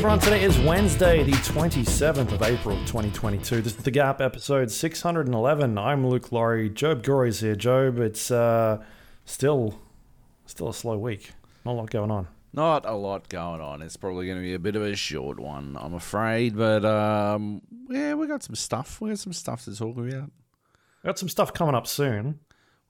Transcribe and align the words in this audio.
Everyone, 0.00 0.18
today 0.18 0.42
is 0.44 0.58
Wednesday, 0.60 1.22
the 1.22 1.32
27th 1.32 2.32
of 2.32 2.40
April 2.40 2.74
2022. 2.86 3.60
This 3.60 3.76
is 3.76 3.82
The 3.84 3.90
Gap, 3.90 4.22
episode 4.22 4.70
611. 4.70 5.76
I'm 5.76 6.06
Luke 6.06 6.32
Lawrie. 6.32 6.70
Joab 6.70 7.02
Gilroy's 7.02 7.40
here. 7.40 7.54
Joab, 7.54 7.98
it's 7.98 8.30
uh, 8.30 8.82
still 9.26 9.78
still 10.46 10.70
a 10.70 10.74
slow 10.74 10.96
week. 10.96 11.32
Not 11.66 11.72
a 11.72 11.74
lot 11.74 11.90
going 11.90 12.10
on. 12.10 12.28
Not 12.54 12.86
a 12.86 12.94
lot 12.94 13.28
going 13.28 13.60
on. 13.60 13.82
It's 13.82 13.98
probably 13.98 14.24
going 14.24 14.38
to 14.38 14.42
be 14.42 14.54
a 14.54 14.58
bit 14.58 14.74
of 14.74 14.80
a 14.80 14.96
short 14.96 15.38
one, 15.38 15.76
I'm 15.78 15.92
afraid. 15.92 16.56
But 16.56 16.82
um, 16.86 17.60
yeah, 17.90 18.14
we 18.14 18.26
got 18.26 18.42
some 18.42 18.54
stuff. 18.54 19.02
We 19.02 19.10
got 19.10 19.18
some 19.18 19.34
stuff 19.34 19.66
to 19.66 19.76
talk 19.76 19.98
about. 19.98 20.06
We 20.06 20.28
Got 21.04 21.18
some 21.18 21.28
stuff 21.28 21.52
coming 21.52 21.74
up 21.74 21.86
soon. 21.86 22.40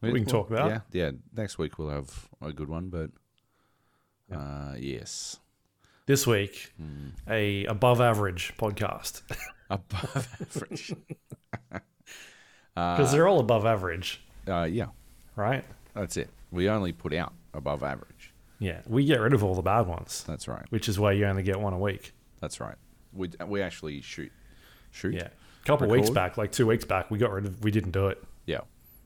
We 0.01 0.12
can 0.12 0.27
talk 0.27 0.48
about. 0.48 0.70
Yeah, 0.70 0.80
yeah. 0.92 1.10
Next 1.37 1.59
week 1.59 1.77
we'll 1.77 1.90
have 1.90 2.29
a 2.40 2.52
good 2.52 2.68
one, 2.68 2.88
but 2.88 3.10
uh, 4.32 4.77
yes, 4.79 5.40
This 6.06 6.26
week, 6.26 6.73
a 7.29 7.65
above 7.66 8.01
average 8.01 8.54
podcast. 8.59 9.23
above 9.70 10.29
average. 10.51 10.95
Because 12.74 13.12
they're 13.12 13.29
all 13.29 13.40
above 13.40 13.66
average, 13.66 14.23
Uh, 14.48 14.62
yeah, 14.62 14.87
right? 15.37 15.65
that's 15.93 16.16
it. 16.16 16.30
We 16.51 16.68
only 16.71 16.93
put 16.93 17.12
out 17.12 17.34
above 17.52 17.82
average. 17.82 18.32
Yeah. 18.59 18.80
We 18.87 19.04
get 19.04 19.21
rid 19.21 19.34
of 19.34 19.45
all 19.45 19.54
the 19.54 19.60
bad 19.60 19.82
ones, 19.87 20.24
That's 20.26 20.48
right. 20.48 20.65
which 20.71 20.88
is 20.88 20.98
why 20.98 21.12
you 21.12 21.26
only 21.26 21.43
get 21.43 21.60
one 21.60 21.74
a 21.74 21.78
week. 21.78 22.15
That's 22.40 22.59
right. 22.59 22.76
We 23.12 23.28
we 23.46 23.60
actually 23.60 24.01
shoot, 24.01 24.32
shoot. 24.93 25.15
Yeah. 25.15 25.28
A 25.62 25.66
couple 25.66 25.88
weeks 25.88 26.09
back, 26.10 26.38
like 26.38 26.52
two 26.52 26.66
weeks 26.66 26.84
back, 26.87 27.10
we 27.10 27.18
got 27.18 27.32
rid 27.32 27.45
of, 27.45 27.62
we 27.62 27.71
didn't 27.71 27.90
do 27.90 28.06
it. 28.06 28.23
yeah. 28.46 28.60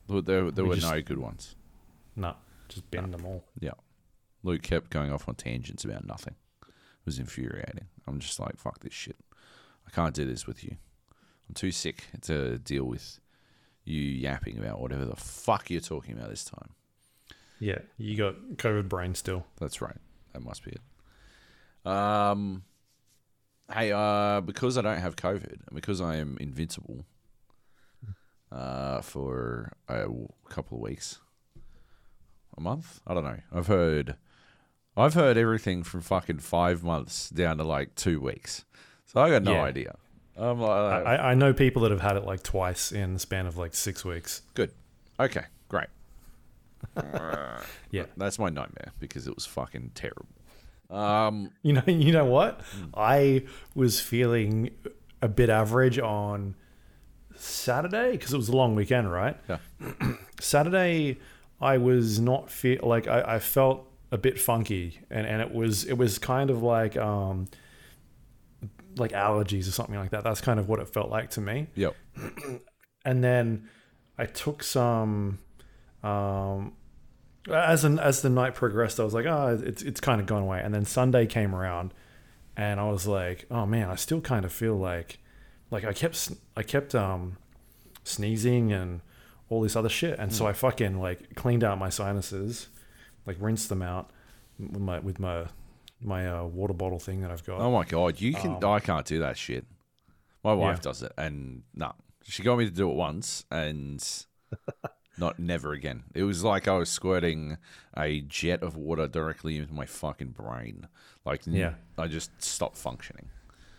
There, 0.08 0.20
there, 0.20 0.50
there 0.52 0.64
We 0.64 0.68
were 0.70 0.76
just- 0.76 0.92
no 0.92 1.00
good 1.02 1.18
ones. 1.18 1.56
No, 2.14 2.34
just 2.68 2.88
bin 2.92 3.10
them 3.10 3.24
all. 3.26 3.42
Yeah. 3.58 3.72
Luke 4.44 4.62
kept 4.62 4.90
going 4.90 5.10
off 5.10 5.26
on 5.28 5.34
tangents 5.34 5.84
about 5.84 6.06
nothing. 6.06 6.34
Was 7.04 7.18
infuriating. 7.18 7.86
I'm 8.06 8.18
just 8.18 8.40
like, 8.40 8.56
fuck 8.56 8.80
this 8.80 8.94
shit. 8.94 9.16
I 9.86 9.90
can't 9.90 10.14
do 10.14 10.24
this 10.24 10.46
with 10.46 10.64
you. 10.64 10.76
I'm 11.48 11.54
too 11.54 11.70
sick 11.70 12.04
to 12.22 12.58
deal 12.58 12.84
with 12.84 13.20
you 13.84 14.00
yapping 14.00 14.58
about 14.58 14.80
whatever 14.80 15.04
the 15.04 15.16
fuck 15.16 15.70
you're 15.70 15.80
talking 15.80 16.16
about 16.16 16.30
this 16.30 16.44
time. 16.44 16.70
Yeah, 17.60 17.78
you 17.98 18.16
got 18.16 18.34
COVID 18.56 18.88
brain 18.88 19.14
still. 19.14 19.44
That's 19.60 19.80
right. 19.82 19.96
That 20.32 20.42
must 20.42 20.64
be 20.64 20.72
it. 20.72 21.90
Um, 21.90 22.64
hey, 23.72 23.92
uh, 23.92 24.40
because 24.40 24.78
I 24.78 24.82
don't 24.82 24.98
have 24.98 25.16
COVID 25.16 25.66
and 25.66 25.74
because 25.74 26.00
I 26.00 26.16
am 26.16 26.38
invincible 26.40 27.04
uh, 28.50 29.00
for 29.02 29.72
a 29.88 30.06
couple 30.48 30.78
of 30.78 30.82
weeks, 30.82 31.18
a 32.56 32.60
month, 32.60 33.00
I 33.06 33.14
don't 33.14 33.24
know. 33.24 33.40
I've 33.52 33.66
heard, 33.66 34.16
I've 34.96 35.14
heard 35.14 35.36
everything 35.36 35.82
from 35.82 36.00
fucking 36.02 36.38
five 36.38 36.82
months 36.84 37.28
down 37.30 37.58
to 37.58 37.64
like 37.64 37.94
two 37.96 38.20
weeks. 38.20 38.64
So 39.06 39.20
I 39.20 39.30
got 39.30 39.42
no 39.42 39.52
Yeah. 39.54 39.62
idea. 39.62 39.94
I'm 40.36 40.60
like, 40.60 41.06
I, 41.06 41.16
I 41.30 41.34
know 41.34 41.52
people 41.52 41.82
that 41.82 41.90
have 41.92 42.00
had 42.00 42.16
it 42.16 42.24
like 42.24 42.42
twice 42.42 42.90
in 42.92 43.12
the 43.14 43.18
span 43.20 43.46
of 43.46 43.56
like 43.56 43.74
six 43.74 44.04
weeks. 44.04 44.42
good. 44.54 44.72
Okay, 45.20 45.44
great. 45.68 45.86
Yeah. 47.90 48.04
That's 48.16 48.38
my 48.38 48.48
nightmare 48.50 48.92
because 48.98 49.26
it 49.26 49.34
was 49.34 49.46
fucking 49.46 49.92
terrible. 49.94 50.26
Um, 50.90 51.50
You 51.62 51.74
know, 51.74 51.82
you 51.86 52.12
know 52.12 52.24
what? 52.24 52.60
I 52.94 53.44
was 53.74 54.00
feeling 54.00 54.70
a 55.22 55.28
bit 55.28 55.48
average 55.50 55.98
on 55.98 56.54
Saturday 57.36 58.12
because 58.12 58.32
it 58.32 58.36
was 58.36 58.48
a 58.48 58.56
long 58.56 58.74
weekend, 58.74 59.10
right? 59.10 59.36
yeah. 59.48 59.58
Saturday, 60.40 61.18
I 61.60 61.78
was 61.78 62.20
not 62.20 62.50
feel 62.50 62.80
like 62.82 63.06
I, 63.08 63.36
I 63.36 63.38
felt 63.38 63.88
a 64.14 64.18
bit 64.18 64.38
funky, 64.38 65.00
and, 65.10 65.26
and 65.26 65.42
it 65.42 65.52
was 65.52 65.84
it 65.84 65.98
was 65.98 66.18
kind 66.18 66.48
of 66.48 66.62
like 66.62 66.96
um 66.96 67.48
like 68.96 69.10
allergies 69.10 69.66
or 69.66 69.72
something 69.72 69.96
like 69.96 70.10
that. 70.10 70.22
That's 70.22 70.40
kind 70.40 70.60
of 70.60 70.68
what 70.68 70.78
it 70.78 70.88
felt 70.88 71.10
like 71.10 71.30
to 71.30 71.40
me. 71.40 71.66
Yep. 71.74 71.96
and 73.04 73.24
then 73.24 73.68
I 74.16 74.26
took 74.26 74.62
some. 74.62 75.40
Um, 76.04 76.74
as 77.50 77.84
an, 77.84 77.98
as 77.98 78.22
the 78.22 78.30
night 78.30 78.54
progressed, 78.54 79.00
I 79.00 79.04
was 79.04 79.14
like, 79.14 79.26
oh, 79.26 79.60
it's 79.62 79.82
it's 79.82 80.00
kind 80.00 80.20
of 80.20 80.26
gone 80.26 80.42
away. 80.42 80.60
And 80.62 80.72
then 80.72 80.84
Sunday 80.84 81.26
came 81.26 81.54
around, 81.54 81.92
and 82.56 82.78
I 82.78 82.84
was 82.84 83.06
like, 83.06 83.46
oh 83.50 83.66
man, 83.66 83.90
I 83.90 83.96
still 83.96 84.20
kind 84.20 84.44
of 84.44 84.52
feel 84.52 84.76
like, 84.76 85.18
like 85.72 85.84
I 85.84 85.92
kept 85.92 86.32
I 86.56 86.62
kept 86.62 86.94
um, 86.94 87.36
sneezing 88.04 88.72
and 88.72 89.00
all 89.48 89.60
this 89.60 89.74
other 89.74 89.88
shit, 89.88 90.20
and 90.20 90.32
so 90.32 90.46
I 90.46 90.52
fucking 90.52 91.00
like 91.00 91.34
cleaned 91.34 91.64
out 91.64 91.78
my 91.78 91.90
sinuses, 91.90 92.68
like 93.26 93.36
rinse 93.40 93.66
them 93.68 93.82
out 93.82 94.10
with 94.58 94.80
my 94.80 94.98
with 95.00 95.18
my 95.18 95.46
my 96.00 96.26
uh, 96.28 96.44
water 96.44 96.74
bottle 96.74 96.98
thing 96.98 97.20
that 97.22 97.30
I've 97.30 97.44
got. 97.44 97.60
Oh 97.60 97.70
my 97.70 97.84
god, 97.84 98.20
you 98.20 98.34
can. 98.34 98.62
I 98.64 98.80
can't 98.80 99.06
do 99.06 99.20
that 99.20 99.36
shit. 99.36 99.64
My 100.42 100.52
wife 100.52 100.78
Yeah. 100.78 100.82
does 100.82 101.02
it, 101.02 101.12
and 101.16 101.62
no, 101.74 101.92
she 102.22 102.42
got 102.42 102.58
me 102.58 102.64
to 102.66 102.70
do 102.70 102.90
it 102.90 102.94
once, 102.94 103.44
and 103.50 104.06
not 105.18 105.38
never 105.38 105.72
again. 105.72 106.04
It 106.14 106.24
was 106.24 106.44
like 106.44 106.68
I 106.68 106.76
was 106.76 106.90
squirting 106.90 107.56
a 107.96 108.20
jet 108.20 108.62
of 108.62 108.76
water 108.76 109.06
directly 109.06 109.56
into 109.58 109.72
my 109.72 109.86
fucking 109.86 110.30
brain. 110.32 110.88
Like, 111.24 111.42
Yeah. 111.46 111.74
I 111.96 112.08
just 112.08 112.30
stopped 112.42 112.76
functioning. 112.76 113.30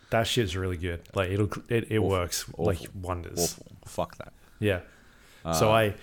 That 0.10 0.26
shit's 0.28 0.56
really 0.56 0.78
good. 0.78 1.02
Like 1.14 1.30
it'll 1.30 1.50
it, 1.70 1.92
it 1.92 2.00
works 2.00 2.46
like 2.58 2.80
wonders. 2.94 3.38
Awful. 3.40 3.66
Fuck 3.86 4.18
that. 4.18 4.34
Yeah. 4.60 4.80
so 5.54 5.72
I, 5.72 5.94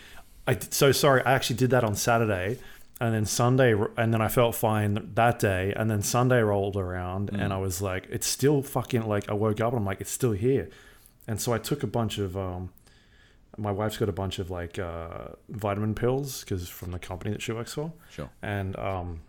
I 0.47 0.59
so 0.71 0.93
sorry. 0.93 1.23
I 1.25 1.33
actually 1.33 1.57
did 1.57 1.71
that 1.71 1.83
on 1.83 1.95
Saturday, 1.97 2.59
and 3.03 3.13
then 3.15 3.25
Sunday, 3.25 3.75
and 3.97 4.15
then 4.15 4.23
I 4.23 4.29
felt 4.29 4.55
fine 4.55 5.11
that 5.15 5.39
day, 5.41 5.73
and 5.77 5.91
then 5.91 6.03
Sunday 6.03 6.41
rolled 6.41 6.77
around, 6.77 7.31
and 7.43 7.53
I 7.53 7.59
was 7.59 7.83
like, 7.83 8.07
it's 8.11 8.27
still 8.29 8.63
fucking 8.63 9.05
like 9.15 9.29
I 9.29 9.35
woke 9.35 9.61
up 9.61 9.73
and 9.73 9.81
I'm 9.81 9.85
like, 9.91 10.01
it's 10.01 10.11
still 10.21 10.33
here, 10.33 10.69
and 11.27 11.41
so 11.41 11.53
I 11.53 11.59
took 11.59 11.83
a 11.83 11.87
bunch 11.89 12.19
of 12.19 12.37
um, 12.37 12.71
my 13.59 13.73
wife's 13.73 13.97
got 13.99 14.09
a 14.09 14.12
bunch 14.23 14.39
of 14.39 14.51
like 14.51 14.79
uh, 14.79 15.29
vitamin 15.49 15.95
pills 15.95 16.41
because 16.45 16.69
from 16.69 16.93
the 16.93 16.99
company 16.99 17.33
that 17.33 17.43
she 17.43 17.53
works 17.53 17.75
for, 17.75 17.93
Sure. 18.11 18.31
and 18.41 18.79
um, 18.79 19.21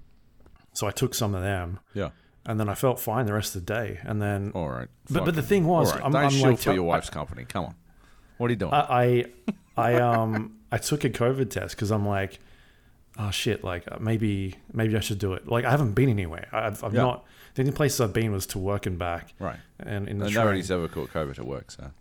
so 0.74 0.86
I 0.88 0.92
took 0.92 1.14
some 1.16 1.34
of 1.34 1.42
them, 1.42 1.80
Yeah. 1.96 2.10
and 2.46 2.60
then 2.60 2.70
I 2.70 2.76
felt 2.76 3.00
fine 3.00 3.26
the 3.26 3.34
rest 3.34 3.56
of 3.56 3.66
the 3.66 3.74
day, 3.74 4.00
and 4.04 4.22
then 4.22 4.52
All 4.54 4.70
right. 4.70 4.88
But- 5.10 5.26
but 5.26 5.36
the 5.36 5.42
thing 5.42 5.66
was, 5.66 5.92
right. 5.92 6.04
I'm- 6.04 6.12
don't 6.12 6.26
I'm 6.26 6.42
like 6.42 6.60
for 6.60 6.74
your 6.74 6.84
wife's 6.84 7.10
company. 7.10 7.44
Come 7.46 7.66
on. 7.66 7.76
What 8.38 8.48
are 8.48 8.54
you 8.54 8.58
doing? 8.58 8.74
I 8.74 8.86
I, 9.06 9.26
I 9.78 9.96
um 9.96 10.58
I 10.72 10.78
took 10.78 11.04
a 11.04 11.10
COVID 11.10 11.50
test 11.50 11.76
because 11.76 11.92
I'm 11.92 12.08
like, 12.08 12.40
oh 13.18 13.32
shit, 13.32 13.64
like 13.64 13.84
uh, 13.92 13.98
maybe 14.00 14.56
maybe 14.72 14.96
I 14.98 15.00
should 15.00 15.20
do 15.20 15.34
it. 15.34 15.48
Like 15.48 15.66
I 15.66 15.72
haven't 15.72 15.94
been 15.94 16.10
anywhere. 16.10 16.48
I've, 16.52 16.84
I've 16.84 16.94
Yeah. 16.94 17.02
not. 17.02 17.26
The 17.56 17.62
only 17.62 17.72
places 17.72 18.02
I've 18.02 18.14
been 18.14 18.32
was 18.32 18.48
to 18.48 18.60
work 18.60 18.88
and 18.88 18.98
back, 18.98 19.34
right. 19.40 19.58
and 19.80 20.08
in 20.10 20.18
the 20.18 20.26
And 20.26 20.34
nobody's 20.36 20.72
ever 20.72 20.88
caught 20.88 21.12
COVID 21.12 21.38
at 21.38 21.46
work, 21.46 21.70
so 21.70 21.92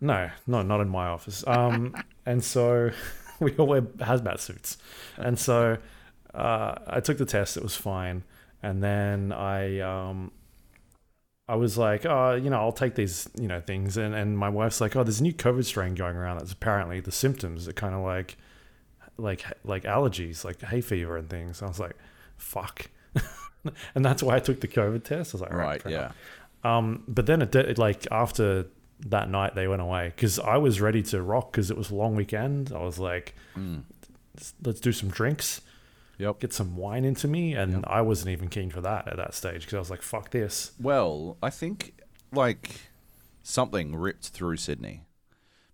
No, 0.00 0.30
no, 0.46 0.62
not 0.62 0.80
in 0.80 0.88
my 0.88 1.08
office. 1.08 1.44
Um, 1.46 1.94
and 2.26 2.42
so 2.42 2.90
we 3.40 3.54
all 3.56 3.66
wear 3.66 3.82
hazmat 3.82 4.40
suits, 4.40 4.78
and 5.18 5.38
so 5.38 5.76
uh, 6.34 6.74
I 6.86 7.00
took 7.00 7.18
the 7.18 7.26
test. 7.26 7.56
It 7.58 7.62
was 7.62 7.76
fine, 7.76 8.22
and 8.62 8.82
then 8.82 9.30
I 9.32 9.80
um, 9.80 10.32
I 11.48 11.56
was 11.56 11.76
like, 11.78 12.04
oh, 12.06 12.34
you 12.34 12.50
know, 12.50 12.58
I'll 12.58 12.72
take 12.72 12.94
these, 12.94 13.28
you 13.38 13.48
know, 13.48 13.60
things, 13.60 13.96
and 13.96 14.14
and 14.14 14.38
my 14.38 14.48
wife's 14.48 14.80
like, 14.80 14.96
oh, 14.96 15.02
there's 15.02 15.20
a 15.20 15.22
new 15.22 15.32
COVID 15.34 15.64
strain 15.64 15.94
going 15.94 16.16
around. 16.16 16.38
That's 16.38 16.52
apparently 16.52 17.00
the 17.00 17.12
symptoms 17.12 17.66
are 17.68 17.72
kind 17.72 17.94
of 17.94 18.02
like, 18.02 18.36
like 19.18 19.44
like 19.64 19.82
allergies, 19.84 20.44
like 20.44 20.62
hay 20.62 20.80
fever 20.80 21.16
and 21.16 21.28
things. 21.28 21.60
I 21.62 21.66
was 21.66 21.78
like, 21.80 21.96
fuck. 22.36 22.88
And 23.94 24.04
that's 24.04 24.22
why 24.22 24.36
I 24.36 24.38
took 24.38 24.60
the 24.60 24.68
COVID 24.68 25.02
test. 25.04 25.34
I 25.34 25.36
was 25.36 25.40
like, 25.42 25.52
right, 25.52 25.84
right. 25.84 25.92
Yeah. 25.92 26.12
Um, 26.64 27.02
but 27.08 27.26
then 27.26 27.42
it 27.42 27.50
did, 27.50 27.76
like 27.76 28.06
after 28.10 28.66
that 29.06 29.28
night 29.28 29.54
they 29.56 29.66
went 29.68 29.82
away 29.82 30.12
because 30.14 30.38
I 30.38 30.56
was 30.56 30.80
ready 30.80 31.02
to 31.04 31.20
rock 31.20 31.50
because 31.52 31.70
it 31.70 31.76
was 31.76 31.90
a 31.90 31.94
long 31.94 32.14
weekend. 32.14 32.72
I 32.74 32.78
was 32.82 32.98
like, 32.98 33.34
Mm. 33.56 33.82
"Let's- 34.34 34.54
let's 34.64 34.80
do 34.80 34.92
some 34.92 35.10
drinks, 35.10 35.60
Yep. 36.18 36.38
get 36.40 36.52
some 36.52 36.76
wine 36.76 37.04
into 37.04 37.26
me, 37.28 37.54
and 37.54 37.84
I 37.86 38.00
wasn't 38.00 38.30
even 38.30 38.48
keen 38.48 38.70
for 38.70 38.80
that 38.80 39.08
at 39.08 39.16
that 39.16 39.34
stage 39.34 39.62
because 39.62 39.74
I 39.74 39.78
was 39.80 39.90
like, 39.90 40.02
fuck 40.02 40.30
this. 40.30 40.72
Well, 40.80 41.36
I 41.42 41.50
think 41.50 41.94
like 42.32 42.80
something 43.42 43.96
ripped 43.96 44.28
through 44.28 44.56
Sydney 44.58 45.02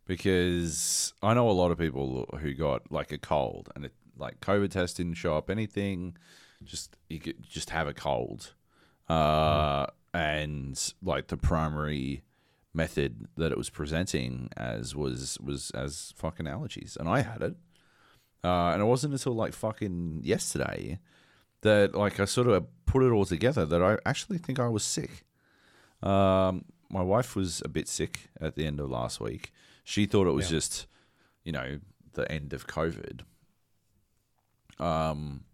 because 0.06 1.12
I 1.22 1.34
know 1.34 1.48
a 1.48 1.52
lot 1.52 1.70
of 1.70 1.78
people 1.78 2.28
who 2.40 2.54
got 2.54 2.90
like 2.90 3.12
a 3.12 3.18
cold 3.18 3.70
and 3.74 3.84
it 3.86 3.92
like 4.16 4.40
COVID 4.40 4.70
test 4.70 4.96
didn't 4.96 5.14
show 5.14 5.36
up 5.36 5.50
anything. 5.50 6.16
Just 6.62 6.96
you 7.08 7.20
could 7.20 7.42
just 7.42 7.70
have 7.70 7.88
a 7.88 7.94
cold, 7.94 8.54
uh, 9.08 9.86
and 10.12 10.94
like 11.02 11.28
the 11.28 11.36
primary 11.36 12.22
method 12.72 13.28
that 13.36 13.52
it 13.52 13.58
was 13.58 13.70
presenting 13.70 14.48
as 14.56 14.94
was 14.94 15.38
was 15.40 15.70
as 15.72 16.14
fucking 16.16 16.46
allergies, 16.46 16.96
and 16.96 17.08
I 17.08 17.20
had 17.20 17.42
it. 17.42 17.56
Uh, 18.42 18.72
and 18.72 18.82
it 18.82 18.84
wasn't 18.84 19.12
until 19.12 19.34
like 19.34 19.54
fucking 19.54 20.20
yesterday 20.22 20.98
that 21.62 21.94
like 21.94 22.20
I 22.20 22.26
sort 22.26 22.46
of 22.46 22.66
put 22.86 23.02
it 23.02 23.10
all 23.10 23.24
together 23.24 23.64
that 23.64 23.82
I 23.82 23.98
actually 24.06 24.38
think 24.38 24.58
I 24.58 24.68
was 24.68 24.84
sick. 24.84 25.24
Um, 26.02 26.66
my 26.90 27.02
wife 27.02 27.34
was 27.34 27.62
a 27.64 27.68
bit 27.68 27.88
sick 27.88 28.28
at 28.40 28.54
the 28.54 28.66
end 28.66 28.80
of 28.80 28.90
last 28.90 29.20
week. 29.20 29.50
She 29.84 30.06
thought 30.06 30.26
it 30.26 30.32
was 30.32 30.46
Yeah. 30.50 30.56
just, 30.58 30.86
you 31.44 31.52
know, 31.52 31.78
the 32.14 32.30
end 32.32 32.52
of 32.52 32.66
COVID. 32.66 33.20
Um, 34.78 35.44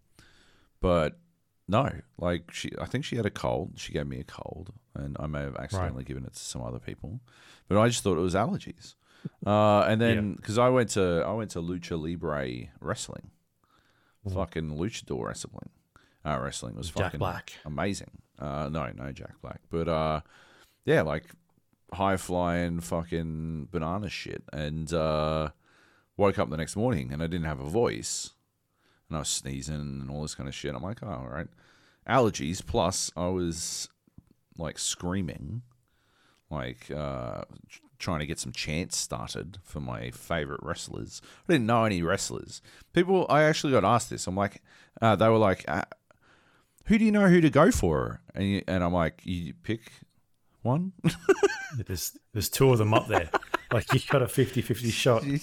but 0.79 1.19
no, 1.67 1.89
like 2.17 2.51
she, 2.51 2.71
I 2.79 2.85
think 2.85 3.05
she 3.05 3.15
had 3.17 3.25
a 3.25 3.29
cold. 3.31 3.73
She 3.77 3.93
gave 3.93 4.07
me 4.07 4.19
a 4.19 4.23
cold, 4.23 4.73
and 4.95 5.15
I 5.19 5.27
may 5.27 5.41
have 5.41 5.55
accidentally 5.57 6.03
given 6.03 6.25
it 6.25 6.33
to 6.33 6.39
some 6.39 6.61
other 6.63 6.79
people, 6.79 7.19
but 7.67 7.77
I 7.77 7.87
just 7.87 8.03
thought 8.03 8.17
it 8.17 8.21
was 8.21 8.33
allergies. 8.35 8.95
Uh, 9.45 9.81
and 9.81 10.01
then 10.01 10.33
because 10.33 10.57
I 10.57 10.69
went 10.69 10.89
to 10.91 11.23
I 11.25 11.31
went 11.33 11.51
to 11.51 11.59
lucha 11.59 12.01
libre 12.01 12.69
wrestling, 12.79 13.29
fucking 14.33 14.71
luchador 14.77 15.27
wrestling. 15.27 15.69
Uh, 16.25 16.39
wrestling 16.41 16.75
was 16.75 16.87
Jack 16.89 16.97
fucking 16.97 17.19
Black. 17.19 17.53
amazing. 17.65 18.09
Uh, 18.39 18.69
no, 18.71 18.91
no 18.95 19.11
Jack 19.11 19.39
Black, 19.41 19.61
but 19.69 19.87
uh, 19.87 20.21
yeah, 20.85 21.03
like 21.03 21.25
high 21.93 22.17
flying 22.17 22.79
fucking 22.79 23.67
banana 23.71 24.09
shit. 24.09 24.43
And 24.53 24.91
uh, 24.93 25.49
woke 26.17 26.39
up 26.39 26.49
the 26.49 26.57
next 26.57 26.75
morning 26.75 27.11
and 27.11 27.21
I 27.21 27.27
didn't 27.27 27.47
have 27.47 27.59
a 27.59 27.69
voice, 27.69 28.31
and 29.09 29.17
I 29.17 29.19
was 29.19 29.29
sneezing 29.29 29.75
and 29.75 30.09
all 30.09 30.21
this 30.21 30.35
kind 30.35 30.47
of 30.47 30.55
shit. 30.55 30.75
I'm 30.75 30.83
like, 30.83 31.03
oh, 31.03 31.09
all 31.09 31.29
right, 31.29 31.47
allergies. 32.07 32.65
Plus, 32.65 33.11
I 33.15 33.27
was 33.27 33.89
like 34.57 34.77
screaming, 34.77 35.63
like 36.49 36.89
uh, 36.91 37.41
trying 37.97 38.19
to 38.19 38.25
get 38.25 38.39
some 38.39 38.51
chants 38.51 38.97
started 38.97 39.59
for 39.63 39.79
my 39.79 40.11
favorite 40.11 40.61
wrestlers. 40.63 41.21
I 41.47 41.53
didn't 41.53 41.67
know 41.67 41.85
any 41.85 42.01
wrestlers. 42.01 42.61
People, 42.93 43.25
I 43.29 43.43
actually 43.43 43.73
got 43.73 43.83
asked 43.83 44.09
this. 44.09 44.27
I'm 44.27 44.35
like, 44.35 44.61
uh, 45.01 45.15
they 45.15 45.29
were 45.29 45.37
like, 45.37 45.65
uh, 45.67 45.83
who 46.85 46.97
do 46.97 47.05
you 47.05 47.11
know 47.11 47.27
who 47.27 47.41
to 47.41 47.49
go 47.49 47.71
for? 47.71 48.21
And, 48.35 48.45
you, 48.45 48.61
and 48.67 48.83
I'm 48.83 48.93
like, 48.93 49.21
you 49.23 49.53
pick 49.53 49.91
one. 50.61 50.93
There's 51.87 52.17
there's 52.33 52.49
two 52.49 52.71
of 52.71 52.79
them 52.79 52.93
up 52.93 53.07
there. 53.07 53.29
like 53.71 53.93
you 53.93 54.01
got 54.09 54.21
a 54.21 54.25
50-50 54.25 54.91
shot. 54.91 55.25
you, 55.25 55.39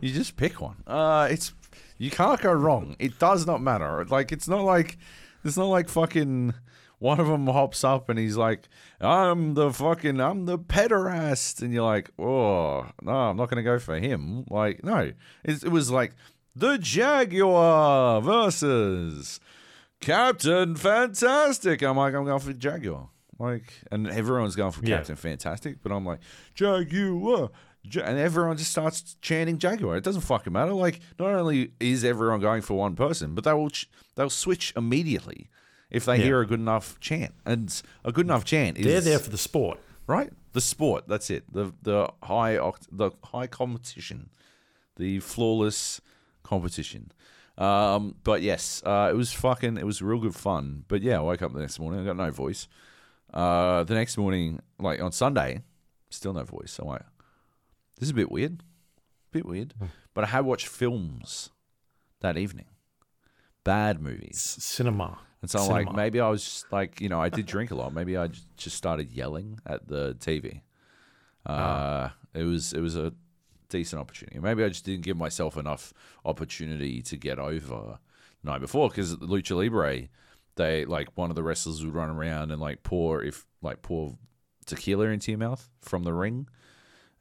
you 0.00 0.12
just 0.12 0.36
pick 0.36 0.60
one. 0.60 0.76
Uh, 0.86 1.26
it's 1.30 1.54
you 1.96 2.10
can't 2.10 2.40
go 2.40 2.52
wrong. 2.52 2.96
It 2.98 3.18
does 3.18 3.46
not 3.46 3.62
matter. 3.62 4.04
Like 4.04 4.30
it's 4.30 4.46
not 4.46 4.62
like 4.62 4.98
it's 5.42 5.56
not 5.56 5.66
like 5.66 5.88
fucking 5.88 6.52
one 6.98 7.18
of 7.18 7.28
them 7.28 7.46
hops 7.46 7.82
up 7.82 8.10
and 8.10 8.18
he's 8.18 8.36
like, 8.36 8.68
"I'm 9.00 9.54
the 9.54 9.72
fucking 9.72 10.20
I'm 10.20 10.44
the 10.44 10.58
pederast," 10.58 11.62
and 11.62 11.72
you're 11.72 11.82
like, 11.82 12.10
"Oh 12.18 12.86
no, 13.02 13.12
I'm 13.12 13.36
not 13.38 13.48
gonna 13.48 13.62
go 13.62 13.78
for 13.78 13.98
him." 13.98 14.44
Like 14.50 14.84
no, 14.84 15.12
it, 15.42 15.64
it 15.64 15.70
was 15.70 15.90
like 15.90 16.14
the 16.54 16.76
Jaguar 16.76 18.20
versus 18.20 19.40
Captain 20.00 20.76
Fantastic. 20.76 21.82
I'm 21.82 21.96
like, 21.96 22.14
I'm 22.14 22.24
going 22.24 22.40
for 22.40 22.52
Jaguar. 22.52 23.08
Like, 23.40 23.72
and 23.90 24.06
everyone's 24.06 24.54
going 24.54 24.70
for 24.72 24.84
Yeah. 24.84 24.98
Captain 24.98 25.16
Fantastic, 25.16 25.82
but 25.82 25.90
I'm 25.90 26.04
like, 26.04 26.20
Jaguar. 26.54 27.50
Ja- 27.82 28.02
And 28.02 28.18
everyone 28.18 28.58
just 28.58 28.70
starts 28.70 29.16
chanting 29.22 29.56
Jaguar. 29.58 29.96
It 29.96 30.04
doesn't 30.04 30.20
fucking 30.20 30.52
matter. 30.52 30.74
Like, 30.74 31.00
not 31.18 31.30
only 31.30 31.72
is 31.80 32.04
everyone 32.04 32.40
going 32.40 32.60
for 32.60 32.74
one 32.74 32.94
person, 32.94 33.34
but 33.34 33.44
they 33.44 33.54
will 33.54 33.70
ch- 33.70 33.88
they'll 34.14 34.28
switch 34.28 34.74
immediately 34.76 35.48
if 35.90 36.04
they 36.04 36.18
Yeah. 36.18 36.24
hear 36.24 36.40
a 36.42 36.46
good 36.46 36.60
enough 36.60 37.00
chant. 37.00 37.32
And 37.46 37.80
a 38.04 38.12
good 38.12 38.26
enough 38.26 38.44
chant 38.44 38.76
is 38.76 38.84
They're 38.84 39.00
there 39.00 39.18
for 39.18 39.30
the 39.30 39.38
sport. 39.38 39.80
right? 40.06 40.30
The 40.52 40.60
sport. 40.60 41.04
That's 41.08 41.30
it. 41.30 41.44
The 41.52 41.72
the 41.82 42.10
high 42.24 42.56
oct- 42.56 42.88
the 42.92 43.12
high 43.24 43.46
competition, 43.46 44.28
the 44.96 45.20
flawless 45.20 46.00
competition. 46.42 47.12
Um, 47.56 48.16
but 48.24 48.42
yes, 48.42 48.82
uh, 48.84 49.08
it 49.10 49.16
was 49.16 49.32
fucking. 49.32 49.78
It 49.78 49.86
was 49.86 50.02
real 50.02 50.18
good 50.18 50.34
fun. 50.34 50.84
But 50.88 51.00
yeah, 51.02 51.18
I 51.18 51.20
woke 51.22 51.40
up 51.42 51.52
the 51.54 51.60
next 51.60 51.78
morning. 51.78 52.00
I 52.00 52.04
got 52.04 52.16
no 52.16 52.30
voice. 52.30 52.66
Uh, 53.32 53.84
the 53.84 53.94
next 53.94 54.16
morning, 54.18 54.60
like 54.78 55.00
on 55.00 55.12
Sunday, 55.12 55.62
still 56.10 56.32
no 56.32 56.44
voice. 56.44 56.78
I'm 56.80 56.88
like, 56.88 57.02
this 57.96 58.06
is 58.06 58.10
a 58.10 58.14
bit 58.14 58.30
weird. 58.30 58.60
A 58.60 59.30
bit 59.32 59.46
weird. 59.46 59.74
But 60.14 60.24
I 60.24 60.28
had 60.28 60.44
watched 60.44 60.66
films 60.66 61.50
that 62.20 62.36
evening. 62.36 62.66
Bad 63.64 64.00
movies. 64.00 64.40
Cinema. 64.40 65.18
And 65.42 65.50
so 65.50 65.58
I'm 65.60 65.68
like, 65.70 65.86
maybe 65.96 66.20
I 66.20 66.28
was 66.28 66.44
just 66.44 66.72
like, 66.72 67.00
you 67.00 67.08
know, 67.08 67.20
I 67.20 67.28
did 67.28 67.46
drink 67.46 67.70
a 67.70 67.74
lot. 67.74 67.94
Maybe 67.94 68.16
I 68.16 68.28
just 68.56 68.76
started 68.76 69.10
yelling 69.10 69.58
at 69.66 69.86
the 69.88 70.14
TV. 70.18 70.62
Uh, 71.46 72.10
It 72.34 72.44
was 72.44 72.72
it 72.72 72.80
was 72.80 72.96
a 72.96 73.12
decent 73.68 74.00
opportunity. 74.00 74.38
Maybe 74.40 74.62
I 74.64 74.68
just 74.68 74.84
didn't 74.84 75.04
give 75.04 75.16
myself 75.16 75.56
enough 75.56 75.92
opportunity 76.24 77.00
to 77.02 77.16
get 77.16 77.38
over 77.38 77.98
the 78.42 78.50
night 78.50 78.60
before 78.60 78.88
because 78.88 79.16
Lucha 79.16 79.56
Libre, 79.56 80.08
they 80.56 80.84
like 80.84 81.08
one 81.16 81.30
of 81.30 81.36
the 81.36 81.42
wrestlers 81.42 81.84
would 81.84 81.94
run 81.94 82.10
around 82.10 82.50
and 82.50 82.60
like 82.60 82.82
pour 82.82 83.22
if 83.22 83.46
like 83.62 83.82
pour 83.82 84.16
tequila 84.66 85.06
into 85.06 85.32
your 85.32 85.38
mouth 85.38 85.68
from 85.80 86.02
the 86.04 86.12
ring. 86.12 86.48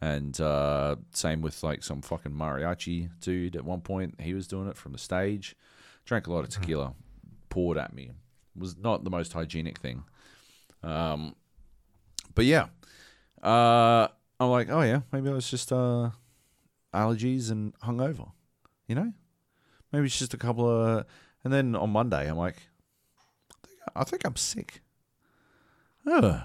And 0.01 0.39
uh, 0.39 0.95
same 1.13 1.41
with 1.41 1.61
like 1.61 1.83
some 1.83 2.01
fucking 2.01 2.31
mariachi 2.31 3.09
dude 3.19 3.55
at 3.55 3.65
one 3.65 3.81
point. 3.81 4.21
He 4.21 4.33
was 4.33 4.47
doing 4.47 4.69
it 4.69 4.77
from 4.77 4.93
the 4.93 4.97
stage. 4.97 5.55
Drank 6.05 6.27
a 6.27 6.33
lot 6.33 6.45
of 6.45 6.49
tequila, 6.49 6.93
poured 7.49 7.77
at 7.77 7.93
me. 7.93 8.11
Was 8.55 8.77
not 8.77 9.03
the 9.03 9.09
most 9.09 9.33
hygienic 9.33 9.77
thing. 9.79 10.03
Um, 10.83 11.35
but 12.33 12.45
yeah, 12.45 12.67
uh, 13.43 14.07
I'm 14.39 14.49
like, 14.49 14.69
oh 14.69 14.81
yeah, 14.81 15.01
maybe 15.11 15.29
it 15.29 15.33
was 15.33 15.49
just 15.49 15.71
uh, 15.73 16.11
allergies 16.93 17.51
and 17.51 17.77
hungover. 17.79 18.31
You 18.87 18.95
know, 18.95 19.13
maybe 19.91 20.05
it's 20.05 20.17
just 20.17 20.33
a 20.33 20.37
couple 20.37 20.69
of. 20.69 21.05
And 21.43 21.53
then 21.53 21.75
on 21.75 21.89
Monday, 21.89 22.29
I'm 22.29 22.37
like, 22.37 22.57
I 23.95 24.03
think, 24.03 24.25
I'm 24.25 24.35
sick. 24.35 24.81
Oh, 26.05 26.43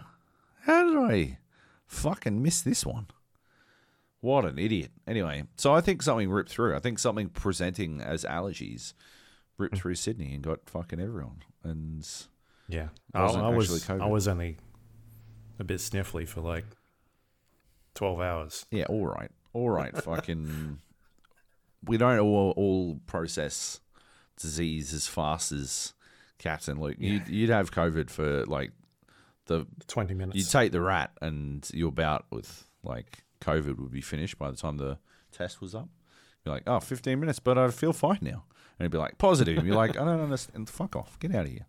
how 0.63 0.85
did 0.85 1.13
I 1.13 1.39
fucking 1.87 2.43
miss 2.43 2.63
this 2.63 2.85
one? 2.85 3.07
What 4.21 4.47
an 4.47 4.59
idiot. 4.59 4.91
Anyway, 5.07 5.45
so 5.57 5.75
I 5.75 5.81
think 5.81 6.03
something 6.03 6.31
ripped 6.31 6.51
through. 6.51 6.75
I 6.75 6.79
think 6.79 6.99
something 6.99 7.29
presenting 7.29 8.01
as 8.01 8.25
allergies 8.25 8.95
ripped 9.59 9.75
hmm. 9.75 9.81
through 9.81 9.95
Sydney 9.97 10.35
and 10.35 10.43
got 10.43 10.69
fucking 10.69 11.01
everyone. 11.01 11.43
And 11.63 12.09
Yeah. 12.69 12.89
I, 13.13 13.25
I 13.25 13.49
was 13.49 13.71
actually 13.83 14.01
I 14.03 14.09
was 14.09 14.27
only 14.27 14.57
a 15.59 15.65
bit 15.65 15.79
sniffly 15.79 16.27
for 16.27 16.41
like 16.41 16.65
12 17.95 18.21
hours. 18.21 18.67
yeah, 18.71 18.85
all 18.85 19.07
right, 19.07 19.31
all 19.53 19.71
right, 19.71 19.97
fucking. 20.03 20.81
We 21.87 21.99
don't 21.99 22.19
all, 22.19 22.55
all 22.57 22.99
process 23.07 23.81
disease 24.41 24.95
as 24.95 25.07
fast 25.07 25.53
as 25.53 25.93
Captain 26.45 26.79
Luke. 26.79 26.97
You'd, 26.99 27.27
you'd 27.29 27.49
have 27.51 27.73
COVID 27.73 28.11
for 28.11 28.45
like 28.45 28.71
the 29.47 29.67
20 29.89 30.13
minutes. 30.15 30.37
You'd 30.37 30.51
take 30.51 30.73
the 30.73 30.81
rat 30.83 31.11
and 31.23 31.67
your 31.73 31.91
bout 31.91 32.27
with 32.31 32.65
like 32.83 33.25
COVID 33.41 33.79
would 33.79 33.91
be 33.91 34.03
finished 34.03 34.39
by 34.39 34.51
the 34.51 34.57
time 34.57 34.77
the 34.77 34.99
test 35.33 35.61
was 35.63 35.75
up. 35.75 35.89
You're 36.45 36.55
like, 36.55 36.65
oh, 36.67 36.81
15 36.81 37.19
minutes, 37.19 37.39
but 37.39 37.57
I 37.57 37.69
feel 37.71 37.95
fine 37.95 38.19
now. 38.21 38.45
And 38.79 38.81
it'd 38.85 38.93
be 38.93 38.99
like, 38.99 39.17
positive. 39.17 39.57
And 39.57 39.67
you're 39.67 39.77
like, 39.77 39.93
I 39.97 40.05
don't 40.05 40.21
understand. 40.21 40.69
Fuck 40.69 40.95
off. 40.97 41.19
Get 41.19 41.35
out 41.35 41.47
of 41.47 41.51
here. 41.51 41.67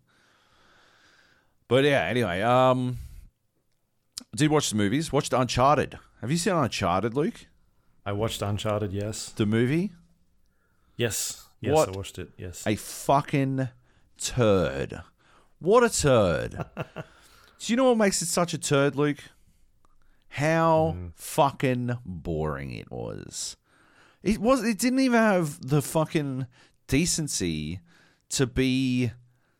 But 1.68 1.84
yeah, 1.84 2.04
anyway, 2.04 2.42
um, 2.42 2.98
did 4.34 4.50
watch 4.50 4.68
the 4.70 4.76
movies. 4.76 5.10
Watched 5.12 5.32
Uncharted. 5.32 5.98
Have 6.20 6.30
you 6.30 6.36
seen 6.36 6.52
Uncharted, 6.52 7.14
Luke? 7.14 7.46
I 8.04 8.12
watched 8.12 8.42
Uncharted, 8.42 8.92
yes. 8.92 9.30
The 9.30 9.46
movie? 9.46 9.92
Yes. 10.96 11.46
Yes, 11.60 11.74
What? 11.74 11.88
I 11.88 11.92
watched 11.92 12.18
it. 12.18 12.30
Yes. 12.36 12.66
A 12.66 12.76
fucking 12.76 13.68
turd. 14.18 15.02
What 15.58 15.82
a 15.82 15.88
turd. 15.88 16.64
Do 17.58 17.72
you 17.72 17.76
know 17.76 17.84
what 17.84 17.98
makes 17.98 18.20
it 18.22 18.26
such 18.26 18.54
a 18.54 18.58
turd, 18.58 18.96
Luke? 18.96 19.18
How 20.28 20.94
hmm. 20.96 21.06
fucking 21.14 21.98
boring 22.04 22.72
it 22.72 22.90
was. 22.90 23.56
It 24.22 24.38
was 24.38 24.64
it 24.64 24.78
didn't 24.78 25.00
even 25.00 25.20
have 25.20 25.66
the 25.66 25.80
fucking 25.80 26.46
decency 26.88 27.80
to 28.30 28.46
be 28.46 29.12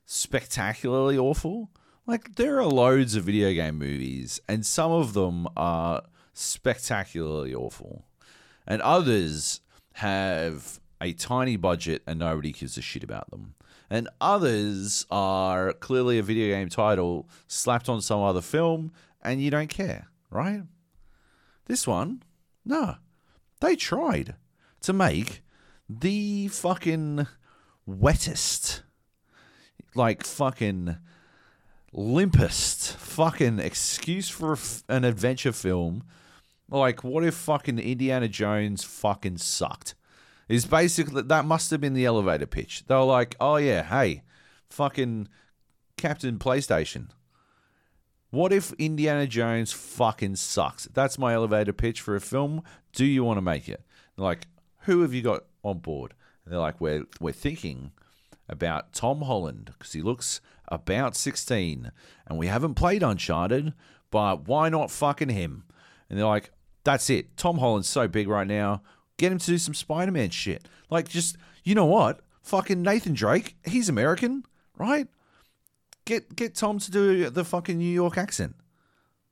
spectacularly 0.05 1.17
awful. 1.17 1.71
Like 2.07 2.37
there 2.37 2.59
are 2.59 2.67
loads 2.67 3.15
of 3.15 3.25
video 3.25 3.53
game 3.53 3.79
movies 3.79 4.41
and 4.49 4.67
some 4.67 4.93
of 4.93 5.13
them 5.15 5.49
are 5.57 6.03
spectacularly 6.33 7.55
awful. 7.55 8.05
And 8.67 8.83
others 8.83 9.61
have 9.95 10.81
a 11.01 11.13
tiny 11.13 11.57
budget 11.57 12.03
and 12.07 12.19
nobody 12.19 12.53
gives 12.53 12.77
a 12.77 12.83
shit 12.83 13.05
about 13.05 13.31
them. 13.31 13.55
And 13.89 14.09
others 14.21 15.07
are 15.11 15.73
clearly 15.73 16.19
a 16.19 16.23
video 16.23 16.55
game 16.55 16.69
title 16.69 17.29
slapped 17.47 17.89
on 17.89 18.01
some 18.01 18.21
other 18.21 18.41
film 18.41 18.93
and 19.23 19.41
you 19.41 19.51
don't 19.51 19.69
care, 19.69 20.09
right? 20.31 20.63
This 21.67 21.87
one, 21.87 22.23
no. 22.65 22.97
They 23.61 23.77
tried 23.77 24.35
to 24.83 24.93
make 24.93 25.43
the 25.89 26.49
fucking 26.49 27.27
wettest, 27.87 28.83
like 29.95 30.25
fucking 30.25 30.97
limpest 31.95 32.93
fucking 32.97 33.59
excuse 33.59 34.29
for 34.29 34.59
an 34.89 35.05
adventure 35.05 35.53
film. 35.53 36.05
Like, 36.69 37.03
what 37.05 37.25
if 37.25 37.35
fucking 37.35 37.79
Indiana 37.79 38.29
Jones 38.29 38.85
fucking 38.85 39.39
sucked? 39.39 39.95
Is 40.49 40.65
basically 40.65 41.23
that 41.23 41.45
must 41.45 41.71
have 41.71 41.81
been 41.81 41.95
the 41.95 42.05
elevator 42.05 42.47
pitch. 42.47 42.85
They 42.87 42.95
were 42.95 43.03
like, 43.03 43.35
"Oh 43.41 43.57
yeah, 43.57 43.83
hey, 43.83 44.23
fucking 44.71 45.29
Captain 45.97 46.39
PlayStation. 46.39 47.09
What 48.31 48.53
if 48.53 48.73
Indiana 48.75 49.27
Jones 49.27 49.73
fucking 49.73 50.37
sucks? 50.37 50.87
That's 50.87 51.19
my 51.19 51.35
elevator 51.35 51.73
pitch 51.73 52.01
for 52.01 52.15
a 52.15 52.21
film. 52.21 52.63
Do 52.93 53.05
you 53.05 53.25
want 53.25 53.39
to 53.39 53.43
make 53.43 53.69
it?" 53.69 53.83
Like, 54.17 54.47
"Who 54.83 55.03
have 55.03 55.13
you 55.13 55.23
got 55.23 55.45
on 55.65 55.79
board?" 55.79 56.15
And 56.45 56.53
they're 56.53 56.61
like, 56.61 56.81
"We're 56.81 57.07
we're 57.21 57.33
thinking 57.33 57.91
about 58.49 58.93
Tom 58.93 59.23
Holland 59.23 59.73
because 59.77 59.93
he 59.93 60.03
looks 60.03 60.41
about 60.69 61.17
16 61.17 61.91
and 62.27 62.39
we 62.39 62.47
haven't 62.47 62.75
played 62.75 63.03
Uncharted, 63.03 63.73
but 64.11 64.47
why 64.47 64.69
not 64.69 64.91
fucking 64.91 65.31
him? 65.31 65.65
And 66.09 66.19
they're 66.19 66.27
like, 66.27 66.51
that's 66.85 67.11
it. 67.11 67.37
Tom 67.37 67.59
Holland's 67.59 67.89
so 67.89 68.07
big 68.07 68.29
right 68.29 68.47
now. 68.47 68.83
Get 69.17 69.33
him 69.33 69.39
to 69.39 69.47
do 69.47 69.59
some 69.59 69.75
Spider 69.75 70.13
Man 70.13 70.31
shit. 70.31 70.69
Like, 70.91 71.09
just, 71.09 71.37
you 71.65 71.75
know 71.75 71.87
what? 71.87 72.21
Fucking 72.43 72.83
Nathan 72.83 73.15
Drake, 73.15 73.57
he's 73.65 73.89
American, 73.89 74.45
right? 74.79 75.09
Get 76.05 76.37
get 76.37 76.55
Tom 76.55 76.79
to 76.79 76.91
do 76.91 77.29
the 77.31 77.45
fucking 77.45 77.79
New 77.79 77.85
York 77.85 78.17
accent. 78.17 78.55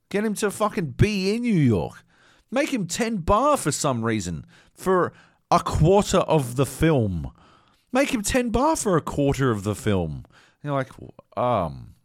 Get 0.09 0.25
him 0.25 0.33
to 0.35 0.51
fucking 0.51 0.91
be 0.91 1.33
in 1.33 1.41
New 1.41 1.53
York. 1.53 2.03
Make 2.51 2.73
him 2.73 2.87
10 2.87 3.17
bar 3.17 3.57
for 3.57 3.71
some 3.71 4.03
reason 4.03 4.45
for 4.73 5.13
a 5.49 5.59
quarter 5.59 6.19
of 6.19 6.57
the 6.57 6.65
film. 6.65 7.31
Make 7.91 8.13
him 8.13 8.21
10 8.21 8.49
bar 8.49 8.75
for 8.75 8.97
a 8.97 9.01
quarter 9.01 9.51
of 9.51 9.63
the 9.63 9.75
film. 9.75 10.25
And 10.61 10.71
you're 10.71 10.73
like, 10.73 10.91
um, 11.37 11.95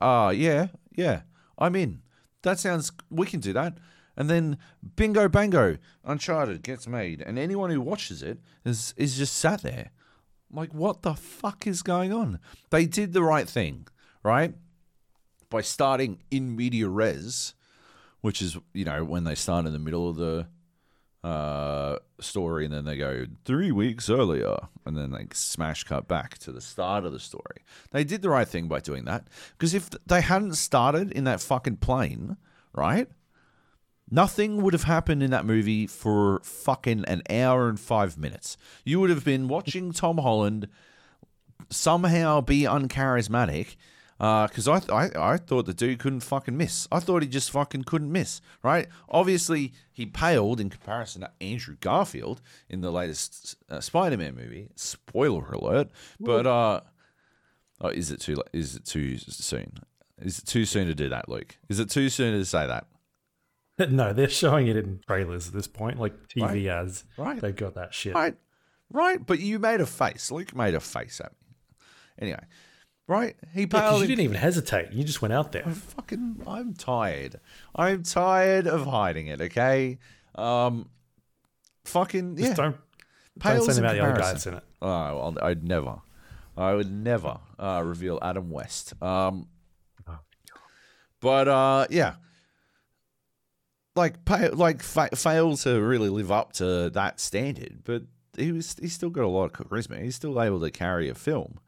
uh, 0.00 0.32
yeah, 0.34 0.68
yeah, 0.94 1.22
I'm 1.58 1.76
in. 1.76 2.02
That 2.42 2.58
sounds, 2.58 2.92
we 3.10 3.26
can 3.26 3.40
do 3.40 3.52
that. 3.52 3.76
And 4.16 4.30
then 4.30 4.58
bingo 4.96 5.28
bango, 5.28 5.76
Uncharted 6.04 6.62
gets 6.62 6.86
made. 6.86 7.20
And 7.20 7.38
anyone 7.38 7.70
who 7.70 7.80
watches 7.80 8.22
it 8.22 8.38
is, 8.64 8.94
is 8.96 9.16
just 9.16 9.36
sat 9.36 9.62
there. 9.62 9.90
Like, 10.50 10.72
what 10.72 11.02
the 11.02 11.14
fuck 11.14 11.66
is 11.66 11.82
going 11.82 12.12
on? 12.12 12.38
They 12.70 12.86
did 12.86 13.12
the 13.12 13.22
right 13.22 13.48
thing, 13.48 13.88
right? 14.22 14.54
By 15.50 15.60
starting 15.60 16.22
in 16.30 16.56
media 16.56 16.88
res, 16.88 17.54
which 18.20 18.40
is, 18.40 18.56
you 18.72 18.84
know, 18.84 19.04
when 19.04 19.24
they 19.24 19.34
start 19.34 19.66
in 19.66 19.72
the 19.72 19.78
middle 19.78 20.08
of 20.08 20.16
the 20.16 20.46
uh, 21.26 21.98
story 22.20 22.64
and 22.64 22.72
then 22.72 22.84
they 22.84 22.96
go 22.96 23.26
three 23.44 23.72
weeks 23.72 24.08
earlier 24.08 24.56
and 24.84 24.96
then 24.96 25.10
they 25.10 25.26
smash 25.32 25.82
cut 25.82 26.06
back 26.06 26.38
to 26.38 26.52
the 26.52 26.60
start 26.60 27.04
of 27.04 27.12
the 27.12 27.18
story. 27.18 27.64
They 27.90 28.04
did 28.04 28.22
the 28.22 28.30
right 28.30 28.46
thing 28.46 28.68
by 28.68 28.78
doing 28.78 29.04
that 29.06 29.26
because 29.52 29.74
if 29.74 29.90
they 30.06 30.20
hadn't 30.20 30.54
started 30.54 31.10
in 31.10 31.24
that 31.24 31.40
fucking 31.40 31.78
plane, 31.78 32.36
right? 32.72 33.08
Nothing 34.10 34.62
would 34.62 34.72
have 34.72 34.84
happened 34.84 35.22
in 35.22 35.30
that 35.32 35.44
movie 35.44 35.86
for 35.86 36.40
fucking 36.44 37.04
an 37.06 37.22
hour 37.28 37.68
and 37.68 37.78
five 37.78 38.16
minutes. 38.16 38.56
You 38.84 39.00
would 39.00 39.10
have 39.10 39.24
been 39.24 39.48
watching 39.48 39.92
Tom 39.92 40.18
Holland 40.18 40.68
somehow 41.70 42.40
be 42.40 42.62
uncharismatic 42.62 43.74
because 44.18 44.68
uh, 44.68 44.80
I, 44.90 44.94
I 44.94 45.32
I 45.32 45.36
thought 45.36 45.66
the 45.66 45.74
dude 45.74 45.98
couldn't 45.98 46.20
fucking 46.20 46.56
miss. 46.56 46.88
I 46.90 47.00
thought 47.00 47.22
he 47.22 47.28
just 47.28 47.50
fucking 47.50 47.84
couldn't 47.84 48.10
miss. 48.10 48.40
Right? 48.62 48.86
Obviously, 49.08 49.72
he 49.92 50.06
paled 50.06 50.60
in 50.60 50.70
comparison 50.70 51.22
to 51.22 51.30
Andrew 51.40 51.76
Garfield 51.80 52.40
in 52.68 52.80
the 52.80 52.92
latest 52.92 53.56
uh, 53.68 53.80
Spider-Man 53.80 54.34
movie. 54.34 54.68
Spoiler 54.76 55.50
alert! 55.52 55.90
But 56.18 56.46
uh, 56.46 56.80
oh, 57.80 57.88
is 57.88 58.10
it 58.10 58.20
too 58.20 58.42
is 58.52 58.76
it 58.76 58.84
too 58.84 59.18
soon? 59.18 59.80
Is 60.18 60.38
it 60.38 60.46
too 60.46 60.64
soon 60.64 60.86
to 60.86 60.94
do 60.94 61.10
that, 61.10 61.28
Luke? 61.28 61.58
Is 61.68 61.78
it 61.78 61.90
too 61.90 62.08
soon 62.08 62.38
to 62.38 62.44
say 62.44 62.66
that? 62.66 62.86
No, 63.90 64.12
they're 64.12 64.28
showing 64.28 64.66
it 64.68 64.76
in 64.76 65.00
trailers 65.06 65.48
at 65.48 65.54
this 65.54 65.66
point, 65.66 65.98
like 66.00 66.14
TV 66.28 66.42
Right. 66.42 66.66
ads. 66.66 67.04
Right. 67.16 67.40
They've 67.40 67.54
got 67.54 67.74
that 67.74 67.92
shit. 67.92 68.14
Right, 68.14 68.34
right. 68.90 69.24
But 69.24 69.40
you 69.40 69.58
made 69.58 69.80
a 69.80 69.86
face. 69.86 70.30
Luke 70.30 70.54
made 70.54 70.74
a 70.74 70.80
face 70.80 71.20
at 71.20 71.32
me. 71.32 71.76
Anyway, 72.18 72.44
right? 73.06 73.36
He 73.52 73.66
Yeah, 73.70 73.96
you 73.98 74.06
didn't 74.06 74.24
even 74.24 74.36
hesitate. 74.36 74.92
You 74.92 75.04
just 75.04 75.20
went 75.20 75.34
out 75.34 75.52
there. 75.52 75.64
I'm 75.66 75.74
fucking. 75.74 76.42
I'm 76.46 76.72
tired. 76.72 77.38
I'm 77.74 78.02
tired 78.02 78.66
of 78.66 78.86
hiding 78.86 79.26
it. 79.26 79.40
Okay. 79.40 79.98
Um. 80.34 80.88
Fucking 81.84 82.36
yeah. 82.38 82.46
Just 82.46 82.56
don't, 82.56 82.72
don't 82.72 82.78
Pales 83.40 83.66
say 83.66 83.72
in 83.72 83.78
about 83.84 83.94
the 83.94 84.00
other 84.02 84.18
guy 84.18 84.32
that's 84.32 84.46
in 84.46 84.54
it. 84.54 84.64
Oh, 84.82 84.88
well, 84.88 85.36
I'd 85.42 85.62
never. 85.62 86.00
I 86.56 86.72
would 86.74 86.90
never 86.90 87.38
uh, 87.58 87.82
reveal 87.84 88.18
Adam 88.22 88.50
West. 88.50 88.94
Um, 89.02 89.48
Oh, 90.08 90.18
but 91.20 91.48
uh, 91.48 91.86
yeah, 91.90 92.14
like 93.96 94.16
like 94.52 94.82
fa- 94.82 95.14
failed 95.16 95.58
to 95.60 95.80
really 95.80 96.08
live 96.08 96.30
up 96.30 96.52
to 96.54 96.90
that 96.90 97.18
standard. 97.20 97.78
But 97.84 98.02
he 98.36 98.52
was 98.52 98.76
he's 98.80 98.92
still 98.92 99.10
got 99.10 99.24
a 99.24 99.28
lot 99.28 99.46
of 99.46 99.52
charisma. 99.52 100.02
He's 100.02 100.16
still 100.16 100.40
able 100.40 100.60
to 100.60 100.70
carry 100.70 101.08
a 101.08 101.14
film. 101.14 101.58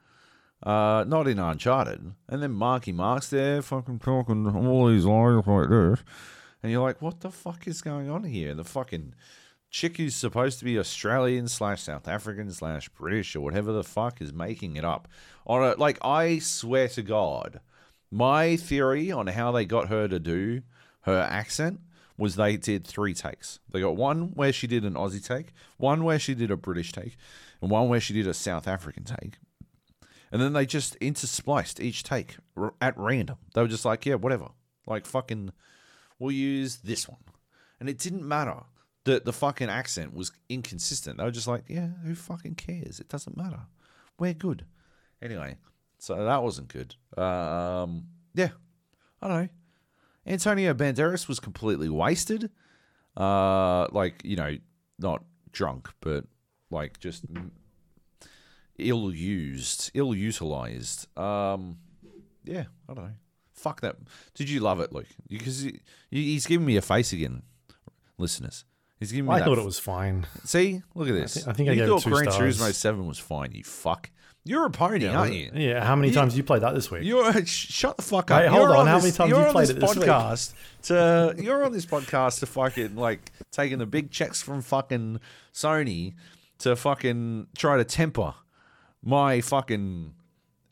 Uh, 0.63 1.05
not 1.07 1.29
in 1.29 1.39
Uncharted. 1.39 2.15
And 2.29 2.43
then 2.43 2.51
Marky 2.51 2.93
Mark's 2.93 3.31
there, 3.31 3.63
fucking 3.63 4.01
talking 4.01 4.47
all 4.47 4.89
these 4.89 5.05
lines 5.05 5.47
like 5.47 5.69
this, 5.69 6.01
and 6.63 6.73
you're 6.73 6.83
like, 6.83 7.01
what 7.01 7.21
the 7.21 7.31
fuck 7.31 7.69
is 7.69 7.81
going 7.81 8.11
on 8.11 8.25
here? 8.25 8.55
The 8.55 8.65
fucking 8.65 9.15
chick 9.71 9.99
who's 9.99 10.17
supposed 10.17 10.59
to 10.59 10.65
be 10.65 10.79
Australian 10.79 11.47
slash 11.47 11.83
South 11.83 12.09
African 12.09 12.51
slash 12.51 12.89
British 12.89 13.37
or 13.37 13.41
whatever 13.41 13.71
the 13.71 13.85
fuck 13.85 14.21
is 14.21 14.33
making 14.33 14.77
it 14.77 14.85
up. 14.85 15.07
On 15.47 15.63
a, 15.63 15.75
like, 15.77 15.99
I 16.03 16.41
swear 16.41 16.89
to 16.89 17.03
God, 17.03 17.61
my 18.11 18.57
theory 18.57 19.13
on 19.13 19.29
how 19.29 19.53
they 19.53 19.65
got 19.65 19.89
her 19.89 20.09
to 20.09 20.19
do 20.19 20.63
her 21.03 21.21
accent 21.31 21.81
was 22.19 22.35
they 22.37 22.57
did 22.57 22.87
three 22.87 23.15
takes. 23.15 23.61
They 23.73 23.81
got 23.81 23.97
one 23.97 24.33
where 24.35 24.53
she 24.53 24.67
did 24.67 24.85
an 24.85 24.95
Aussie 24.95 25.25
take, 25.25 25.53
one 25.77 26.05
where 26.05 26.19
she 26.19 26.35
did 26.35 26.51
a 26.51 26.57
British 26.57 26.93
take, 26.93 27.17
and 27.63 27.71
one 27.71 27.89
where 27.89 28.01
she 28.01 28.13
did 28.13 28.27
a 28.27 28.35
South 28.35 28.69
African 28.69 29.05
take. 29.05 29.39
And 30.31 30.43
then 30.43 30.53
they 30.53 30.67
just 30.67 30.99
interspliced 31.01 31.81
each 31.81 32.03
take 32.03 32.37
at 32.81 32.99
random. 32.99 33.39
They 33.55 33.63
were 33.63 33.69
just 33.69 33.85
like, 33.85 34.05
yeah, 34.05 34.17
whatever. 34.17 34.49
Like, 34.87 35.07
fucking, 35.07 35.53
we'll 36.19 36.33
use 36.33 36.79
this 36.79 37.09
one. 37.09 37.21
And 37.81 37.89
it 37.89 37.99
didn't 37.99 38.27
matter 38.27 38.65
that 39.05 39.25
the 39.25 39.33
fucking 39.33 39.71
accent 39.71 40.13
was 40.13 40.33
inconsistent. 40.49 41.17
They 41.17 41.25
were 41.25 41.31
just 41.31 41.47
like, 41.47 41.65
yeah, 41.69 41.89
who 42.05 42.15
fucking 42.15 42.57
cares? 42.57 43.01
It 43.01 43.09
doesn't 43.09 43.37
matter. 43.37 43.61
We're 44.19 44.35
good. 44.35 44.67
Anyway, 45.23 45.57
so 45.99 46.25
that 46.25 46.43
wasn't 46.43 46.69
good. 46.69 46.95
Um, 47.17 48.09
yeah, 48.35 48.51
I 49.23 49.29
don't 49.29 49.43
know. 49.43 49.49
Antonio 50.27 50.75
Banderas 50.75 51.29
was 51.29 51.41
completely 51.41 51.89
wasted. 51.89 52.51
Uh, 53.17 53.87
like, 53.93 54.21
you 54.25 54.37
know, 54.37 54.57
not 54.99 55.25
drunk, 55.53 55.89
but 56.01 56.25
like 56.71 56.99
just 57.01 57.25
ill 58.79 59.13
used, 59.13 59.91
ill 59.95 60.15
utilized. 60.15 61.07
Um, 61.19 61.79
yeah, 62.45 62.65
I 62.89 62.95
don't 62.95 63.05
know. 63.05 63.13
Fuck 63.53 63.81
that. 63.81 63.97
Did 64.35 64.49
you 64.49 64.61
love 64.61 64.81
it, 64.81 64.93
Luke? 64.93 65.07
Because 65.29 65.63
he, 65.63 65.81
he's 66.11 66.47
giving 66.47 66.67
me 66.67 66.77
a 66.77 66.83
face 66.83 67.13
again, 67.13 67.43
listeners. 68.17 68.65
He's 69.01 69.11
giving 69.13 69.27
me. 69.27 69.35
I 69.35 69.41
thought 69.45 69.59
it 69.59 69.65
was 69.65 69.79
fine. 69.79 70.27
See, 70.45 70.83
look 70.95 71.09
at 71.09 71.15
this. 71.15 71.35
thi- 71.43 71.51
I 71.51 71.53
think 71.55 71.69
I 71.69 71.73
you 71.73 71.79
gave 71.81 71.85
it 71.89 71.91
thought 71.91 72.03
two 72.03 72.11
Gran 72.11 72.31
stars. 72.31 72.59
Turismo 72.61 72.73
Seven 72.75 73.07
was 73.07 73.19
fine. 73.19 73.53
You 73.53 73.65
fuck. 73.65 74.11
You're 74.49 74.67
a 74.67 74.71
pony, 74.71 75.07
aren't 75.07 75.35
you? 75.35 75.51
Yeah. 75.55 75.85
How 75.85 75.95
many 75.95 76.09
You- 76.09 76.15
times 76.15 76.37
you 76.37 76.43
played 76.43 76.63
that 76.63 76.75
this 76.75 76.91
week? 76.91 77.05
You're 77.05 77.33
sh- 77.47 77.69
shut 77.73 77.97
the 77.97 78.03
fuck 78.03 78.31
up. 78.31 78.41
Hey, 78.43 78.49
hold 78.49 78.63
You're 78.63 78.77
on, 78.77 78.87
how 78.87 78.95
this- 78.97 79.05
many 79.05 79.17
times 79.17 79.31
you're 79.31 79.41
you 79.41 79.47
on 79.47 79.53
played 79.53 79.69
this 79.69 79.77
it 79.77 79.81
this 79.81 79.97
week? 79.97 80.05
podcast 80.09 80.53
to 80.85 81.35
you're 81.43 81.65
on 81.65 81.73
this 81.73 81.87
podcast 81.87 82.41
to 82.41 82.47
fucking 82.47 82.97
like 82.97 83.31
taking 83.53 83.79
the 83.79 83.87
big 83.87 84.11
checks 84.11 84.41
from 84.43 84.63
fucking 84.63 85.21
Sony 85.53 86.15
to 86.59 86.75
fucking 86.77 87.47
try 87.57 87.77
to 87.77 87.85
temper 87.85 88.35
my 89.03 89.41
fucking 89.41 90.15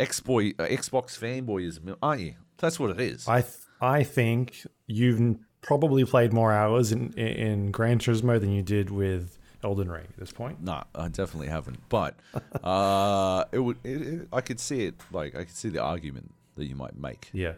Xboy 0.00 0.54
uh, 0.58 0.64
Xbox 0.66 1.18
fanboyism, 1.18 1.96
aren't 2.02 2.20
you? 2.22 2.34
That's 2.58 2.78
what 2.80 2.90
it 2.90 3.00
is. 3.00 3.26
I 3.28 3.42
th- 3.42 3.54
I 3.80 4.02
think 4.02 4.66
you've 4.86 5.36
probably 5.62 6.04
played 6.04 6.32
more 6.32 6.52
hours 6.52 6.92
in, 6.92 7.12
in 7.14 7.26
in 7.26 7.70
Gran 7.70 7.98
Turismo 7.98 8.40
than 8.40 8.52
you 8.52 8.62
did 8.62 8.90
with 8.90 9.38
Elden 9.66 9.90
Ring 9.90 10.04
at 10.08 10.16
this 10.16 10.32
point. 10.32 10.62
No, 10.62 10.82
I 10.94 11.08
definitely 11.08 11.48
haven't. 11.48 11.78
But 11.88 12.14
uh, 12.64 13.44
it 13.52 13.58
would. 13.58 13.78
It, 13.84 14.02
it, 14.02 14.28
I 14.32 14.40
could 14.40 14.60
see 14.60 14.84
it. 14.86 14.94
Like 15.12 15.34
I 15.34 15.40
could 15.44 15.56
see 15.56 15.68
the 15.68 15.82
argument 15.82 16.32
that 16.56 16.66
you 16.66 16.76
might 16.76 16.96
make. 16.96 17.28
Yeah. 17.32 17.54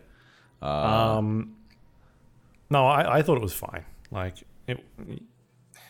Uh, 0.62 0.66
um. 1.18 1.54
No, 2.70 2.86
I, 2.86 3.18
I 3.18 3.22
thought 3.22 3.36
it 3.36 3.42
was 3.42 3.52
fine. 3.54 3.84
Like 4.10 4.36
it. 4.66 4.82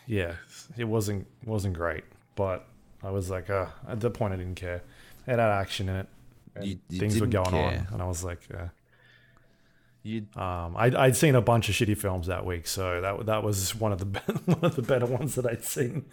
Yeah, 0.07 0.33
it 0.77 0.85
wasn't 0.85 1.27
wasn't 1.45 1.75
great, 1.75 2.05
but 2.35 2.67
I 3.03 3.11
was 3.11 3.31
like, 3.31 3.49
uh, 3.51 3.67
at 3.87 4.01
the 4.01 4.11
point, 4.11 4.33
I 4.35 4.37
didn't 4.37 4.57
care. 4.57 4.83
It 5.27 5.31
had 5.31 5.41
action 5.41 5.89
in 5.89 5.97
it. 5.97 6.09
You- 6.63 6.79
you 6.89 6.99
things 6.99 7.21
were 7.21 7.27
going 7.29 7.51
care. 7.51 7.67
on, 7.67 7.87
and 7.93 8.03
I 8.03 8.07
was 8.07 8.25
like, 8.25 8.41
uh, 8.53 8.69
um, 10.37 10.77
I'd, 10.77 10.95
I'd 10.95 11.17
seen 11.17 11.35
a 11.35 11.41
bunch 11.41 11.69
of 11.69 11.75
shitty 11.75 11.97
films 11.97 12.27
that 12.27 12.45
week, 12.45 12.67
so 12.67 13.01
that 13.01 13.27
that 13.27 13.43
was 13.43 13.75
one 13.75 13.93
of 13.93 13.99
the 13.99 14.21
one 14.45 14.61
of 14.63 14.77
the 14.77 14.83
better 14.83 15.07
ones 15.07 15.35
that 15.35 15.47
I'd 15.47 15.65
seen. 15.65 16.07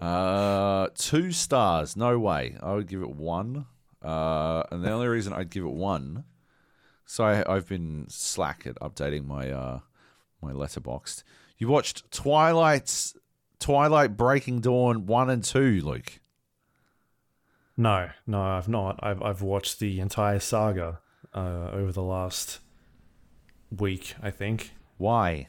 Uh, 0.00 0.88
two 0.94 1.32
stars. 1.32 1.96
No 1.96 2.18
way. 2.18 2.56
I 2.62 2.74
would 2.74 2.88
give 2.88 3.02
it 3.02 3.10
one. 3.10 3.66
Uh, 4.02 4.64
and 4.70 4.82
the 4.82 4.90
only 4.90 5.06
reason 5.06 5.32
I'd 5.32 5.50
give 5.50 5.64
it 5.64 5.72
one, 5.72 6.24
so 7.06 7.24
I, 7.24 7.54
I've 7.54 7.68
been 7.68 8.06
slack 8.08 8.66
at 8.66 8.74
updating 8.76 9.26
my 9.26 9.50
uh 9.50 9.80
my 10.40 10.52
Letterboxd. 10.52 11.22
You 11.56 11.68
watched 11.68 12.10
Twilight's 12.10 13.16
Twilight 13.60 14.16
Breaking 14.16 14.60
Dawn 14.60 15.06
one 15.06 15.30
and 15.30 15.44
two, 15.44 15.80
Luke. 15.82 16.20
No, 17.76 18.10
no, 18.26 18.42
I've 18.42 18.68
not. 18.68 18.98
I've 19.02 19.22
I've 19.22 19.42
watched 19.42 19.78
the 19.78 20.00
entire 20.00 20.40
saga 20.40 20.98
uh, 21.32 21.70
over 21.72 21.92
the 21.92 22.02
last 22.02 22.58
week, 23.78 24.14
I 24.22 24.30
think. 24.30 24.72
Why? 24.98 25.48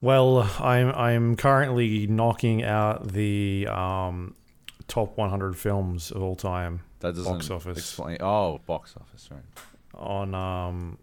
Well, 0.00 0.48
I'm 0.58 0.88
I'm 0.92 1.36
currently 1.36 2.06
knocking 2.06 2.62
out 2.64 3.08
the 3.08 3.66
um, 3.70 4.34
top 4.88 5.16
100 5.18 5.56
films 5.56 6.10
of 6.10 6.22
all 6.22 6.36
time 6.36 6.80
That 7.00 7.14
doesn't 7.14 7.30
Box 7.32 7.50
office. 7.50 7.78
explain. 7.78 8.16
Oh, 8.20 8.60
box 8.66 8.94
office, 9.00 9.28
right? 9.30 9.42
on 9.94 10.34
um 10.34 10.96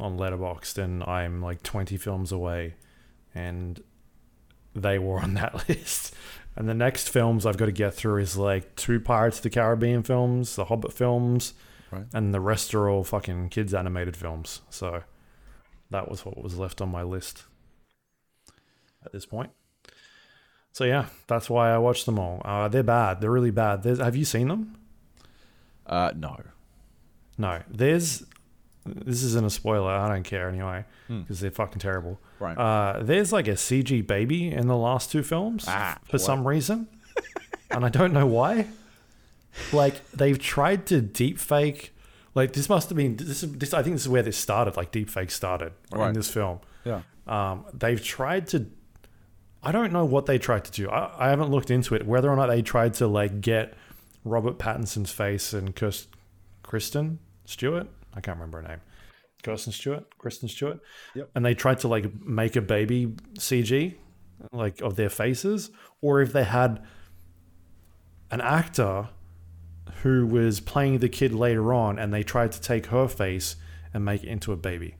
on 0.00 0.16
Letterboxd, 0.16 0.78
and 0.78 1.04
I'm 1.04 1.40
like 1.42 1.62
20 1.62 1.96
films 1.98 2.32
away, 2.32 2.74
and 3.34 3.80
they 4.74 4.98
were 4.98 5.20
on 5.20 5.34
that 5.34 5.68
list. 5.68 6.14
And 6.56 6.68
the 6.68 6.74
next 6.74 7.10
films 7.10 7.46
I've 7.46 7.56
got 7.58 7.66
to 7.66 7.72
get 7.72 7.94
through 7.94 8.22
is 8.22 8.36
like 8.36 8.74
two 8.74 8.98
Pirates 8.98 9.36
of 9.36 9.42
the 9.44 9.50
Caribbean 9.50 10.02
films, 10.02 10.56
the 10.56 10.64
Hobbit 10.64 10.92
films, 10.92 11.54
Right. 11.92 12.06
and 12.14 12.32
the 12.32 12.40
rest 12.40 12.74
are 12.74 12.88
all 12.88 13.02
fucking 13.04 13.48
kids 13.48 13.74
animated 13.74 14.16
films. 14.16 14.60
So 14.70 15.02
that 15.90 16.08
was 16.10 16.24
what 16.24 16.42
was 16.42 16.56
left 16.58 16.80
on 16.80 16.88
my 16.90 17.02
list 17.02 17.44
at 19.04 19.12
this 19.12 19.26
point. 19.26 19.50
So 20.72 20.84
yeah, 20.84 21.06
that's 21.26 21.50
why 21.50 21.72
I 21.72 21.78
watched 21.78 22.06
them 22.06 22.18
all. 22.18 22.42
Uh, 22.44 22.68
they're 22.68 22.82
bad. 22.84 23.20
They're 23.20 23.30
really 23.30 23.50
bad. 23.50 23.82
There's, 23.82 23.98
have 23.98 24.14
you 24.14 24.24
seen 24.24 24.48
them? 24.48 24.76
Uh, 25.86 26.12
no. 26.16 26.38
No. 27.38 27.60
There's. 27.68 28.24
This 28.86 29.22
isn't 29.24 29.44
a 29.44 29.50
spoiler. 29.50 29.90
I 29.90 30.08
don't 30.08 30.22
care 30.22 30.48
anyway 30.48 30.84
Hmm. 31.08 31.20
because 31.22 31.40
they're 31.40 31.50
fucking 31.50 31.80
terrible. 31.80 32.18
Right. 32.38 32.56
Uh, 32.56 33.02
there's 33.02 33.32
like 33.32 33.46
a 33.48 33.52
CG 33.56 34.06
baby 34.06 34.50
in 34.50 34.68
the 34.68 34.76
last 34.76 35.10
two 35.10 35.22
films 35.22 35.64
Ah, 35.68 35.98
for 36.04 36.18
some 36.18 36.46
reason, 36.48 36.88
and 37.70 37.84
I 37.84 37.88
don't 37.90 38.12
know 38.12 38.26
why. 38.26 38.66
Like 39.72 40.08
they've 40.12 40.38
tried 40.38 40.86
to 40.86 41.00
deep 41.00 41.38
fake. 41.38 41.94
Like 42.34 42.52
this 42.52 42.68
must 42.68 42.88
have 42.90 42.96
been 42.96 43.16
this. 43.16 43.42
is- 43.42 43.52
This 43.52 43.74
I 43.74 43.82
think 43.82 43.94
this 43.96 44.02
is 44.02 44.08
where 44.08 44.22
this 44.22 44.36
started. 44.36 44.76
Like 44.76 44.90
deep 44.92 45.10
fake 45.10 45.30
started 45.30 45.72
in 46.08 46.14
this 46.14 46.30
film. 46.30 46.60
yeah. 46.84 47.02
Um, 47.26 47.64
they've 47.74 48.02
tried 48.02 48.46
to. 48.48 48.66
I 49.62 49.72
don't 49.72 49.92
know 49.92 50.04
what 50.04 50.26
they 50.26 50.38
tried 50.38 50.64
to 50.64 50.72
do. 50.72 50.88
I, 50.88 51.26
I 51.26 51.28
haven't 51.30 51.50
looked 51.50 51.70
into 51.70 51.94
it. 51.94 52.06
Whether 52.06 52.30
or 52.30 52.36
not 52.36 52.46
they 52.46 52.62
tried 52.62 52.94
to 52.94 53.06
like 53.06 53.40
get 53.40 53.74
Robert 54.24 54.58
Pattinson's 54.58 55.12
face 55.12 55.52
and 55.52 55.76
Kirst, 55.76 56.06
Kristen 56.62 57.18
Stewart. 57.44 57.86
I 58.14 58.20
can't 58.20 58.36
remember 58.38 58.62
her 58.62 58.68
name. 58.68 58.80
Kirsten 59.42 59.72
Stewart, 59.72 60.04
Kristen 60.18 60.48
Stewart. 60.48 60.80
Yep. 61.14 61.30
And 61.34 61.44
they 61.44 61.54
tried 61.54 61.78
to 61.80 61.88
like 61.88 62.06
make 62.24 62.56
a 62.56 62.60
baby 62.62 63.14
CG, 63.38 63.94
like 64.52 64.80
of 64.80 64.96
their 64.96 65.10
faces, 65.10 65.70
or 66.00 66.20
if 66.22 66.32
they 66.32 66.44
had 66.44 66.82
an 68.30 68.40
actor 68.40 69.08
who 70.02 70.26
was 70.26 70.60
playing 70.60 70.98
the 70.98 71.08
kid 71.08 71.32
later 71.34 71.72
on, 71.72 71.98
and 71.98 72.12
they 72.12 72.22
tried 72.22 72.52
to 72.52 72.60
take 72.60 72.86
her 72.86 73.06
face 73.08 73.56
and 73.92 74.04
make 74.04 74.22
it 74.24 74.28
into 74.28 74.52
a 74.52 74.56
baby 74.56 74.94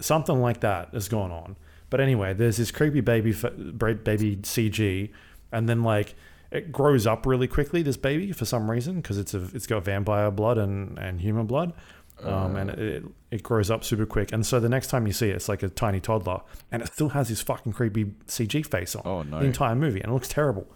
something 0.00 0.40
like 0.40 0.60
that 0.60 0.88
has 0.92 1.08
gone 1.08 1.32
on. 1.32 1.56
But 1.90 2.00
anyway, 2.00 2.32
there's 2.32 2.56
this 2.58 2.70
creepy 2.70 3.00
baby 3.00 3.32
baby 3.32 4.36
CG, 4.36 5.10
and 5.50 5.68
then 5.68 5.82
like 5.82 6.14
it 6.50 6.70
grows 6.70 7.06
up 7.06 7.26
really 7.26 7.48
quickly. 7.48 7.82
This 7.82 7.96
baby 7.96 8.30
for 8.32 8.44
some 8.44 8.70
reason 8.70 9.00
because 9.00 9.18
it's 9.18 9.34
a 9.34 9.42
it's 9.54 9.66
got 9.66 9.84
vampire 9.84 10.30
blood 10.30 10.56
and 10.58 10.98
and 10.98 11.20
human 11.20 11.46
blood, 11.46 11.72
um, 12.22 12.54
and 12.56 12.70
it 12.70 13.04
it 13.30 13.42
grows 13.42 13.70
up 13.70 13.82
super 13.84 14.06
quick. 14.06 14.32
And 14.32 14.46
so 14.46 14.60
the 14.60 14.68
next 14.68 14.86
time 14.88 15.06
you 15.06 15.12
see 15.12 15.30
it, 15.30 15.36
it's 15.36 15.48
like 15.48 15.62
a 15.64 15.68
tiny 15.68 15.98
toddler, 16.00 16.42
and 16.70 16.82
it 16.82 16.92
still 16.92 17.08
has 17.08 17.28
this 17.28 17.40
fucking 17.40 17.72
creepy 17.72 18.04
CG 18.28 18.64
face 18.66 18.94
on 18.94 19.02
Oh, 19.04 19.22
no. 19.22 19.40
the 19.40 19.46
entire 19.46 19.74
movie, 19.74 20.00
and 20.00 20.10
it 20.10 20.14
looks 20.14 20.28
terrible. 20.28 20.66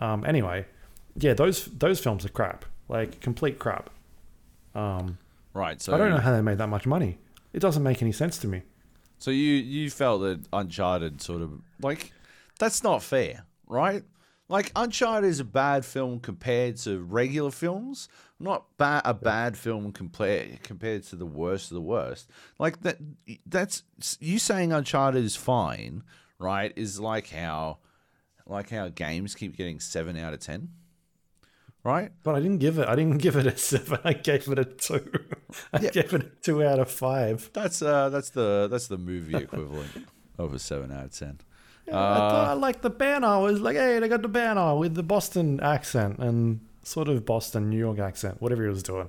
Um, 0.00 0.24
anyway, 0.26 0.66
yeah, 1.16 1.32
those 1.32 1.64
those 1.66 1.98
films 2.00 2.26
are 2.26 2.28
crap, 2.30 2.64
like 2.88 3.20
complete 3.20 3.58
crap. 3.58 3.90
Um, 4.74 5.18
Right. 5.56 5.80
So 5.80 5.94
I 5.94 5.96
don't 5.98 6.10
know 6.10 6.18
how 6.18 6.32
they 6.32 6.42
made 6.42 6.58
that 6.58 6.68
much 6.68 6.86
money. 6.86 7.16
It 7.54 7.60
doesn't 7.60 7.82
make 7.82 8.02
any 8.02 8.12
sense 8.12 8.36
to 8.38 8.46
me. 8.46 8.60
So 9.18 9.30
you 9.30 9.54
you 9.54 9.88
felt 9.88 10.20
that 10.20 10.46
Uncharted 10.52 11.22
sort 11.22 11.40
of 11.40 11.62
like 11.80 12.12
that's 12.58 12.84
not 12.84 13.02
fair, 13.02 13.46
right? 13.66 14.02
Like 14.50 14.70
Uncharted 14.76 15.28
is 15.30 15.40
a 15.40 15.44
bad 15.44 15.86
film 15.86 16.20
compared 16.20 16.76
to 16.78 17.00
regular 17.02 17.50
films, 17.50 18.10
not 18.38 18.66
ba- 18.76 19.00
a 19.04 19.14
bad 19.14 19.56
film 19.56 19.92
compared 19.92 20.62
compared 20.62 21.04
to 21.04 21.16
the 21.16 21.24
worst 21.24 21.70
of 21.70 21.76
the 21.76 21.80
worst. 21.80 22.28
Like 22.58 22.82
that 22.82 22.98
that's 23.46 23.82
you 24.20 24.38
saying 24.38 24.74
Uncharted 24.74 25.24
is 25.24 25.36
fine, 25.36 26.02
right? 26.38 26.74
Is 26.76 27.00
like 27.00 27.30
how 27.30 27.78
like 28.46 28.68
how 28.68 28.88
games 28.88 29.34
keep 29.34 29.56
getting 29.56 29.80
7 29.80 30.18
out 30.18 30.34
of 30.34 30.40
10. 30.40 30.68
Right? 31.86 32.10
But 32.24 32.34
I 32.34 32.40
didn't 32.40 32.58
give 32.58 32.78
it. 32.80 32.88
I 32.88 32.96
didn't 32.96 33.18
give 33.26 33.36
it 33.36 33.46
a 33.46 33.56
seven. 33.56 34.00
I 34.04 34.12
gave 34.12 34.48
it 34.48 34.58
a 34.58 34.64
two. 34.64 35.08
I 35.72 35.80
Yeah. 35.80 35.90
gave 35.90 36.12
it 36.14 36.22
a 36.22 36.30
two 36.42 36.64
out 36.64 36.80
of 36.80 36.90
five. 36.90 37.48
That's 37.52 37.80
uh 37.80 38.08
that's 38.08 38.30
the 38.30 38.66
that's 38.68 38.88
the 38.88 38.98
movie 38.98 39.36
equivalent 39.46 39.92
of 40.36 40.52
a 40.52 40.58
7 40.58 40.90
out 40.92 41.04
of 41.04 41.12
10. 41.16 41.38
Yeah, 41.86 41.94
I 41.96 42.16
thought 42.18 42.48
I 42.48 42.52
liked 42.54 42.82
the 42.82 42.90
banner. 42.90 43.28
I 43.28 43.38
was 43.38 43.60
like, 43.60 43.76
hey, 43.76 44.00
they 44.00 44.08
got 44.08 44.20
the 44.22 44.28
banner 44.28 44.74
with 44.76 44.94
the 44.96 45.02
Boston 45.04 45.60
accent 45.60 46.18
and 46.18 46.60
sort 46.82 47.08
of 47.08 47.24
Boston, 47.24 47.70
New 47.70 47.78
York 47.78 47.98
accent, 48.00 48.42
whatever 48.42 48.62
he 48.64 48.68
was 48.68 48.82
doing. 48.82 49.08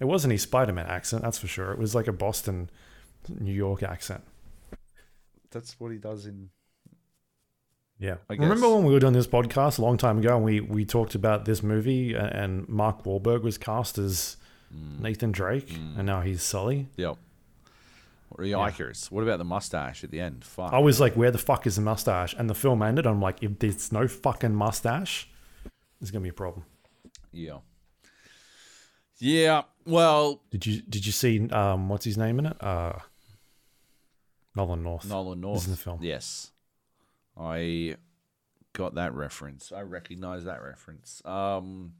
It 0.00 0.06
wasn't 0.06 0.32
his 0.32 0.42
Spider 0.42 0.72
Man 0.72 0.86
accent, 0.86 1.22
that's 1.22 1.38
for 1.38 1.46
sure. 1.46 1.70
It 1.72 1.78
was 1.78 1.94
like 1.94 2.08
a 2.08 2.12
Boston, 2.12 2.70
New 3.28 3.52
York 3.52 3.82
accent. 3.84 4.24
That's 5.50 5.78
what 5.78 5.92
he 5.92 5.98
does 5.98 6.26
in 6.26 6.50
Yeah. 8.04 8.16
I 8.28 8.34
Remember 8.34 8.68
when 8.74 8.84
we 8.84 8.92
were 8.92 9.00
doing 9.00 9.14
this 9.14 9.26
podcast 9.26 9.78
a 9.78 9.82
long 9.82 9.96
time 9.96 10.18
ago 10.18 10.36
and 10.36 10.44
we, 10.44 10.60
we 10.60 10.84
talked 10.84 11.14
about 11.14 11.44
this 11.46 11.62
movie 11.62 12.14
and 12.14 12.68
Mark 12.68 13.04
Wahlberg 13.04 13.42
was 13.42 13.56
cast 13.58 13.98
as 13.98 14.36
Mm. 14.74 15.00
Nathan 15.00 15.30
Drake 15.30 15.70
and 15.96 16.04
now 16.04 16.20
he's 16.20 16.42
Sully? 16.42 16.88
Yep. 16.96 17.16
Yikers. 18.36 19.08
What 19.10 19.22
about 19.22 19.38
the 19.38 19.44
mustache 19.44 20.02
at 20.02 20.10
the 20.10 20.18
end? 20.20 20.44
Fuck. 20.44 20.72
I 20.72 20.80
was 20.80 20.98
like, 21.00 21.14
where 21.14 21.30
the 21.30 21.38
fuck 21.38 21.64
is 21.68 21.76
the 21.76 21.82
mustache? 21.82 22.34
And 22.36 22.50
the 22.50 22.54
film 22.54 22.82
ended. 22.82 23.06
I'm 23.06 23.20
like, 23.22 23.40
if 23.42 23.56
there's 23.60 23.92
no 23.92 24.08
fucking 24.08 24.52
mustache, 24.54 25.28
there's 26.00 26.10
gonna 26.10 26.24
be 26.24 26.30
a 26.30 26.32
problem. 26.32 26.64
Yeah. 27.30 27.58
Yeah. 29.18 29.62
Well, 29.86 30.42
Did 30.50 30.66
you 30.66 30.82
did 30.82 31.06
you 31.06 31.12
see 31.12 31.48
um 31.50 31.88
what's 31.88 32.04
his 32.04 32.18
name 32.18 32.40
in 32.40 32.46
it? 32.46 32.56
Uh 32.60 32.94
Nolan 34.56 34.82
North. 34.82 35.04
Nolan 35.08 35.40
North. 35.40 35.58
Is 35.58 35.64
in 35.66 35.70
the 35.70 35.76
film. 35.76 35.98
Yes. 36.02 36.50
I 37.38 37.96
got 38.72 38.94
that 38.96 39.14
reference. 39.14 39.72
I 39.72 39.80
recognize 39.82 40.44
that 40.44 40.62
reference. 40.62 41.22
Um 41.24 41.94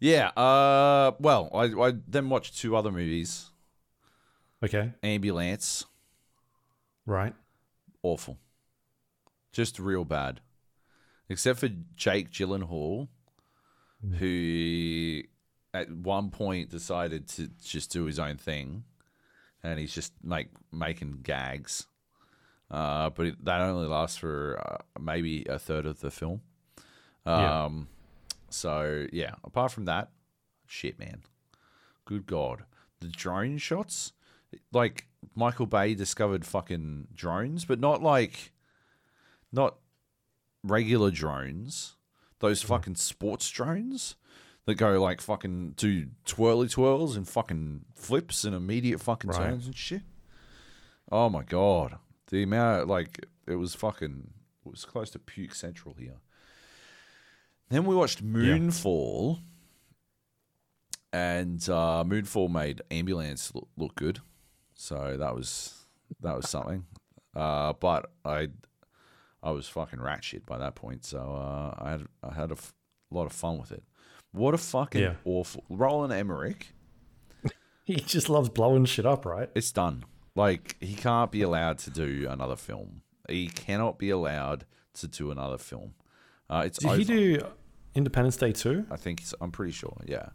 Yeah, 0.00 0.28
uh 0.36 1.12
well, 1.18 1.50
I 1.54 1.64
I 1.88 1.92
then 2.06 2.28
watched 2.28 2.58
two 2.58 2.76
other 2.76 2.90
movies. 2.92 3.50
Okay. 4.62 4.92
Ambulance, 5.02 5.84
Right. 7.06 7.34
awful. 8.02 8.38
Just 9.52 9.78
real 9.78 10.04
bad. 10.04 10.40
Except 11.28 11.58
for 11.60 11.68
Jake 11.96 12.30
Gyllenhaal, 12.30 13.08
who 14.18 15.22
at 15.72 15.90
one 15.90 16.30
point 16.30 16.70
decided 16.70 17.28
to 17.28 17.48
just 17.62 17.90
do 17.92 18.04
his 18.04 18.18
own 18.18 18.36
thing, 18.36 18.84
and 19.62 19.78
he's 19.78 19.94
just 19.94 20.12
like 20.24 20.48
making 20.72 21.20
gags. 21.22 21.86
Uh, 22.74 23.10
but 23.10 23.26
it, 23.26 23.44
that 23.44 23.60
only 23.60 23.86
lasts 23.86 24.16
for 24.16 24.58
uh, 24.66 25.00
maybe 25.00 25.44
a 25.48 25.58
third 25.58 25.86
of 25.86 26.00
the 26.00 26.10
film. 26.10 26.40
Yeah. 27.24 27.64
Um, 27.64 27.88
so 28.50 29.06
yeah. 29.12 29.34
Apart 29.44 29.70
from 29.72 29.84
that, 29.84 30.10
shit, 30.66 30.98
man. 30.98 31.22
Good 32.04 32.26
God, 32.26 32.64
the 33.00 33.08
drone 33.08 33.58
shots. 33.58 34.12
Like 34.72 35.06
Michael 35.34 35.66
Bay 35.66 35.94
discovered 35.94 36.44
fucking 36.44 37.08
drones, 37.14 37.64
but 37.64 37.78
not 37.80 38.02
like, 38.02 38.52
not 39.52 39.76
regular 40.62 41.10
drones. 41.10 41.96
Those 42.40 42.60
fucking 42.62 42.96
sports 42.96 43.48
drones 43.50 44.16
that 44.66 44.74
go 44.74 45.00
like 45.00 45.20
fucking 45.20 45.74
do 45.76 46.08
twirly 46.26 46.68
twirls 46.68 47.16
and 47.16 47.26
fucking 47.28 47.84
flips 47.94 48.44
and 48.44 48.54
immediate 48.54 49.00
fucking 49.00 49.30
Right. 49.30 49.38
turns 49.38 49.66
and 49.66 49.76
shit. 49.76 50.02
Oh 51.10 51.28
my 51.30 51.42
god, 51.42 51.98
the 52.34 52.42
amount 52.42 52.88
like 52.88 53.26
it 53.46 53.54
was 53.56 53.74
fucking 53.74 54.30
it 54.66 54.70
was 54.70 54.84
close 54.84 55.10
to 55.10 55.18
puke 55.18 55.54
central 55.54 55.94
here. 55.94 56.18
Then 57.70 57.84
we 57.86 57.94
watched 57.94 58.24
Moonfall, 58.24 59.38
and 61.12 61.62
uh, 61.68 62.04
Moonfall 62.06 62.50
made 62.50 62.82
Ambulance 62.90 63.52
look, 63.54 63.68
look 63.76 63.94
good, 63.94 64.20
so 64.74 65.16
that 65.16 65.34
was 65.34 65.84
that 66.20 66.36
was 66.36 66.48
something. 66.48 66.84
Uh, 67.36 67.72
but 67.72 68.12
I 68.24 68.46
I 69.42 69.50
was 69.50 69.66
fucking 69.68 70.00
ratchet 70.00 70.46
by 70.46 70.56
that 70.58 70.76
point, 70.76 71.04
so 71.04 71.18
uh, 71.18 71.74
I 71.84 71.90
had 71.90 72.06
I 72.22 72.32
had 72.32 72.50
a 72.52 72.54
f- 72.54 72.72
lot 73.10 73.26
of 73.26 73.32
fun 73.32 73.58
with 73.58 73.72
it. 73.72 73.82
What 74.30 74.54
a 74.54 74.56
fucking 74.58 75.00
Yeah. 75.02 75.14
awful 75.24 75.64
Roland 75.68 76.12
Emmerich. 76.12 76.72
He 77.84 77.96
just 77.96 78.28
loves 78.28 78.48
blowing 78.50 78.84
shit 78.84 79.04
up, 79.04 79.26
right? 79.26 79.50
It's 79.56 79.72
done. 79.72 80.04
Like 80.34 80.76
he 80.80 80.94
can't 80.94 81.30
be 81.30 81.42
allowed 81.42 81.78
to 81.78 81.90
do 81.90 82.26
another 82.28 82.56
film. 82.56 83.02
He 83.28 83.48
cannot 83.48 83.98
be 83.98 84.10
allowed 84.10 84.66
to 84.94 85.08
do 85.08 85.30
another 85.30 85.58
film. 85.58 85.94
Uh, 86.50 86.64
it's 86.66 86.78
Did 86.78 86.88
over. 86.88 86.96
he 86.96 87.04
do 87.04 87.46
Independence 87.94 88.36
Day 88.36 88.52
too? 88.52 88.86
I 88.90 88.96
think 88.96 89.22
I'm 89.40 89.52
pretty 89.52 89.72
sure. 89.72 89.96
Yeah, 90.06 90.30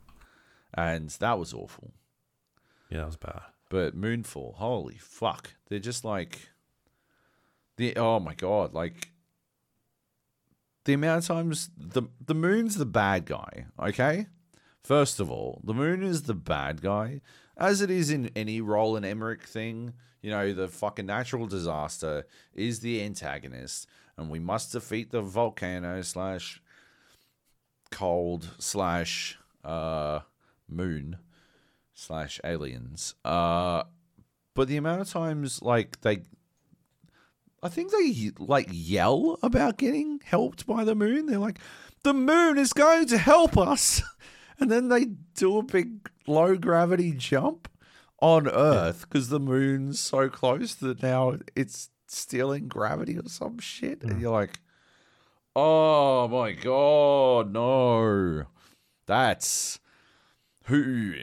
and 0.73 1.09
that 1.09 1.37
was 1.37 1.53
awful. 1.53 1.91
Yeah, 2.89 2.99
that 2.99 3.07
was 3.07 3.17
bad. 3.17 3.41
But 3.69 3.95
Moonfall, 3.95 4.55
holy 4.55 4.97
fuck, 4.97 5.51
they're 5.67 5.79
just 5.79 6.03
like 6.03 6.49
the 7.77 7.95
oh 7.97 8.19
my 8.19 8.33
god, 8.33 8.73
like 8.73 9.11
the 10.85 10.93
amount 10.93 11.19
of 11.23 11.27
times 11.27 11.69
the 11.77 12.03
the 12.25 12.33
moon's 12.33 12.75
the 12.77 12.85
bad 12.85 13.25
guy. 13.25 13.65
Okay, 13.79 14.27
first 14.83 15.19
of 15.19 15.29
all, 15.29 15.61
the 15.63 15.73
moon 15.73 16.01
is 16.01 16.23
the 16.23 16.33
bad 16.33 16.81
guy, 16.81 17.21
as 17.59 17.81
it 17.81 17.91
is 17.91 18.09
in 18.09 18.31
any 18.35 18.61
Roland 18.61 19.05
Emmerich 19.05 19.43
thing. 19.43 19.93
You 20.21 20.31
know, 20.31 20.53
the 20.53 20.67
fucking 20.67 21.05
natural 21.05 21.45
disaster 21.45 22.25
is 22.53 22.79
the 22.79 23.03
antagonist, 23.03 23.87
and 24.17 24.29
we 24.29 24.39
must 24.39 24.71
defeat 24.71 25.11
the 25.11 25.21
volcano 25.21 26.01
slash 26.01 26.61
cold 27.91 28.49
slash 28.59 29.37
uh 29.63 30.19
moon 30.67 31.17
slash 31.93 32.39
aliens. 32.43 33.15
Uh, 33.23 33.83
but 34.55 34.67
the 34.67 34.77
amount 34.77 35.01
of 35.01 35.09
times 35.09 35.61
like 35.61 36.01
they 36.01 36.23
I 37.61 37.69
think 37.69 37.91
they 37.91 38.31
like 38.39 38.69
yell 38.71 39.37
about 39.43 39.77
getting 39.77 40.21
helped 40.23 40.65
by 40.65 40.83
the 40.83 40.95
moon. 40.95 41.25
They're 41.25 41.39
like, 41.39 41.59
the 42.03 42.13
moon 42.13 42.57
is 42.57 42.73
going 42.73 43.07
to 43.07 43.17
help 43.17 43.57
us. 43.57 44.01
And 44.59 44.69
then 44.69 44.89
they 44.89 45.05
do 45.35 45.57
a 45.57 45.63
big 45.63 46.09
low 46.27 46.55
gravity 46.55 47.11
jump 47.11 47.69
on 48.21 48.47
Earth 48.47 49.01
because 49.07 49.29
the 49.29 49.39
moon's 49.39 49.99
so 49.99 50.29
close 50.29 50.75
that 50.75 51.01
now 51.01 51.37
it's 51.55 51.89
stealing 52.07 52.67
gravity 52.67 53.17
or 53.17 53.27
some 53.27 53.59
shit. 53.59 54.03
And 54.03 54.13
mm. 54.13 54.21
you're 54.21 54.31
like, 54.31 54.59
oh 55.55 56.27
my 56.27 56.51
God, 56.51 57.53
no. 57.53 58.45
That's 59.05 59.79
who 60.65 61.15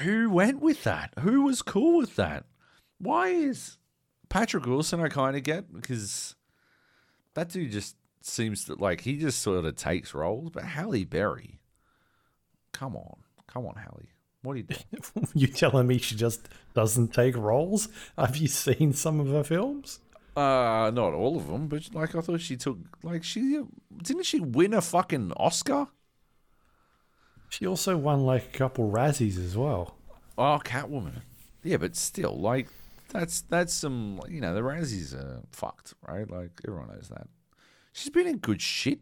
who 0.00 0.30
went 0.30 0.60
with 0.60 0.82
that? 0.84 1.12
Who 1.20 1.42
was 1.42 1.62
cool 1.62 1.98
with 1.98 2.16
that? 2.16 2.46
Why 2.98 3.28
is 3.28 3.78
Patrick 4.28 4.66
Wilson 4.66 5.00
I 5.00 5.08
kind 5.08 5.36
of 5.36 5.42
get 5.42 5.72
because 5.72 6.34
that 7.34 7.50
dude 7.50 7.70
just 7.70 7.96
seems 8.22 8.64
to 8.64 8.74
like 8.74 9.02
he 9.02 9.16
just 9.16 9.40
sort 9.40 9.64
of 9.64 9.76
takes 9.76 10.14
roles, 10.14 10.50
but 10.50 10.64
Halle 10.64 11.04
Berry, 11.04 11.60
come 12.74 12.96
on, 12.96 13.16
come 13.46 13.64
on, 13.66 13.76
Halle. 13.76 14.02
what 14.42 14.52
are 14.52 14.56
you 14.58 14.64
doing? 14.64 15.28
you 15.34 15.46
telling 15.46 15.86
me 15.86 15.96
she 15.98 16.14
just 16.16 16.48
doesn't 16.74 17.14
take 17.14 17.36
roles? 17.36 17.88
Have 18.18 18.36
you 18.36 18.48
seen 18.48 18.92
some 18.92 19.18
of 19.20 19.28
her 19.28 19.44
films? 19.44 20.00
uh, 20.36 20.90
not 20.92 21.12
all 21.14 21.36
of 21.36 21.46
them, 21.46 21.68
but 21.68 21.94
like 21.94 22.14
I 22.14 22.20
thought 22.20 22.40
she 22.40 22.56
took 22.56 22.78
like 23.02 23.22
she 23.24 23.62
didn't 24.02 24.24
she 24.24 24.40
win 24.40 24.74
a 24.74 24.80
fucking 24.80 25.32
Oscar? 25.36 25.86
She 27.48 27.66
also 27.66 27.96
won 27.96 28.26
like 28.26 28.46
a 28.46 28.58
couple 28.58 28.90
Razzies 28.90 29.38
as 29.38 29.56
well. 29.56 29.96
Oh, 30.36 30.60
Catwoman. 30.64 31.22
Yeah, 31.62 31.76
but 31.76 31.94
still, 31.94 32.36
like 32.36 32.68
that's 33.10 33.42
that's 33.42 33.72
some 33.72 34.20
you 34.28 34.40
know 34.40 34.54
the 34.54 34.60
Razzies 34.60 35.14
are 35.14 35.42
fucked, 35.52 35.94
right? 36.06 36.28
Like 36.28 36.50
everyone 36.66 36.88
knows 36.88 37.08
that. 37.10 37.28
She's 37.92 38.10
been 38.10 38.26
in 38.26 38.38
good 38.38 38.60
shit. 38.60 38.98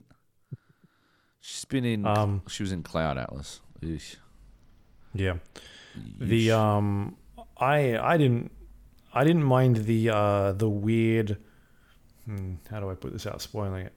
She's 1.43 1.65
been 1.65 1.85
in. 1.85 2.07
Um, 2.07 2.43
she 2.49 2.63
was 2.63 2.71
in 2.73 2.83
Cloud 2.85 3.19
Atlas. 3.19 3.61
Eesh. 3.83 4.17
Yeah. 5.13 5.35
The 6.19 6.53
um 6.53 7.17
I 7.59 7.99
I 7.99 8.17
didn't 8.17 8.51
I 9.13 9.25
didn't 9.25 9.43
mind 9.43 9.79
the 9.85 10.09
uh 10.11 10.53
the 10.53 10.69
weird 10.71 11.37
hmm, 12.25 12.55
how 12.71 12.79
do 12.81 12.89
I 12.91 12.95
put 12.95 13.13
this 13.13 13.27
out 13.27 13.43
spoiling 13.43 13.87
it. 13.87 13.93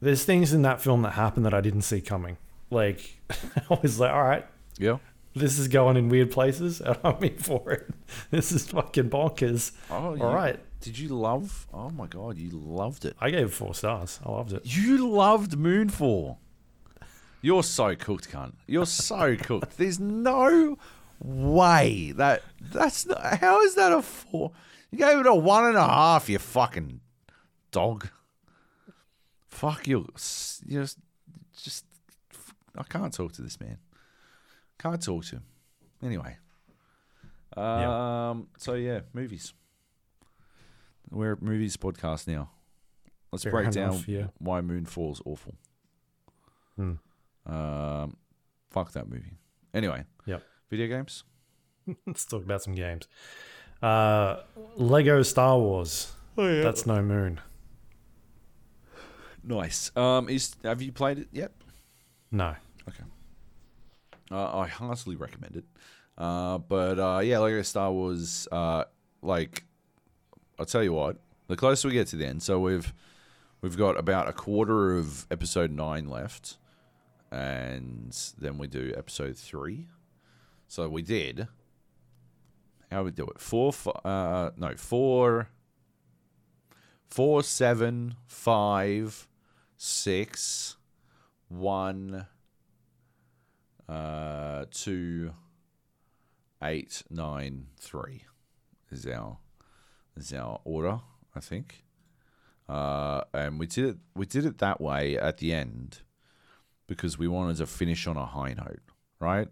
There's 0.00 0.24
things 0.24 0.52
in 0.52 0.62
that 0.62 0.80
film 0.82 1.00
that 1.02 1.12
happen 1.14 1.42
that 1.44 1.54
I 1.54 1.60
didn't 1.62 1.82
see 1.82 2.00
coming. 2.02 2.36
Like 2.70 3.16
I 3.70 3.78
was 3.82 3.98
like, 3.98 4.12
all 4.12 4.22
right, 4.22 4.46
Yeah. 4.78 4.98
this 5.34 5.58
is 5.58 5.66
going 5.68 5.96
in 5.96 6.10
weird 6.10 6.30
places 6.30 6.80
and 6.82 6.96
I'm 7.04 7.24
in 7.24 7.38
for 7.38 7.72
it. 7.72 7.88
This 8.30 8.52
is 8.52 8.66
fucking 8.68 9.08
bonkers. 9.08 9.72
Oh, 9.90 10.16
All 10.20 10.34
right. 10.34 10.60
Did 10.84 10.98
you 10.98 11.08
love? 11.08 11.66
Oh 11.72 11.88
my 11.88 12.06
god, 12.06 12.36
you 12.36 12.50
loved 12.50 13.06
it. 13.06 13.16
I 13.18 13.30
gave 13.30 13.46
it 13.46 13.52
four 13.52 13.74
stars. 13.74 14.20
I 14.22 14.30
loved 14.30 14.52
it. 14.52 14.60
You 14.64 15.08
loved 15.08 15.52
Moonfall. 15.52 16.36
You're 17.40 17.62
so 17.62 17.96
cooked, 17.96 18.30
cunt. 18.30 18.52
You're 18.66 18.84
so 18.84 19.34
cooked. 19.40 19.78
There's 19.78 19.98
no 19.98 20.76
way 21.22 22.12
that 22.16 22.42
that's 22.60 23.06
not. 23.06 23.38
How 23.38 23.62
is 23.62 23.76
that 23.76 23.92
a 23.92 24.02
four? 24.02 24.52
You 24.90 24.98
gave 24.98 25.20
it 25.20 25.26
a 25.26 25.34
one 25.34 25.64
and 25.64 25.78
a 25.78 25.86
half. 25.86 26.28
You 26.28 26.38
fucking 26.38 27.00
dog. 27.70 28.08
Fuck 29.48 29.86
you. 29.88 30.06
You 30.66 30.80
just, 30.82 30.98
just. 31.62 31.86
I 32.76 32.82
can't 32.82 33.10
talk 33.14 33.32
to 33.32 33.42
this 33.42 33.58
man. 33.58 33.78
Can't 34.78 35.02
talk 35.02 35.24
to 35.24 35.36
him. 35.36 35.44
Anyway. 36.02 36.36
Yeah. 37.56 38.28
Um. 38.28 38.48
So 38.58 38.74
yeah, 38.74 39.00
movies. 39.14 39.54
We're 41.10 41.32
a 41.32 41.40
movies 41.40 41.76
podcast 41.76 42.26
now. 42.26 42.50
Let's 43.32 43.42
Fair 43.44 43.52
break 43.52 43.62
enough, 43.64 43.74
down 43.74 44.04
yeah. 44.06 44.26
why 44.38 44.60
Moonfall's 44.60 45.20
awful. 45.24 45.54
Hmm. 46.76 46.94
Um, 47.46 48.16
fuck 48.70 48.92
that 48.92 49.08
movie. 49.08 49.38
Anyway. 49.72 50.04
Yep. 50.26 50.42
Video 50.70 50.86
games. 50.86 51.24
Let's 52.06 52.24
talk 52.24 52.42
about 52.44 52.62
some 52.62 52.74
games. 52.74 53.08
Uh 53.82 54.40
Lego 54.76 55.22
Star 55.22 55.58
Wars. 55.58 56.12
Oh 56.38 56.46
yeah. 56.48 56.62
That's 56.62 56.86
no 56.86 57.02
moon. 57.02 57.40
nice. 59.42 59.94
Um, 59.96 60.28
is 60.28 60.54
have 60.64 60.80
you 60.80 60.92
played 60.92 61.18
it 61.18 61.28
yet? 61.32 61.52
No. 62.30 62.54
Okay. 62.88 63.04
Uh, 64.30 64.58
I 64.58 64.66
heartily 64.68 65.16
recommend 65.16 65.56
it. 65.56 65.64
Uh, 66.16 66.58
but 66.58 66.98
uh, 66.98 67.20
yeah, 67.22 67.38
Lego 67.38 67.62
Star 67.62 67.92
Wars. 67.92 68.48
Uh, 68.50 68.84
like, 69.22 69.64
I'll 70.58 70.66
tell 70.66 70.82
you 70.82 70.92
what. 70.92 71.16
The 71.46 71.56
closer 71.56 71.88
we 71.88 71.94
get 71.94 72.06
to 72.08 72.16
the 72.16 72.26
end, 72.26 72.42
so 72.42 72.58
we've 72.58 72.92
we've 73.60 73.76
got 73.76 73.98
about 73.98 74.28
a 74.28 74.32
quarter 74.32 74.96
of 74.96 75.26
episode 75.30 75.70
nine 75.70 76.08
left, 76.08 76.56
and 77.30 78.16
then 78.38 78.56
we 78.58 78.66
do 78.66 78.94
episode 78.96 79.36
three. 79.36 79.88
So 80.68 80.88
we 80.88 81.02
did. 81.02 81.48
How 82.90 83.02
we 83.02 83.10
do 83.10 83.26
it? 83.26 83.40
Four. 83.40 83.72
Uh, 84.04 84.50
no, 84.56 84.74
four. 84.76 85.48
Four, 87.08 87.42
seven, 87.42 88.16
five, 88.26 89.28
six, 89.76 90.76
one 91.48 92.26
uh, 93.88 94.64
two, 94.70 95.32
eight, 96.62 97.02
nine, 97.10 97.66
three 97.78 98.24
is 98.90 99.06
our 99.06 99.38
is 100.16 100.32
our 100.32 100.60
order, 100.64 101.00
I 101.34 101.40
think. 101.40 101.84
Uh, 102.68 103.22
and 103.34 103.58
we 103.58 103.66
did 103.66 103.84
it 103.84 103.96
we 104.14 104.24
did 104.24 104.46
it 104.46 104.58
that 104.58 104.80
way 104.80 105.18
at 105.18 105.36
the 105.36 105.52
end 105.52 105.98
because 106.86 107.18
we 107.18 107.28
wanted 107.28 107.56
to 107.58 107.66
finish 107.66 108.06
on 108.06 108.16
a 108.16 108.24
high 108.26 108.54
note, 108.54 108.80
right? 109.20 109.48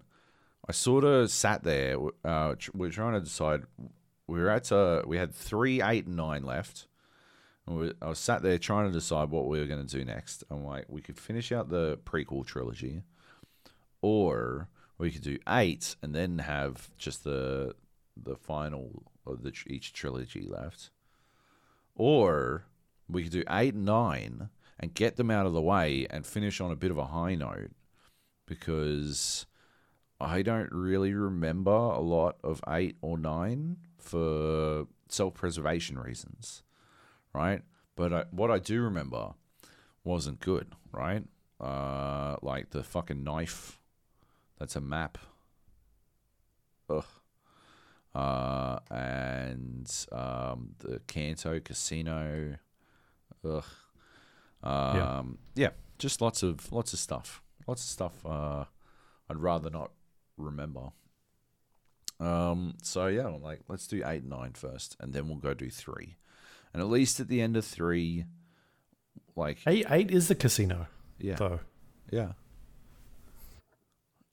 I 0.68 0.72
sort 0.72 1.04
of 1.04 1.30
sat 1.30 1.64
there. 1.64 1.96
Uh, 2.24 2.54
we 2.72 2.88
are 2.88 2.90
trying 2.90 3.14
to 3.14 3.20
decide. 3.20 3.62
We 4.26 4.38
were 4.40 4.48
at 4.48 4.70
uh, 4.72 5.02
we 5.06 5.18
had 5.18 5.34
three, 5.34 5.82
eight, 5.82 6.06
and 6.06 6.16
nine 6.16 6.44
left. 6.44 6.86
And 7.66 7.78
we, 7.78 7.92
I 8.00 8.08
was 8.08 8.18
sat 8.18 8.42
there 8.42 8.58
trying 8.58 8.86
to 8.86 8.92
decide 8.92 9.30
what 9.30 9.46
we 9.46 9.58
were 9.60 9.66
going 9.66 9.86
to 9.86 9.98
do 9.98 10.04
next. 10.04 10.42
I'm 10.50 10.64
like, 10.64 10.86
we 10.88 11.00
could 11.00 11.18
finish 11.18 11.52
out 11.52 11.68
the 11.68 11.98
prequel 12.04 12.44
trilogy, 12.46 13.02
or 14.00 14.68
we 14.98 15.10
could 15.10 15.22
do 15.22 15.38
eight 15.48 15.96
and 16.02 16.14
then 16.14 16.38
have 16.38 16.90
just 16.96 17.24
the 17.24 17.74
the 18.16 18.36
final 18.36 19.02
of 19.26 19.42
the 19.42 19.52
each 19.66 19.92
trilogy 19.92 20.42
left, 20.42 20.90
or 21.94 22.64
we 23.08 23.24
could 23.24 23.32
do 23.32 23.44
eight 23.50 23.74
and 23.74 23.84
nine 23.84 24.48
and 24.78 24.94
get 24.94 25.16
them 25.16 25.30
out 25.30 25.46
of 25.46 25.52
the 25.52 25.60
way 25.62 26.06
and 26.10 26.26
finish 26.26 26.60
on 26.60 26.70
a 26.70 26.76
bit 26.76 26.90
of 26.90 26.98
a 26.98 27.06
high 27.06 27.34
note 27.34 27.70
because 28.46 29.46
I 30.20 30.42
don't 30.42 30.70
really 30.72 31.14
remember 31.14 31.70
a 31.70 32.00
lot 32.00 32.36
of 32.44 32.62
eight 32.68 32.96
or 33.00 33.18
nine 33.18 33.76
for 33.98 34.86
self 35.08 35.34
preservation 35.34 35.98
reasons, 35.98 36.62
right? 37.32 37.62
But 37.96 38.12
I, 38.12 38.24
what 38.30 38.50
I 38.50 38.58
do 38.58 38.82
remember 38.82 39.34
wasn't 40.04 40.40
good, 40.40 40.74
right? 40.92 41.24
Uh, 41.60 42.36
like 42.42 42.70
the 42.70 42.82
fucking 42.82 43.22
knife. 43.22 43.78
That's 44.58 44.76
a 44.76 44.80
map. 44.80 45.18
Ugh. 46.88 47.04
Uh, 48.14 48.78
and 48.90 49.90
um, 50.12 50.74
the 50.78 51.00
Canto 51.06 51.60
Casino. 51.60 52.56
Ugh. 53.44 53.64
Um, 54.62 55.38
yeah. 55.54 55.70
just 55.98 56.20
lots 56.20 56.42
of 56.42 56.70
lots 56.72 56.92
of 56.92 56.98
stuff. 56.98 57.42
Lots 57.66 57.82
of 57.82 57.88
stuff. 57.88 58.24
Uh, 58.24 58.64
I'd 59.30 59.38
rather 59.38 59.70
not 59.70 59.92
remember. 60.36 60.88
Um, 62.20 62.74
so 62.82 63.06
yeah, 63.08 63.26
I'm 63.26 63.42
like, 63.42 63.60
let's 63.68 63.86
do 63.86 64.02
eight 64.06 64.22
and 64.22 64.30
nine 64.30 64.52
first, 64.52 64.96
and 65.00 65.12
then 65.12 65.26
we'll 65.28 65.38
go 65.38 65.54
do 65.54 65.70
three. 65.70 66.16
And 66.72 66.80
at 66.82 66.88
least 66.88 67.18
at 67.18 67.28
the 67.28 67.40
end 67.40 67.56
of 67.56 67.64
three, 67.64 68.24
like 69.34 69.58
Eight 69.66 69.86
eight 69.90 70.10
is 70.10 70.28
the 70.28 70.34
casino, 70.34 70.86
yeah, 71.18 71.34
though. 71.36 71.60
yeah. 72.10 72.32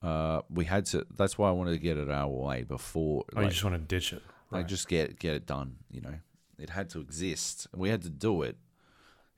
Uh, 0.02 0.42
we 0.50 0.66
had 0.66 0.86
to. 0.88 1.06
That's 1.16 1.38
why 1.38 1.50
I 1.50 1.52
wanted 1.52 1.72
to 1.72 1.80
get 1.80 1.98
it 1.98 2.10
out 2.10 2.30
of 2.30 2.32
the 2.32 2.38
way 2.38 2.64
before. 2.64 3.26
Oh, 3.34 3.36
like, 3.36 3.46
you 3.46 3.52
just 3.52 3.64
want 3.64 3.76
to 3.76 3.82
ditch 3.82 4.14
it. 4.14 4.22
like 4.52 4.62
Right. 4.62 4.68
just 4.68 4.88
get 4.88 5.20
get 5.20 5.34
it 5.36 5.46
done. 5.46 5.76
You 5.92 6.02
know, 6.02 6.16
it 6.58 6.70
had 6.70 6.90
to 6.92 7.00
exist, 7.02 7.68
we 7.76 7.90
had 7.90 8.02
to 8.04 8.10
do 8.10 8.42
it 8.44 8.58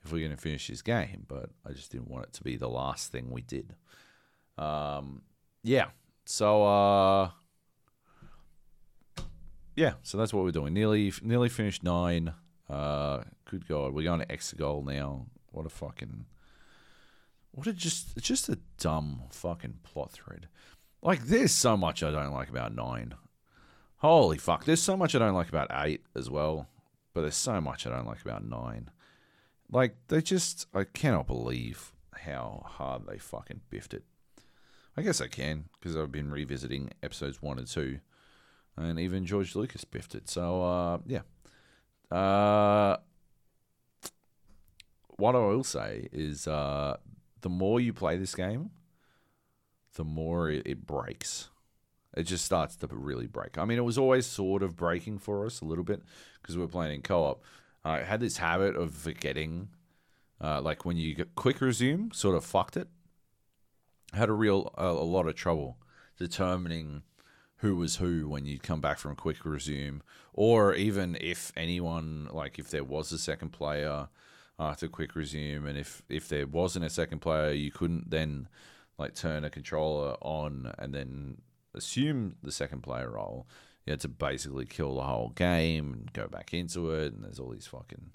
if 0.03 0.11
we're 0.11 0.19
going 0.19 0.31
to 0.35 0.41
finish 0.41 0.67
this 0.67 0.81
game, 0.81 1.25
but 1.27 1.49
I 1.67 1.73
just 1.73 1.91
didn't 1.91 2.09
want 2.09 2.25
it 2.25 2.33
to 2.33 2.43
be 2.43 2.57
the 2.57 2.69
last 2.69 3.11
thing 3.11 3.29
we 3.29 3.41
did. 3.41 3.75
Um, 4.57 5.21
yeah. 5.63 5.89
So, 6.25 6.63
uh, 6.65 7.29
yeah. 9.75 9.93
So 10.03 10.17
that's 10.17 10.33
what 10.33 10.43
we're 10.43 10.51
doing. 10.51 10.73
Nearly, 10.73 11.13
nearly 11.21 11.49
finished 11.49 11.83
nine. 11.83 12.33
Uh, 12.69 13.21
good 13.45 13.67
God, 13.67 13.93
we're 13.93 14.03
going 14.03 14.19
to 14.21 14.25
Exegol 14.25 14.85
now. 14.85 15.27
What 15.51 15.65
a 15.65 15.69
fucking, 15.69 16.25
what 17.51 17.67
a 17.67 17.73
just, 17.73 18.15
it's 18.15 18.27
just 18.27 18.49
a 18.49 18.59
dumb 18.77 19.23
fucking 19.29 19.79
plot 19.83 20.11
thread. 20.11 20.47
Like, 21.01 21.23
there's 21.23 21.51
so 21.51 21.75
much 21.75 22.03
I 22.03 22.11
don't 22.11 22.33
like 22.33 22.49
about 22.49 22.75
nine. 22.75 23.15
Holy 23.97 24.37
fuck, 24.37 24.65
there's 24.65 24.81
so 24.81 24.97
much 24.97 25.15
I 25.15 25.19
don't 25.19 25.33
like 25.35 25.49
about 25.49 25.71
eight 25.71 26.01
as 26.15 26.29
well, 26.29 26.67
but 27.13 27.21
there's 27.21 27.35
so 27.35 27.61
much 27.61 27.85
I 27.85 27.89
don't 27.89 28.07
like 28.07 28.21
about 28.21 28.43
nine. 28.43 28.89
Like, 29.69 29.95
they 30.07 30.21
just, 30.21 30.67
I 30.73 30.83
cannot 30.83 31.27
believe 31.27 31.93
how 32.13 32.63
hard 32.65 33.07
they 33.07 33.17
fucking 33.17 33.61
biffed 33.69 33.93
it. 33.93 34.03
I 34.97 35.01
guess 35.01 35.21
I 35.21 35.27
can, 35.27 35.65
because 35.79 35.95
I've 35.95 36.11
been 36.11 36.31
revisiting 36.31 36.91
episodes 37.01 37.41
one 37.41 37.57
and 37.57 37.67
two, 37.67 37.99
and 38.75 38.99
even 38.99 39.25
George 39.25 39.55
Lucas 39.55 39.83
biffed 39.83 40.15
it. 40.15 40.29
So, 40.29 40.63
uh, 40.63 40.97
yeah. 41.07 41.21
Uh, 42.15 42.97
what 45.17 45.35
I 45.35 45.39
will 45.39 45.63
say 45.63 46.09
is 46.11 46.47
uh, 46.47 46.97
the 47.41 47.49
more 47.49 47.79
you 47.79 47.93
play 47.93 48.17
this 48.17 48.35
game, 48.35 48.71
the 49.95 50.03
more 50.03 50.49
it, 50.49 50.63
it 50.65 50.85
breaks. 50.85 51.49
It 52.15 52.23
just 52.23 52.45
starts 52.45 52.75
to 52.77 52.87
really 52.87 53.27
break. 53.27 53.57
I 53.57 53.65
mean, 53.65 53.77
it 53.77 53.85
was 53.85 53.97
always 53.97 54.25
sort 54.25 54.63
of 54.63 54.75
breaking 54.75 55.19
for 55.19 55.45
us 55.45 55.61
a 55.61 55.65
little 55.65 55.83
bit 55.83 56.01
because 56.41 56.57
we 56.57 56.61
were 56.61 56.69
playing 56.69 56.95
in 56.95 57.01
co 57.01 57.23
op. 57.23 57.43
I 57.83 57.99
had 57.99 58.19
this 58.19 58.37
habit 58.37 58.75
of 58.75 58.93
forgetting, 58.93 59.69
uh, 60.41 60.61
like 60.61 60.85
when 60.85 60.97
you 60.97 61.15
get 61.15 61.35
quick 61.35 61.61
resume, 61.61 62.11
sort 62.13 62.35
of 62.35 62.43
fucked 62.43 62.77
it. 62.77 62.87
I 64.13 64.17
had 64.17 64.29
a 64.29 64.33
real, 64.33 64.73
a, 64.77 64.87
a 64.87 65.07
lot 65.07 65.27
of 65.27 65.35
trouble 65.35 65.77
determining 66.17 67.03
who 67.57 67.75
was 67.75 67.97
who 67.97 68.27
when 68.27 68.45
you 68.45 68.59
come 68.59 68.81
back 68.81 68.97
from 68.97 69.11
a 69.11 69.15
quick 69.15 69.45
resume, 69.45 70.01
or 70.33 70.73
even 70.73 71.17
if 71.21 71.53
anyone, 71.55 72.27
like 72.31 72.59
if 72.59 72.69
there 72.69 72.83
was 72.83 73.11
a 73.11 73.17
second 73.17 73.49
player 73.49 74.09
after 74.61 74.87
quick 74.87 75.15
resume, 75.15 75.67
and 75.67 75.77
if 75.77 76.03
if 76.07 76.29
there 76.29 76.45
wasn't 76.45 76.85
a 76.85 76.89
second 76.89 77.19
player, 77.19 77.51
you 77.51 77.71
couldn't 77.71 78.11
then 78.11 78.47
like 78.97 79.15
turn 79.15 79.43
a 79.43 79.49
controller 79.49 80.15
on 80.21 80.71
and 80.77 80.93
then 80.93 81.41
assume 81.73 82.35
the 82.43 82.51
second 82.51 82.81
player 82.81 83.09
role. 83.09 83.47
You 83.85 83.91
had 83.91 84.01
to 84.01 84.07
basically 84.07 84.65
kill 84.65 84.95
the 84.95 85.01
whole 85.01 85.29
game 85.29 85.91
and 85.93 86.13
go 86.13 86.27
back 86.27 86.53
into 86.53 86.91
it, 86.91 87.13
and 87.13 87.23
there's 87.23 87.39
all 87.39 87.49
these 87.49 87.65
fucking 87.65 88.11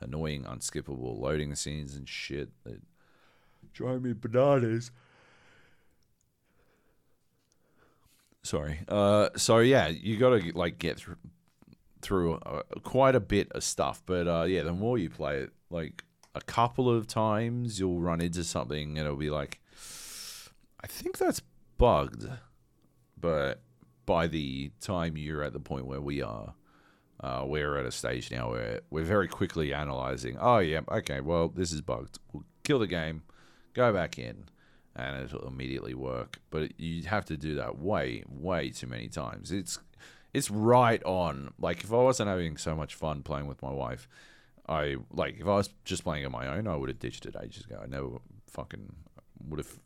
annoying, 0.00 0.44
unskippable 0.44 1.18
loading 1.18 1.54
scenes 1.54 1.96
and 1.96 2.06
shit 2.06 2.50
that 2.64 2.82
drive 3.72 4.02
me 4.02 4.12
bananas. 4.12 4.90
Sorry. 8.42 8.80
Uh, 8.86 9.30
so 9.36 9.58
yeah, 9.58 9.88
you 9.88 10.18
got 10.18 10.40
to 10.40 10.52
like 10.56 10.78
get 10.78 10.98
through 10.98 11.16
through 12.02 12.34
uh, 12.34 12.62
quite 12.82 13.14
a 13.14 13.20
bit 13.20 13.50
of 13.52 13.64
stuff, 13.64 14.02
but 14.06 14.28
uh, 14.28 14.44
yeah, 14.44 14.62
the 14.62 14.72
more 14.72 14.98
you 14.98 15.10
play 15.10 15.38
it, 15.38 15.50
like 15.70 16.04
a 16.34 16.40
couple 16.40 16.90
of 16.90 17.06
times, 17.06 17.80
you'll 17.80 18.00
run 18.00 18.20
into 18.20 18.44
something 18.44 18.98
and 18.98 19.06
it'll 19.06 19.16
be 19.16 19.30
like, 19.30 19.60
I 20.80 20.86
think 20.86 21.18
that's 21.18 21.40
bugged, 21.78 22.28
but 23.18 23.62
by 24.04 24.26
the 24.26 24.70
time 24.80 25.16
you're 25.16 25.42
at 25.42 25.52
the 25.52 25.60
point 25.60 25.86
where 25.86 26.00
we 26.00 26.22
are, 26.22 26.54
uh, 27.20 27.44
we're 27.46 27.76
at 27.78 27.86
a 27.86 27.90
stage 27.90 28.30
now 28.30 28.50
where 28.50 28.80
we're 28.90 29.04
very 29.04 29.26
quickly 29.26 29.72
analyzing. 29.72 30.36
Oh 30.38 30.58
yeah, 30.58 30.80
okay, 30.90 31.20
well 31.20 31.48
this 31.48 31.72
is 31.72 31.80
bugged. 31.80 32.18
We'll 32.32 32.44
kill 32.62 32.78
the 32.78 32.86
game, 32.86 33.22
go 33.72 33.92
back 33.92 34.18
in, 34.18 34.44
and 34.94 35.24
it'll 35.24 35.48
immediately 35.48 35.94
work. 35.94 36.40
But 36.50 36.78
you 36.78 37.02
have 37.04 37.24
to 37.26 37.36
do 37.36 37.54
that 37.56 37.78
way, 37.78 38.22
way 38.28 38.70
too 38.70 38.86
many 38.86 39.08
times. 39.08 39.50
It's 39.50 39.78
it's 40.36 40.50
right 40.50 41.02
on. 41.04 41.54
Like 41.58 41.82
if 41.82 41.92
I 41.92 41.96
wasn't 41.96 42.28
having 42.28 42.58
so 42.58 42.76
much 42.76 42.94
fun 42.94 43.22
playing 43.22 43.46
with 43.46 43.62
my 43.62 43.70
wife, 43.70 44.06
I 44.68 44.96
like 45.10 45.40
if 45.40 45.46
I 45.46 45.54
was 45.54 45.70
just 45.86 46.04
playing 46.04 46.26
on 46.26 46.32
my 46.32 46.46
own, 46.46 46.66
I 46.66 46.76
would 46.76 46.90
have 46.90 46.98
ditched 46.98 47.24
it 47.24 47.36
ages 47.42 47.64
ago. 47.64 47.80
I 47.82 47.86
never 47.86 48.08
fucking 48.46 48.94
would 49.48 49.60
have. 49.60 49.78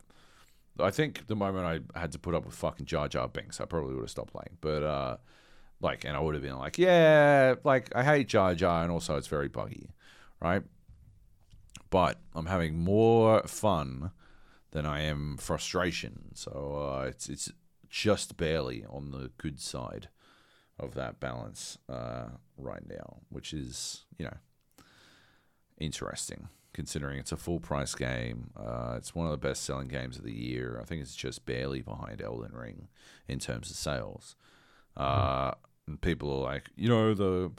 I 0.81 0.91
think 0.91 1.29
the 1.29 1.37
moment 1.37 1.87
I 1.95 2.01
had 2.01 2.11
to 2.13 2.19
put 2.19 2.35
up 2.35 2.47
with 2.47 2.55
fucking 2.55 2.87
Jar 2.87 3.07
Jar 3.07 3.29
Binks, 3.29 3.61
I 3.61 3.65
probably 3.65 3.95
would 3.95 4.03
have 4.03 4.11
stopped 4.11 4.33
playing. 4.33 4.57
But 4.61 4.83
uh, 4.83 5.17
like, 5.81 6.05
and 6.05 6.17
I 6.17 6.21
would 6.21 6.35
have 6.35 6.43
been 6.43 6.59
like, 6.59 6.79
yeah, 6.79 7.55
like 7.63 7.95
I 7.95 8.03
hate 8.03 8.27
Jar 8.27 8.57
Jar, 8.57 8.83
and 8.83 8.91
also 8.91 9.17
it's 9.17 9.29
very 9.29 9.49
buggy, 9.49 9.91
right? 10.41 10.63
But 11.91 12.19
I'm 12.35 12.47
having 12.47 12.77
more 12.77 13.43
fun 13.45 14.11
than 14.73 14.85
I 14.85 15.03
am 15.03 15.37
frustration. 15.37 16.35
So 16.35 16.97
uh, 16.99 17.07
it's 17.07 17.29
it's 17.29 17.53
just 17.89 18.37
barely 18.37 18.85
on 18.89 19.13
the 19.13 19.31
good 19.39 19.61
side 19.61 20.09
of 20.81 20.95
that 20.95 21.21
balance 21.21 21.79
uh, 21.89 22.29
right 22.57 22.87
now, 22.89 23.19
which 23.29 23.53
is 23.53 24.05
you 24.19 24.25
know 24.25 24.37
interesting 25.79 26.49
considering 26.73 27.19
it's 27.19 27.33
a 27.33 27.37
full 27.37 27.61
price 27.61 27.95
game. 27.95 28.51
Uh, 28.57 28.95
it's 28.97 29.15
one 29.15 29.27
of 29.27 29.33
the 29.33 29.49
best 29.49 29.65
selling 29.65 29.89
games 29.89 30.17
of 30.17 30.25
the 30.25 30.33
year. 30.33 30.79
I 30.81 30.85
think 30.85 31.03
it's 31.03 31.17
just 31.17 31.45
barely 31.45 31.83
behind 31.83 32.23
Elden 32.23 32.53
Ring 32.53 32.89
in 33.29 33.39
terms 33.39 33.71
of 33.71 33.77
sales. 33.77 34.37
Uh, 34.97 35.53
and 35.87 36.01
people 36.01 36.33
are 36.33 36.43
like, 36.43 36.71
you 36.77 36.89
know, 36.89 37.15
the 37.15 37.51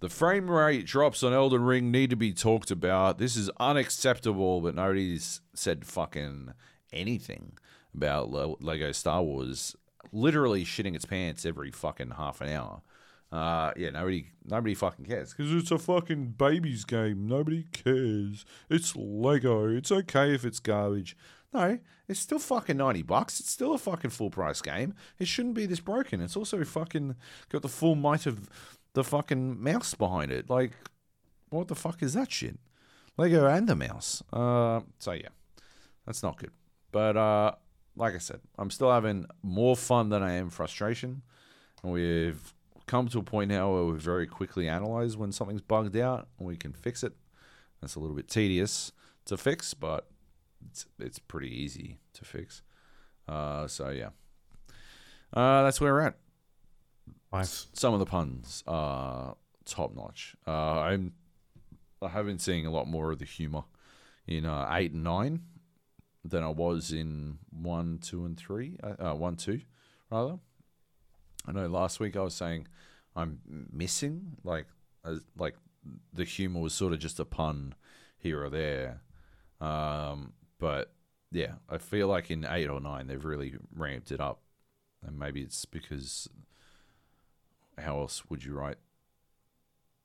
the 0.00 0.08
frame 0.08 0.50
rate 0.50 0.84
drops 0.84 1.22
on 1.22 1.32
Elden 1.32 1.62
Ring 1.62 1.90
need 1.90 2.10
to 2.10 2.16
be 2.16 2.32
talked 2.32 2.70
about. 2.70 3.18
This 3.18 3.36
is 3.36 3.48
unacceptable, 3.60 4.60
but 4.60 4.74
nobody's 4.74 5.40
said 5.54 5.84
fucking 5.84 6.52
anything 6.92 7.56
about 7.94 8.30
Lego 8.60 8.90
Star 8.92 9.22
Wars 9.22 9.76
literally 10.10 10.64
shitting 10.64 10.94
its 10.94 11.04
pants 11.04 11.46
every 11.46 11.70
fucking 11.70 12.12
half 12.12 12.40
an 12.40 12.48
hour. 12.48 12.82
Uh, 13.30 13.72
yeah, 13.76 13.90
nobody, 13.90 14.26
nobody 14.44 14.74
fucking 14.74 15.06
cares 15.06 15.32
because 15.32 15.52
it's 15.52 15.70
a 15.70 15.78
fucking 15.78 16.34
baby's 16.36 16.84
game. 16.84 17.26
Nobody 17.26 17.64
cares. 17.72 18.44
It's 18.68 18.94
Lego. 18.94 19.68
It's 19.68 19.90
okay 19.90 20.34
if 20.34 20.44
it's 20.44 20.60
garbage. 20.60 21.16
No, 21.54 21.78
it's 22.08 22.20
still 22.20 22.38
fucking 22.38 22.76
ninety 22.76 23.02
bucks. 23.02 23.40
It's 23.40 23.50
still 23.50 23.74
a 23.74 23.78
fucking 23.78 24.10
full 24.10 24.30
price 24.30 24.60
game. 24.60 24.94
It 25.18 25.28
shouldn't 25.28 25.54
be 25.54 25.66
this 25.66 25.80
broken. 25.80 26.20
It's 26.20 26.36
also 26.36 26.62
fucking 26.64 27.16
got 27.48 27.62
the 27.62 27.68
full 27.68 27.94
might 27.94 28.26
of 28.26 28.50
the 28.94 29.04
fucking 29.04 29.62
mouse 29.62 29.94
behind 29.94 30.30
it. 30.30 30.50
Like, 30.50 30.72
what 31.50 31.68
the 31.68 31.74
fuck 31.74 32.02
is 32.02 32.14
that 32.14 32.30
shit? 32.30 32.58
Lego 33.16 33.46
and 33.46 33.68
the 33.68 33.76
mouse. 33.76 34.22
Uh, 34.32 34.80
so 34.98 35.12
yeah, 35.12 35.28
that's 36.06 36.22
not 36.22 36.38
good. 36.38 36.52
But 36.90 37.16
uh, 37.16 37.52
like 37.96 38.14
I 38.14 38.18
said, 38.18 38.40
I'm 38.58 38.70
still 38.70 38.90
having 38.90 39.26
more 39.42 39.76
fun 39.76 40.08
than 40.08 40.22
I 40.22 40.34
am 40.34 40.50
frustration. 40.50 41.22
And 41.82 41.92
we've 41.92 42.54
come 42.86 43.08
to 43.08 43.18
a 43.18 43.22
point 43.22 43.50
now 43.50 43.72
where 43.72 43.84
we 43.84 43.98
very 43.98 44.26
quickly 44.26 44.68
analyze 44.68 45.16
when 45.16 45.32
something's 45.32 45.60
bugged 45.60 45.96
out 45.96 46.28
and 46.38 46.46
we 46.46 46.56
can 46.56 46.72
fix 46.72 47.02
it. 47.02 47.12
That's 47.80 47.94
a 47.94 48.00
little 48.00 48.16
bit 48.16 48.28
tedious 48.28 48.92
to 49.26 49.36
fix, 49.36 49.74
but 49.74 50.08
it's 50.70 50.86
it's 50.98 51.18
pretty 51.18 51.48
easy 51.48 51.98
to 52.14 52.24
fix. 52.24 52.62
Uh, 53.28 53.66
so 53.66 53.90
yeah, 53.90 54.10
uh, 55.32 55.64
that's 55.64 55.80
where 55.80 55.92
we're 55.92 56.00
at. 56.02 56.16
Nice. 57.32 57.66
Some 57.72 57.94
of 57.94 58.00
the 58.00 58.06
puns 58.06 58.62
are 58.66 59.36
top 59.64 59.94
notch. 59.94 60.36
Uh, 60.46 60.80
I'm 60.80 61.12
I 62.00 62.08
have 62.08 62.26
been 62.26 62.38
seeing 62.38 62.66
a 62.66 62.70
lot 62.70 62.86
more 62.86 63.10
of 63.10 63.18
the 63.18 63.24
humor 63.24 63.64
in 64.26 64.46
uh, 64.46 64.68
eight 64.72 64.92
and 64.92 65.04
nine 65.04 65.42
than 66.24 66.42
I 66.42 66.48
was 66.48 66.92
in 66.92 67.38
one, 67.50 67.98
two, 67.98 68.24
and 68.24 68.36
three. 68.36 68.76
Uh, 68.82 69.10
uh, 69.10 69.14
one, 69.14 69.36
two, 69.36 69.60
rather. 70.10 70.38
I 71.46 71.52
know 71.52 71.66
last 71.66 71.98
week 71.98 72.16
I 72.16 72.22
was 72.22 72.34
saying 72.34 72.68
I'm 73.16 73.40
missing 73.72 74.36
like 74.44 74.66
like 75.36 75.56
the 76.12 76.24
humor 76.24 76.60
was 76.60 76.72
sort 76.72 76.92
of 76.92 77.00
just 77.00 77.18
a 77.18 77.24
pun 77.24 77.74
here 78.16 78.44
or 78.44 78.50
there. 78.50 79.00
Um, 79.60 80.32
but 80.58 80.92
yeah, 81.32 81.54
I 81.68 81.78
feel 81.78 82.06
like 82.08 82.30
in 82.30 82.46
eight 82.48 82.68
or 82.68 82.80
nine 82.80 83.06
they've 83.08 83.24
really 83.24 83.54
ramped 83.74 84.12
it 84.12 84.20
up, 84.20 84.42
and 85.04 85.18
maybe 85.18 85.42
it's 85.42 85.64
because 85.64 86.28
how 87.78 87.98
else 87.98 88.22
would 88.28 88.44
you 88.44 88.54
write 88.54 88.78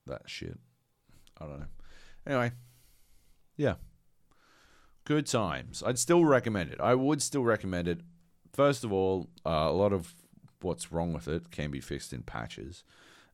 that 0.08 0.24
shit? 0.26 0.58
I 1.40 1.46
don't 1.46 1.60
know. 1.60 1.66
Anyway, 2.26 2.52
yeah, 3.56 3.76
good 5.08 5.26
times. 5.26 5.82
I'd 5.86 5.98
still 5.98 6.26
recommend 6.26 6.70
it. 6.70 6.82
I 6.82 6.94
would 6.94 7.22
still 7.22 7.44
recommend 7.44 7.88
it. 7.88 8.02
First 8.52 8.84
of 8.84 8.92
all, 8.92 9.30
uh, 9.46 9.68
a 9.70 9.72
lot 9.72 9.94
of 9.94 10.14
what's 10.62 10.92
wrong 10.92 11.14
with 11.14 11.30
it 11.30 11.50
can 11.50 11.72
be 11.72 11.80
fixed 11.80 12.12
in 12.12 12.24
patches, 12.24 12.84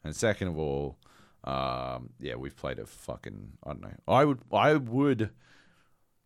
and 0.03 0.15
second 0.15 0.49
of 0.49 0.59
all, 0.59 0.97
um, 1.43 2.12
yeah, 2.19 2.36
we've 2.36 2.55
played 2.55 2.77
a 2.77 2.86
fucking 2.86 3.53
I 3.65 3.69
don't 3.71 3.81
know. 3.81 3.95
I 4.07 4.23
would 4.23 4.41
I 4.53 4.75
would 4.75 5.31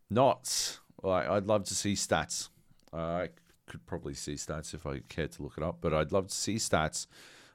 not 0.09 0.79
like 1.01 1.29
I'd 1.29 1.47
love 1.47 1.63
to 1.65 1.75
see 1.75 1.93
stats. 1.93 2.49
Uh, 2.91 2.97
I 2.97 3.29
could 3.67 3.85
probably 3.85 4.15
see 4.15 4.33
stats 4.33 4.73
if 4.73 4.85
I 4.85 4.99
cared 5.07 5.31
to 5.33 5.43
look 5.43 5.53
it 5.57 5.63
up, 5.63 5.77
but 5.79 5.93
I'd 5.93 6.11
love 6.11 6.27
to 6.27 6.35
see 6.35 6.55
stats 6.55 7.07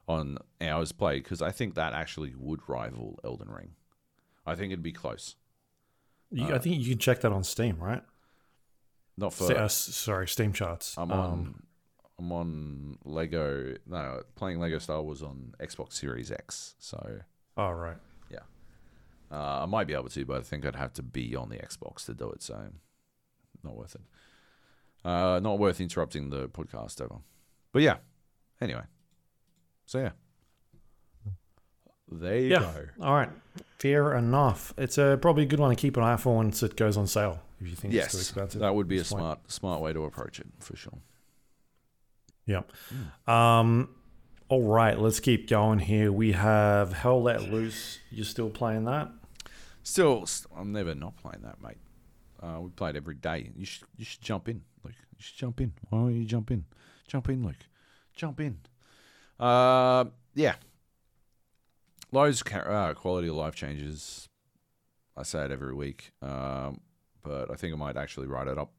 on 0.09 0.39
hours 0.63 0.93
played 0.93 1.25
because 1.25 1.43
I 1.43 1.51
think 1.51 1.75
that 1.75 1.93
actually 1.93 2.33
would 2.39 2.61
rival 2.67 3.19
Elden 3.23 3.51
Ring. 3.51 3.73
I 4.47 4.55
think 4.55 4.73
it'd 4.73 4.83
be 4.83 4.93
close. 4.93 5.37
You, 6.33 6.55
I 6.55 6.59
think 6.59 6.79
you 6.81 6.89
can 6.91 6.99
check 6.99 7.21
that 7.21 7.33
on 7.33 7.45
Steam, 7.45 7.77
right? 7.79 8.03
Not 9.17 9.35
for 9.35 9.45
Sta- 9.45 9.55
uh, 9.65 9.69
sorry, 9.69 10.27
Steam 10.29 10.53
charts. 10.53 10.97
I'm 10.97 11.13
Um, 11.13 11.21
on 11.21 11.63
I'm 12.19 12.33
on 12.33 12.99
Lego 13.05 13.75
no 13.87 14.23
playing 14.37 14.59
Lego 14.61 14.79
Star 14.79 15.03
Wars 15.03 15.23
on 15.23 15.55
Xbox 15.61 15.95
Series 15.95 16.31
X. 16.31 16.75
So 16.79 17.21
oh 17.57 17.71
right. 17.71 17.97
uh, 19.31 19.63
I 19.63 19.67
might 19.67 19.87
be 19.87 19.95
able 19.95 20.11
to, 20.11 20.25
but 20.27 20.39
I 20.39 20.43
think 20.43 20.67
I'd 20.67 20.77
have 20.77 20.93
to 20.95 21.03
be 21.03 21.35
on 21.35 21.49
the 21.49 21.57
Xbox 21.57 22.05
to 22.07 22.15
do 22.15 22.31
it. 22.31 22.43
So 22.43 22.69
not 23.65 23.77
worth 23.77 23.95
it. 23.95 24.03
Uh, 25.05 25.41
not 25.43 25.59
worth 25.59 25.81
interrupting 25.81 26.31
the 26.31 26.49
podcast 26.49 27.01
ever. 27.01 27.17
But 27.73 27.83
yeah. 27.83 27.97
Anyway. 28.61 28.83
So 29.87 29.99
yeah. 30.01 30.11
There 32.21 32.39
you 32.39 32.49
Yeah. 32.51 32.61
go. 32.61 33.05
All 33.07 33.15
right. 33.15 33.31
Fair 33.79 34.15
enough. 34.17 34.73
It's 34.79 34.99
a 34.99 35.19
probably 35.21 35.43
a 35.43 35.47
good 35.47 35.59
one 35.61 35.71
to 35.71 35.77
keep 35.77 35.97
an 35.97 36.03
eye 36.03 36.17
for 36.17 36.35
once 36.37 36.63
it 36.63 36.77
goes 36.77 36.97
on 36.97 37.07
sale. 37.07 37.41
If 37.61 37.69
you 37.69 37.75
think 37.77 37.95
it's 37.95 38.13
too 38.13 38.19
expensive. 38.19 38.61
that 38.61 38.75
would 38.75 38.89
be 38.89 38.97
a 38.97 38.99
That's 39.01 39.11
fine. 39.11 39.19
smart 39.21 39.51
smart 39.53 39.81
way 39.83 39.93
to 39.93 40.05
approach 40.05 40.41
it 40.41 40.47
for 40.61 40.77
sure. 40.77 40.99
Yeah. 42.47 42.63
Um. 43.27 43.89
All 44.49 44.63
right. 44.65 44.99
Let's 44.99 45.21
keep 45.21 45.49
going 45.49 45.79
here. 45.79 46.11
We 46.13 46.33
have 46.33 46.93
Hell 46.93 47.23
Let 47.23 47.43
Loose. 47.51 47.99
You're 48.11 48.25
still 48.25 48.51
playing 48.51 48.85
that? 48.85 49.11
Still, 49.85 50.27
I'm 50.57 50.73
never 50.73 50.95
not 50.95 51.17
playing 51.17 51.43
that, 51.43 51.61
mate. 51.63 51.79
Uh, 52.41 52.61
we 52.61 52.71
play 52.71 52.91
it 52.91 52.97
every 52.97 53.15
day. 53.15 53.51
You 53.57 53.65
should 53.65 53.85
you 53.97 54.05
should 54.05 54.21
jump 54.23 54.49
in, 54.49 54.63
Luke. 54.85 54.95
You 55.17 55.19
should 55.23 55.37
jump 55.39 55.61
in. 55.61 55.73
Why 55.89 55.99
don't 55.99 56.15
you 56.15 56.25
jump 56.25 56.51
in? 56.51 56.65
Jump 57.07 57.29
in, 57.29 57.45
Luke. 57.45 57.57
Jump 58.15 58.41
in. 58.41 58.59
Uh, 59.41 60.05
yeah. 60.35 60.55
Of 62.15 62.43
uh, 62.53 62.95
quality 62.95 63.29
of 63.29 63.37
life 63.37 63.55
changes. 63.55 64.29
I 65.17 65.23
say 65.23 65.45
it 65.45 65.51
every 65.51 65.75
week, 65.75 66.13
um, 66.21 66.81
but 67.23 67.51
I 67.51 67.55
think 67.55 67.73
I 67.73 67.77
might 67.77 67.97
actually 67.97 68.27
write 68.27 68.49
it 68.49 68.59
up 68.59 68.73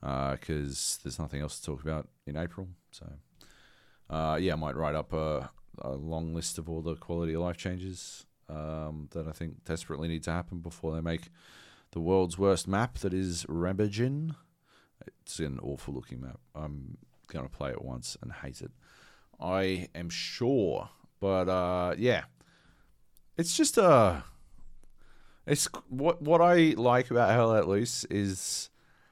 because 0.00 0.98
there's 1.02 1.20
nothing 1.20 1.40
else 1.40 1.60
to 1.60 1.66
talk 1.66 1.82
about 1.82 2.08
in 2.26 2.36
April. 2.36 2.68
So, 2.90 3.06
uh, 4.10 4.38
yeah, 4.40 4.54
I 4.54 4.56
might 4.56 4.74
write 4.74 4.96
up 4.96 5.12
a, 5.12 5.50
a 5.80 5.90
long 5.90 6.34
list 6.34 6.58
of 6.58 6.68
all 6.68 6.82
the 6.82 6.96
quality 6.96 7.34
of 7.34 7.42
life 7.42 7.56
changes 7.56 8.26
um, 8.48 9.08
that 9.12 9.28
I 9.28 9.32
think 9.32 9.64
desperately 9.64 10.08
need 10.08 10.24
to 10.24 10.32
happen 10.32 10.58
before 10.58 10.92
they 10.94 11.00
make 11.00 11.28
the 11.92 12.00
world's 12.00 12.38
worst 12.38 12.66
map 12.66 12.98
that 12.98 13.14
is 13.14 13.46
Rebellion. 13.48 14.34
It's 15.06 15.38
an 15.38 15.60
awful 15.62 15.94
looking 15.94 16.20
map. 16.20 16.40
I'm 16.54 16.98
going 17.28 17.44
to 17.44 17.56
play 17.56 17.70
it 17.70 17.82
once 17.82 18.16
and 18.20 18.32
hate 18.32 18.62
it. 18.62 18.72
I 19.40 19.88
am 19.94 20.10
sure. 20.10 20.90
But 21.22 21.48
uh, 21.48 21.94
yeah, 21.98 22.24
it's 23.36 23.56
just 23.56 23.78
uh, 23.78 24.22
it's 25.46 25.68
what 25.88 26.20
what 26.20 26.40
I 26.40 26.74
like 26.76 27.12
about 27.12 27.30
Hell 27.30 27.50
Let 27.50 27.68
Loose 27.68 28.02
is 28.06 28.70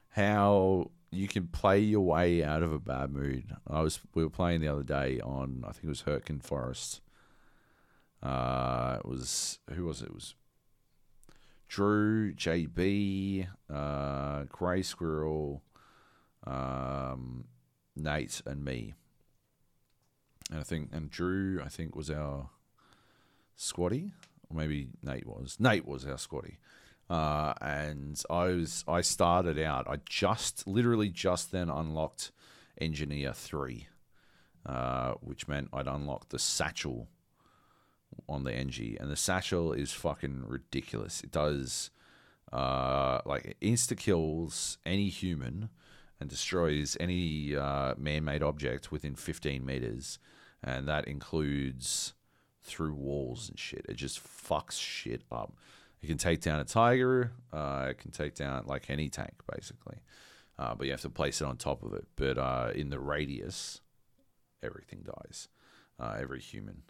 how 0.09 0.91
you 1.09 1.29
can 1.29 1.47
play 1.47 1.79
your 1.79 2.01
way 2.01 2.43
out 2.43 2.63
of 2.63 2.73
a 2.73 2.79
bad 2.79 3.11
mood. 3.11 3.55
I 3.65 3.79
was 3.79 4.01
we 4.13 4.25
were 4.25 4.29
playing 4.29 4.59
the 4.59 4.67
other 4.67 4.83
day 4.83 5.21
on 5.21 5.63
I 5.65 5.71
think 5.71 5.85
it 5.85 5.87
was 5.87 6.01
Hurtgen 6.01 6.43
Forest. 6.43 6.99
Uh, 8.21 8.97
it 8.99 9.07
was 9.07 9.59
who 9.73 9.85
was 9.85 10.01
it? 10.01 10.07
It 10.07 10.13
was 10.13 10.35
Drew, 11.69 12.33
JB, 12.33 13.47
uh, 13.73 14.43
Grey 14.49 14.81
Squirrel, 14.81 15.63
um, 16.45 17.45
Nate, 17.95 18.41
and 18.45 18.65
me. 18.65 18.95
And 20.51 20.59
I 20.59 20.63
think 20.63 20.89
and 20.91 21.09
Drew 21.09 21.61
I 21.63 21.69
think 21.69 21.95
was 21.95 22.11
our 22.11 22.49
squatty, 23.55 24.11
or 24.49 24.57
maybe 24.57 24.89
Nate 25.01 25.25
was. 25.25 25.57
Nate 25.59 25.87
was 25.87 26.05
our 26.05 26.17
squatty. 26.17 26.59
Uh, 27.09 27.53
and 27.61 28.21
I 28.29 28.45
was 28.47 28.83
I 28.87 29.01
started 29.01 29.59
out. 29.59 29.87
I 29.87 29.97
just 30.05 30.67
literally 30.67 31.09
just 31.09 31.51
then 31.51 31.69
unlocked 31.69 32.31
Engineer 32.79 33.33
three, 33.33 33.87
uh, 34.65 35.13
which 35.21 35.47
meant 35.47 35.69
I'd 35.73 35.87
unlocked 35.87 36.29
the 36.29 36.39
satchel 36.39 37.07
on 38.27 38.43
the 38.43 38.53
NG, 38.53 38.97
and 38.99 39.09
the 39.09 39.15
satchel 39.15 39.73
is 39.73 39.91
fucking 39.91 40.43
ridiculous. 40.47 41.21
It 41.21 41.31
does 41.31 41.91
uh, 42.51 43.19
like 43.25 43.57
insta 43.61 43.97
kills 43.97 44.77
any 44.85 45.09
human 45.09 45.69
and 46.19 46.29
destroys 46.29 46.95
any 46.99 47.55
uh, 47.55 47.95
man-made 47.97 48.43
object 48.43 48.91
within 48.91 49.15
15 49.15 49.65
meters, 49.65 50.19
and 50.63 50.87
that 50.87 51.07
includes 51.07 52.13
through 52.61 52.93
walls 52.93 53.49
and 53.49 53.57
shit. 53.57 53.85
It 53.89 53.95
just 53.95 54.21
fucks 54.23 54.79
shit 54.79 55.23
up. 55.31 55.53
It 56.01 56.07
can 56.07 56.17
take 56.17 56.41
down 56.41 56.59
a 56.59 56.63
tiger. 56.63 57.31
Uh, 57.53 57.87
it 57.89 57.99
can 57.99 58.11
take 58.11 58.35
down 58.35 58.63
like 58.65 58.89
any 58.89 59.09
tank, 59.09 59.33
basically. 59.51 59.97
Uh, 60.57 60.75
but 60.75 60.85
you 60.85 60.91
have 60.91 61.01
to 61.01 61.09
place 61.09 61.41
it 61.41 61.45
on 61.45 61.57
top 61.57 61.83
of 61.83 61.93
it. 61.93 62.05
But 62.15 62.37
uh, 62.37 62.71
in 62.75 62.89
the 62.89 62.99
radius, 62.99 63.81
everything 64.63 65.03
dies. 65.05 65.47
Uh, 65.99 66.17
every 66.19 66.39
human. 66.39 66.83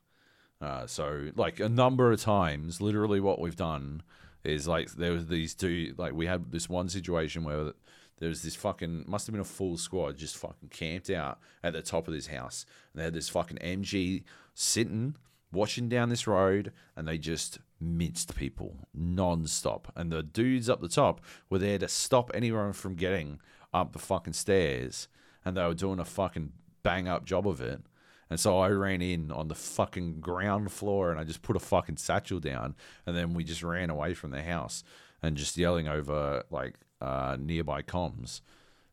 Uh, 0.62 0.88
so 0.88 1.30
like 1.36 1.60
a 1.60 1.70
number 1.70 2.12
of 2.12 2.22
times, 2.22 2.82
literally 2.82 3.20
what 3.20 3.40
we've 3.40 3.56
done 3.56 4.04
is 4.44 4.68
like 4.68 4.92
there 4.92 5.12
was 5.12 5.28
these 5.28 5.54
two. 5.54 5.94
Like 5.98 6.14
we 6.14 6.28
had 6.28 6.52
this 6.52 6.70
one 6.70 6.88
situation 6.88 7.44
where 7.44 7.74
there 8.22 8.30
was 8.30 8.44
this 8.44 8.56
fucking 8.56 9.06
must 9.08 9.26
have 9.26 9.34
been 9.34 9.42
a 9.42 9.44
full 9.44 9.78
squad 9.78 10.16
just 10.16 10.38
fucking 10.38 10.70
camped 10.70 11.10
out 11.10 11.40
at 11.64 11.74
the 11.74 11.82
top 11.82 12.08
of 12.08 12.14
this 12.14 12.28
house. 12.28 12.68
And 12.94 13.00
they 13.00 13.06
had 13.06 13.16
this 13.16 13.30
fucking 13.30 13.58
MG 13.58 14.24
sitting 14.54 15.16
watching 15.52 15.90
down 15.90 16.10
this 16.10 16.28
road 16.28 16.72
and 16.96 17.08
they 17.08 17.18
just 17.18 17.58
minced 17.80 18.36
people 18.36 18.88
non-stop. 18.94 19.92
And 19.96 20.12
the 20.12 20.22
dudes 20.22 20.70
up 20.70 20.82
the 20.82 20.88
top 20.88 21.20
were 21.50 21.58
there 21.58 21.80
to 21.80 21.88
stop 21.88 22.30
anyone 22.36 22.74
from 22.74 22.94
getting 22.94 23.40
up 23.74 23.92
the 23.92 24.00
fucking 24.00 24.34
stairs. 24.34 25.08
And 25.44 25.58
they 25.58 25.64
were 25.64 25.74
doing 25.74 26.00
a 26.00 26.06
fucking 26.06 26.52
bang 26.84 27.08
up 27.08 27.26
job 27.26 27.48
of 27.48 27.60
it. 27.60 27.82
And 28.30 28.40
so 28.40 28.60
I 28.60 28.70
ran 28.70 29.02
in 29.02 29.32
on 29.32 29.48
the 29.48 29.56
fucking 29.56 30.20
ground 30.20 30.72
floor 30.72 31.10
and 31.10 31.20
I 31.20 31.24
just 31.24 31.42
put 31.42 31.56
a 31.56 31.60
fucking 31.60 31.98
satchel 31.98 32.40
down. 32.40 32.76
And 33.08 33.18
then 33.18 33.34
we 33.34 33.44
just 33.44 33.64
ran 33.64 33.90
away 33.90 34.14
from 34.14 34.30
the 34.30 34.44
house 34.44 34.84
and 35.24 35.36
just 35.36 35.58
yelling 35.58 35.88
over 35.88 36.44
like 36.52 36.76
uh, 37.02 37.38
nearby 37.40 37.82
comms 37.82 38.42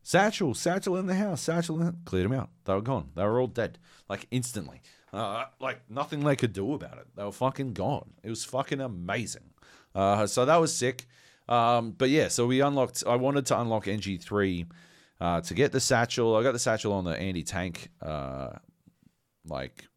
Satchel, 0.01 0.53
Satchel 0.53 0.97
in 0.97 1.05
the 1.05 1.15
house, 1.15 1.41
Satchel 1.41 1.81
in 1.81 1.97
cleared 2.05 2.25
them 2.25 2.33
out. 2.33 2.49
They 2.65 2.73
were 2.73 2.81
gone. 2.81 3.09
They 3.15 3.23
were 3.23 3.39
all 3.39 3.47
dead, 3.47 3.77
like 4.09 4.27
instantly. 4.31 4.81
Uh, 5.11 5.45
like 5.59 5.81
nothing 5.89 6.23
they 6.23 6.35
could 6.35 6.53
do 6.53 6.73
about 6.73 6.97
it. 6.97 7.07
They 7.15 7.23
were 7.23 7.31
fucking 7.31 7.73
gone. 7.73 8.11
It 8.23 8.29
was 8.29 8.45
fucking 8.45 8.79
amazing. 8.79 9.51
Uh, 9.93 10.27
so 10.27 10.45
that 10.45 10.57
was 10.57 10.75
sick. 10.75 11.05
Um, 11.47 11.91
but 11.91 12.09
yeah, 12.09 12.27
so 12.27 12.47
we 12.47 12.61
unlocked. 12.61 13.03
I 13.05 13.15
wanted 13.15 13.45
to 13.47 13.59
unlock 13.59 13.87
NG 13.87 14.17
three 14.19 14.65
uh, 15.19 15.41
to 15.41 15.53
get 15.53 15.71
the 15.71 15.79
satchel. 15.79 16.35
I 16.35 16.43
got 16.43 16.53
the 16.53 16.59
satchel 16.59 16.93
on 16.93 17.05
the 17.05 17.15
anti 17.15 17.43
tank 17.43 17.89
uh, 18.01 18.53
like 19.47 19.87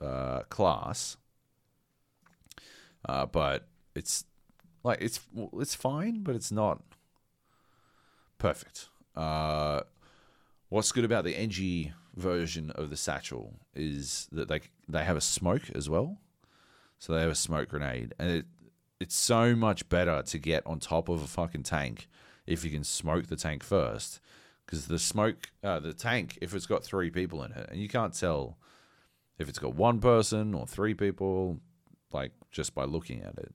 uh, 0.00 0.40
class, 0.48 1.16
uh, 3.06 3.26
but 3.26 3.66
it's 3.94 4.24
like 4.82 5.00
it's 5.00 5.20
it's 5.54 5.74
fine, 5.74 6.22
but 6.22 6.34
it's 6.34 6.52
not 6.52 6.82
perfect. 8.44 8.90
Uh, 9.16 9.80
what's 10.68 10.92
good 10.92 11.04
about 11.04 11.24
the 11.24 11.34
NG 11.34 11.94
version 12.14 12.70
of 12.72 12.90
the 12.90 12.96
satchel 12.96 13.54
is 13.74 14.28
that 14.32 14.48
they 14.48 14.60
they 14.86 15.02
have 15.02 15.16
a 15.16 15.20
smoke 15.22 15.70
as 15.74 15.88
well, 15.88 16.18
so 16.98 17.14
they 17.14 17.22
have 17.22 17.30
a 17.30 17.34
smoke 17.34 17.70
grenade, 17.70 18.12
and 18.18 18.30
it 18.30 18.46
it's 19.00 19.14
so 19.14 19.56
much 19.56 19.88
better 19.88 20.22
to 20.22 20.38
get 20.38 20.62
on 20.66 20.78
top 20.78 21.08
of 21.08 21.22
a 21.22 21.26
fucking 21.26 21.62
tank 21.62 22.06
if 22.46 22.64
you 22.64 22.70
can 22.70 22.84
smoke 22.84 23.28
the 23.28 23.36
tank 23.36 23.62
first, 23.62 24.20
because 24.66 24.88
the 24.88 24.98
smoke 24.98 25.50
uh, 25.62 25.80
the 25.80 25.94
tank 25.94 26.38
if 26.42 26.54
it's 26.54 26.66
got 26.66 26.84
three 26.84 27.10
people 27.10 27.42
in 27.44 27.52
it, 27.52 27.66
and 27.70 27.80
you 27.80 27.88
can't 27.88 28.12
tell 28.12 28.58
if 29.38 29.48
it's 29.48 29.58
got 29.58 29.74
one 29.74 30.00
person 30.00 30.52
or 30.52 30.66
three 30.66 30.92
people, 30.92 31.60
like 32.12 32.32
just 32.52 32.74
by 32.74 32.84
looking 32.84 33.22
at 33.22 33.38
it. 33.38 33.54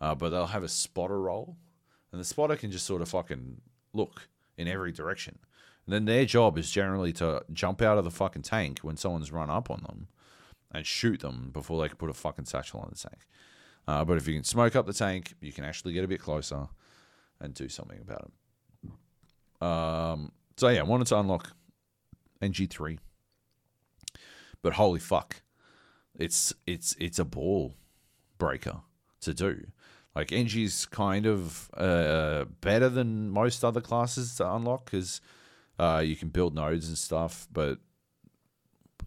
Uh, 0.00 0.14
but 0.14 0.30
they'll 0.30 0.46
have 0.46 0.64
a 0.64 0.70
spotter 0.70 1.20
roll, 1.20 1.58
and 2.10 2.18
the 2.18 2.24
spotter 2.24 2.56
can 2.56 2.70
just 2.70 2.86
sort 2.86 3.02
of 3.02 3.10
fucking 3.10 3.60
look 3.92 4.28
in 4.56 4.68
every 4.68 4.92
direction. 4.92 5.38
And 5.86 5.92
then 5.92 6.04
their 6.04 6.24
job 6.24 6.58
is 6.58 6.70
generally 6.70 7.12
to 7.14 7.44
jump 7.52 7.82
out 7.82 7.98
of 7.98 8.04
the 8.04 8.10
fucking 8.10 8.42
tank 8.42 8.80
when 8.80 8.96
someone's 8.96 9.32
run 9.32 9.50
up 9.50 9.70
on 9.70 9.82
them 9.82 10.08
and 10.70 10.86
shoot 10.86 11.20
them 11.20 11.50
before 11.52 11.80
they 11.80 11.88
can 11.88 11.96
put 11.96 12.10
a 12.10 12.14
fucking 12.14 12.44
satchel 12.44 12.80
on 12.80 12.88
the 12.90 12.96
tank. 12.96 13.26
Uh, 13.86 14.04
but 14.04 14.16
if 14.16 14.28
you 14.28 14.34
can 14.34 14.44
smoke 14.44 14.76
up 14.76 14.86
the 14.86 14.92
tank, 14.92 15.34
you 15.40 15.52
can 15.52 15.64
actually 15.64 15.92
get 15.92 16.04
a 16.04 16.08
bit 16.08 16.20
closer 16.20 16.68
and 17.40 17.52
do 17.54 17.68
something 17.68 17.98
about 18.00 18.28
it. 18.28 19.64
Um, 19.66 20.32
so 20.56 20.68
yeah, 20.68 20.80
I 20.80 20.84
wanted 20.84 21.08
to 21.08 21.18
unlock 21.18 21.52
NG3, 22.40 22.98
but 24.62 24.74
holy 24.74 25.00
fuck, 25.00 25.42
it's 26.18 26.52
it's 26.66 26.94
it's 26.98 27.18
a 27.18 27.24
ball 27.24 27.74
breaker 28.38 28.80
to 29.22 29.34
do. 29.34 29.66
Like 30.14 30.28
NG's 30.28 30.86
kind 30.86 31.26
of 31.26 31.70
uh, 31.74 32.44
better 32.60 32.88
than 32.88 33.30
most 33.30 33.64
other 33.64 33.80
classes 33.80 34.34
to 34.36 34.54
unlock 34.54 34.84
because 34.84 35.20
uh, 35.78 36.02
you 36.04 36.16
can 36.16 36.28
build 36.28 36.54
nodes 36.54 36.88
and 36.88 36.98
stuff, 36.98 37.48
but 37.52 37.78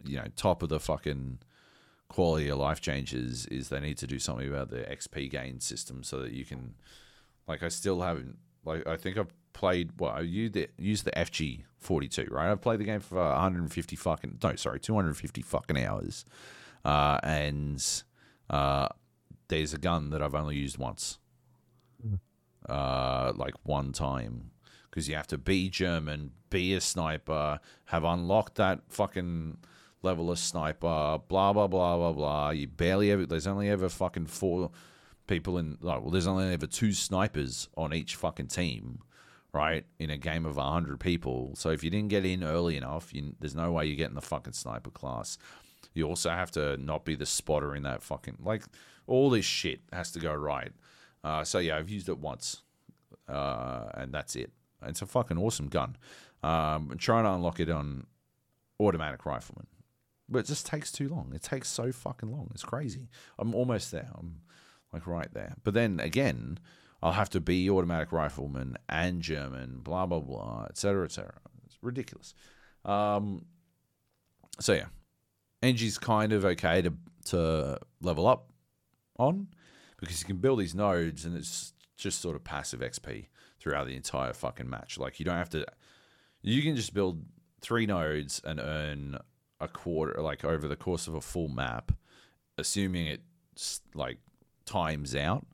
you 0.03 0.18
know, 0.18 0.26
top 0.36 0.64
of 0.64 0.70
the 0.70 0.80
fucking 0.80 1.39
quality 2.08 2.49
of 2.49 2.58
life 2.58 2.82
changes 2.82 3.45
is 3.47 3.70
they 3.70 3.80
need 3.80 3.97
to 3.97 4.08
do 4.08 4.20
something 4.20 4.47
about 4.47 4.70
the 4.70 4.78
XP 4.78 5.30
gain 5.30 5.60
system 5.60 6.03
so 6.03 6.20
that 6.20 6.32
you 6.32 6.45
can 6.45 6.76
Like 7.47 7.64
I 7.64 7.70
still 7.70 8.01
haven't. 8.01 8.38
Like 8.64 8.88
I 8.88 8.97
think 8.97 9.18
I've 9.18 9.34
played. 9.53 9.99
Well, 9.99 10.12
I 10.12 10.22
used 10.22 10.53
the 10.53 10.68
the 10.78 11.12
FG 11.12 11.64
forty 11.78 12.08
two. 12.08 12.28
Right, 12.32 12.49
I've 12.49 12.62
played 12.62 12.80
the 12.80 12.84
game 12.84 12.99
for 12.99 13.18
one 13.18 13.39
hundred 13.39 13.62
and 13.62 13.72
fifty 13.72 13.95
fucking. 13.95 14.39
No, 14.43 14.56
sorry, 14.56 14.80
two 14.80 14.95
hundred 14.95 15.10
and 15.10 15.18
fifty 15.18 15.43
fucking 15.43 15.78
hours. 15.84 16.26
Uh, 16.84 17.20
and 17.24 17.84
uh, 18.49 18.89
there's 19.48 19.74
a 19.74 19.78
gun 19.78 20.10
that 20.12 20.22
I've 20.22 20.36
only 20.36 20.56
used 20.56 20.78
once. 20.78 21.20
Uh, 22.68 23.32
like 23.36 23.54
one 23.64 23.91
time 23.91 24.50
because 24.96 25.10
you 25.10 25.16
have 25.16 25.28
to 25.28 25.38
be 25.38 25.70
German, 25.70 26.32
be 26.50 26.74
a 26.74 26.80
sniper, 26.80 27.60
have 27.86 28.06
unlocked 28.06 28.56
that 28.56 28.80
fucking 28.88 29.58
level 30.02 30.32
of 30.32 30.39
sniper, 30.39 31.20
blah 31.28 31.52
blah 31.52 31.68
blah 31.68 31.98
blah 31.98 32.14
blah. 32.14 32.50
You 32.52 32.68
barely 32.68 33.12
ever. 33.12 33.26
There's 33.26 33.48
only 33.48 33.70
ever 33.70 33.89
fucking 33.89 34.28
four 34.28 34.72
people 35.28 35.58
in. 35.58 35.78
Like, 35.82 36.02
well, 36.02 36.12
there's 36.12 36.28
only 36.28 36.54
ever 36.54 36.66
two 36.66 36.93
snipers 36.93 37.68
on 37.76 37.93
each 37.93 38.16
fucking 38.16 38.48
team, 38.48 39.00
right? 39.52 39.86
In 40.00 40.10
a 40.10 40.18
game 40.18 40.46
of 40.46 40.56
hundred 40.56 41.02
people. 41.02 41.52
So 41.56 41.72
if 41.72 41.84
you 41.84 41.89
didn't 41.89 42.10
get 42.10 42.26
in 42.26 42.41
early 42.41 42.78
enough, 42.78 43.14
you, 43.14 43.36
there's 43.41 43.56
no 43.56 43.74
way 43.74 43.88
you 43.88 43.98
get 43.98 44.10
in 44.10 44.16
the 44.16 44.22
fucking 44.22 44.54
sniper 44.54 44.91
class. 44.91 45.38
You 45.93 46.08
also 46.08 46.30
have 46.30 46.52
to 46.52 46.78
not 46.78 47.04
be 47.04 47.16
the 47.16 47.26
spotter 47.26 47.76
in 47.76 47.84
that 47.84 48.02
fucking 48.02 48.38
like 48.41 48.64
all 49.08 49.30
this 49.30 49.45
shit 49.45 49.82
has 49.91 50.12
to 50.12 50.20
go 50.20 50.34
right. 50.34 50.72
Uh, 51.24 51.43
so 51.43 51.60
yeah, 51.60 51.78
I've 51.78 51.89
used 51.89 52.10
it 52.10 52.20
once, 52.20 52.62
uh, 53.28 53.89
and 53.95 54.14
that's 54.14 54.36
it. 54.36 54.51
It's 54.86 55.01
a 55.01 55.06
fucking 55.06 55.38
awesome 55.38 55.68
gun. 55.68 55.97
Um, 56.43 56.89
I'm 56.91 56.97
trying 56.97 57.24
to 57.24 57.32
unlock 57.32 57.60
it 57.60 57.70
on 57.70 58.06
automatic 58.80 59.26
rifleman, 59.26 59.68
but 60.30 60.39
it 60.39 60.45
just 60.45 60.66
takes 60.66 60.91
too 60.91 61.10
long. 61.10 61.32
It 61.34 61.41
takes 61.41 61.70
so 61.70 61.91
fucking 61.91 62.32
long. 62.32 62.49
It's 62.53 62.64
crazy. 62.64 63.10
I'm 63.39 63.56
almost 63.56 63.91
there. 63.91 64.12
I'm 64.16 64.41
like 64.93 65.08
right 65.08 65.34
there. 65.34 65.56
But 65.64 65.74
then 65.74 65.99
again, 65.99 66.60
I'll 67.01 67.14
have 67.14 67.30
to 67.32 67.39
be 67.39 67.70
automatic 67.70 68.12
rifleman 68.12 68.78
and 68.88 69.22
German, 69.22 69.80
blah 69.82 70.06
blah 70.06 70.20
blah, 70.20 70.68
etc. 70.70 71.06
etc. 71.06 71.34
It's 71.66 71.78
ridiculous. 71.82 72.34
Um, 72.84 73.45
so 74.60 74.74
yeah, 74.74 74.86
NG's 75.64 75.97
kind 75.97 76.34
of 76.34 76.45
okay 76.45 76.82
to 76.84 76.93
to 77.26 77.80
level 78.01 78.28
up 78.28 78.51
on 79.18 79.47
because 79.97 80.20
you 80.22 80.28
can 80.28 80.38
build 80.38 80.59
these 80.59 80.76
nodes 80.76 81.26
and 81.26 81.36
it's 81.36 81.74
just 81.97 82.22
sort 82.22 82.36
of 82.36 82.43
passive 82.43 82.82
XP 82.82 83.28
throughout 83.59 83.88
the 83.88 83.95
entire 83.95 84.34
fucking 84.34 84.70
match. 84.70 84.97
Like 84.97 85.20
you 85.20 85.26
don't 85.26 85.38
have 85.38 85.49
to. 85.49 85.66
You 86.41 86.61
can 86.61 86.76
just 86.76 86.93
build 86.93 87.24
three 87.61 87.86
nodes 87.86 88.41
and 88.43 88.59
earn 88.59 89.18
a 89.59 89.68
quarter, 89.68 90.22
like 90.22 90.45
over 90.45 90.68
the 90.68 90.76
course 90.76 91.07
of 91.07 91.16
a 91.16 91.22
full 91.22 91.47
map, 91.47 91.91
assuming 92.57 93.07
it 93.07 93.22
like 93.93 94.18
times 94.66 95.16
out. 95.16 95.45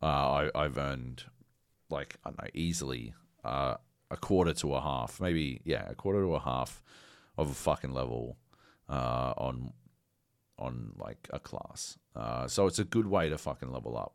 Uh, 0.00 0.06
I, 0.06 0.50
I've 0.54 0.78
earned 0.78 1.24
like 1.90 2.16
I 2.24 2.30
don't 2.30 2.42
know 2.42 2.50
easily 2.54 3.14
uh, 3.44 3.74
a 4.10 4.16
quarter 4.16 4.54
to 4.54 4.74
a 4.74 4.80
half, 4.80 5.20
maybe 5.20 5.60
yeah, 5.64 5.84
a 5.88 5.94
quarter 5.94 6.22
to 6.22 6.34
a 6.34 6.40
half 6.40 6.82
of 7.36 7.50
a 7.50 7.54
fucking 7.54 7.92
level 7.92 8.38
uh, 8.88 9.34
on 9.36 9.72
on 10.58 10.92
like 10.98 11.28
a 11.32 11.38
class. 11.38 11.98
Uh, 12.14 12.46
so 12.46 12.66
it's 12.66 12.78
a 12.78 12.84
good 12.84 13.06
way 13.06 13.28
to 13.28 13.38
fucking 13.38 13.72
level 13.72 13.96
up. 13.96 14.14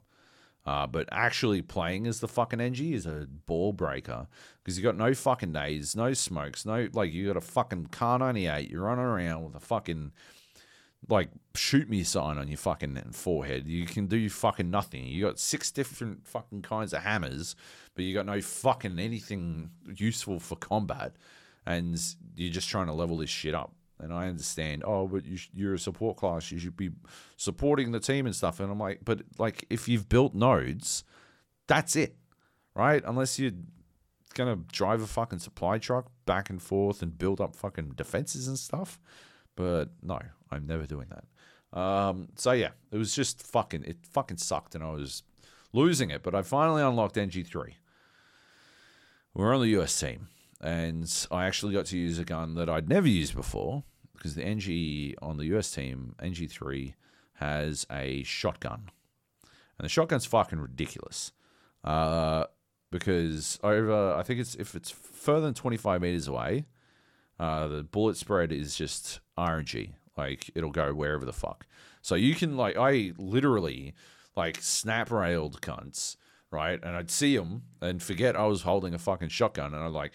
Uh, 0.66 0.88
but 0.88 1.10
actually 1.12 1.62
playing 1.62 2.08
as 2.08 2.22
the 2.22 2.28
fucking 2.28 2.62
NG 2.62 2.94
is 2.94 3.06
a 3.06 3.28
ball 3.46 3.74
breaker 3.74 4.28
because 4.64 4.78
you 4.78 4.84
got 4.84 4.96
no 4.96 5.14
fucking 5.14 5.52
days, 5.52 5.94
no 5.94 6.14
smokes, 6.14 6.66
no 6.66 6.88
like 6.94 7.12
you 7.12 7.28
got 7.28 7.36
a 7.38 7.42
fucking 7.42 7.88
Kar 7.88 8.20
98. 8.20 8.70
You're 8.70 8.84
running 8.84 9.04
around 9.04 9.44
with 9.44 9.56
a 9.56 9.60
fucking 9.60 10.14
like 11.10 11.30
shoot 11.54 11.90
me 11.90 12.04
sign 12.04 12.38
on 12.38 12.48
your 12.48 12.58
fucking 12.58 12.96
forehead. 13.12 13.68
You 13.68 13.86
can 13.86 14.08
do 14.08 14.30
fucking 14.30 14.70
nothing. 14.70 15.06
You 15.06 15.26
got 15.26 15.38
six 15.40 15.70
different 15.70 16.26
fucking 16.26 16.62
kinds 16.62 16.94
of 16.94 17.04
hammers, 17.04 17.56
but 17.96 18.06
you 18.06 18.14
got 18.14 18.26
no 18.26 18.42
fucking 18.42 19.00
anything 19.00 19.72
useful 19.96 20.40
for 20.40 20.56
combat, 20.56 21.14
and 21.66 22.00
you're 22.36 22.54
just 22.54 22.70
trying 22.70 22.88
to 22.88 22.94
level 22.94 23.18
this 23.18 23.30
shit 23.30 23.54
up. 23.54 23.74
And 24.04 24.14
I 24.14 24.28
understand, 24.28 24.84
oh, 24.86 25.08
but 25.08 25.26
you, 25.26 25.38
you're 25.54 25.74
a 25.76 25.80
support 25.80 26.18
class. 26.18 26.52
You 26.52 26.60
should 26.60 26.76
be 26.76 26.92
supporting 27.38 27.92
the 27.92 28.00
team 28.00 28.26
and 28.26 28.36
stuff. 28.36 28.60
And 28.60 28.70
I'm 28.70 28.80
like, 28.80 29.00
but 29.04 29.22
like, 29.38 29.66
if 29.70 29.88
you've 29.88 30.10
built 30.10 30.36
nodes, 30.36 31.04
that's 31.68 31.96
it, 31.96 32.16
right? 32.76 33.02
Unless 33.06 33.40
you're 33.40 33.54
gonna 34.34 34.58
drive 34.72 35.02
a 35.02 35.08
fucking 35.08 35.40
supply 35.40 35.78
truck 35.78 36.12
back 36.26 36.50
and 36.50 36.62
forth 36.62 37.02
and 37.02 37.18
build 37.18 37.40
up 37.40 37.56
fucking 37.56 37.94
defenses 37.96 38.48
and 38.48 38.60
stuff. 38.60 39.00
But 39.56 39.90
no, 40.02 40.20
I'm 40.52 40.68
never 40.68 40.86
doing 40.86 41.08
that. 41.10 41.80
Um, 41.80 42.30
so 42.36 42.52
yeah, 42.52 42.72
it 42.92 42.98
was 42.98 43.16
just 43.16 43.46
fucking, 43.46 43.84
it 43.86 43.98
fucking 44.12 44.38
sucked, 44.38 44.76
and 44.76 44.84
I 44.84 44.92
was 44.92 45.24
losing 45.72 46.10
it. 46.12 46.24
But 46.24 46.36
I 46.36 46.42
finally 46.42 46.82
unlocked 46.82 47.16
NG3. 47.16 47.74
We're 49.34 49.56
on 49.56 49.62
the 49.62 49.80
US 49.80 50.00
team, 50.00 50.28
and 50.62 51.12
I 51.32 51.46
actually 51.46 51.74
got 51.74 51.88
to 51.88 51.98
use 51.98 52.20
a 52.20 52.26
gun 52.26 52.56
that 52.56 52.70
I'd 52.70 52.90
never 52.90 53.08
used 53.08 53.36
before 53.36 53.84
because 54.14 54.36
the 54.36 54.44
NG 54.44 55.16
on 55.22 55.38
the 55.38 55.46
US 55.56 55.72
team, 55.72 56.16
NG3, 56.22 56.94
has 57.36 57.86
a 57.92 58.24
shotgun. 58.24 58.90
And 59.78 59.86
the 59.86 59.90
shotgun's 59.90 60.26
fucking 60.26 60.60
ridiculous. 60.60 61.32
Uh, 61.84 62.46
because 62.92 63.60
over, 63.64 64.14
I 64.14 64.24
think 64.24 64.40
it's 64.40 64.56
if 64.56 64.76
it's 64.76 64.92
further 64.92 65.48
than 65.48 65.54
25 65.54 66.02
meters 66.02 66.28
away, 66.28 66.66
uh, 67.40 67.68
the 67.68 67.84
bullet 67.84 68.18
spread 68.18 68.52
is 68.52 68.76
just 68.76 69.20
RNG. 69.38 69.94
Like 70.16 70.52
it'll 70.56 70.72
go 70.72 70.94
wherever 70.94 71.26
the 71.26 71.34
fuck. 71.34 71.66
So 72.02 72.16
you 72.16 72.36
can 72.36 72.56
like, 72.56 72.78
I 72.78 73.14
literally 73.18 73.94
like 74.36 74.58
snap 74.62 75.12
railed 75.12 75.62
cunts, 75.62 76.18
right? 76.52 76.80
And 76.84 76.96
I'd 76.96 77.12
see 77.12 77.36
them 77.36 77.64
and 77.82 78.02
forget 78.02 78.36
I 78.36 78.46
was 78.46 78.62
holding 78.62 78.94
a 78.94 79.00
fucking 79.00 79.30
shotgun, 79.30 79.74
and 79.74 79.84
I'd 79.84 79.92
like 79.92 80.12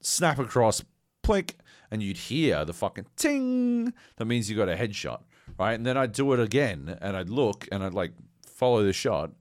snap 0.00 0.38
across, 0.38 0.82
plink, 1.26 1.52
and 1.90 2.02
you'd 2.02 2.16
hear 2.16 2.64
the 2.64 2.72
fucking 2.72 3.06
ting. 3.16 3.92
That 4.16 4.24
means 4.26 4.48
you 4.48 4.56
got 4.56 4.68
a 4.68 4.76
headshot, 4.76 5.22
right? 5.58 5.74
And 5.74 5.84
then 5.84 5.96
I'd 5.96 6.12
do 6.12 6.32
it 6.32 6.40
again, 6.40 6.96
and 7.00 7.16
I'd 7.16 7.30
look, 7.30 7.66
and 7.72 7.82
I'd 7.82 7.94
like 7.94 8.12
follow 8.46 8.84
the 8.84 8.92
shot, 8.92 9.32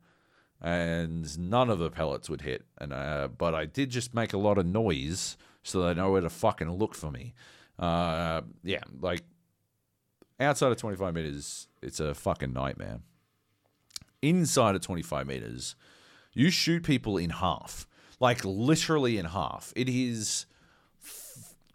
and 0.61 1.37
none 1.37 1.69
of 1.69 1.79
the 1.79 1.91
pellets 1.91 2.29
would 2.29 2.41
hit. 2.41 2.65
And 2.79 2.91
uh, 2.91 3.29
but 3.37 3.53
I 3.53 3.65
did 3.65 3.89
just 3.89 4.13
make 4.13 4.33
a 4.33 4.37
lot 4.37 4.57
of 4.57 4.65
noise, 4.65 5.37
so 5.63 5.81
they 5.81 5.93
know 5.93 6.11
where 6.11 6.21
to 6.21 6.29
fucking 6.29 6.71
look 6.71 6.95
for 6.95 7.11
me. 7.11 7.33
Uh, 7.77 8.41
yeah, 8.63 8.81
like 8.99 9.21
outside 10.39 10.71
of 10.71 10.77
25 10.77 11.13
meters, 11.13 11.67
it's 11.81 11.99
a 11.99 12.13
fucking 12.13 12.53
nightmare. 12.53 12.99
Inside 14.21 14.75
of 14.75 14.81
25 14.81 15.27
meters, 15.27 15.75
you 16.33 16.49
shoot 16.49 16.83
people 16.83 17.17
in 17.17 17.29
half, 17.29 17.85
like 18.19 18.43
literally 18.43 19.17
in 19.17 19.25
half. 19.25 19.71
It 19.75 19.87
is 19.87 20.45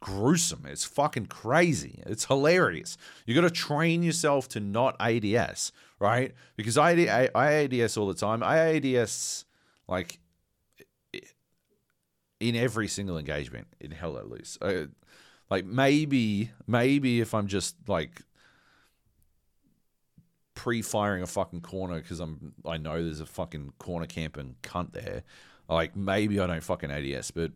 gruesome. 0.01 0.67
It's 0.67 0.85
fucking 0.85 1.27
crazy. 1.27 2.03
It's 2.07 2.25
hilarious. 2.25 2.97
You 3.27 3.35
got 3.35 3.43
to 3.43 3.51
train 3.51 4.03
yourself 4.03 4.49
to 4.49 4.61
not 4.61 4.97
ADS, 4.99 5.73
right? 5.99 6.35
Because 6.57 6.77
I, 6.79 6.91
I, 6.93 7.29
I 7.35 7.53
ADS 7.65 7.97
all 7.97 8.07
the 8.07 8.15
time. 8.15 8.43
I 8.43 8.77
ADS 8.77 9.45
like 9.87 10.19
in 12.41 12.57
every 12.57 12.89
single 12.89 13.19
engagement 13.19 13.69
in 13.81 13.91
Hell 13.91 14.13
Let 14.13 14.29
Loose. 14.29 14.59
Uh, 14.61 14.87
like 15.51 15.67
maybe, 15.67 16.51
maybe 16.67 17.21
if 17.21 17.35
I'm 17.35 17.47
just 17.47 17.77
like 17.87 18.23
pre-firing 20.55 21.23
a 21.23 21.27
fucking 21.27 21.61
corner 21.61 22.01
because 22.01 22.21
I'm 22.21 22.53
I 22.67 22.77
know 22.77 23.03
there's 23.03 23.21
a 23.21 23.27
fucking 23.27 23.73
corner 23.79 24.07
camping 24.07 24.57
cunt 24.63 24.93
there. 24.93 25.23
Like 25.69 25.95
maybe 25.97 26.41
I 26.41 26.47
don't 26.47 26.63
fucking 26.63 26.91
ADS, 26.91 27.31
but 27.31 27.53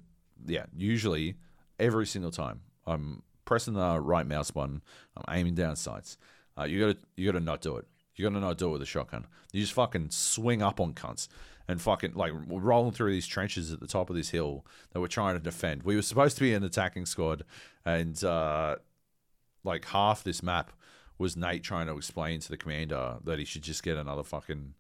yeah, 0.46 0.66
usually 0.76 1.36
every 1.78 2.06
single 2.06 2.30
time. 2.30 2.60
I'm 2.86 3.22
pressing 3.44 3.74
the 3.74 4.00
right 4.00 4.26
mouse 4.26 4.50
button. 4.50 4.82
I'm 5.16 5.36
aiming 5.36 5.54
down 5.54 5.76
sights. 5.76 6.18
Uh, 6.58 6.64
you 6.64 6.80
gotta 6.80 6.98
you 7.16 7.30
gotta 7.30 7.44
not 7.44 7.60
do 7.60 7.76
it. 7.76 7.86
You 8.14 8.28
gotta 8.28 8.40
not 8.40 8.58
do 8.58 8.68
it 8.68 8.72
with 8.72 8.82
a 8.82 8.86
shotgun. 8.86 9.26
You 9.52 9.60
just 9.60 9.72
fucking 9.72 10.10
swing 10.10 10.62
up 10.62 10.80
on 10.80 10.94
cunts 10.94 11.28
and 11.66 11.80
fucking 11.80 12.14
like 12.14 12.32
rolling 12.46 12.92
through 12.92 13.12
these 13.12 13.26
trenches 13.26 13.72
at 13.72 13.80
the 13.80 13.86
top 13.86 14.10
of 14.10 14.16
this 14.16 14.30
hill 14.30 14.64
that 14.92 15.00
we're 15.00 15.06
trying 15.08 15.34
to 15.34 15.42
defend. 15.42 15.82
We 15.82 15.96
were 15.96 16.02
supposed 16.02 16.36
to 16.36 16.42
be 16.42 16.54
an 16.54 16.62
attacking 16.62 17.06
squad, 17.06 17.44
and 17.84 18.22
uh, 18.22 18.76
like 19.64 19.86
half 19.86 20.22
this 20.22 20.42
map 20.42 20.72
was 21.18 21.36
Nate 21.36 21.62
trying 21.62 21.86
to 21.86 21.96
explain 21.96 22.40
to 22.40 22.48
the 22.48 22.56
commander 22.56 23.16
that 23.24 23.38
he 23.38 23.44
should 23.44 23.62
just 23.62 23.82
get 23.82 23.96
another 23.96 24.24
fucking 24.24 24.74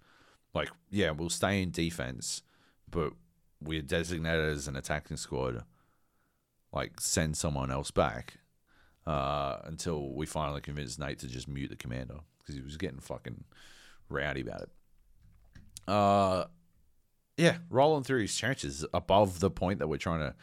like 0.52 0.70
yeah 0.90 1.10
we'll 1.10 1.30
stay 1.30 1.62
in 1.62 1.70
defense, 1.70 2.42
but 2.88 3.12
we're 3.60 3.82
designated 3.82 4.50
as 4.50 4.68
an 4.68 4.76
attacking 4.76 5.16
squad 5.16 5.64
like 6.74 7.00
send 7.00 7.36
someone 7.36 7.70
else 7.70 7.90
back 7.90 8.34
uh, 9.06 9.58
until 9.64 10.12
we 10.12 10.26
finally 10.26 10.60
convinced 10.60 10.98
Nate 10.98 11.20
to 11.20 11.28
just 11.28 11.48
mute 11.48 11.70
the 11.70 11.76
commander 11.76 12.16
because 12.38 12.56
he 12.56 12.60
was 12.60 12.76
getting 12.76 12.98
fucking 12.98 13.44
rowdy 14.08 14.40
about 14.40 14.62
it. 14.62 14.70
Uh, 15.86 16.44
yeah, 17.36 17.58
rolling 17.70 18.04
through 18.04 18.22
his 18.22 18.34
chances 18.34 18.84
above 18.92 19.40
the 19.40 19.50
point 19.50 19.78
that 19.78 19.88
we're 19.88 19.96
trying 19.96 20.20
to 20.20 20.34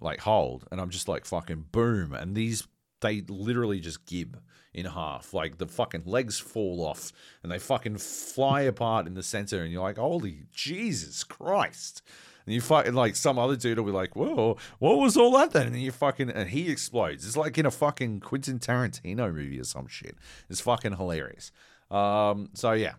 like 0.00 0.20
hold, 0.20 0.66
and 0.70 0.80
I'm 0.80 0.90
just 0.90 1.08
like 1.08 1.24
fucking 1.24 1.66
boom, 1.72 2.12
and 2.12 2.34
these 2.34 2.66
they 3.00 3.22
literally 3.28 3.80
just 3.80 4.06
gib 4.06 4.40
in 4.74 4.86
half. 4.86 5.32
Like 5.34 5.58
the 5.58 5.66
fucking 5.66 6.02
legs 6.06 6.38
fall 6.38 6.84
off 6.84 7.12
and 7.42 7.50
they 7.50 7.58
fucking 7.58 7.98
fly 7.98 8.62
apart 8.62 9.06
in 9.06 9.14
the 9.14 9.22
center, 9.22 9.62
and 9.62 9.72
you're 9.72 9.82
like, 9.82 9.98
holy 9.98 10.44
Jesus 10.52 11.24
Christ. 11.24 12.02
And 12.46 12.54
you 12.54 12.60
fucking 12.60 12.94
like 12.94 13.16
some 13.16 13.38
other 13.38 13.56
dude 13.56 13.78
will 13.78 13.84
be 13.84 13.92
like, 13.92 14.16
"Whoa, 14.16 14.56
what 14.78 14.98
was 14.98 15.16
all 15.16 15.32
that 15.32 15.52
then?" 15.52 15.68
And 15.68 15.80
you 15.80 15.92
fucking 15.92 16.30
and 16.30 16.50
he 16.50 16.70
explodes. 16.70 17.26
It's 17.26 17.36
like 17.36 17.58
in 17.58 17.66
a 17.66 17.70
fucking 17.70 18.20
Quentin 18.20 18.58
Tarantino 18.58 19.32
movie 19.32 19.60
or 19.60 19.64
some 19.64 19.86
shit. 19.86 20.16
It's 20.48 20.60
fucking 20.60 20.96
hilarious. 20.96 21.52
Um, 21.90 22.50
so 22.54 22.72
yeah, 22.72 22.94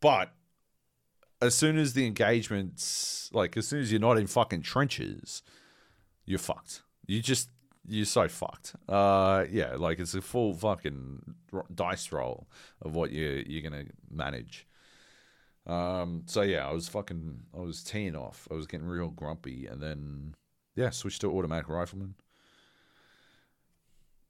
but 0.00 0.32
as 1.40 1.54
soon 1.54 1.78
as 1.78 1.94
the 1.94 2.06
engagements, 2.06 3.30
like 3.32 3.56
as 3.56 3.66
soon 3.66 3.80
as 3.80 3.90
you're 3.92 4.00
not 4.00 4.18
in 4.18 4.26
fucking 4.26 4.62
trenches, 4.62 5.42
you're 6.24 6.38
fucked. 6.38 6.82
You 7.06 7.22
just 7.22 7.48
you're 7.86 8.04
so 8.04 8.28
fucked. 8.28 8.74
Uh, 8.88 9.44
yeah, 9.50 9.74
like 9.76 9.98
it's 9.98 10.14
a 10.14 10.20
full 10.20 10.54
fucking 10.54 11.34
dice 11.74 12.12
roll 12.12 12.46
of 12.82 12.94
what 12.94 13.10
you 13.10 13.44
you're 13.46 13.68
gonna 13.68 13.84
manage. 14.10 14.66
Um, 15.68 16.22
so 16.26 16.42
yeah, 16.42 16.66
I 16.66 16.72
was 16.72 16.88
fucking, 16.88 17.40
I 17.56 17.60
was 17.60 17.82
teeing 17.82 18.16
off. 18.16 18.48
I 18.50 18.54
was 18.54 18.66
getting 18.66 18.86
real 18.86 19.08
grumpy, 19.08 19.66
and 19.66 19.82
then 19.82 20.34
yeah, 20.74 20.90
switched 20.90 21.20
to 21.20 21.30
automatic 21.30 21.68
rifleman. 21.68 22.14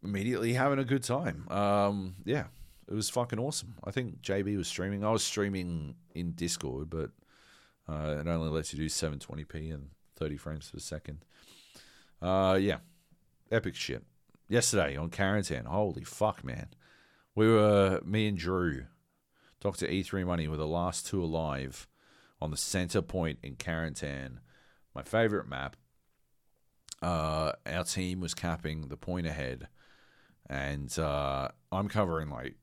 Immediately 0.03 0.55
having 0.55 0.78
a 0.78 0.84
good 0.84 1.03
time. 1.03 1.47
Um, 1.51 2.16
yeah, 2.24 2.45
it 2.89 2.95
was 2.95 3.11
fucking 3.11 3.39
awesome. 3.39 3.74
I 3.84 3.91
think 3.91 4.22
JB 4.22 4.57
was 4.57 4.68
streaming. 4.68 5.05
I 5.05 5.11
was 5.11 5.24
streaming 5.24 5.95
in 6.14 6.32
Discord, 6.32 6.89
but 6.91 7.11
uh, 7.89 8.16
it 8.20 8.26
only 8.26 8.51
lets 8.51 8.72
you 8.72 8.78
do 8.78 8.86
720p 8.86 9.72
and 9.72 9.91
30 10.16 10.36
frames 10.36 10.70
per 10.72 10.78
second. 10.78 11.24
Uh, 12.20 12.59
yeah, 12.61 12.78
epic 13.51 13.74
shit. 13.74 14.05
Yesterday 14.49 14.97
on 14.97 15.11
Quarantine, 15.11 15.64
holy 15.64 16.05
fuck, 16.05 16.43
man. 16.43 16.68
We 17.34 17.49
were, 17.49 18.01
me 18.05 18.28
and 18.28 18.39
Drew, 18.39 18.86
Dr. 19.61 19.86
E3 19.86 20.26
Money 20.26 20.48
were 20.48 20.56
the 20.56 20.66
last 20.66 21.06
two 21.06 21.22
alive 21.22 21.88
on 22.40 22.50
the 22.50 22.56
center 22.56 23.02
point 23.02 23.38
in 23.42 23.56
Quarantine, 23.56 24.40
my 24.94 25.02
favorite 25.02 25.48
map. 25.48 25.76
Uh, 27.02 27.52
our 27.66 27.84
team 27.84 28.20
was 28.20 28.34
capping 28.34 28.88
the 28.88 28.96
point 28.96 29.26
ahead, 29.26 29.68
and 30.48 30.96
uh, 30.98 31.48
I'm 31.70 31.88
covering 31.88 32.30
like 32.30 32.56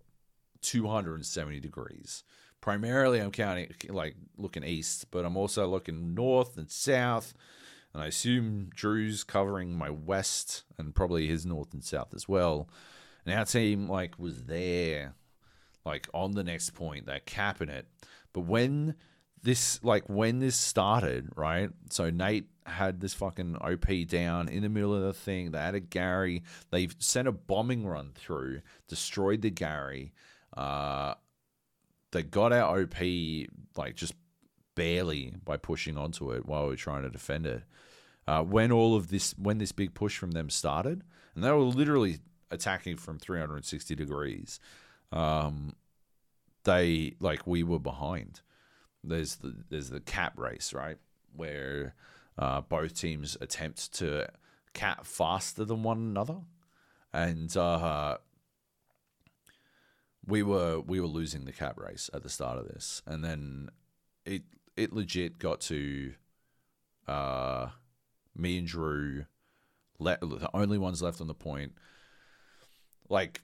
270 0.61 1.59
degrees. 1.59 2.23
Primarily, 2.61 3.19
I'm 3.19 3.31
counting 3.31 3.71
like 3.89 4.15
looking 4.37 4.63
east, 4.63 5.11
but 5.11 5.25
I'm 5.25 5.37
also 5.37 5.67
looking 5.67 6.15
north 6.15 6.57
and 6.57 6.69
south 6.69 7.33
and 7.95 8.03
I 8.03 8.07
assume 8.07 8.71
Drew's 8.75 9.23
covering 9.23 9.73
my 9.73 9.89
west 9.89 10.65
and 10.77 10.93
probably 10.93 11.27
his 11.27 11.45
north 11.45 11.73
and 11.73 11.81
south 11.81 12.13
as 12.13 12.27
well. 12.27 12.67
And 13.25 13.33
our 13.33 13.45
team 13.45 13.87
like 13.87 14.19
was 14.19 14.43
there, 14.43 15.15
like 15.85 16.07
on 16.13 16.31
the 16.31 16.43
next 16.43 16.71
point, 16.71 17.05
they're 17.05 17.19
capping 17.19 17.69
it. 17.69 17.87
But 18.33 18.41
when 18.41 18.95
this 19.43 19.83
like 19.83 20.09
when 20.09 20.39
this 20.39 20.55
started, 20.55 21.29
right? 21.35 21.69
So 21.89 22.09
Nate 22.09 22.47
had 22.65 22.99
this 22.99 23.13
fucking 23.13 23.57
OP 23.57 23.85
down 24.07 24.47
in 24.49 24.63
the 24.63 24.69
middle 24.69 24.95
of 24.95 25.03
the 25.03 25.13
thing. 25.13 25.51
They 25.51 25.59
had 25.59 25.75
a 25.75 25.79
Gary. 25.79 26.43
They've 26.71 26.95
sent 26.99 27.27
a 27.27 27.31
bombing 27.31 27.85
run 27.85 28.11
through, 28.15 28.61
destroyed 28.87 29.41
the 29.41 29.51
Gary. 29.51 30.13
Uh, 30.55 31.13
they 32.11 32.23
got 32.23 32.51
our 32.51 32.81
OP 32.81 32.95
like 33.77 33.95
just 33.95 34.15
barely 34.73 35.35
by 35.43 35.57
pushing 35.57 35.97
onto 35.97 36.31
it 36.31 36.45
while 36.45 36.63
we 36.63 36.69
were 36.69 36.75
trying 36.75 37.03
to 37.03 37.09
defend 37.09 37.45
it 37.45 37.63
uh, 38.27 38.43
when 38.43 38.71
all 38.71 38.95
of 38.95 39.09
this 39.09 39.33
when 39.37 39.57
this 39.57 39.71
big 39.71 39.93
push 39.93 40.17
from 40.17 40.31
them 40.31 40.49
started, 40.49 41.03
and 41.33 41.43
they 41.43 41.51
were 41.51 41.59
literally 41.59 42.17
attacking 42.51 42.97
from 42.97 43.19
360 43.19 43.95
degrees. 43.95 44.59
Um, 45.11 45.75
they 46.63 47.15
like 47.19 47.45
we 47.45 47.63
were 47.63 47.79
behind. 47.79 48.41
There's 49.03 49.35
the 49.35 49.55
there's 49.69 49.89
the 49.89 49.99
cap 49.99 50.37
race 50.37 50.73
right 50.73 50.97
where 51.35 51.93
uh, 52.37 52.61
both 52.61 52.93
teams 52.95 53.37
attempt 53.39 53.93
to 53.93 54.27
cap 54.73 55.05
faster 55.05 55.63
than 55.63 55.83
one 55.83 55.97
another, 55.97 56.37
and 57.13 57.55
uh, 57.55 58.17
we 60.25 60.43
were 60.43 60.79
we 60.79 60.99
were 60.99 61.07
losing 61.07 61.45
the 61.45 61.51
cap 61.51 61.79
race 61.79 62.09
at 62.13 62.23
the 62.23 62.29
start 62.29 62.57
of 62.57 62.67
this, 62.67 63.01
and 63.05 63.23
then 63.23 63.69
it 64.25 64.43
it 64.75 64.91
legit 64.91 65.39
got 65.39 65.61
to 65.61 66.13
uh, 67.07 67.69
me 68.35 68.57
and 68.57 68.67
Drew, 68.67 69.25
le- 69.99 70.17
the 70.21 70.49
only 70.53 70.77
ones 70.77 71.01
left 71.01 71.21
on 71.21 71.27
the 71.27 71.33
point. 71.33 71.73
Like 73.07 73.41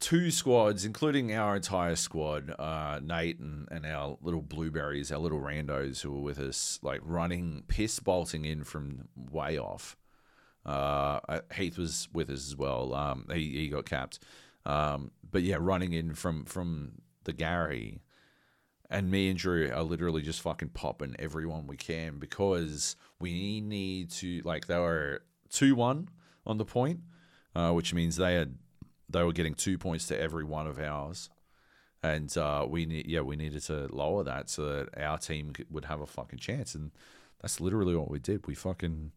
two 0.00 0.30
squads, 0.30 0.84
including 0.84 1.34
our 1.34 1.56
entire 1.56 1.96
squad, 1.96 2.54
uh, 2.58 3.00
Nate 3.02 3.40
and, 3.40 3.68
and 3.70 3.84
our 3.84 4.16
little 4.22 4.42
blueberries, 4.42 5.10
our 5.10 5.18
little 5.18 5.40
randos 5.40 6.00
who 6.02 6.12
were 6.12 6.20
with 6.20 6.38
us, 6.38 6.78
like 6.82 7.00
running, 7.02 7.64
piss 7.68 7.98
bolting 8.00 8.44
in 8.44 8.64
from 8.64 9.08
way 9.30 9.58
off. 9.58 9.96
Uh, 10.64 11.20
uh 11.28 11.40
Heath 11.54 11.78
was 11.78 12.08
with 12.12 12.30
us 12.30 12.46
as 12.46 12.56
well. 12.56 12.94
Um, 12.94 13.26
he, 13.32 13.50
he 13.56 13.68
got 13.68 13.86
capped. 13.86 14.20
Um, 14.64 15.10
but 15.28 15.42
yeah, 15.42 15.56
running 15.58 15.92
in 15.92 16.14
from, 16.14 16.44
from 16.44 17.02
the 17.24 17.32
Gary. 17.32 18.02
And 18.90 19.10
me 19.10 19.28
and 19.28 19.38
Drew 19.38 19.70
are 19.70 19.82
literally 19.82 20.22
just 20.22 20.40
fucking 20.40 20.70
popping 20.70 21.14
everyone 21.18 21.66
we 21.66 21.76
can 21.76 22.18
because 22.18 22.96
we 23.20 23.60
need 23.60 24.10
to 24.12 24.40
like 24.46 24.66
they 24.66 24.78
were 24.78 25.22
two 25.50 25.74
one 25.74 26.08
on 26.46 26.56
the 26.56 26.64
point, 26.64 27.00
uh, 27.54 27.72
which 27.72 27.92
means 27.92 28.16
they 28.16 28.34
had 28.34 28.56
they 29.08 29.22
were 29.22 29.32
getting 29.32 29.54
two 29.54 29.78
points 29.78 30.06
to 30.08 30.20
every 30.20 30.44
one 30.44 30.66
of 30.66 30.78
ours, 30.78 31.30
and 32.02 32.36
uh, 32.36 32.66
we 32.68 32.86
need 32.86 33.06
yeah 33.06 33.20
we 33.20 33.36
needed 33.36 33.62
to 33.62 33.88
lower 33.90 34.22
that 34.24 34.48
so 34.48 34.64
that 34.66 35.02
our 35.02 35.18
team 35.18 35.52
would 35.70 35.86
have 35.86 36.00
a 36.00 36.06
fucking 36.06 36.38
chance, 36.38 36.74
and 36.74 36.90
that's 37.40 37.60
literally 37.60 37.96
what 37.96 38.10
we 38.10 38.18
did. 38.18 38.46
We 38.46 38.54
fucking 38.54 39.12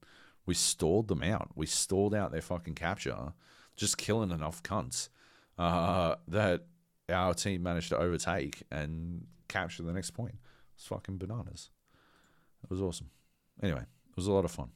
we 0.45 0.53
stalled 0.53 1.07
them 1.07 1.23
out. 1.23 1.51
We 1.55 1.65
stalled 1.65 2.15
out 2.15 2.31
their 2.31 2.41
fucking 2.41 2.75
capture, 2.75 3.33
just 3.75 3.97
killing 3.97 4.31
enough 4.31 4.63
cunts 4.63 5.09
uh, 5.57 6.15
that 6.27 6.65
our 7.09 7.33
team 7.33 7.63
managed 7.63 7.89
to 7.89 7.97
overtake 7.97 8.63
and 8.71 9.25
capture 9.47 9.83
the 9.83 9.93
next 9.93 10.11
point. 10.11 10.35
It's 10.75 10.85
fucking 10.87 11.17
bananas. 11.17 11.69
It 12.63 12.69
was 12.69 12.81
awesome. 12.81 13.09
Anyway, 13.61 13.81
it 13.81 14.15
was 14.15 14.27
a 14.27 14.31
lot 14.31 14.45
of 14.45 14.51
fun. 14.51 14.69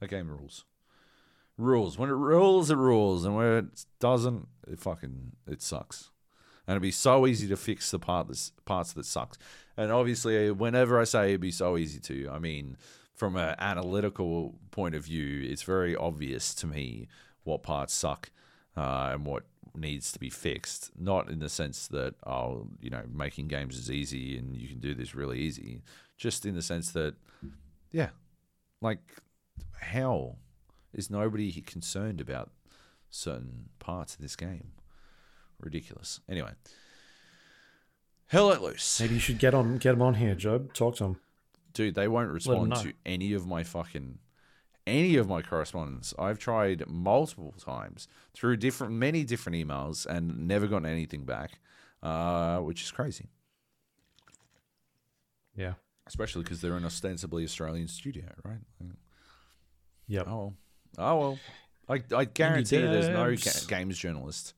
That 0.00 0.08
game 0.08 0.28
rules. 0.28 0.64
Rules. 1.58 1.98
When 1.98 2.10
it 2.10 2.14
rules, 2.14 2.70
it 2.70 2.76
rules, 2.76 3.24
and 3.24 3.34
when 3.34 3.46
it 3.46 3.84
doesn't, 3.98 4.46
it 4.68 4.78
fucking 4.78 5.32
it 5.46 5.62
sucks. 5.62 6.10
And 6.66 6.74
it'd 6.74 6.82
be 6.82 6.90
so 6.90 7.26
easy 7.26 7.46
to 7.48 7.56
fix 7.56 7.90
the 7.90 7.98
part 7.98 8.26
that's, 8.26 8.52
parts 8.64 8.92
that 8.94 9.06
sucks. 9.06 9.38
And 9.76 9.92
obviously, 9.92 10.50
whenever 10.50 11.00
I 11.00 11.04
say 11.04 11.28
it'd 11.28 11.40
be 11.40 11.52
so 11.52 11.76
easy 11.76 12.00
to, 12.00 12.30
I 12.30 12.38
mean 12.38 12.76
from 13.16 13.36
an 13.36 13.54
analytical 13.58 14.54
point 14.70 14.94
of 14.94 15.04
view, 15.04 15.48
it's 15.50 15.62
very 15.62 15.96
obvious 15.96 16.54
to 16.54 16.66
me 16.66 17.08
what 17.44 17.62
parts 17.62 17.94
suck 17.94 18.30
uh, 18.76 19.10
and 19.12 19.24
what 19.24 19.44
needs 19.74 20.12
to 20.12 20.18
be 20.18 20.28
fixed. 20.28 20.90
Not 20.98 21.30
in 21.30 21.38
the 21.38 21.48
sense 21.48 21.88
that 21.88 22.14
oh, 22.26 22.68
you 22.80 22.90
know, 22.90 23.02
making 23.10 23.48
games 23.48 23.76
is 23.76 23.90
easy 23.90 24.36
and 24.36 24.54
you 24.54 24.68
can 24.68 24.80
do 24.80 24.94
this 24.94 25.14
really 25.14 25.38
easy. 25.38 25.82
Just 26.18 26.44
in 26.44 26.54
the 26.54 26.62
sense 26.62 26.92
that, 26.92 27.14
yeah, 27.90 28.10
like 28.82 29.00
how 29.80 30.36
is 30.96 31.10
nobody 31.10 31.60
concerned 31.60 32.20
about 32.20 32.50
certain 33.10 33.68
parts 33.78 34.14
of 34.14 34.22
this 34.22 34.34
game? 34.34 34.72
Ridiculous. 35.60 36.20
Anyway, 36.28 36.52
hell 38.26 38.46
let 38.46 38.62
loose. 38.62 39.00
Maybe 39.00 39.14
you 39.14 39.20
should 39.20 39.38
get 39.38 39.54
on, 39.54 39.78
get 39.78 39.92
them 39.92 40.02
on 40.02 40.14
here, 40.14 40.34
Joab. 40.34 40.74
Talk 40.74 40.96
to 40.96 41.04
them, 41.04 41.20
dude. 41.72 41.94
They 41.94 42.08
won't 42.08 42.30
respond 42.30 42.74
to 42.76 42.92
any 43.04 43.32
of 43.32 43.46
my 43.46 43.62
fucking 43.62 44.18
any 44.86 45.16
of 45.16 45.28
my 45.28 45.42
correspondence. 45.42 46.14
I've 46.18 46.38
tried 46.38 46.86
multiple 46.86 47.54
times 47.58 48.06
through 48.34 48.58
different, 48.58 48.92
many 48.92 49.24
different 49.24 49.56
emails, 49.56 50.06
and 50.06 50.46
never 50.46 50.66
gotten 50.66 50.86
anything 50.86 51.24
back, 51.24 51.58
uh, 52.02 52.58
which 52.58 52.82
is 52.82 52.90
crazy. 52.90 53.28
Yeah, 55.56 55.74
especially 56.06 56.42
because 56.42 56.60
they're 56.60 56.76
an 56.76 56.84
ostensibly 56.84 57.44
Australian 57.44 57.88
studio, 57.88 58.26
right? 58.44 58.60
Yeah. 60.06 60.22
Oh 60.26 60.36
well. 60.36 60.54
Oh 60.98 61.16
well. 61.16 61.38
I 61.88 62.02
I 62.14 62.24
guarantee 62.24 62.78
there's 62.78 63.08
no 63.08 63.34
ga- 63.36 63.66
games 63.68 63.98
journalist 63.98 64.54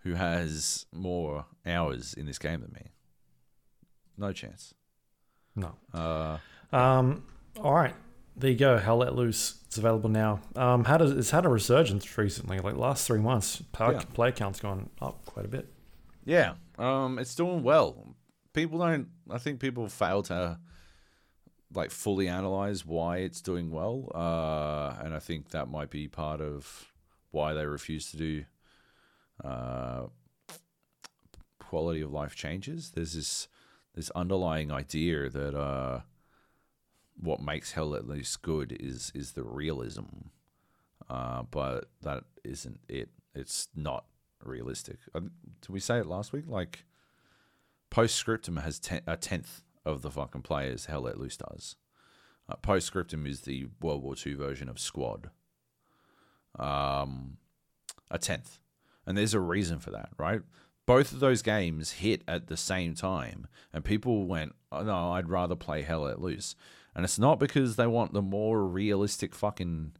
who 0.00 0.14
has 0.14 0.86
more 0.92 1.46
hours 1.64 2.14
in 2.14 2.26
this 2.26 2.38
game 2.38 2.60
than 2.60 2.72
me. 2.72 2.90
No 4.18 4.32
chance. 4.32 4.74
No. 5.56 5.74
Uh, 5.94 6.38
um. 6.72 7.24
All 7.62 7.74
right 7.74 7.94
there 8.36 8.50
you 8.50 8.56
go. 8.56 8.78
Hell 8.78 8.98
Let 8.98 9.14
Loose. 9.14 9.58
It's 9.66 9.78
available 9.78 10.10
now. 10.10 10.40
Um, 10.56 10.84
how 10.84 10.96
does 10.96 11.12
it's 11.12 11.30
had 11.30 11.44
a 11.44 11.48
resurgence 11.48 12.16
recently? 12.18 12.58
Like 12.58 12.76
last 12.76 13.06
three 13.06 13.20
months, 13.20 13.62
play, 13.72 13.92
yeah. 13.92 14.02
play 14.14 14.32
count's 14.32 14.60
gone 14.60 14.90
up 15.00 15.24
quite 15.24 15.44
a 15.44 15.48
bit. 15.48 15.68
Yeah, 16.24 16.54
um, 16.78 17.18
it's 17.18 17.34
doing 17.34 17.62
well. 17.62 18.14
People 18.52 18.78
don't. 18.78 19.08
I 19.30 19.38
think 19.38 19.60
people 19.60 19.88
fail 19.88 20.22
to 20.24 20.58
like 21.74 21.90
fully 21.90 22.28
analyze 22.28 22.84
why 22.84 23.18
it's 23.18 23.40
doing 23.40 23.70
well, 23.70 24.10
uh, 24.14 25.02
and 25.02 25.14
I 25.14 25.18
think 25.18 25.50
that 25.50 25.68
might 25.68 25.90
be 25.90 26.08
part 26.08 26.40
of 26.40 26.92
why 27.30 27.54
they 27.54 27.66
refuse 27.66 28.10
to 28.10 28.16
do 28.16 28.44
uh, 29.42 30.06
quality 31.58 32.02
of 32.02 32.12
life 32.12 32.34
changes. 32.34 32.90
There's 32.90 33.14
this 33.14 33.48
this 33.94 34.10
underlying 34.10 34.70
idea 34.70 35.28
that 35.28 35.54
uh, 35.54 36.00
what 37.20 37.40
makes 37.40 37.72
Hell 37.72 37.90
Let 37.90 38.06
Loose 38.06 38.36
good 38.36 38.76
is 38.78 39.12
is 39.14 39.32
the 39.32 39.42
realism, 39.42 40.28
uh, 41.08 41.42
but 41.50 41.90
that 42.02 42.24
isn't 42.44 42.80
it. 42.88 43.10
It's 43.34 43.68
not 43.74 44.04
realistic. 44.44 44.98
Did 45.14 45.70
we 45.70 45.80
say 45.80 45.98
it 45.98 46.06
last 46.06 46.32
week? 46.32 46.44
Like, 46.46 46.84
Postscriptum 47.90 48.58
has 48.58 48.78
ten, 48.78 49.00
a 49.06 49.16
tenth 49.16 49.62
of 49.84 50.02
the 50.02 50.10
fucking 50.10 50.42
players 50.42 50.86
Hell 50.86 51.02
Let 51.02 51.18
Loose 51.18 51.36
does. 51.36 51.76
Uh, 52.48 52.56
Postscriptum 52.56 53.26
is 53.26 53.42
the 53.42 53.66
World 53.80 54.02
War 54.02 54.14
II 54.24 54.34
version 54.34 54.68
of 54.68 54.78
Squad. 54.78 55.30
Um, 56.58 57.38
a 58.10 58.18
tenth, 58.18 58.58
and 59.06 59.16
there's 59.16 59.34
a 59.34 59.40
reason 59.40 59.78
for 59.78 59.90
that, 59.90 60.10
right? 60.18 60.42
Both 60.84 61.12
of 61.12 61.20
those 61.20 61.42
games 61.42 61.92
hit 61.92 62.22
at 62.28 62.48
the 62.48 62.56
same 62.56 62.94
time, 62.94 63.46
and 63.72 63.84
people 63.84 64.26
went, 64.26 64.54
oh, 64.70 64.82
"No, 64.82 65.12
I'd 65.12 65.30
rather 65.30 65.54
play 65.56 65.82
Hell 65.82 66.02
Let 66.02 66.20
Loose," 66.20 66.54
and 66.94 67.04
it's 67.04 67.18
not 67.18 67.38
because 67.38 67.76
they 67.76 67.86
want 67.86 68.12
the 68.12 68.22
more 68.22 68.66
realistic 68.66 69.34
fucking 69.34 69.92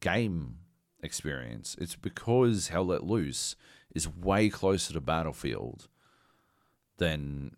game 0.00 0.58
experience. 1.02 1.76
It's 1.80 1.96
because 1.96 2.68
Hell 2.68 2.86
Let 2.86 3.04
Loose 3.04 3.56
is 3.94 4.08
way 4.08 4.50
closer 4.50 4.92
to 4.92 5.00
Battlefield 5.00 5.88
than 6.98 7.56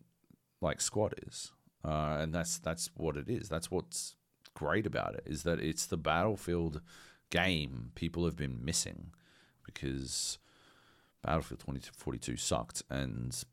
like 0.60 0.80
Squad 0.80 1.14
is, 1.26 1.52
uh, 1.84 2.18
and 2.20 2.34
that's 2.34 2.58
that's 2.58 2.90
what 2.96 3.16
it 3.16 3.28
is. 3.28 3.48
That's 3.48 3.70
what's 3.70 4.16
great 4.54 4.86
about 4.86 5.14
it 5.14 5.22
is 5.26 5.42
that 5.44 5.60
it's 5.60 5.86
the 5.86 5.96
Battlefield 5.96 6.80
game 7.30 7.92
people 7.94 8.24
have 8.24 8.34
been 8.36 8.64
missing 8.64 9.10
because 9.64 10.38
Battlefield 11.22 11.60
2042 11.60 12.36
sucked, 12.36 12.82
and 12.90 13.44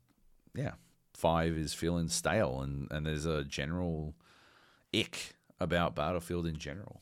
yeah, 0.54 0.72
five 1.14 1.56
is 1.56 1.74
feeling 1.74 2.08
stale, 2.08 2.60
and 2.60 2.88
and 2.90 3.06
there's 3.06 3.26
a 3.26 3.44
general 3.44 4.14
ick 4.94 5.34
about 5.60 5.94
Battlefield 5.94 6.46
in 6.46 6.56
general. 6.58 7.00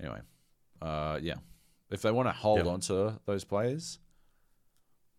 Anyway, 0.00 0.20
uh, 0.80 1.18
yeah, 1.22 1.36
if 1.90 2.02
they 2.02 2.10
want 2.10 2.28
to 2.28 2.32
hold 2.32 2.64
Yeah. 2.66 2.72
on 2.72 2.80
to 2.80 3.20
those 3.26 3.44
players, 3.44 3.98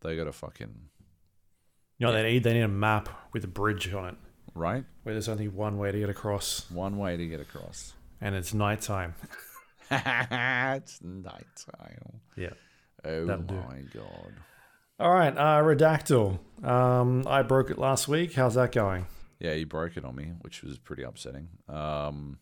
they 0.02 0.16
got 0.18 0.26
to 0.26 0.34
fucking 0.34 0.90
You 2.04 2.14
know, 2.16 2.22
they 2.22 2.34
need 2.34 2.44
they 2.44 2.54
need 2.54 2.62
a 2.62 2.68
map 2.68 3.10
with 3.34 3.44
a 3.44 3.48
bridge 3.48 3.94
on 3.94 4.10
it 4.10 4.16
right 4.56 4.84
where 5.04 5.16
there's 5.16 5.30
only 5.30 5.48
one 5.48 5.78
way 5.78 5.92
to 5.92 6.00
get 6.00 6.10
across, 6.10 6.70
one 6.70 6.98
way 6.98 7.18
to 7.18 7.28
get 7.28 7.40
across. 7.40 7.94
and 8.22 8.36
it's 8.36 8.54
nighttime. 8.54 9.16
it's 9.92 11.00
nighttime. 11.02 12.20
Yeah. 12.36 12.50
Oh 13.06 13.26
That'll 13.26 13.44
do. 13.44 13.56
my 13.56 13.82
god. 13.94 14.34
All 15.00 15.12
right, 15.14 15.36
uh, 15.36 15.62
Redactle. 15.62 16.40
Um, 16.64 17.26
I 17.28 17.42
broke 17.42 17.70
it 17.72 17.78
last 17.78 18.08
week. 18.08 18.34
How's 18.34 18.54
that 18.56 18.72
going? 18.72 19.06
Yeah, 19.40 19.54
you 19.54 19.66
broke 19.66 19.98
it 19.98 20.06
on 20.06 20.16
me, 20.16 20.32
which 20.42 20.62
was 20.64 20.78
pretty 20.78 21.04
upsetting. 21.04 21.50
Um, 21.68 22.38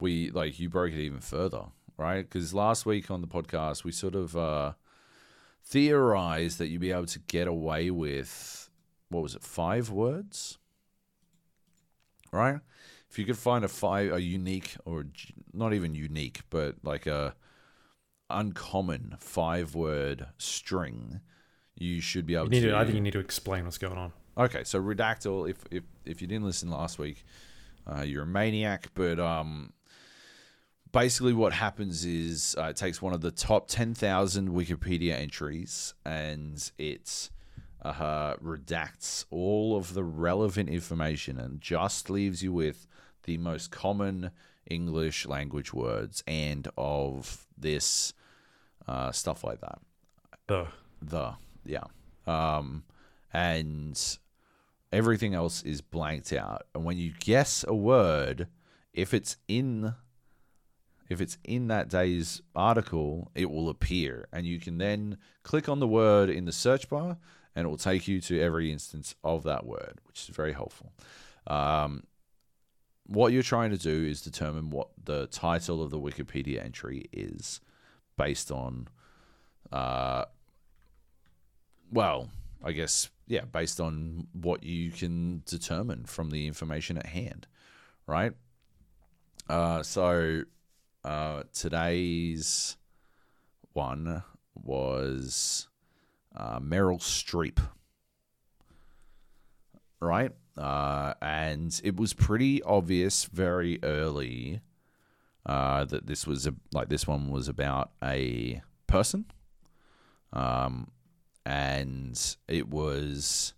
we 0.00 0.30
like 0.30 0.58
you 0.58 0.68
broke 0.70 0.92
it 0.92 1.00
even 1.00 1.20
further, 1.20 1.64
right? 1.96 2.22
Because 2.22 2.54
last 2.54 2.86
week 2.86 3.10
on 3.10 3.20
the 3.20 3.26
podcast, 3.26 3.84
we 3.84 3.92
sort 3.92 4.14
of 4.14 4.36
uh, 4.36 4.72
theorized 5.68 6.58
that 6.58 6.68
you'd 6.68 6.80
be 6.80 6.92
able 6.92 7.06
to 7.06 7.18
get 7.18 7.46
away 7.46 7.90
with 7.90 8.70
what 9.10 9.22
was 9.22 9.34
it, 9.34 9.42
five 9.42 9.90
words, 9.90 10.58
right? 12.32 12.60
If 13.10 13.18
you 13.18 13.24
could 13.24 13.38
find 13.38 13.64
a 13.64 13.68
five, 13.68 14.12
a 14.12 14.20
unique 14.20 14.76
or 14.84 15.06
not 15.52 15.72
even 15.72 15.94
unique, 15.94 16.40
but 16.50 16.76
like 16.82 17.06
a 17.06 17.34
uncommon 18.30 19.16
five-word 19.18 20.26
string, 20.36 21.20
you 21.74 22.00
should 22.00 22.26
be 22.26 22.34
able 22.34 22.44
You 22.44 22.50
need 22.50 22.60
to. 22.60 22.70
to, 22.70 22.76
I 22.76 22.84
think 22.84 22.96
you 22.96 23.00
need 23.00 23.12
to 23.12 23.18
explain 23.18 23.64
what's 23.64 23.78
going 23.78 23.96
on. 23.96 24.12
Okay, 24.36 24.62
so 24.64 24.80
Redactle, 24.80 25.48
if 25.48 25.64
if 25.70 25.84
if 26.04 26.20
you 26.22 26.28
didn't 26.28 26.44
listen 26.44 26.70
last 26.70 26.98
week, 26.98 27.24
uh, 27.90 28.02
you're 28.02 28.24
a 28.24 28.26
maniac. 28.26 28.88
But 28.94 29.18
um, 29.18 29.72
basically, 30.92 31.32
what 31.32 31.52
happens 31.52 32.04
is 32.04 32.56
uh, 32.58 32.64
it 32.64 32.76
takes 32.76 33.00
one 33.02 33.12
of 33.12 33.20
the 33.20 33.30
top 33.30 33.68
ten 33.68 33.94
thousand 33.94 34.50
Wikipedia 34.50 35.14
entries 35.14 35.94
and 36.04 36.70
it 36.78 37.30
uh, 37.82 38.34
redacts 38.36 39.24
all 39.30 39.76
of 39.76 39.94
the 39.94 40.04
relevant 40.04 40.68
information 40.68 41.38
and 41.38 41.60
just 41.60 42.10
leaves 42.10 42.42
you 42.42 42.52
with 42.52 42.86
the 43.24 43.38
most 43.38 43.70
common 43.70 44.30
English 44.68 45.26
language 45.26 45.72
words 45.72 46.22
and 46.26 46.68
of 46.76 47.46
this 47.56 48.12
uh, 48.86 49.12
stuff 49.12 49.44
like 49.44 49.60
that. 49.60 49.78
The. 50.46 50.66
The 51.02 51.34
yeah. 51.64 51.84
Um 52.26 52.84
and 53.32 54.18
everything 54.92 55.34
else 55.34 55.62
is 55.62 55.80
blanked 55.80 56.32
out. 56.32 56.66
And 56.74 56.84
when 56.84 56.96
you 56.96 57.12
guess 57.20 57.64
a 57.68 57.74
word 57.74 58.48
if 58.92 59.14
it's 59.14 59.36
in 59.46 59.94
if 61.08 61.20
it's 61.20 61.38
in 61.44 61.68
that 61.68 61.88
day's 61.88 62.42
article 62.54 63.30
it 63.34 63.50
will 63.50 63.68
appear 63.68 64.26
and 64.32 64.46
you 64.46 64.58
can 64.58 64.78
then 64.78 65.16
click 65.42 65.68
on 65.68 65.80
the 65.80 65.88
word 65.88 66.28
in 66.30 66.44
the 66.44 66.52
search 66.52 66.88
bar 66.88 67.16
and 67.54 67.66
it 67.66 67.68
will 67.68 67.76
take 67.76 68.06
you 68.06 68.20
to 68.20 68.40
every 68.40 68.70
instance 68.70 69.14
of 69.24 69.42
that 69.42 69.66
word 69.66 70.00
which 70.06 70.28
is 70.28 70.34
very 70.34 70.52
helpful 70.52 70.92
um, 71.46 72.04
what 73.06 73.32
you're 73.32 73.42
trying 73.42 73.70
to 73.70 73.78
do 73.78 74.04
is 74.04 74.20
determine 74.20 74.70
what 74.70 74.88
the 75.02 75.26
title 75.28 75.82
of 75.82 75.90
the 75.90 75.98
wikipedia 75.98 76.62
entry 76.62 77.06
is 77.12 77.60
based 78.16 78.50
on 78.50 78.88
uh, 79.72 80.24
well, 81.90 82.28
I 82.62 82.72
guess, 82.72 83.10
yeah, 83.26 83.44
based 83.44 83.80
on 83.80 84.26
what 84.32 84.62
you 84.62 84.90
can 84.90 85.42
determine 85.46 86.04
from 86.04 86.30
the 86.30 86.46
information 86.46 86.98
at 86.98 87.06
hand, 87.06 87.46
right? 88.06 88.32
Uh, 89.48 89.82
so 89.82 90.42
uh, 91.04 91.42
today's 91.52 92.76
one 93.72 94.22
was 94.54 95.68
uh, 96.36 96.58
Meryl 96.60 97.00
Streep, 97.00 97.58
right? 100.00 100.32
Uh, 100.56 101.14
and 101.22 101.80
it 101.84 101.96
was 101.96 102.12
pretty 102.14 102.62
obvious 102.62 103.24
very 103.24 103.78
early 103.82 104.60
uh, 105.46 105.84
that 105.84 106.06
this 106.06 106.26
was 106.26 106.46
a, 106.46 106.54
like 106.72 106.88
this 106.88 107.06
one 107.06 107.30
was 107.30 107.48
about 107.48 107.92
a 108.02 108.60
person. 108.86 109.24
Um, 110.32 110.90
and 111.46 112.36
it 112.48 112.68
was 112.68 113.54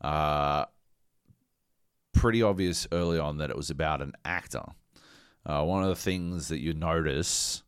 uh, 0.00 0.66
pretty 2.12 2.42
obvious 2.42 2.86
early 2.92 3.18
on 3.18 3.38
that 3.38 3.50
it 3.50 3.56
was 3.56 3.70
about 3.70 4.02
an 4.02 4.12
actor. 4.24 4.62
Uh, 5.46 5.64
one 5.64 5.82
of 5.82 5.88
the 5.88 5.96
things 5.96 6.48
that 6.48 6.60
you 6.60 6.74
notice, 6.74 7.62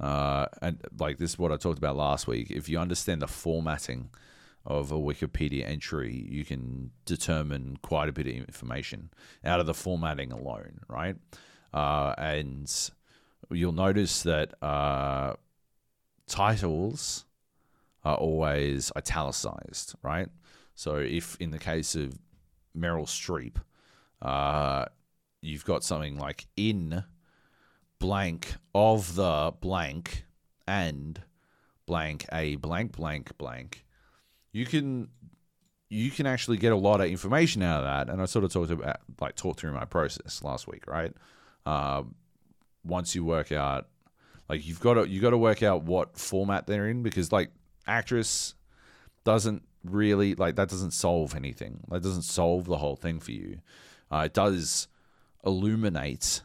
uh, 0.00 0.46
and 0.62 0.80
like 0.98 1.18
this 1.18 1.32
is 1.32 1.38
what 1.38 1.52
I 1.52 1.56
talked 1.56 1.78
about 1.78 1.96
last 1.96 2.26
week, 2.26 2.50
if 2.50 2.68
you 2.68 2.78
understand 2.78 3.22
the 3.22 3.26
formatting 3.26 4.10
of 4.64 4.92
a 4.92 4.96
Wikipedia 4.96 5.66
entry, 5.66 6.26
you 6.28 6.44
can 6.44 6.90
determine 7.04 7.78
quite 7.82 8.08
a 8.08 8.12
bit 8.12 8.26
of 8.26 8.34
information 8.34 9.10
out 9.44 9.60
of 9.60 9.66
the 9.66 9.74
formatting 9.74 10.30
alone, 10.30 10.80
right? 10.88 11.16
Uh, 11.72 12.14
and 12.18 12.90
you'll 13.50 13.72
notice 13.72 14.22
that 14.22 14.62
uh, 14.62 15.34
titles 16.26 17.24
are 18.04 18.16
always 18.16 18.92
italicized, 18.96 19.94
right? 20.02 20.28
So 20.74 20.96
if 20.96 21.36
in 21.40 21.50
the 21.50 21.58
case 21.58 21.94
of 21.94 22.18
Meryl 22.76 23.06
Streep, 23.06 23.56
uh, 24.22 24.86
you've 25.40 25.64
got 25.64 25.84
something 25.84 26.18
like 26.18 26.46
in 26.56 27.04
blank 27.98 28.54
of 28.74 29.14
the 29.14 29.52
blank 29.60 30.24
and 30.66 31.20
blank 31.86 32.26
a 32.32 32.56
blank 32.56 32.92
blank 32.96 33.36
blank, 33.38 33.84
you 34.52 34.66
can 34.66 35.08
you 35.90 36.10
can 36.10 36.26
actually 36.26 36.58
get 36.58 36.72
a 36.72 36.76
lot 36.76 37.00
of 37.00 37.06
information 37.06 37.62
out 37.62 37.78
of 37.78 37.84
that. 37.84 38.12
And 38.12 38.20
I 38.20 38.26
sort 38.26 38.44
of 38.44 38.52
talked 38.52 38.70
about 38.70 39.00
like 39.20 39.36
talked 39.36 39.60
through 39.60 39.72
my 39.72 39.84
process 39.84 40.42
last 40.42 40.66
week, 40.66 40.86
right? 40.86 41.12
Uh, 41.64 42.02
once 42.84 43.14
you 43.14 43.24
work 43.24 43.52
out 43.52 43.88
like 44.48 44.66
you've 44.66 44.80
got 44.80 44.94
to 44.94 45.08
you 45.08 45.20
got 45.20 45.30
to 45.30 45.38
work 45.38 45.62
out 45.62 45.82
what 45.82 46.16
format 46.16 46.66
they're 46.66 46.88
in 46.88 47.02
because 47.02 47.32
like 47.32 47.50
actress 47.86 48.54
doesn't 49.24 49.62
really 49.84 50.34
like 50.34 50.56
that 50.56 50.68
doesn't 50.68 50.92
solve 50.92 51.34
anything. 51.34 51.80
That 51.90 52.02
doesn't 52.02 52.22
solve 52.22 52.64
the 52.64 52.78
whole 52.78 52.96
thing 52.96 53.20
for 53.20 53.32
you. 53.32 53.60
Uh, 54.10 54.22
it 54.26 54.34
does 54.34 54.88
illuminate 55.44 56.42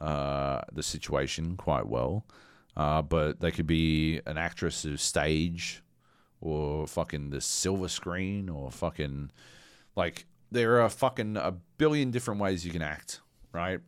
uh, 0.00 0.60
the 0.72 0.82
situation 0.82 1.56
quite 1.56 1.86
well, 1.86 2.24
uh, 2.76 3.02
but 3.02 3.40
they 3.40 3.50
could 3.50 3.66
be 3.66 4.20
an 4.26 4.36
actress 4.36 4.84
of 4.84 5.00
stage 5.00 5.82
or 6.40 6.86
fucking 6.86 7.30
the 7.30 7.40
silver 7.40 7.88
screen 7.88 8.48
or 8.48 8.70
fucking 8.70 9.30
like 9.94 10.26
there 10.50 10.80
are 10.80 10.88
fucking 10.88 11.36
a 11.36 11.52
billion 11.78 12.10
different 12.10 12.40
ways 12.40 12.66
you 12.66 12.72
can 12.72 12.82
act, 12.82 13.20
right? 13.52 13.80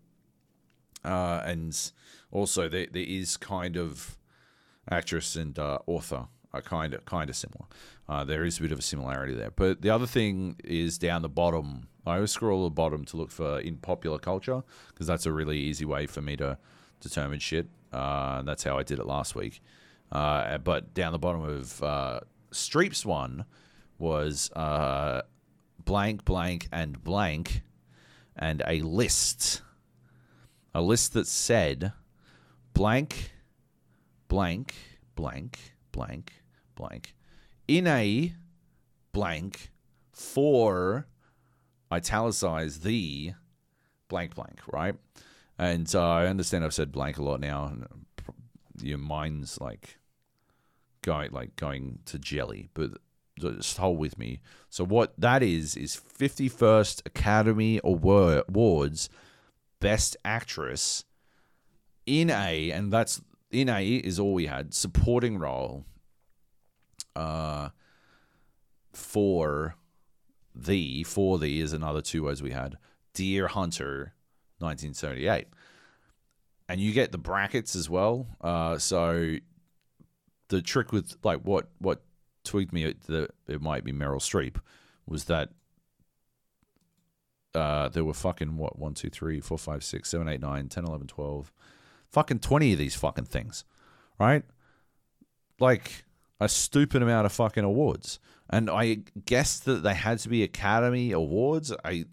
Uh, 1.05 1.43
and 1.45 1.93
also 2.31 2.69
there 2.69 2.87
there 2.91 3.05
is 3.07 3.37
kind 3.37 3.77
of 3.77 4.17
actress 4.91 5.37
and 5.37 5.59
uh, 5.59 5.79
author 5.87 6.27
are 6.53 6.63
kind 6.63 6.95
of 6.95 7.05
kind 7.05 7.29
of 7.29 7.37
similar. 7.37 7.67
Uh, 8.09 8.25
there 8.25 8.45
is 8.45 8.59
a 8.59 8.63
bit 8.63 8.73
of 8.73 8.79
a 8.79 8.83
similarity 8.83 9.35
there. 9.35 9.51
But 9.51 9.83
the 9.83 9.91
other 9.91 10.07
thing 10.07 10.57
is 10.65 10.99
down 10.99 11.23
the 11.23 11.29
bottom. 11.29 11.89
I 12.07 12.17
always 12.17 12.31
scroll 12.31 12.65
the 12.65 12.71
bottom 12.71 13.05
to 13.07 13.17
look 13.17 13.31
for 13.31 13.61
in 13.61 13.77
popular 13.77 14.19
culture 14.19 14.63
because 14.89 15.07
that's 15.07 15.27
a 15.27 15.33
really 15.33 15.59
easy 15.59 15.85
way 15.85 16.07
for 16.07 16.21
me 16.21 16.37
to 16.37 16.59
determine 17.01 17.39
shit. 17.39 17.69
Uh, 17.93 18.37
and 18.39 18.49
that's 18.49 18.65
how 18.65 18.79
I 18.79 18.83
did 18.83 18.99
it 18.99 19.07
last 19.07 19.35
week. 19.35 19.63
Uh, 20.13 20.59
but 20.59 20.95
down 20.95 21.13
the 21.13 21.19
bottom 21.19 21.43
of 21.43 21.83
uh, 21.83 22.21
Streep's 22.53 23.07
one 23.07 23.45
was 23.99 24.51
uh, 24.53 25.23
blank, 25.85 26.25
blank, 26.25 26.69
and 26.73 27.03
blank, 27.03 27.63
and 28.37 28.63
a 28.67 28.81
list. 28.81 29.63
A 30.75 30.83
list 30.83 31.15
that 31.15 31.27
said 31.27 31.93
blank, 32.75 33.33
blank, 34.29 34.75
blank, 35.15 35.75
blank, 35.93 36.33
blank, 36.75 37.15
in 37.69 37.87
a 37.87 38.35
blank 39.13 39.71
for 40.13 41.07
italicize 41.95 42.81
the 42.81 43.33
blank 44.09 44.35
blank, 44.35 44.61
right? 44.73 44.95
And 45.59 45.93
uh, 45.95 46.09
I 46.09 46.27
understand 46.27 46.65
I've 46.65 46.75
said 46.75 46.93
blank 46.93 47.19
a 47.19 47.23
lot 47.23 47.41
now, 47.41 47.67
and 47.67 47.87
your 48.81 48.99
mind's 48.99 49.61
like 49.61 49.99
going 51.03 51.31
like 51.33 51.57
going 51.57 52.01
to 52.07 52.19
jelly, 52.19 52.71
but 52.75 52.91
just 53.39 53.79
hold 53.79 53.99
with 53.99 54.19
me. 54.19 54.41
So 54.69 54.85
what 54.85 55.13
that 55.19 55.43
is 55.43 55.77
is 55.77 55.97
51st 55.97 57.07
Academy 57.07 57.81
Awards 57.85 59.09
Best 59.81 60.17
Actress 60.25 61.05
in 62.07 62.31
a, 62.31 62.71
and 62.71 62.93
that's 62.93 63.21
in 63.51 63.69
a 63.69 63.81
is 63.83 64.19
all 64.19 64.35
we 64.35 64.47
had 64.47 64.75
supporting 64.75 65.39
role. 65.39 65.85
Uh, 67.17 67.69
for 68.93 69.77
the 70.55 71.03
for 71.05 71.39
the 71.39 71.61
is 71.61 71.73
another 71.73 72.01
two 72.01 72.25
words 72.25 72.43
we 72.43 72.53
had. 72.53 72.77
Deer 73.13 73.49
Hunter, 73.49 74.15
1978, 74.59 75.47
and 76.69 76.81
you 76.81 76.93
get 76.93 77.13
the 77.13 77.19
brackets 77.19 77.77
as 77.77 77.89
well. 77.89 78.27
Uh, 78.41 78.79
so 78.79 79.37
the 80.49 80.63
trick 80.63 80.93
with 80.93 81.17
like 81.23 81.41
what 81.41 81.69
what 81.79 82.03
tweaked 82.45 82.73
me 82.73 82.95
that 83.07 83.31
it 83.49 83.61
might 83.61 83.85
be 83.85 83.93
Meryl 83.93 84.17
Streep 84.17 84.57
was 85.07 85.25
that 85.25 85.51
uh, 87.55 87.89
there 87.89 88.05
were 88.05 88.15
fucking 88.15 88.57
what 88.57 88.79
1 88.79 88.95
2 88.95 89.11
3 89.11 89.41
4 89.41 89.59
5 89.59 89.85
6 89.85 90.09
7 90.09 90.29
8 90.29 90.41
9 90.41 90.69
10 90.69 90.85
11 90.85 91.07
12 91.07 91.53
fucking 92.11 92.39
20 92.41 92.73
of 92.73 92.79
these 92.79 92.97
fucking 92.97 93.25
things 93.25 93.65
right 94.19 94.43
like 95.61 96.05
a 96.41 96.49
stupid 96.49 97.03
amount 97.03 97.27
of 97.27 97.33
fucking 97.33 97.65
awards 97.65 98.19
and 98.51 98.69
i 98.71 98.99
guessed 99.27 99.65
that 99.65 99.83
they 99.83 99.95
had 99.95 100.19
to 100.19 100.29
be 100.29 100.43
academy 100.43 101.13
awards 101.13 101.73
i 101.85 102.05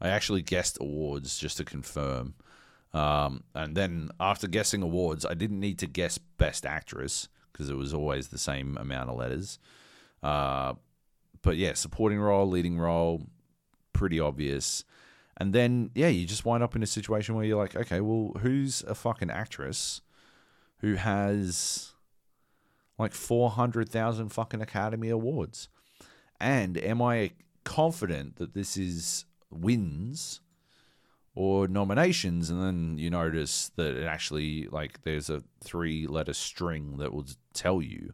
i 0.00 0.08
actually 0.08 0.42
guessed 0.42 0.78
awards 0.80 1.38
just 1.38 1.56
to 1.56 1.64
confirm 1.64 2.34
um, 2.92 3.42
and 3.56 3.76
then 3.76 4.08
after 4.20 4.46
guessing 4.46 4.82
awards 4.82 5.26
i 5.26 5.34
didn't 5.34 5.60
need 5.60 5.78
to 5.78 5.86
guess 5.86 6.18
best 6.18 6.64
actress 6.64 7.28
because 7.54 7.70
it 7.70 7.76
was 7.76 7.94
always 7.94 8.28
the 8.28 8.38
same 8.38 8.76
amount 8.78 9.08
of 9.08 9.16
letters. 9.16 9.58
Uh, 10.22 10.74
but 11.40 11.56
yeah, 11.56 11.72
supporting 11.74 12.18
role, 12.18 12.48
leading 12.48 12.78
role, 12.78 13.22
pretty 13.92 14.18
obvious. 14.18 14.84
And 15.36 15.52
then 15.52 15.90
yeah, 15.94 16.08
you 16.08 16.26
just 16.26 16.44
wind 16.44 16.62
up 16.62 16.74
in 16.76 16.82
a 16.82 16.86
situation 16.86 17.34
where 17.34 17.44
you're 17.44 17.58
like, 17.58 17.76
okay, 17.76 18.00
well, 18.00 18.32
who's 18.40 18.82
a 18.82 18.94
fucking 18.94 19.30
actress 19.30 20.02
who 20.78 20.94
has 20.94 21.93
like 22.98 23.12
four 23.12 23.50
hundred 23.50 23.88
thousand 23.88 24.30
fucking 24.30 24.60
Academy 24.60 25.08
Awards? 25.08 25.68
And 26.40 26.76
am 26.78 27.00
I 27.00 27.32
confident 27.64 28.36
that 28.36 28.54
this 28.54 28.76
is 28.76 29.24
wins 29.50 30.40
or 31.34 31.66
nominations, 31.66 32.50
and 32.50 32.62
then 32.62 32.98
you 32.98 33.10
notice 33.10 33.70
that 33.76 33.96
it 33.96 34.04
actually 34.04 34.68
like 34.68 35.02
there's 35.02 35.28
a 35.30 35.42
three 35.62 36.06
letter 36.06 36.32
string 36.32 36.98
that 36.98 37.12
will 37.12 37.26
tell 37.52 37.82
you 37.82 38.12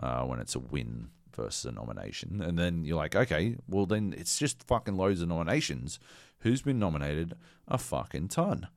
uh, 0.00 0.22
when 0.22 0.38
it's 0.38 0.54
a 0.54 0.60
win 0.60 1.08
versus 1.34 1.66
a 1.66 1.72
nomination, 1.72 2.40
and 2.40 2.58
then 2.58 2.84
you're 2.84 2.96
like, 2.96 3.14
okay, 3.14 3.56
well 3.68 3.84
then 3.84 4.14
it's 4.16 4.38
just 4.38 4.62
fucking 4.66 4.96
loads 4.96 5.20
of 5.20 5.28
nominations. 5.28 5.98
Who's 6.40 6.62
been 6.62 6.78
nominated? 6.78 7.34
A 7.68 7.76
fucking 7.76 8.28
ton. 8.28 8.68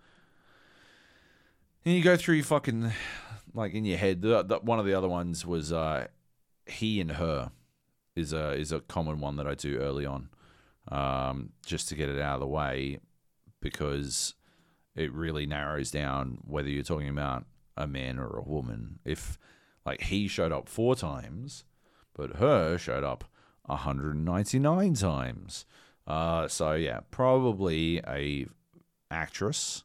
And 1.86 1.96
you 1.96 2.04
go 2.04 2.18
through 2.18 2.36
your 2.36 2.46
fucking 2.46 2.92
like 3.54 3.74
in 3.74 3.86
your 3.86 3.98
head. 3.98 4.22
The, 4.22 4.44
the, 4.44 4.60
one 4.60 4.80
of 4.80 4.86
the 4.86 4.94
other 4.94 5.08
ones 5.08 5.46
was 5.46 5.72
uh, 5.72 6.08
he 6.66 7.00
and 7.02 7.14
her 7.14 7.52
is 8.16 8.34
a 8.34 8.52
is 8.52 8.72
a 8.72 8.82
common 8.82 9.20
one 9.20 9.38
that 9.38 9.48
I 9.48 9.56
do 9.56 9.78
early 9.80 10.06
on, 10.06 10.30
um, 10.90 11.50
just 11.66 11.90
to 11.90 11.96
get 11.96 12.10
it 12.10 12.22
out 12.22 12.36
of 12.36 12.42
the 12.42 12.48
way 12.48 13.00
because 13.62 14.36
it 14.96 15.14
really 15.14 15.46
narrows 15.46 15.92
down 15.92 16.40
whether 16.46 16.70
you're 16.70 16.84
talking 16.84 17.10
about 17.10 17.46
a 17.78 17.88
man 17.88 18.20
or 18.20 18.38
a 18.38 18.44
woman. 18.44 19.00
If 19.06 19.38
like 19.86 20.02
he 20.02 20.28
showed 20.28 20.52
up 20.52 20.68
four 20.70 20.96
times, 20.96 21.64
but 22.14 22.38
her 22.38 22.78
showed 22.78 23.04
up 23.04 23.24
199 23.66 24.94
times. 24.96 25.66
Uh, 26.06 26.48
so 26.48 26.74
yeah, 26.74 27.02
probably 27.12 28.00
a 28.08 28.48
actress, 29.12 29.84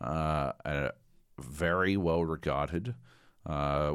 uh, 0.00 0.52
a 0.64 0.90
very 1.38 1.96
well 1.96 2.24
regarded, 2.24 2.94
uh, 3.46 3.94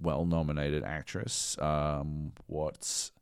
well 0.00 0.24
nominated 0.24 0.84
actress. 0.84 1.56
Um, 1.60 2.32
what's 2.46 3.12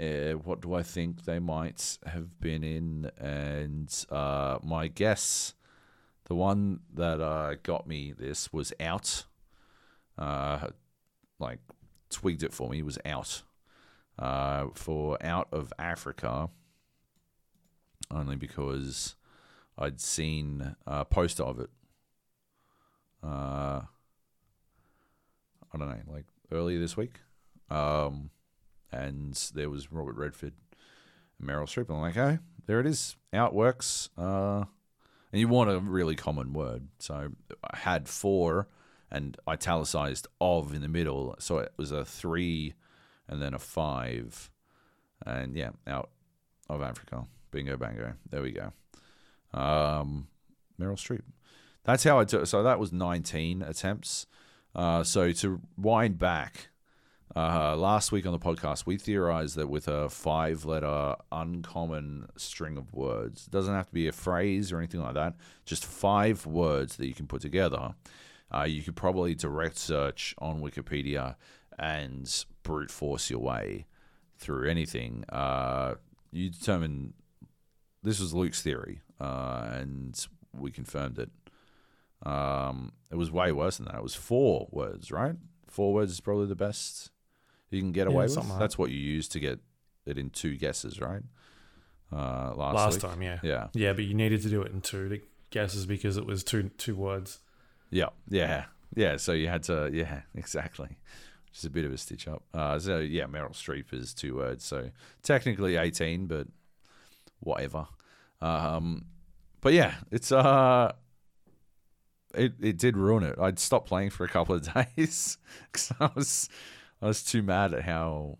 uh, 0.00 0.32
what 0.34 0.60
do 0.60 0.74
I 0.74 0.82
think 0.82 1.24
they 1.24 1.38
might 1.38 1.98
have 2.06 2.40
been 2.40 2.62
in? 2.62 3.10
And 3.18 3.92
uh, 4.10 4.58
my 4.62 4.86
guess, 4.86 5.54
the 6.26 6.34
one 6.34 6.80
that 6.94 7.20
uh, 7.20 7.56
got 7.62 7.86
me 7.86 8.12
this 8.16 8.52
was 8.52 8.72
out. 8.80 9.24
Uh, 10.16 10.68
like 11.38 11.60
twigged 12.10 12.42
it 12.42 12.52
for 12.52 12.68
me 12.68 12.82
was 12.82 12.98
out. 13.04 13.42
Uh, 14.18 14.66
for 14.74 15.16
out 15.24 15.46
of 15.52 15.72
Africa, 15.78 16.50
only 18.10 18.34
because 18.34 19.14
I'd 19.78 20.00
seen 20.00 20.74
a 20.86 21.04
poster 21.04 21.44
of 21.44 21.60
it. 21.60 21.70
Uh, 23.22 23.82
I 25.72 25.78
don't 25.78 25.88
know, 25.88 26.12
like 26.12 26.26
earlier 26.50 26.78
this 26.78 26.96
week. 26.96 27.20
Um, 27.70 28.30
and 28.90 29.34
there 29.54 29.70
was 29.70 29.92
Robert 29.92 30.16
Redford 30.16 30.54
and 31.38 31.48
Meryl 31.48 31.64
Streep. 31.64 31.88
And 31.88 31.96
I'm 31.96 32.02
like, 32.02 32.16
okay, 32.16 32.38
there 32.66 32.80
it 32.80 32.86
is. 32.86 33.16
Outworks. 33.32 34.08
Uh, 34.16 34.64
and 35.32 35.40
you 35.40 35.48
want 35.48 35.70
a 35.70 35.78
really 35.78 36.14
common 36.14 36.52
word. 36.52 36.88
So 36.98 37.32
I 37.70 37.76
had 37.76 38.08
four 38.08 38.68
and 39.10 39.36
italicized 39.48 40.26
of 40.40 40.74
in 40.74 40.80
the 40.80 40.88
middle. 40.88 41.34
So 41.38 41.58
it 41.58 41.72
was 41.76 41.92
a 41.92 42.04
three 42.04 42.74
and 43.28 43.42
then 43.42 43.54
a 43.54 43.58
five. 43.58 44.50
And 45.26 45.56
yeah, 45.56 45.70
out 45.86 46.10
of 46.68 46.82
Africa. 46.82 47.26
Bingo 47.50 47.76
bango. 47.76 48.14
There 48.30 48.42
we 48.42 48.52
go. 48.52 48.72
Um, 49.58 50.28
Meryl 50.80 50.96
Streep. 50.96 51.22
That's 51.88 52.04
how 52.04 52.20
I 52.20 52.24
do 52.24 52.44
So 52.44 52.62
that 52.64 52.78
was 52.78 52.92
19 52.92 53.62
attempts. 53.62 54.26
Uh, 54.74 55.02
so 55.02 55.32
to 55.32 55.62
wind 55.78 56.18
back, 56.18 56.68
uh, 57.34 57.74
last 57.76 58.12
week 58.12 58.26
on 58.26 58.32
the 58.32 58.38
podcast, 58.38 58.84
we 58.84 58.98
theorized 58.98 59.56
that 59.56 59.70
with 59.70 59.88
a 59.88 60.10
five 60.10 60.66
letter 60.66 61.14
uncommon 61.32 62.28
string 62.36 62.76
of 62.76 62.92
words, 62.92 63.46
it 63.46 63.52
doesn't 63.52 63.72
have 63.72 63.86
to 63.86 63.94
be 63.94 64.06
a 64.06 64.12
phrase 64.12 64.70
or 64.70 64.76
anything 64.76 65.00
like 65.00 65.14
that, 65.14 65.36
just 65.64 65.86
five 65.86 66.44
words 66.44 66.96
that 66.96 67.06
you 67.06 67.14
can 67.14 67.26
put 67.26 67.40
together, 67.40 67.94
uh, 68.54 68.64
you 68.64 68.82
could 68.82 68.94
probably 68.94 69.34
direct 69.34 69.78
search 69.78 70.34
on 70.40 70.60
Wikipedia 70.60 71.36
and 71.78 72.44
brute 72.64 72.90
force 72.90 73.30
your 73.30 73.40
way 73.40 73.86
through 74.36 74.68
anything. 74.68 75.24
Uh, 75.30 75.94
you 76.32 76.50
determine 76.50 77.14
this 78.02 78.20
was 78.20 78.34
Luke's 78.34 78.60
theory, 78.60 79.00
uh, 79.18 79.68
and 79.72 80.26
we 80.52 80.70
confirmed 80.70 81.18
it. 81.18 81.30
Um, 82.24 82.92
it 83.10 83.16
was 83.16 83.30
way 83.30 83.52
worse 83.52 83.76
than 83.78 83.86
that. 83.86 83.96
It 83.96 84.02
was 84.02 84.14
four 84.14 84.68
words, 84.70 85.10
right? 85.10 85.34
Four 85.68 85.92
words 85.94 86.12
is 86.12 86.20
probably 86.20 86.46
the 86.46 86.56
best 86.56 87.10
you 87.70 87.80
can 87.80 87.92
get 87.92 88.06
away 88.06 88.24
with. 88.24 88.36
like 88.36 88.58
That's 88.58 88.76
what 88.78 88.90
you 88.90 88.98
use 88.98 89.28
to 89.28 89.40
get 89.40 89.60
it 90.06 90.18
in 90.18 90.30
two 90.30 90.56
guesses, 90.56 91.00
right? 91.00 91.22
Uh, 92.12 92.54
last 92.54 92.74
Last 92.74 92.92
week. 92.94 93.02
time, 93.02 93.22
yeah. 93.22 93.38
Yeah, 93.42 93.66
Yeah, 93.74 93.92
but 93.92 94.04
you 94.04 94.14
needed 94.14 94.42
to 94.42 94.48
do 94.48 94.62
it 94.62 94.72
in 94.72 94.80
two 94.80 95.20
guesses 95.50 95.84
because 95.86 96.16
it 96.16 96.24
was 96.26 96.42
two 96.42 96.70
two 96.78 96.96
words. 96.96 97.38
yeah, 97.90 98.08
yeah, 98.28 98.64
yeah. 98.94 99.16
So 99.18 99.32
you 99.32 99.48
had 99.48 99.62
to, 99.64 99.90
yeah, 99.92 100.22
exactly. 100.34 100.98
Which 101.48 101.58
is 101.58 101.64
a 101.66 101.70
bit 101.70 101.84
of 101.84 101.92
a 101.92 101.98
stitch 101.98 102.26
up. 102.26 102.42
Uh, 102.54 102.78
so 102.78 102.98
yeah, 102.98 103.24
Meryl 103.24 103.52
Streep 103.52 103.92
is 103.92 104.12
two 104.14 104.36
words. 104.36 104.64
So 104.64 104.90
technically 105.22 105.76
eighteen, 105.76 106.26
but 106.26 106.46
whatever. 107.40 107.86
Um, 108.40 109.04
but 109.60 109.72
yeah, 109.74 109.94
it's 110.10 110.32
uh, 110.32 110.92
it, 112.34 112.54
it 112.60 112.78
did 112.78 112.96
ruin 112.96 113.24
it. 113.24 113.38
I'd 113.40 113.58
stopped 113.58 113.88
playing 113.88 114.10
for 114.10 114.24
a 114.24 114.28
couple 114.28 114.54
of 114.54 114.72
days 114.96 115.38
because 115.66 115.92
I 116.00 116.10
was 116.14 116.48
I 117.00 117.06
was 117.06 117.22
too 117.22 117.42
mad 117.42 117.74
at 117.74 117.82
how 117.82 118.38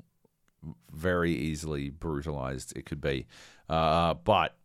very 0.92 1.32
easily 1.32 1.90
brutalized 1.90 2.76
it 2.76 2.86
could 2.86 3.00
be. 3.00 3.26
Uh, 3.68 4.14
but 4.14 4.56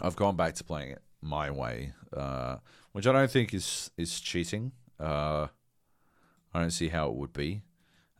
I've 0.00 0.16
gone 0.16 0.36
back 0.36 0.54
to 0.56 0.64
playing 0.64 0.92
it 0.92 1.02
my 1.20 1.50
way, 1.50 1.92
uh, 2.16 2.56
which 2.92 3.06
I 3.06 3.12
don't 3.12 3.30
think 3.30 3.52
is 3.54 3.90
is 3.96 4.20
cheating. 4.20 4.72
Uh, 5.00 5.48
I 6.54 6.60
don't 6.60 6.70
see 6.70 6.88
how 6.88 7.08
it 7.08 7.14
would 7.14 7.32
be. 7.32 7.62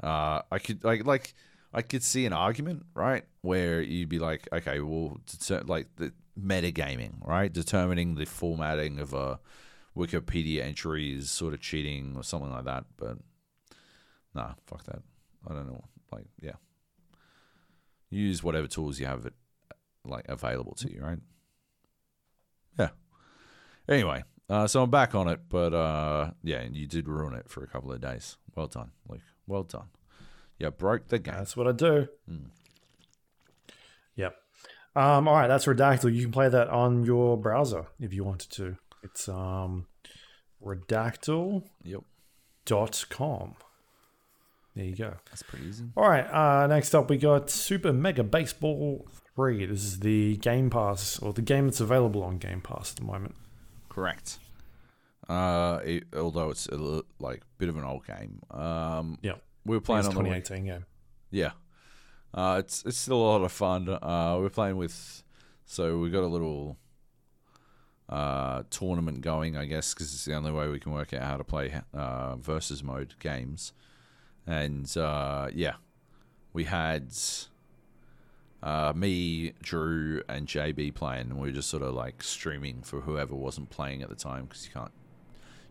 Uh, 0.03 0.43
I 0.51 0.59
could 0.59 0.85
like 0.85 1.05
like 1.05 1.35
I 1.73 1.83
could 1.83 2.03
see 2.03 2.27
an 2.27 2.33
argument, 2.33 2.87
right, 2.95 3.25
where 3.43 3.81
you'd 3.81 4.09
be 4.09 4.19
like, 4.19 4.49
okay, 4.53 4.81
well, 4.81 5.19
deter- 5.27 5.65
like 5.67 5.89
the 5.97 6.13
metagaming, 6.41 7.27
right, 7.27 7.53
determining 7.53 8.15
the 8.15 8.25
formatting 8.25 8.99
of 8.99 9.13
a 9.13 9.39
Wikipedia 9.99 10.63
entry 10.63 11.13
is 11.13 11.31
sort 11.31 11.53
of 11.53 11.61
cheating 11.61 12.15
or 12.17 12.23
something 12.23 12.53
like 12.53 12.65
that. 12.65 12.85
But 12.97 13.19
nah, 14.35 14.53
fuck 14.67 14.85
that. 14.85 15.03
I 15.49 15.53
don't 15.53 15.67
know. 15.67 15.85
Like, 16.13 16.27
yeah, 16.41 16.53
use 18.09 18.43
whatever 18.43 18.67
tools 18.67 18.99
you 18.99 19.07
have 19.07 19.27
it 19.27 19.35
like 20.05 20.27
available 20.29 20.75
to 20.77 20.91
you, 20.91 21.03
right? 21.03 21.19
Yeah. 22.79 22.91
Anyway, 23.89 24.23
uh, 24.49 24.67
so 24.67 24.83
I'm 24.83 24.91
back 24.91 25.15
on 25.15 25.29
it, 25.29 25.41
but 25.49 25.75
uh, 25.75 26.31
yeah, 26.43 26.63
you 26.71 26.87
did 26.87 27.09
ruin 27.09 27.35
it 27.35 27.51
for 27.51 27.63
a 27.63 27.67
couple 27.67 27.93
of 27.93 28.01
days. 28.01 28.37
Well 28.55 28.69
done, 28.69 28.93
Luke. 29.09 29.21
Well 29.47 29.65
done. 29.65 29.89
Yeah, 30.59 30.71
broke 30.71 31.09
the 31.09 31.19
game. 31.19 31.35
That's 31.35 31.57
what 31.57 31.69
I 31.69 31.73
do. 31.73 32.09
Mm. 32.31 32.47
Yep. 34.17 34.37
Um, 34.97 35.29
all 35.29 35.35
right, 35.35 35.47
that's 35.47 35.67
Redactle. 35.67 36.13
You 36.13 36.23
can 36.23 36.33
play 36.33 36.49
that 36.49 36.69
on 36.69 37.05
your 37.05 37.37
browser 37.37 37.87
if 38.01 38.13
you 38.13 38.25
wanted 38.25 38.51
to. 38.53 38.77
It's 39.03 39.29
um, 39.29 39.87
redactle.com. 40.65 41.63
Yep, 41.85 42.01
Dot 42.65 43.05
com. 43.09 43.55
There 44.75 44.85
you 44.85 44.95
go. 44.95 45.15
that's 45.31 45.43
pretty 45.43 45.67
easy. 45.67 45.85
All 45.97 46.09
right, 46.09 46.25
uh, 46.31 46.67
next 46.69 46.95
up 46.95 47.11
we 47.11 47.17
got 47.17 47.51
Super 47.51 47.93
Mega 47.93 48.23
Baseball 48.23 49.07
3. 49.35 49.67
This 49.67 49.83
is 49.85 50.01
the 50.01 50.37
Game 50.37 50.71
Pass, 50.71 51.19
or 51.19 51.33
the 51.33 51.43
game 51.43 51.67
that's 51.67 51.81
available 51.81 52.23
on 52.23 52.39
Game 52.39 52.61
Pass 52.61 52.93
at 52.93 52.97
the 52.99 53.05
moment. 53.05 53.35
Correct. 53.89 54.39
Uh, 55.29 55.81
it, 55.85 56.05
although 56.17 56.51
it's 56.51 56.67
a 56.69 56.77
li- 56.77 57.03
like 57.19 57.43
bit 57.59 57.69
of 57.69 57.77
an 57.77 57.85
old 57.85 58.07
game. 58.07 58.41
Um, 58.51 59.19
Yeah. 59.23 59.33
we 59.65 59.73
were 59.77 59.79
It's 59.79 59.87
playing 59.87 60.07
on 60.07 60.15
the 60.15 60.21
2018 60.21 60.65
game. 60.67 60.85
Yeah. 61.31 61.51
Uh, 62.33 62.57
it's 62.61 62.85
it's 62.85 62.97
still 62.99 63.17
a 63.17 63.25
lot 63.27 63.43
of 63.43 63.51
fun. 63.51 63.89
Uh, 63.89 64.37
we're 64.39 64.49
playing 64.51 64.77
with, 64.77 65.23
so 65.67 65.99
we 65.99 66.11
got 66.11 66.23
a 66.23 66.27
little 66.29 66.77
uh, 68.09 68.63
tournament 68.71 69.21
going, 69.21 69.57
I 69.57 69.67
guess, 69.67 69.93
because 69.93 70.13
it's 70.15 70.25
the 70.25 70.35
only 70.35 70.51
way 70.51 70.69
we 70.69 70.81
can 70.81 70.93
work 70.93 71.13
out 71.13 71.23
how 71.23 71.37
to 71.37 71.45
play 71.45 71.81
uh, 71.93 72.37
versus 72.37 72.83
mode 72.83 73.15
games. 73.21 73.73
And 74.47 74.95
uh, 74.97 75.49
yeah, 75.53 75.75
we 76.53 76.65
had 76.65 77.13
uh, 78.63 78.93
me, 78.97 79.53
Drew, 79.63 80.23
and 80.29 80.47
JB 80.47 80.95
playing, 80.95 81.31
and 81.31 81.39
we 81.39 81.49
were 81.49 81.55
just 81.55 81.69
sort 81.69 81.83
of 81.83 81.95
like 81.95 82.23
streaming 82.23 82.83
for 82.83 83.03
whoever 83.03 83.35
wasn't 83.35 83.71
playing 83.71 84.03
at 84.03 84.09
the 84.09 84.17
time 84.17 84.47
because 84.47 84.65
you 84.67 84.73
can't 84.73 84.93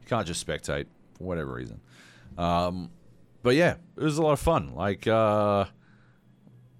you 0.02 0.08
can't 0.08 0.28
just 0.28 0.46
spectate 0.46 0.86
for 1.18 1.24
whatever 1.24 1.54
reason. 1.54 1.82
Um, 2.38 2.92
but 3.42 3.56
yeah, 3.56 3.76
it 3.96 4.04
was 4.04 4.18
a 4.18 4.22
lot 4.22 4.34
of 4.34 4.40
fun. 4.40 4.76
Like 4.76 5.08
uh, 5.08 5.66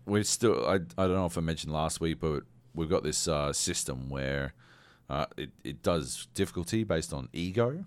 we 0.06 0.24
still, 0.24 0.68
I, 0.68 0.76
I 0.76 1.08
don't 1.08 1.16
know 1.16 1.26
if 1.26 1.38
I 1.38 1.42
mentioned 1.42 1.74
last 1.74 2.00
week, 2.00 2.20
but 2.20 2.44
we've 2.74 2.90
got 2.90 3.04
this 3.04 3.28
uh, 3.28 3.52
system 3.54 4.10
where 4.10 4.54
uh, 5.10 5.26
it 5.38 5.52
it 5.64 5.82
does 5.84 6.28
difficulty 6.34 6.84
based 6.84 7.14
on 7.14 7.30
ego, 7.32 7.86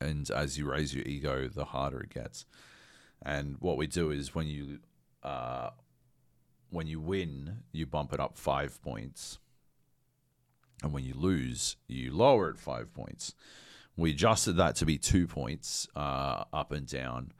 and 0.00 0.30
as 0.30 0.56
you 0.58 0.70
raise 0.70 0.94
your 0.94 1.04
ego, 1.04 1.48
the 1.48 1.66
harder 1.66 2.00
it 2.00 2.10
gets. 2.10 2.46
And 3.22 3.56
what 3.60 3.76
we 3.76 3.86
do 3.86 4.10
is 4.10 4.34
when 4.34 4.46
you 4.46 4.78
uh, 5.22 5.70
when 6.70 6.86
you 6.86 7.00
win, 7.00 7.58
you 7.72 7.86
bump 7.86 8.12
it 8.12 8.20
up 8.20 8.38
five 8.38 8.80
points, 8.82 9.38
and 10.82 10.92
when 10.92 11.04
you 11.04 11.14
lose, 11.14 11.76
you 11.88 12.14
lower 12.14 12.50
it 12.50 12.58
five 12.58 12.92
points. 12.94 13.34
We 13.98 14.10
adjusted 14.10 14.54
that 14.54 14.76
to 14.76 14.86
be 14.86 14.98
two 14.98 15.26
points 15.26 15.88
uh, 15.96 16.44
up 16.52 16.72
and 16.72 16.86
down 16.86 17.32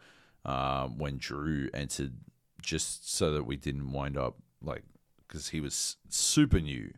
uh, 0.45 0.89
when 0.89 1.19
Drew 1.19 1.69
entered, 1.75 2.15
just 2.63 3.15
so 3.15 3.33
that 3.33 3.45
we 3.45 3.57
didn't 3.57 3.93
wind 3.93 4.17
up 4.19 4.37
like 4.63 4.85
because 5.27 5.49
he 5.49 5.61
was 5.61 5.97
super 6.09 6.61
new 6.61 6.93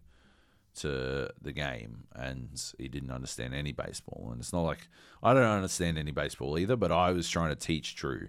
to 0.77 1.31
the 1.41 1.53
game 1.53 2.05
and 2.15 2.49
he 2.79 2.89
didn't 2.89 3.11
understand 3.11 3.55
any 3.55 3.73
baseball. 3.73 4.29
And 4.31 4.41
it's 4.41 4.53
not 4.53 4.63
like 4.63 4.89
I 5.23 5.35
don't 5.35 5.43
understand 5.43 5.99
any 5.99 6.13
baseball 6.13 6.59
either, 6.59 6.77
but 6.77 6.93
I 6.93 7.13
was 7.13 7.29
trying 7.29 7.51
to 7.51 7.57
teach 7.57 7.97
Drew. 7.97 8.29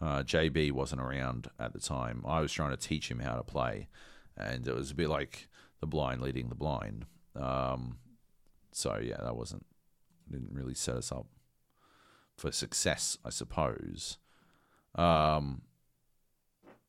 Uh, 0.00 0.22
JB 0.22 0.72
wasn't 0.72 1.02
around 1.02 1.48
at 1.58 1.72
the 1.72 1.78
time. 1.78 2.24
I 2.26 2.40
was 2.40 2.52
trying 2.52 2.70
to 2.70 2.76
teach 2.76 3.10
him 3.10 3.18
how 3.18 3.34
to 3.34 3.42
play, 3.42 3.88
and 4.34 4.66
it 4.66 4.74
was 4.74 4.90
a 4.90 4.94
bit 4.94 5.10
like 5.10 5.48
the 5.80 5.86
blind 5.86 6.22
leading 6.22 6.48
the 6.48 6.54
blind. 6.54 7.04
Um, 7.36 7.98
so 8.72 8.98
yeah, 8.98 9.18
that 9.22 9.36
wasn't 9.36 9.66
didn't 10.30 10.52
really 10.52 10.74
set 10.74 10.96
us 10.96 11.12
up 11.12 11.26
for 12.38 12.50
success, 12.50 13.18
I 13.24 13.30
suppose. 13.30 14.16
Um, 14.94 15.62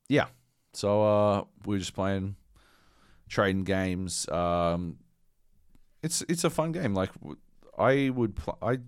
yeah, 0.08 0.28
so 0.74 1.04
uh, 1.04 1.44
we 1.66 1.76
are 1.76 1.80
just 1.80 1.94
playing 1.94 2.36
trading 3.32 3.64
games. 3.64 4.28
Um, 4.30 4.98
it's 6.04 6.22
it's 6.28 6.44
a 6.44 6.50
fun 6.50 6.74
game. 6.74 6.94
Like 6.94 7.12
I 7.78 8.10
would, 8.10 8.36
pl- 8.36 8.58
I 8.62 8.80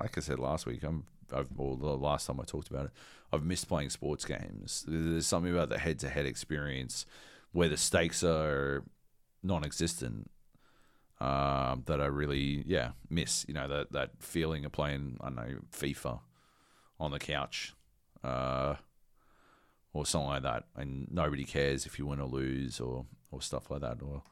like 0.00 0.16
I 0.16 0.20
said 0.20 0.38
last 0.38 0.64
week. 0.64 0.82
I'm, 0.84 1.04
I've, 1.32 1.48
or 1.56 1.76
the 1.76 1.96
last 1.96 2.26
time 2.26 2.40
I 2.40 2.44
talked 2.44 2.70
about 2.70 2.86
it, 2.86 2.92
I've 3.32 3.44
missed 3.44 3.68
playing 3.68 3.90
sports 3.90 4.24
games. 4.24 4.84
There's 4.86 5.26
something 5.26 5.52
about 5.52 5.68
the 5.68 5.78
head-to-head 5.78 6.26
experience 6.26 7.04
where 7.52 7.68
the 7.68 7.76
stakes 7.76 8.22
are 8.22 8.84
non-existent 9.42 10.30
um, 11.20 11.82
that 11.86 12.00
I 12.00 12.06
really, 12.06 12.62
yeah, 12.66 12.90
miss. 13.08 13.44
You 13.48 13.54
know 13.54 13.68
that 13.68 13.92
that 13.92 14.10
feeling 14.20 14.64
of 14.64 14.72
playing, 14.72 15.18
I 15.20 15.24
don't 15.26 15.36
know, 15.36 15.58
FIFA 15.72 16.20
on 16.98 17.10
the 17.10 17.18
couch. 17.18 17.74
Uh, 18.22 18.76
or 19.92 20.06
something 20.06 20.28
like 20.28 20.42
that, 20.42 20.64
and 20.76 21.08
nobody 21.10 21.42
cares 21.42 21.84
if 21.84 21.98
you 21.98 22.06
win 22.06 22.20
or 22.20 22.28
lose, 22.28 22.78
or 22.78 23.06
or 23.30 23.40
stuff 23.42 23.70
like 23.70 23.80
that, 23.80 23.98
or 24.02 24.22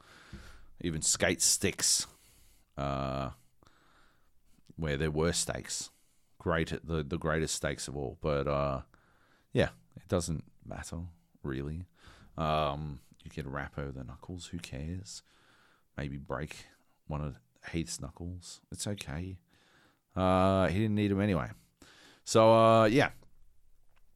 even 0.81 1.01
skate 1.01 1.41
sticks, 1.41 2.07
uh, 2.77 3.31
where 4.75 4.97
there 4.97 5.11
were 5.11 5.33
stakes, 5.33 5.89
great 6.37 6.73
the 6.83 7.03
the 7.03 7.17
greatest 7.17 7.55
stakes 7.55 7.87
of 7.87 7.97
all. 7.97 8.17
But 8.21 8.47
uh, 8.47 8.81
yeah, 9.53 9.69
it 9.95 10.07
doesn't 10.07 10.43
matter 10.65 10.99
really. 11.43 11.85
Um, 12.37 12.99
you 13.23 13.31
get 13.31 13.45
over 13.45 13.91
the 13.91 14.03
knuckles, 14.03 14.47
who 14.47 14.59
cares? 14.59 15.21
Maybe 15.97 16.17
break 16.17 16.67
one 17.07 17.21
of 17.21 17.35
Heath's 17.71 17.99
knuckles. 17.99 18.61
It's 18.71 18.87
okay. 18.87 19.37
Uh, 20.15 20.67
he 20.67 20.79
didn't 20.79 20.95
need 20.95 21.11
them 21.11 21.21
anyway. 21.21 21.49
So 22.23 22.53
uh, 22.53 22.85
yeah, 22.85 23.09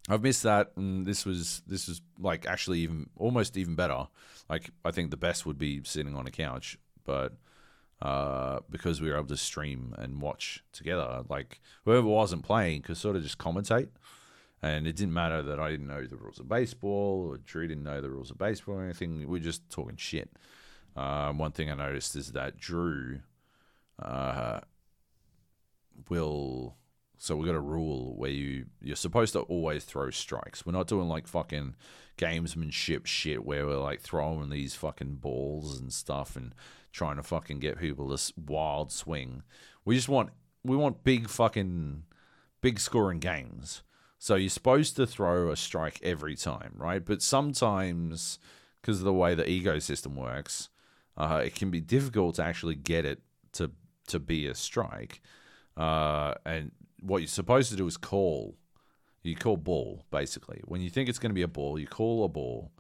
I've 0.10 0.22
missed 0.22 0.44
that, 0.44 0.72
and 0.76 1.06
this 1.06 1.26
was 1.26 1.62
this 1.66 1.88
was 1.88 2.02
like 2.20 2.46
actually 2.46 2.80
even 2.80 3.10
almost 3.18 3.56
even 3.56 3.76
better. 3.76 4.08
Like 4.50 4.72
I 4.84 4.92
think 4.92 5.12
the 5.12 5.18
best 5.18 5.46
would 5.46 5.58
be 5.58 5.82
sitting 5.86 6.16
on 6.16 6.28
a 6.28 6.32
couch, 6.32 6.78
but 7.06 7.34
uh, 8.02 8.60
because 8.70 9.00
we 9.00 9.10
were 9.10 9.16
able 9.16 9.28
to 9.28 9.38
stream 9.38 9.96
and 9.98 10.22
watch 10.22 10.62
together, 10.74 11.24
like 11.30 11.62
whoever 11.86 12.08
wasn't 12.08 12.44
playing 12.44 12.82
could 12.82 12.98
sort 12.98 13.16
of 13.16 13.24
just 13.24 13.38
commentate, 13.38 13.90
and 14.62 14.88
it 14.88 14.98
didn't 14.98 15.14
matter 15.14 15.42
that 15.42 15.60
I 15.60 15.72
didn't 15.72 15.88
know 15.88 16.06
the 16.06 16.18
rules 16.18 16.40
of 16.40 16.50
baseball 16.50 17.30
or 17.30 17.38
Drew 17.38 17.68
didn't 17.68 17.84
know 17.84 18.02
the 18.02 18.10
rules 18.10 18.30
of 18.30 18.38
baseball 18.38 18.76
or 18.76 18.84
anything. 18.84 19.20
We 19.20 19.26
were 19.26 19.40
just 19.40 19.70
talking 19.70 19.96
shit. 19.96 20.30
Um, 20.98 21.38
one 21.38 21.52
thing 21.54 21.72
I 21.72 21.76
noticed 21.76 22.16
is 22.18 22.34
that 22.34 22.58
Drew 22.58 23.20
uh, 24.02 24.60
will 26.10 26.76
so 27.24 27.38
we 27.38 27.46
got 27.46 27.56
a 27.56 27.62
rule 27.62 28.14
where 28.18 28.30
you 28.30 28.66
you're 28.82 28.98
supposed 28.98 29.32
to 29.32 29.40
always 29.44 29.86
throw 29.86 30.10
strikes. 30.10 30.66
We're 30.66 30.74
not 30.74 30.90
doing 30.90 31.08
like 31.08 31.26
fucking 31.26 31.78
gamesmanship 32.18 33.06
shit 33.06 33.46
where 33.46 33.66
we're 33.66 33.78
like 33.78 34.02
throwing 34.02 34.50
these 34.50 34.76
fucking 34.76 35.16
balls 35.16 35.80
and 35.80 35.94
stuff 35.94 36.36
and 36.36 36.54
trying 36.92 37.16
to 37.16 37.24
fucking 37.24 37.60
get 37.60 37.80
people 37.80 38.10
this 38.10 38.34
wild 38.36 38.92
swing. 38.92 39.44
We 39.86 39.96
just 39.96 40.10
want 40.10 40.32
we 40.66 40.76
want 40.76 41.06
big 41.06 41.30
fucking 41.30 42.04
big 42.60 42.78
scoring 42.78 43.20
games. 43.20 43.84
So 44.20 44.36
you're 44.36 44.50
supposed 44.50 44.98
to 44.98 45.08
throw 45.08 45.50
a 45.50 45.56
strike 45.56 46.02
every 46.04 46.36
time, 46.36 46.74
right? 46.76 47.06
But 47.06 47.22
sometimes 47.22 48.38
because 48.82 49.00
of 49.00 49.06
the 49.06 49.14
way 49.14 49.34
the 49.34 49.46
ecosystem 49.46 50.16
works, 50.16 50.68
uh, 51.16 51.42
it 51.46 51.56
can 51.56 51.72
be 51.72 51.80
difficult 51.80 52.36
to 52.36 52.44
actually 52.44 52.76
get 52.76 53.06
it 53.06 53.22
to 53.54 53.72
to 54.08 54.20
be 54.20 54.46
a 54.46 54.56
strike. 54.56 55.22
Uh, 55.78 56.34
and 56.46 56.72
what 57.04 57.20
you're 57.20 57.28
supposed 57.28 57.70
to 57.70 57.76
do 57.76 57.86
is 57.86 57.98
call. 57.98 58.56
You 59.22 59.36
call 59.36 59.58
ball 59.58 60.06
basically. 60.12 60.62
When 60.66 60.82
you 60.82 60.90
think 60.90 61.10
it's 61.10 61.20
going 61.20 61.30
to 61.30 61.36
be 61.36 61.44
a 61.44 61.48
ball, 61.48 61.80
you 61.80 61.88
call 61.88 62.26
a 62.26 62.30
ball, 62.30 62.72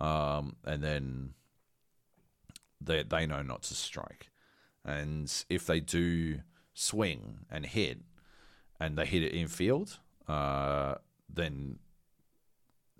um, 0.00 0.56
and 0.64 0.82
then 0.82 1.34
they 2.80 3.02
they 3.02 3.26
know 3.26 3.42
not 3.42 3.62
to 3.64 3.74
strike. 3.74 4.30
And 4.84 5.32
if 5.48 5.66
they 5.66 5.80
do 5.80 6.40
swing 6.74 7.46
and 7.50 7.66
hit, 7.66 8.00
and 8.80 8.96
they 8.96 9.06
hit 9.06 9.22
it 9.22 9.32
in 9.32 9.48
field, 9.48 9.98
uh, 10.28 10.96
then 11.32 11.78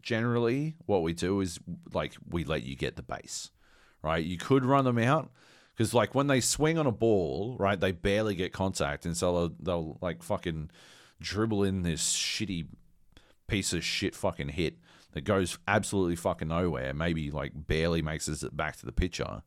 generally 0.00 0.74
what 0.86 1.02
we 1.02 1.12
do 1.12 1.40
is 1.40 1.58
like 1.92 2.14
we 2.28 2.44
let 2.44 2.62
you 2.62 2.76
get 2.76 2.96
the 2.96 3.02
base, 3.02 3.50
right? 4.02 4.24
You 4.24 4.36
could 4.36 4.64
run 4.64 4.84
them 4.84 4.98
out 4.98 5.30
because 5.74 5.94
like 5.94 6.14
when 6.14 6.26
they 6.26 6.40
swing 6.40 6.78
on 6.78 6.86
a 6.86 6.92
ball, 6.92 7.56
right, 7.58 7.78
they 7.78 7.92
barely 7.92 8.34
get 8.34 8.52
contact, 8.52 9.06
and 9.06 9.16
so 9.16 9.32
they'll, 9.32 9.56
they'll 9.60 9.98
like 10.00 10.22
fucking 10.22 10.70
dribble 11.20 11.64
in 11.64 11.82
this 11.82 12.14
shitty 12.14 12.66
piece 13.46 13.72
of 13.72 13.84
shit 13.84 14.14
fucking 14.14 14.50
hit 14.50 14.78
that 15.12 15.22
goes 15.22 15.58
absolutely 15.68 16.16
fucking 16.16 16.48
nowhere. 16.48 16.92
Maybe 16.92 17.30
like 17.30 17.52
barely 17.54 18.02
makes 18.02 18.28
it 18.28 18.56
back 18.56 18.76
to 18.76 18.86
the 18.86 18.92
pitcher, 18.92 19.42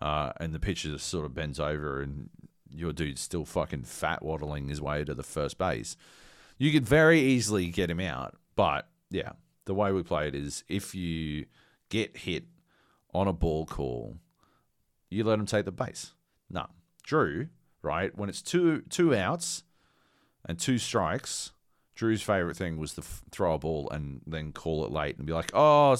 uh, 0.00 0.32
and 0.38 0.54
the 0.54 0.60
pitcher 0.60 0.90
just 0.90 1.08
sort 1.08 1.24
of 1.24 1.34
bends 1.34 1.60
over, 1.60 2.00
and 2.00 2.28
your 2.70 2.92
dude's 2.92 3.20
still 3.20 3.44
fucking 3.44 3.84
fat 3.84 4.22
waddling 4.22 4.68
his 4.68 4.80
way 4.80 5.04
to 5.04 5.14
the 5.14 5.22
first 5.22 5.58
base. 5.58 5.96
You 6.58 6.72
could 6.72 6.86
very 6.86 7.20
easily 7.20 7.68
get 7.68 7.90
him 7.90 8.00
out, 8.00 8.36
but 8.56 8.88
yeah, 9.10 9.32
the 9.64 9.74
way 9.74 9.92
we 9.92 10.02
play 10.02 10.28
it 10.28 10.34
is 10.34 10.64
if 10.68 10.94
you 10.94 11.46
get 11.88 12.16
hit 12.16 12.44
on 13.12 13.28
a 13.28 13.32
ball 13.32 13.66
call, 13.66 14.16
you 15.12 15.24
let 15.24 15.38
him 15.38 15.46
take 15.46 15.64
the 15.64 15.72
base. 15.72 16.12
No, 16.50 16.66
Drew, 17.02 17.48
right? 17.82 18.16
When 18.16 18.28
it's 18.28 18.42
two 18.42 18.82
two 18.88 19.14
outs 19.14 19.64
and 20.44 20.58
two 20.58 20.78
strikes, 20.78 21.52
Drew's 21.94 22.22
favorite 22.22 22.56
thing 22.56 22.78
was 22.78 22.94
to 22.94 23.02
throw 23.30 23.54
a 23.54 23.58
ball 23.58 23.88
and 23.90 24.22
then 24.26 24.52
call 24.52 24.84
it 24.84 24.90
late 24.90 25.16
and 25.16 25.26
be 25.26 25.32
like, 25.32 25.50
"Oh, 25.54 25.96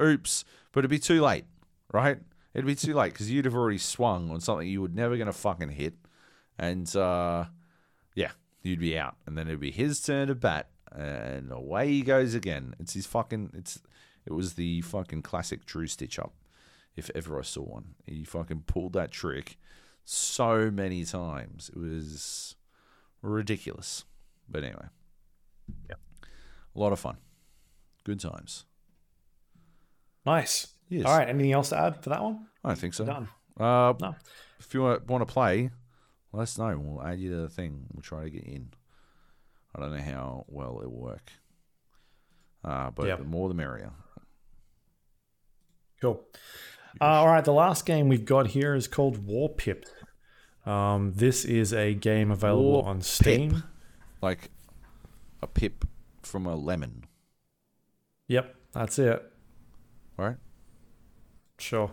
oops," 0.00 0.44
but 0.72 0.80
it'd 0.80 0.90
be 0.90 0.98
too 0.98 1.22
late, 1.22 1.44
right? 1.92 2.18
It'd 2.54 2.66
be 2.66 2.74
too 2.74 2.94
late 2.94 3.12
because 3.12 3.30
you'd 3.30 3.44
have 3.44 3.54
already 3.54 3.78
swung 3.78 4.30
on 4.30 4.40
something 4.40 4.66
you 4.66 4.82
were 4.82 4.88
never 4.88 5.16
gonna 5.16 5.32
fucking 5.32 5.70
hit, 5.70 5.94
and 6.58 6.94
uh, 6.96 7.46
yeah, 8.14 8.32
you'd 8.62 8.80
be 8.80 8.98
out, 8.98 9.16
and 9.26 9.38
then 9.38 9.48
it'd 9.48 9.60
be 9.60 9.70
his 9.70 10.00
turn 10.02 10.28
to 10.28 10.34
bat, 10.34 10.68
and 10.92 11.52
away 11.52 11.88
he 11.88 12.02
goes 12.02 12.34
again. 12.34 12.74
It's 12.78 12.94
his 12.94 13.06
fucking. 13.06 13.52
It's 13.54 13.80
it 14.26 14.32
was 14.32 14.54
the 14.54 14.82
fucking 14.82 15.22
classic 15.22 15.64
Drew 15.64 15.86
stitch 15.86 16.18
up, 16.18 16.34
if 16.96 17.10
ever 17.14 17.38
I 17.38 17.42
saw 17.42 17.62
one. 17.62 17.94
He 18.06 18.24
fucking 18.24 18.64
pulled 18.66 18.92
that 18.94 19.10
trick 19.10 19.58
so 20.04 20.70
many 20.70 21.04
times. 21.04 21.70
It 21.74 21.78
was 21.78 22.56
ridiculous. 23.22 24.04
But 24.48 24.64
anyway, 24.64 24.88
Yeah. 25.88 25.96
a 26.74 26.78
lot 26.78 26.92
of 26.92 26.98
fun, 27.00 27.16
good 28.04 28.18
times. 28.20 28.64
Nice. 30.26 30.74
Yes. 30.88 31.06
All 31.06 31.16
right. 31.16 31.28
Anything 31.28 31.52
else 31.52 31.68
to 31.70 31.78
add 31.78 32.02
for 32.02 32.10
that 32.10 32.22
one? 32.22 32.48
I 32.64 32.68
don't 32.70 32.78
think 32.78 32.94
so. 32.94 33.04
Done. 33.04 33.28
Uh, 33.58 33.94
No. 34.00 34.14
If 34.58 34.74
you 34.74 34.82
want, 34.82 35.06
to 35.06 35.26
play, 35.26 35.70
let 36.32 36.42
us 36.42 36.58
know. 36.58 36.76
We'll 36.78 37.02
add 37.06 37.18
you 37.20 37.30
to 37.30 37.36
the 37.42 37.48
thing. 37.48 37.86
We'll 37.92 38.02
try 38.02 38.24
to 38.24 38.30
get 38.30 38.44
in. 38.44 38.70
I 39.74 39.80
don't 39.80 39.92
know 39.96 40.02
how 40.02 40.44
well 40.48 40.80
it 40.82 40.90
will 40.90 41.00
work. 41.00 41.30
Uh, 42.64 42.90
but 42.90 43.06
Yeah. 43.06 43.16
the 43.16 43.24
more 43.24 43.48
the 43.48 43.54
merrier. 43.54 43.92
Cool. 46.00 46.22
Uh, 47.00 47.04
all 47.04 47.26
right, 47.28 47.44
the 47.44 47.52
last 47.52 47.84
game 47.86 48.08
we've 48.08 48.24
got 48.24 48.48
here 48.48 48.74
is 48.74 48.88
called 48.88 49.26
Warpip. 49.26 49.84
Um, 50.66 51.12
this 51.14 51.44
is 51.44 51.72
a 51.72 51.94
game 51.94 52.30
available 52.30 52.72
War 52.72 52.86
on 52.86 53.00
Steam. 53.02 53.62
Like 54.22 54.50
a 55.42 55.46
pip 55.46 55.84
from 56.22 56.46
a 56.46 56.54
lemon, 56.54 57.04
Yep, 58.28 58.54
that's 58.72 58.98
it. 58.98 59.32
right? 60.16 60.36
Sure. 61.58 61.90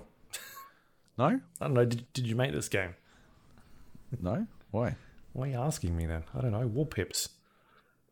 No? 1.17 1.25
I 1.61 1.65
don't 1.65 1.73
know. 1.73 1.85
Did, 1.85 2.11
did 2.13 2.27
you 2.27 2.35
make 2.35 2.51
this 2.51 2.67
game? 2.69 2.95
No? 4.21 4.45
Why? 4.71 4.95
Why 5.33 5.47
are 5.47 5.51
you 5.51 5.57
asking 5.57 5.95
me 5.95 6.05
then? 6.05 6.23
I 6.35 6.41
don't 6.41 6.51
know. 6.51 6.67
Warpips. 6.67 7.29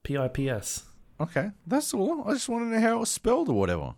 P 0.03 0.17
I 0.17 0.27
P 0.27 0.49
S. 0.49 0.83
Okay. 1.19 1.49
That's 1.67 1.93
all. 1.93 2.23
I 2.27 2.33
just 2.33 2.47
want 2.49 2.65
to 2.65 2.69
know 2.69 2.79
how 2.81 2.95
it 2.97 2.99
was 3.01 3.09
spelled 3.11 3.49
or 3.49 3.53
whatever. 3.59 3.95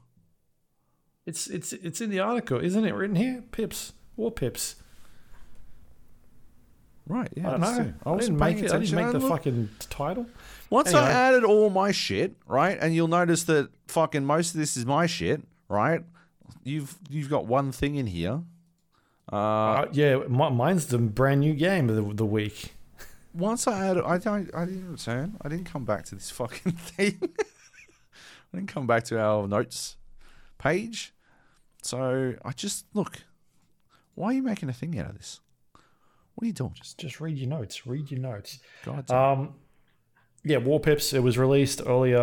It's 1.28 1.46
it's 1.48 1.74
it's 1.74 2.02
in 2.02 2.10
the 2.10 2.20
article, 2.22 2.60
isn't 2.60 2.84
it? 2.86 2.94
Written 2.94 3.16
here, 3.18 3.44
Pips. 3.52 3.94
Warpips. 4.18 4.76
Right. 7.06 7.30
Yeah. 7.36 7.48
I 7.48 7.52
don't 7.52 7.62
know. 7.62 7.82
it. 7.82 7.94
I, 8.06 8.18
didn't 8.18 8.38
make 8.38 8.58
it. 8.58 8.72
I 8.74 8.80
didn't 8.80 8.96
make 8.96 9.12
the 9.12 9.20
Look, 9.20 9.30
fucking 9.30 9.70
title. 9.90 10.26
Once 10.70 10.90
Anyway. 10.90 11.04
I 11.04 11.12
added 11.12 11.44
all 11.46 11.70
my 11.70 11.92
shit, 11.92 12.36
right, 12.48 12.78
and 12.82 12.94
you'll 12.94 13.08
notice 13.08 13.44
that 13.46 13.70
fucking 13.88 14.26
most 14.26 14.54
of 14.54 14.60
this 14.60 14.76
is 14.76 14.86
my 14.86 15.06
shit, 15.06 15.42
right? 15.70 16.02
You've 16.64 16.98
you've 17.10 17.30
got 17.30 17.46
one 17.46 17.72
thing 17.72 17.96
in 17.96 18.08
here. 18.08 18.42
Uh, 19.32 19.36
Uh, 19.36 19.86
yeah, 19.94 20.18
mi- 20.28 20.50
mine's 20.52 20.88
the 20.88 20.98
brand 20.98 21.42
new 21.42 21.54
game 21.54 21.90
of 21.90 21.96
the, 21.96 22.14
the 22.14 22.26
week. 22.26 22.74
once 23.34 23.68
I 23.68 23.86
added, 23.88 24.04
I 24.06 24.18
don't, 24.18 24.50
I 24.56 24.66
didn't 24.66 24.92
return. 24.92 25.38
I 25.42 25.50
didn't 25.50 25.66
come 25.66 25.84
back 25.86 26.06
to 26.06 26.16
this 26.16 26.30
fucking 26.30 26.72
thing. 26.96 27.20
I 27.22 28.58
didn't 28.58 28.70
come 28.70 28.88
back 28.88 29.04
to 29.06 29.20
our 29.20 29.48
notes 29.48 29.96
page. 30.58 31.14
So 31.82 32.34
I 32.44 32.52
just 32.52 32.86
look. 32.94 33.20
Why 34.16 34.30
are 34.30 34.34
you 34.34 34.44
making 34.44 34.70
a 34.70 34.74
thing 34.74 34.98
out 35.00 35.10
of 35.10 35.18
this? 35.18 35.40
What 36.36 36.44
are 36.44 36.48
you 36.48 36.54
doing? 36.54 36.74
Just 36.74 36.98
just 36.98 37.20
read 37.20 37.38
your 37.38 37.50
notes. 37.50 37.86
Read 37.88 38.12
your 38.12 38.20
notes. 38.20 38.60
God, 38.84 39.10
Um, 39.12 39.56
yeah, 40.44 40.58
Warpips. 40.58 41.14
It 41.14 41.20
was 41.22 41.38
released 41.38 41.82
earlier. 41.86 42.22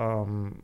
Um, 0.00 0.62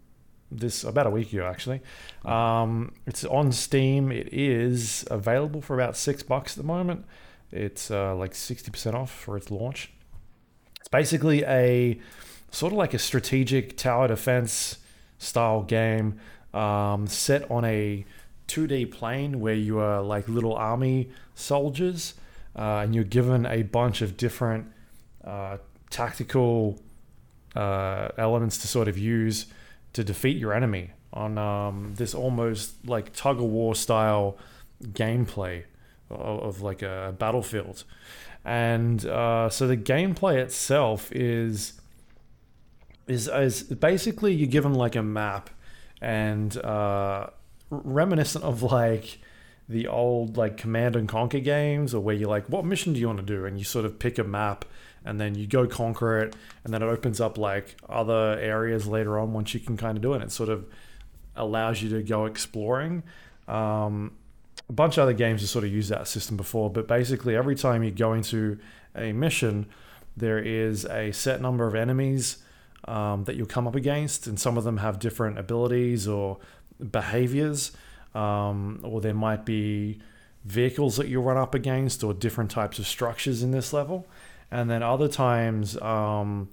this 0.54 0.84
about 0.84 1.06
a 1.06 1.10
week 1.10 1.32
ago 1.32 1.46
actually. 1.46 1.80
Um, 2.24 2.92
it's 3.06 3.24
on 3.24 3.52
Steam. 3.52 4.12
It 4.12 4.28
is 4.32 5.04
available 5.10 5.62
for 5.62 5.74
about 5.74 5.96
six 5.96 6.22
bucks 6.22 6.52
at 6.52 6.62
the 6.62 6.66
moment. 6.66 7.06
It's 7.50 7.90
uh, 7.90 8.14
like 8.14 8.34
sixty 8.34 8.70
percent 8.70 8.94
off 8.94 9.10
for 9.10 9.36
its 9.36 9.50
launch. 9.50 9.90
It's 10.78 10.88
basically 10.88 11.42
a 11.44 11.98
sort 12.50 12.72
of 12.72 12.78
like 12.78 12.92
a 12.92 12.98
strategic 12.98 13.76
tower 13.76 14.08
defense 14.08 14.78
style 15.18 15.62
game 15.62 16.18
um, 16.52 17.06
set 17.06 17.50
on 17.50 17.64
a 17.64 18.04
2D 18.52 18.90
plane 18.90 19.40
where 19.40 19.54
you 19.54 19.78
are 19.78 20.02
like 20.02 20.28
little 20.28 20.54
army 20.54 21.08
soldiers 21.34 22.14
uh, 22.56 22.80
and 22.82 22.94
you're 22.94 23.04
given 23.04 23.46
a 23.46 23.62
bunch 23.62 24.02
of 24.02 24.16
different 24.16 24.66
uh, 25.24 25.56
tactical 25.88 26.82
uh, 27.56 28.08
elements 28.18 28.58
to 28.58 28.68
sort 28.68 28.88
of 28.88 28.98
use 28.98 29.46
to 29.94 30.04
defeat 30.04 30.36
your 30.36 30.52
enemy 30.52 30.90
on 31.12 31.38
um, 31.38 31.94
this 31.96 32.14
almost 32.14 32.74
like 32.86 33.12
tug 33.14 33.38
of 33.38 33.44
war 33.44 33.74
style 33.74 34.36
gameplay 34.84 35.64
of, 36.10 36.40
of 36.40 36.62
like 36.62 36.82
a 36.82 37.14
battlefield. 37.18 37.84
And 38.44 39.04
uh, 39.06 39.48
so 39.48 39.66
the 39.66 39.76
gameplay 39.76 40.36
itself 40.36 41.10
is 41.12 41.74
is 43.06 43.28
is 43.28 43.62
basically 43.62 44.34
you're 44.34 44.48
given 44.48 44.74
like 44.74 44.96
a 44.96 45.02
map 45.02 45.50
and 46.00 46.56
uh, 46.58 47.28
reminiscent 47.72 48.44
of 48.44 48.62
like 48.62 49.18
the 49.68 49.86
old 49.88 50.36
like 50.36 50.56
command 50.56 50.94
and 50.96 51.08
conquer 51.08 51.40
games 51.40 51.94
or 51.94 52.00
where 52.00 52.14
you're 52.14 52.28
like 52.28 52.48
what 52.48 52.64
mission 52.64 52.92
do 52.92 53.00
you 53.00 53.06
want 53.06 53.18
to 53.18 53.24
do? 53.24 53.44
And 53.44 53.58
you 53.58 53.64
sort 53.64 53.84
of 53.84 53.98
pick 53.98 54.18
a 54.18 54.24
map 54.24 54.64
and 55.04 55.20
then 55.20 55.34
you 55.34 55.46
go 55.46 55.66
conquer 55.66 56.18
it 56.20 56.36
and 56.64 56.72
then 56.72 56.82
it 56.82 56.86
opens 56.86 57.20
up 57.20 57.38
like 57.38 57.76
other 57.88 58.38
areas 58.38 58.86
later 58.86 59.18
on 59.18 59.32
once 59.32 59.54
you 59.54 59.60
can 59.60 59.76
kind 59.76 59.96
of 59.96 60.02
do 60.02 60.14
it. 60.14 60.22
It 60.22 60.30
sort 60.30 60.48
of 60.48 60.66
allows 61.34 61.82
you 61.82 61.88
to 61.90 62.02
go 62.02 62.26
exploring. 62.26 63.02
Um, 63.48 64.12
a 64.68 64.72
bunch 64.72 64.98
of 64.98 65.02
other 65.02 65.12
games 65.12 65.40
have 65.40 65.50
sort 65.50 65.64
of 65.64 65.72
used 65.72 65.90
that 65.90 66.06
system 66.06 66.36
before 66.36 66.70
but 66.70 66.86
basically 66.86 67.34
every 67.34 67.56
time 67.56 67.82
you 67.82 67.90
go 67.90 68.12
into 68.12 68.58
a 68.94 69.12
mission 69.12 69.66
there 70.16 70.38
is 70.38 70.84
a 70.84 71.10
set 71.12 71.40
number 71.40 71.66
of 71.66 71.74
enemies 71.74 72.38
um, 72.86 73.24
that 73.24 73.36
you'll 73.36 73.46
come 73.46 73.66
up 73.66 73.74
against, 73.74 74.26
and 74.26 74.38
some 74.38 74.58
of 74.58 74.64
them 74.64 74.78
have 74.78 74.98
different 74.98 75.38
abilities 75.38 76.08
or 76.08 76.38
behaviors, 76.90 77.72
um, 78.14 78.80
or 78.82 79.00
there 79.00 79.14
might 79.14 79.44
be 79.44 80.00
vehicles 80.44 80.96
that 80.96 81.08
you 81.08 81.20
run 81.20 81.36
up 81.36 81.54
against, 81.54 82.02
or 82.02 82.12
different 82.12 82.50
types 82.50 82.78
of 82.78 82.86
structures 82.86 83.42
in 83.42 83.50
this 83.52 83.72
level. 83.72 84.06
And 84.50 84.68
then 84.68 84.82
other 84.82 85.08
times, 85.08 85.80
um, 85.80 86.48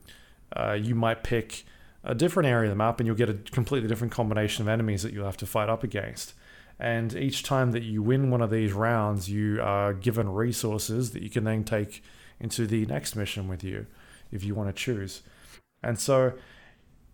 uh, 0.56 0.74
you 0.74 0.96
might 0.96 1.24
pick 1.24 1.66
a 2.04 2.16
different 2.16 2.48
area 2.48 2.70
of 2.70 2.72
the 2.72 2.78
map, 2.78 3.00
and 3.00 3.08
you'll 3.08 3.16
get 3.16 3.30
a 3.30 3.34
completely 3.34 3.90
different 3.90 4.14
combination 4.14 4.64
of 4.64 4.70
enemies 4.70 5.04
that 5.04 5.12
you'll 5.12 5.26
have 5.26 5.38
to 5.38 5.46
fight 5.46 5.70
up 5.70 5.84
against. 5.84 6.34
And 6.80 7.14
each 7.14 7.44
time 7.44 7.72
that 7.72 7.84
you 7.84 8.02
win 8.02 8.32
one 8.32 8.42
of 8.42 8.52
these 8.52 8.72
rounds, 8.72 9.30
you 9.30 9.62
are 9.62 9.94
given 9.94 10.30
resources 10.30 11.12
that 11.12 11.22
you 11.22 11.30
can 11.30 11.44
then 11.44 11.66
take 11.66 12.02
into 12.40 12.66
the 12.66 12.86
next 12.86 13.16
mission 13.18 13.50
with 13.50 13.66
you 13.66 13.86
if 14.32 14.46
you 14.46 14.56
want 14.56 14.70
to 14.70 14.74
choose. 14.74 15.22
And 15.84 16.00
so 16.00 16.34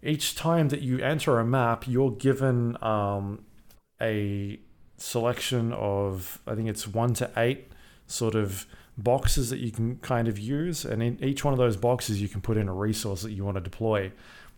each 0.05 0.35
time 0.35 0.69
that 0.69 0.81
you 0.81 0.99
enter 0.99 1.39
a 1.39 1.45
map, 1.45 1.87
you're 1.87 2.11
given 2.11 2.77
um, 2.83 3.43
a 4.01 4.59
selection 4.97 5.73
of, 5.73 6.41
I 6.47 6.55
think 6.55 6.69
it's 6.69 6.87
one 6.87 7.13
to 7.15 7.29
eight 7.37 7.71
sort 8.07 8.35
of 8.35 8.65
boxes 8.97 9.49
that 9.49 9.59
you 9.59 9.71
can 9.71 9.97
kind 9.97 10.27
of 10.27 10.39
use. 10.39 10.85
And 10.85 11.03
in 11.03 11.23
each 11.23 11.43
one 11.43 11.53
of 11.53 11.57
those 11.57 11.75
boxes, 11.75 12.21
you 12.21 12.29
can 12.29 12.41
put 12.41 12.57
in 12.57 12.67
a 12.67 12.73
resource 12.73 13.23
that 13.23 13.31
you 13.31 13.43
want 13.43 13.55
to 13.55 13.61
deploy. 13.61 14.11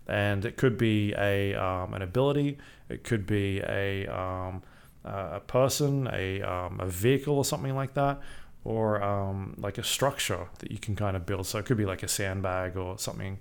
And 0.08 0.46
it 0.46 0.58
could 0.58 0.78
be 0.78 1.14
a 1.18 1.54
um, 1.56 1.94
an 1.94 2.02
ability, 2.02 2.58
it 2.88 3.04
could 3.04 3.26
be 3.26 3.60
a 3.60 4.08
um, 4.08 4.64
a 5.04 5.40
person, 5.40 6.10
a, 6.12 6.42
um, 6.42 6.80
a 6.80 6.86
vehicle, 6.86 7.38
or 7.38 7.46
something 7.46 7.76
like 7.76 7.94
that, 7.94 8.20
or 8.64 9.02
um, 9.02 9.56
like 9.58 9.78
a 9.78 9.84
structure 9.84 10.48
that 10.60 10.72
you 10.72 10.78
can 10.78 10.96
kind 10.96 11.16
of 11.16 11.26
build. 11.26 11.46
So 11.48 11.60
it 11.60 11.66
could 11.66 11.78
be 11.78 11.86
like 11.86 12.04
a 12.04 12.08
sandbag 12.08 12.76
or 12.76 12.98
something 12.98 13.40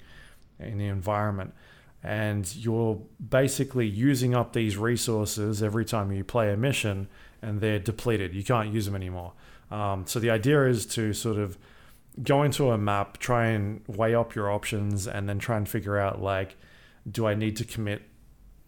in 0.61 0.79
the 0.79 0.87
environment. 0.87 1.55
And 2.07 2.55
you're 2.55 3.03
basically 3.29 3.87
using 3.87 4.33
up 4.33 4.53
these 4.53 4.77
resources 4.77 5.61
every 5.61 5.85
time 5.85 6.13
you 6.13 6.23
play 6.23 6.53
a 6.53 6.57
mission, 6.57 7.09
and 7.43 7.61
they're 7.61 7.81
depleted. 7.81 8.33
You 8.35 8.45
can't 8.45 8.73
use 8.73 8.87
them 8.87 8.95
anymore. 8.95 9.33
Um, 9.71 10.07
so 10.07 10.21
the 10.21 10.31
idea 10.31 10.67
is 10.67 10.87
to 10.87 11.13
sort 11.13 11.37
of 11.37 11.59
go 12.23 12.45
into 12.45 12.71
a 12.71 12.79
map, 12.79 13.19
try 13.19 13.47
and 13.47 13.83
weigh 13.89 14.15
up 14.15 14.37
your 14.37 14.51
options, 14.51 15.09
and 15.09 15.29
then 15.29 15.41
try 15.41 15.57
and 15.57 15.69
figure 15.69 15.99
out 15.99 16.23
like, 16.23 16.57
do 17.11 17.27
I 17.27 17.35
need 17.35 17.57
to 17.57 17.65
commit 17.65 18.03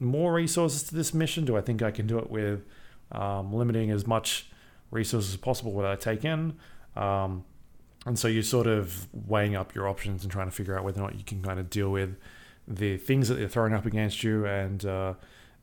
more 0.00 0.32
resources 0.32 0.82
to 0.84 0.94
this 0.94 1.14
mission? 1.14 1.44
Do 1.44 1.56
I 1.56 1.60
think 1.60 1.80
I 1.80 1.92
can 1.92 2.06
do 2.06 2.18
it 2.18 2.30
with 2.30 2.64
um, 3.12 3.52
limiting 3.52 3.90
as 3.90 4.06
much 4.06 4.50
resources 4.90 5.30
as 5.30 5.36
possible 5.36 5.72
what 5.72 5.84
I 5.84 5.94
take 5.94 6.24
in? 6.24 6.56
Um, 6.96 7.44
and 8.04 8.18
so 8.18 8.26
you're 8.26 8.42
sort 8.42 8.66
of 8.66 9.06
weighing 9.12 9.54
up 9.54 9.74
your 9.74 9.88
options 9.88 10.22
and 10.22 10.32
trying 10.32 10.46
to 10.46 10.52
figure 10.52 10.76
out 10.76 10.84
whether 10.84 11.00
or 11.00 11.04
not 11.04 11.16
you 11.16 11.24
can 11.24 11.42
kind 11.42 11.60
of 11.60 11.70
deal 11.70 11.90
with 11.90 12.16
the 12.68 12.98
things 12.98 13.28
that 13.28 13.36
they're 13.36 13.48
throwing 13.48 13.72
up 13.72 13.86
against 13.86 14.22
you. 14.22 14.46
And 14.46 14.84
uh, 14.84 15.14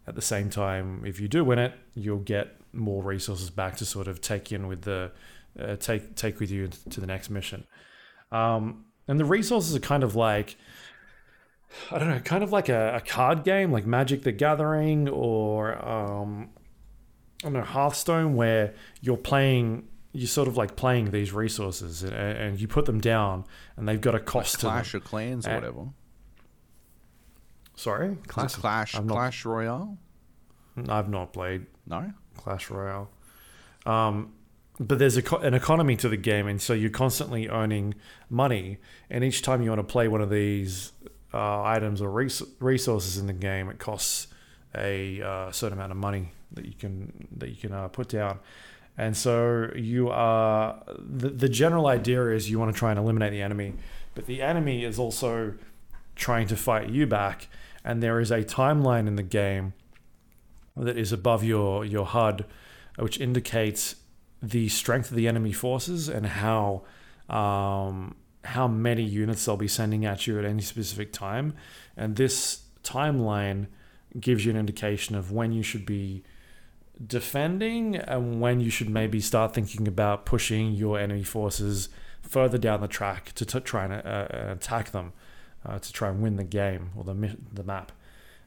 at 0.08 0.16
the 0.16 0.22
same 0.22 0.50
time, 0.50 1.04
if 1.06 1.20
you 1.20 1.28
do 1.28 1.44
win 1.46 1.60
it, 1.60 1.74
you'll 1.94 2.20
get 2.20 2.58
more 2.74 3.02
resources 3.04 3.50
back 3.50 3.78
to 3.78 3.86
sort 3.86 4.08
of 4.08 4.20
take 4.20 4.52
in 4.52 4.68
with 4.68 4.82
the 4.82 5.12
uh, 5.60 5.76
take 5.78 6.16
take 6.16 6.40
with 6.40 6.52
you 6.52 6.70
to 6.90 7.00
the 7.00 7.08
next 7.08 7.30
mission. 7.30 7.66
Um, 8.32 8.86
and 9.08 9.20
the 9.20 9.26
resources 9.26 9.76
are 9.76 9.80
kind 9.80 10.04
of 10.04 10.16
like 10.16 10.58
I 11.92 12.00
don't 12.00 12.10
know, 12.10 12.20
kind 12.20 12.44
of 12.44 12.52
like 12.52 12.70
a, 12.70 12.96
a 12.96 13.02
card 13.02 13.44
game, 13.44 13.72
like 13.72 13.86
Magic 13.86 14.24
the 14.24 14.32
Gathering 14.32 15.10
or 15.10 15.76
um, 15.88 16.50
I 17.42 17.46
don't 17.46 17.54
know 17.54 17.62
Hearthstone, 17.62 18.36
where 18.36 18.74
you're 19.02 19.18
playing. 19.18 19.88
You're 20.14 20.28
sort 20.28 20.48
of 20.48 20.56
like 20.56 20.78
playing 20.78 21.12
these 21.12 21.34
resources, 21.34 22.02
and, 22.02 22.14
and 22.14 22.60
you 22.62 22.70
put 22.70 22.86
them 22.86 23.02
down, 23.02 23.44
and 23.76 23.88
they've 23.88 24.00
got 24.00 24.16
a 24.16 24.20
cost 24.20 24.54
like 24.54 24.60
to 24.60 24.66
them. 24.66 24.74
Clash 24.76 24.94
of 24.94 25.04
Clans 25.04 25.46
or 25.46 25.52
Uh, 25.52 25.56
whatever. 25.56 25.86
Sorry, 27.76 28.18
Clash, 28.28 28.56
Clash, 28.56 28.94
not- 28.96 29.08
Clash 29.08 29.46
Royale. 29.46 29.98
I've 30.90 31.10
not 31.10 31.32
played 31.32 31.68
No, 31.88 32.12
Clash 32.38 32.70
Royale. 32.70 33.10
Um, 33.86 34.34
but 34.80 35.00
there's 35.00 35.18
a, 35.18 35.36
an 35.38 35.54
economy 35.54 35.96
to 35.98 36.10
the 36.10 36.18
game, 36.18 36.48
and 36.48 36.62
so 36.62 36.74
you're 36.74 36.90
constantly 36.90 37.48
earning 37.48 37.96
money. 38.30 38.78
And 39.10 39.24
each 39.24 39.42
time 39.42 39.62
you 39.62 39.70
want 39.70 39.80
to 39.80 39.90
play 39.90 40.08
one 40.08 40.22
of 40.22 40.30
these 40.30 40.92
uh, 41.34 41.64
items 41.64 42.02
or 42.02 42.10
res- 42.12 42.44
resources 42.60 43.18
in 43.18 43.28
the 43.28 43.34
game, 43.34 43.70
it 43.70 43.80
costs 43.80 44.28
a 44.76 45.22
uh, 45.22 45.52
certain 45.52 45.78
amount 45.78 45.92
of 45.92 45.98
money 45.98 46.32
that 46.52 46.66
you 46.66 46.74
can 46.74 47.28
that 47.38 47.50
you 47.50 47.56
can 47.56 47.72
uh, 47.72 47.88
put 47.88 48.10
down. 48.10 48.40
And 48.98 49.16
so 49.16 49.72
you 49.76 50.10
are 50.10 50.82
the, 50.98 51.30
the 51.30 51.50
general 51.50 51.88
idea 51.88 52.28
is 52.28 52.50
you 52.50 52.60
want 52.60 52.74
to 52.74 52.78
try 52.78 52.92
and 52.92 53.00
eliminate 53.00 53.32
the 53.32 53.42
enemy, 53.42 53.74
but 54.14 54.26
the 54.26 54.42
enemy 54.42 54.84
is 54.84 55.00
also 55.00 55.54
trying 56.16 56.48
to 56.48 56.56
fight 56.56 56.90
you 56.90 57.06
back. 57.06 57.48
And 57.86 58.02
there 58.02 58.20
is 58.20 58.32
a 58.32 58.44
timeline 58.44 59.08
in 59.08 59.16
the 59.16 59.24
game 59.24 59.74
that 60.76 60.98
is 60.98 61.14
above 61.14 61.44
your 61.44 61.86
your 61.86 62.06
HUD, 62.06 62.46
which 62.98 63.22
indicates 63.22 63.96
the 64.42 64.68
strength 64.70 65.12
of 65.12 65.16
the 65.16 65.28
enemy 65.28 65.54
forces 65.54 66.10
and 66.10 66.26
how 66.26 66.84
um, 67.30 68.16
how 68.44 68.68
many 68.68 69.04
units 69.04 69.46
they'll 69.46 69.56
be 69.56 69.68
sending 69.68 70.04
at 70.04 70.26
you 70.26 70.38
at 70.40 70.46
any 70.46 70.62
specific 70.64 71.14
time. 71.14 71.54
And 71.96 72.16
this 72.16 72.64
timeline 72.84 73.68
gives 74.20 74.46
you 74.46 74.52
an 74.52 74.58
indication 74.58 75.16
of 75.16 75.32
when 75.32 75.52
you 75.52 75.62
should 75.62 75.86
be 75.86 76.24
defending 77.06 77.96
and 77.96 78.42
when 78.42 78.60
you 78.62 78.70
should 78.70 78.90
maybe 78.90 79.20
start 79.20 79.54
thinking 79.54 79.88
about 79.88 80.26
pushing 80.26 80.72
your 80.72 80.98
enemy 80.98 81.24
forces 81.24 81.90
further 82.22 82.58
down 82.58 82.82
the 82.82 82.88
track 82.88 83.34
to 83.34 83.46
t- 83.46 83.60
try 83.60 83.86
and 83.86 83.94
uh, 83.94 84.28
attack 84.54 84.92
them 84.92 85.12
uh, 85.66 85.80
to 85.80 85.92
try 85.92 86.10
and 86.10 86.22
win 86.22 86.36
the 86.36 86.44
game 86.44 86.92
or 86.96 87.04
the 87.04 87.38
the 87.54 87.64
map. 87.64 87.92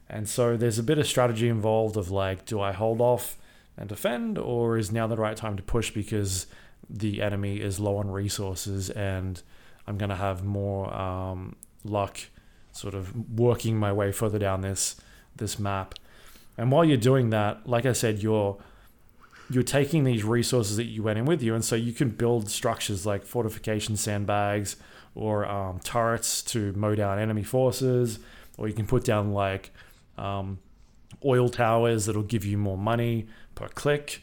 And 0.09 0.27
so 0.27 0.57
there's 0.57 0.79
a 0.79 0.83
bit 0.83 0.97
of 0.97 1.05
strategy 1.05 1.47
involved 1.47 1.95
of 1.95 2.09
like, 2.09 2.45
do 2.45 2.59
I 2.59 2.71
hold 2.71 2.99
off 2.99 3.37
and 3.77 3.87
defend, 3.87 4.37
or 4.37 4.77
is 4.77 4.91
now 4.91 5.05
the 5.07 5.15
right 5.15 5.37
time 5.37 5.55
to 5.57 5.63
push 5.63 5.91
because 5.91 6.47
the 6.89 7.21
enemy 7.21 7.61
is 7.61 7.79
low 7.79 7.97
on 7.97 8.09
resources 8.09 8.89
and 8.89 9.41
I'm 9.85 9.97
to 10.09 10.15
have 10.15 10.43
more 10.43 10.91
um, 10.93 11.55
luck 11.83 12.19
sort 12.71 12.93
of 12.93 13.37
working 13.37 13.77
my 13.77 13.91
way 13.91 14.11
further 14.11 14.39
down 14.39 14.61
this 14.61 14.95
this 15.35 15.59
map. 15.59 15.95
And 16.57 16.71
while 16.71 16.83
you're 16.83 16.97
doing 16.97 17.29
that, 17.29 17.67
like 17.67 17.85
I 17.85 17.93
said, 17.93 18.21
you're 18.21 18.57
you're 19.49 19.63
taking 19.63 20.03
these 20.03 20.23
resources 20.23 20.77
that 20.77 20.85
you 20.85 21.01
went 21.01 21.17
in 21.17 21.25
with 21.25 21.41
you, 21.41 21.55
and 21.55 21.63
so 21.63 21.75
you 21.75 21.93
can 21.93 22.09
build 22.09 22.49
structures 22.49 23.05
like 23.05 23.23
fortification 23.23 23.95
sandbags 23.95 24.75
or 25.15 25.45
um, 25.45 25.79
turrets 25.79 26.41
to 26.43 26.73
mow 26.73 26.95
down 26.95 27.19
enemy 27.19 27.43
forces, 27.43 28.19
or 28.57 28.67
you 28.67 28.73
can 28.73 28.85
put 28.85 29.03
down 29.03 29.33
like 29.33 29.71
um, 30.17 30.59
oil 31.25 31.49
towers 31.49 32.05
that'll 32.05 32.23
give 32.23 32.45
you 32.45 32.57
more 32.57 32.77
money 32.77 33.27
per 33.55 33.67
click, 33.67 34.21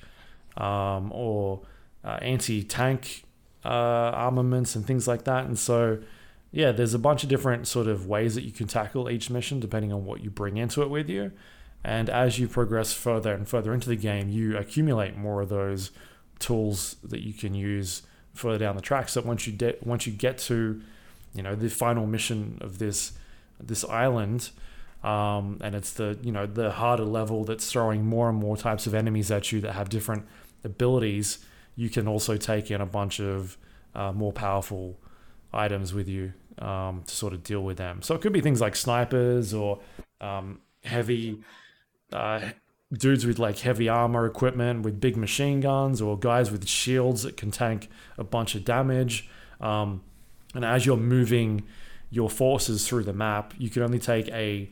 um, 0.57 1.13
or 1.13 1.63
uh, 2.05 2.19
anti-tank 2.23 3.25
uh, 3.65 3.69
armaments 3.69 4.77
and 4.77 4.87
things 4.87 5.09
like 5.09 5.25
that. 5.25 5.45
And 5.45 5.59
so, 5.59 5.99
yeah, 6.53 6.73
there's 6.73 6.95
a 6.95 6.99
bunch 6.99 7.23
of 7.23 7.29
different 7.29 7.67
sort 7.67 7.89
of 7.89 8.07
ways 8.07 8.35
that 8.35 8.45
you 8.45 8.53
can 8.53 8.67
tackle 8.67 9.11
each 9.11 9.29
mission 9.29 9.61
depending 9.61 9.93
on 9.93 10.05
what 10.05 10.23
you 10.23 10.31
bring 10.31 10.57
into 10.57 10.83
it 10.83 10.91
with 10.91 11.11
you. 11.11 11.33
And 11.85 12.09
as 12.09 12.39
you 12.39 12.49
progress 12.49 12.93
further 12.93 13.33
and 13.35 13.47
further 13.47 13.75
into 13.75 13.89
the 13.89 13.97
game, 13.97 14.29
you 14.29 14.57
accumulate 14.57 15.17
more 15.17 15.43
of 15.43 15.49
those 15.49 15.91
tools 16.39 16.97
that 17.03 17.23
you 17.23 17.33
can 17.33 17.55
use 17.55 18.03
further 18.37 18.59
down 18.59 18.77
the 18.77 18.83
track. 18.83 19.09
So 19.09 19.21
once 19.21 19.47
you 19.47 19.53
de- 19.53 19.77
once 19.83 20.07
you 20.07 20.13
get 20.13 20.39
to, 20.39 20.81
you 21.35 21.43
know, 21.43 21.55
the 21.55 21.69
final 21.69 22.07
mission 22.07 22.59
of 22.61 22.79
this 22.79 23.13
this 23.61 23.85
island, 23.85 24.51
um, 25.03 25.59
and 25.63 25.75
it's 25.75 25.93
the 25.93 26.19
you 26.23 26.33
know 26.33 26.47
the 26.47 26.71
harder 26.71 27.05
level 27.05 27.45
that's 27.45 27.71
throwing 27.71 28.05
more 28.05 28.29
and 28.29 28.39
more 28.39 28.57
types 28.57 28.87
of 28.87 28.95
enemies 28.95 29.31
at 29.31 29.53
you 29.53 29.61
that 29.63 29.73
have 29.73 29.89
different 29.89 30.27
abilities. 30.65 31.39
You 31.75 31.91
can 31.91 32.09
also 32.09 32.37
take 32.37 32.71
in 32.71 32.81
a 32.81 32.87
bunch 32.87 33.21
of 33.21 33.57
uh, 33.95 34.13
more 34.13 34.33
powerful 34.33 34.99
items 35.53 35.93
with 35.93 36.09
you 36.09 36.33
um, 36.59 37.03
to 37.07 37.15
sort 37.15 37.33
of 37.33 37.43
deal 37.43 37.63
with 37.63 37.77
them. 37.77 38.03
So 38.03 38.15
it 38.15 38.21
could 38.21 38.33
be 38.33 38.41
things 38.41 38.61
like 38.61 38.77
snipers 38.77 39.53
or 39.55 39.81
um, 40.21 40.61
heavy 40.85 41.43
uh, 42.13 42.41
dudes 42.93 43.27
with 43.27 43.39
like 43.39 43.59
heavy 43.59 43.89
armor 43.89 44.27
equipment 44.27 44.83
with 44.83 45.01
big 45.01 45.17
machine 45.17 45.61
guns 45.61 46.01
or 46.01 46.19
guys 46.19 46.51
with 46.51 46.67
shields 46.69 47.23
that 47.23 47.37
can 47.37 47.51
tank 47.51 47.89
a 48.17 48.25
bunch 48.25 48.55
of 48.55 48.65
damage. 48.65 49.29
Um, 49.61 50.03
and 50.55 50.65
as 50.65 50.87
you're 50.87 50.97
moving 50.97 51.65
your 52.11 52.31
forces 52.31 52.87
through 52.87 53.05
the 53.05 53.13
map, 53.13 53.55
you 53.59 53.69
can 53.71 53.83
only 53.83 53.99
take 53.99 54.29
a 54.29 54.71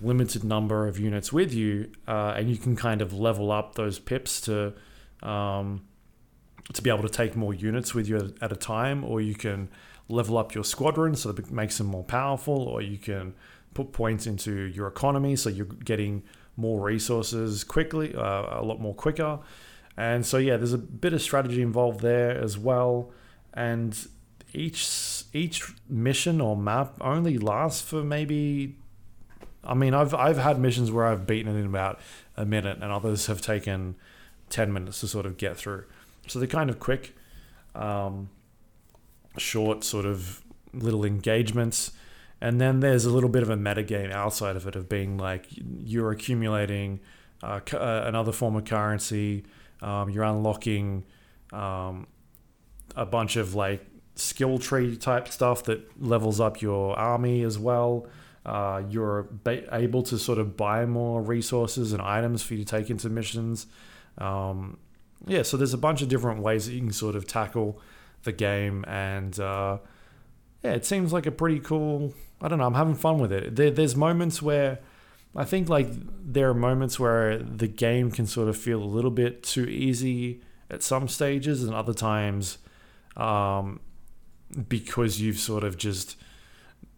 limited 0.00 0.44
number 0.44 0.88
of 0.88 0.98
units 0.98 1.32
with 1.32 1.52
you, 1.52 1.90
uh, 2.08 2.34
and 2.36 2.48
you 2.48 2.56
can 2.56 2.76
kind 2.76 3.02
of 3.02 3.12
level 3.12 3.52
up 3.52 3.74
those 3.74 3.98
pips 3.98 4.40
to 4.42 4.72
um, 5.22 5.82
to 6.72 6.80
be 6.82 6.88
able 6.88 7.02
to 7.02 7.08
take 7.08 7.36
more 7.36 7.52
units 7.52 7.94
with 7.94 8.08
you 8.08 8.32
at 8.40 8.52
a 8.52 8.56
time, 8.56 9.04
or 9.04 9.20
you 9.20 9.34
can 9.34 9.68
level 10.08 10.38
up 10.38 10.54
your 10.54 10.64
squadron 10.64 11.14
so 11.14 11.32
that 11.32 11.46
it 11.46 11.50
makes 11.50 11.78
them 11.78 11.88
more 11.88 12.04
powerful, 12.04 12.62
or 12.62 12.80
you 12.80 12.96
can 12.96 13.34
put 13.74 13.92
points 13.92 14.26
into 14.26 14.52
your 14.52 14.86
economy 14.86 15.36
so 15.36 15.50
you're 15.50 15.66
getting 15.66 16.22
more 16.60 16.80
resources 16.80 17.64
quickly, 17.64 18.14
uh, 18.14 18.60
a 18.60 18.64
lot 18.64 18.80
more 18.80 18.94
quicker. 18.94 19.38
And 19.96 20.24
so 20.24 20.38
yeah, 20.38 20.56
there's 20.56 20.72
a 20.72 20.78
bit 20.78 21.12
of 21.12 21.20
strategy 21.20 21.62
involved 21.62 22.00
there 22.00 22.30
as 22.30 22.56
well, 22.56 23.10
and 23.52 23.96
each 24.52 25.24
each 25.32 25.72
mission 25.88 26.40
or 26.40 26.56
map 26.56 26.94
only 27.00 27.38
lasts 27.38 27.82
for 27.82 28.02
maybe 28.02 28.76
I 29.62 29.74
mean, 29.74 29.94
I've 29.94 30.14
I've 30.14 30.38
had 30.38 30.58
missions 30.58 30.90
where 30.90 31.06
I've 31.06 31.26
beaten 31.26 31.54
it 31.54 31.58
in 31.58 31.66
about 31.66 32.00
a 32.36 32.44
minute, 32.44 32.78
and 32.80 32.90
others 32.90 33.26
have 33.26 33.40
taken 33.40 33.96
ten 34.48 34.72
minutes 34.72 35.00
to 35.00 35.08
sort 35.08 35.26
of 35.26 35.36
get 35.36 35.56
through. 35.56 35.84
So 36.26 36.38
they're 36.38 36.48
kind 36.48 36.70
of 36.70 36.78
quick, 36.78 37.14
um, 37.74 38.30
short, 39.36 39.84
sort 39.84 40.06
of 40.06 40.42
little 40.72 41.04
engagements, 41.04 41.92
and 42.40 42.60
then 42.60 42.80
there's 42.80 43.04
a 43.04 43.10
little 43.10 43.28
bit 43.28 43.42
of 43.42 43.50
a 43.50 43.56
meta 43.56 43.82
game 43.82 44.10
outside 44.10 44.56
of 44.56 44.66
it 44.66 44.76
of 44.76 44.88
being 44.88 45.18
like 45.18 45.46
you're 45.50 46.10
accumulating 46.10 47.00
uh, 47.42 47.60
uh, 47.72 48.02
another 48.06 48.32
form 48.32 48.56
of 48.56 48.64
currency, 48.64 49.44
um, 49.82 50.10
you're 50.10 50.24
unlocking 50.24 51.04
um, 51.52 52.06
a 52.96 53.06
bunch 53.06 53.36
of 53.36 53.54
like 53.54 53.84
skill 54.14 54.58
tree 54.58 54.96
type 54.96 55.28
stuff 55.28 55.64
that 55.64 56.02
levels 56.02 56.40
up 56.40 56.60
your 56.60 56.98
army 56.98 57.42
as 57.42 57.58
well. 57.58 58.06
Uh, 58.44 58.82
you're 58.88 59.28
able 59.72 60.02
to 60.02 60.18
sort 60.18 60.38
of 60.38 60.56
buy 60.56 60.86
more 60.86 61.20
resources 61.20 61.92
and 61.92 62.00
items 62.00 62.42
for 62.42 62.54
you 62.54 62.64
to 62.64 62.76
take 62.76 62.90
into 62.90 63.08
missions. 63.08 63.66
Um, 64.18 64.78
yeah, 65.26 65.42
so 65.42 65.56
there's 65.56 65.74
a 65.74 65.78
bunch 65.78 66.00
of 66.02 66.08
different 66.08 66.40
ways 66.40 66.66
that 66.66 66.72
you 66.72 66.80
can 66.80 66.92
sort 66.92 67.14
of 67.14 67.26
tackle 67.26 67.80
the 68.22 68.32
game, 68.32 68.84
and 68.86 69.38
uh, 69.38 69.78
yeah, 70.62 70.72
it 70.72 70.84
seems 70.84 71.12
like 71.12 71.26
a 71.26 71.30
pretty 71.30 71.60
cool. 71.60 72.14
I 72.40 72.48
don't 72.48 72.58
know. 72.58 72.66
I'm 72.66 72.74
having 72.74 72.94
fun 72.94 73.18
with 73.18 73.32
it. 73.32 73.56
There, 73.56 73.70
there's 73.70 73.96
moments 73.96 74.40
where 74.42 74.78
I 75.36 75.44
think 75.44 75.68
like 75.68 75.88
there 76.22 76.48
are 76.50 76.54
moments 76.54 76.98
where 76.98 77.38
the 77.38 77.68
game 77.68 78.10
can 78.10 78.26
sort 78.26 78.48
of 78.48 78.56
feel 78.56 78.82
a 78.82 78.84
little 78.84 79.10
bit 79.10 79.42
too 79.42 79.64
easy 79.64 80.42
at 80.70 80.82
some 80.82 81.08
stages, 81.08 81.62
and 81.64 81.74
other 81.74 81.92
times 81.94 82.58
um, 83.16 83.80
because 84.68 85.20
you've 85.20 85.38
sort 85.38 85.64
of 85.64 85.76
just 85.76 86.16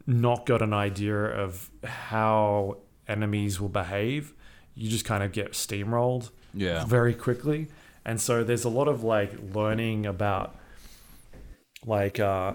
not 0.06 0.46
got 0.46 0.60
an 0.62 0.72
idea 0.72 1.16
of 1.16 1.70
how 1.84 2.78
enemies 3.08 3.60
will 3.60 3.68
behave. 3.68 4.34
You 4.74 4.90
just 4.90 5.04
kind 5.04 5.22
of 5.22 5.32
get 5.32 5.52
steamrolled 5.52 6.30
Yeah. 6.54 6.84
very 6.84 7.14
quickly. 7.14 7.68
And 8.04 8.20
so 8.20 8.42
there's 8.42 8.64
a 8.64 8.68
lot 8.68 8.88
of 8.88 9.04
like 9.04 9.32
learning 9.54 10.06
about 10.06 10.56
like 11.86 12.18
uh, 12.20 12.54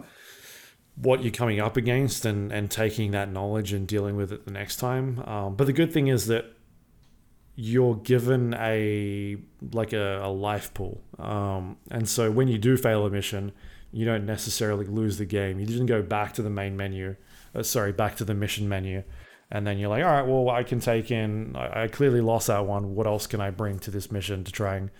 what 1.00 1.24
you're 1.24 1.32
coming 1.32 1.60
up 1.60 1.78
against 1.78 2.26
and, 2.26 2.52
and 2.52 2.72
taking 2.72 3.12
that 3.12 3.32
knowledge 3.32 3.72
and 3.72 3.88
dealing 3.88 4.16
with 4.16 4.32
it 4.32 4.46
the 4.46 4.52
next 4.52 4.78
time. 4.78 5.20
Um, 5.20 5.56
but 5.56 5.68
the 5.68 5.74
good 5.74 5.94
thing 5.94 6.08
is 6.08 6.28
that 6.28 6.46
you're 7.56 7.96
given 7.96 8.54
a 8.56 9.38
like 9.74 9.94
a, 9.94 10.22
a 10.24 10.30
life 10.30 10.74
pool. 10.74 11.02
Um, 11.20 11.78
and 11.92 12.08
so 12.08 12.32
when 12.32 12.48
you 12.48 12.58
do 12.58 12.78
fail 12.78 13.06
a 13.06 13.10
mission, 13.10 13.52
you 13.92 14.06
don't 14.06 14.26
necessarily 14.26 14.86
lose 14.86 15.18
the 15.18 15.26
game. 15.26 15.60
You 15.60 15.66
didn't 15.66 15.88
go 15.88 16.02
back 16.02 16.34
to 16.34 16.42
the 16.42 16.50
main 16.50 16.78
menu. 16.78 17.16
Uh, 17.56 17.64
sorry, 17.64 17.92
back 17.92 18.16
to 18.18 18.26
the 18.26 18.34
mission 18.34 18.68
menu. 18.70 19.04
And 19.50 19.66
then 19.66 19.78
you're 19.78 19.90
like, 19.90 20.04
all 20.04 20.12
right, 20.12 20.28
well, 20.28 20.50
I 20.50 20.64
can 20.64 20.80
take 20.80 21.10
in, 21.10 21.56
I, 21.56 21.84
I 21.84 21.88
clearly 21.88 22.22
lost 22.22 22.48
that 22.48 22.66
one. 22.66 22.96
What 22.96 23.08
else 23.08 23.28
can 23.28 23.40
I 23.40 23.50
bring 23.50 23.80
to 23.80 23.92
this 23.92 24.12
mission 24.12 24.44
to 24.44 24.52
try 24.52 24.76
and 24.76 24.92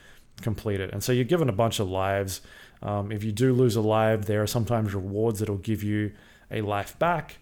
complete 0.42 0.80
it? 0.80 0.92
And 0.94 1.04
so 1.04 1.12
you're 1.12 1.26
given 1.26 1.50
a 1.50 1.54
bunch 1.54 1.80
of 1.80 1.90
lives. 1.90 2.42
Um, 2.82 3.12
if 3.12 3.24
you 3.24 3.32
do 3.32 3.54
lose 3.54 3.76
a 3.76 3.82
life, 3.82 4.26
there 4.26 4.42
are 4.42 4.48
sometimes 4.48 4.94
rewards 4.94 5.40
that'll 5.40 5.58
give 5.58 5.84
you 5.84 6.12
a 6.52 6.62
life 6.62 6.98
back. 7.00 7.38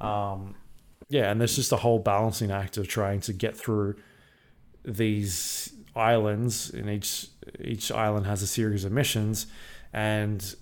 Um, 0.00 0.54
yeah, 1.08 1.30
and 1.30 1.40
there's 1.40 1.56
just 1.56 1.72
a 1.72 1.76
whole 1.76 1.98
balancing 1.98 2.50
act 2.50 2.76
of 2.76 2.88
trying 2.88 3.20
to 3.20 3.32
get 3.32 3.56
through 3.56 3.96
these 4.84 5.72
islands, 5.94 6.70
and 6.70 6.90
each 6.90 7.28
each 7.62 7.90
island 7.92 8.26
has 8.26 8.42
a 8.42 8.46
series 8.46 8.84
of 8.84 8.92
missions, 8.92 9.46
and 9.92 10.56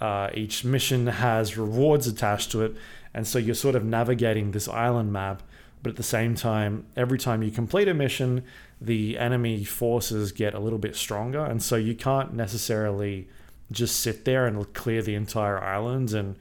uh, 0.00 0.30
each 0.34 0.64
mission 0.64 1.06
has 1.06 1.56
rewards 1.56 2.06
attached 2.06 2.52
to 2.52 2.62
it, 2.62 2.76
and 3.14 3.26
so 3.26 3.38
you're 3.38 3.54
sort 3.54 3.74
of 3.74 3.84
navigating 3.84 4.52
this 4.52 4.68
island 4.68 5.12
map. 5.12 5.42
But 5.82 5.90
at 5.90 5.96
the 5.96 6.02
same 6.02 6.34
time, 6.34 6.86
every 6.96 7.18
time 7.18 7.42
you 7.42 7.50
complete 7.50 7.88
a 7.88 7.94
mission, 7.94 8.44
the 8.80 9.18
enemy 9.18 9.64
forces 9.64 10.32
get 10.32 10.54
a 10.54 10.58
little 10.58 10.78
bit 10.78 10.96
stronger, 10.96 11.44
and 11.44 11.62
so 11.62 11.76
you 11.76 11.94
can't 11.94 12.32
necessarily 12.34 13.28
just 13.70 14.00
sit 14.00 14.24
there 14.24 14.46
and 14.46 14.72
clear 14.72 15.02
the 15.02 15.14
entire 15.14 15.62
island 15.62 16.12
and 16.12 16.36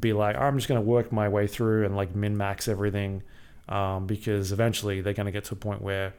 be 0.00 0.12
like, 0.12 0.36
oh, 0.36 0.40
I'm 0.40 0.56
just 0.56 0.68
going 0.68 0.80
to 0.80 0.86
work 0.86 1.10
my 1.10 1.28
way 1.28 1.46
through 1.46 1.84
and 1.84 1.96
like 1.96 2.14
min 2.14 2.36
max 2.36 2.68
everything, 2.68 3.22
um, 3.68 4.06
because 4.06 4.52
eventually 4.52 5.00
they're 5.00 5.14
going 5.14 5.26
to 5.26 5.32
get 5.32 5.44
to 5.44 5.54
a 5.54 5.56
point 5.56 5.80
where 5.80 6.14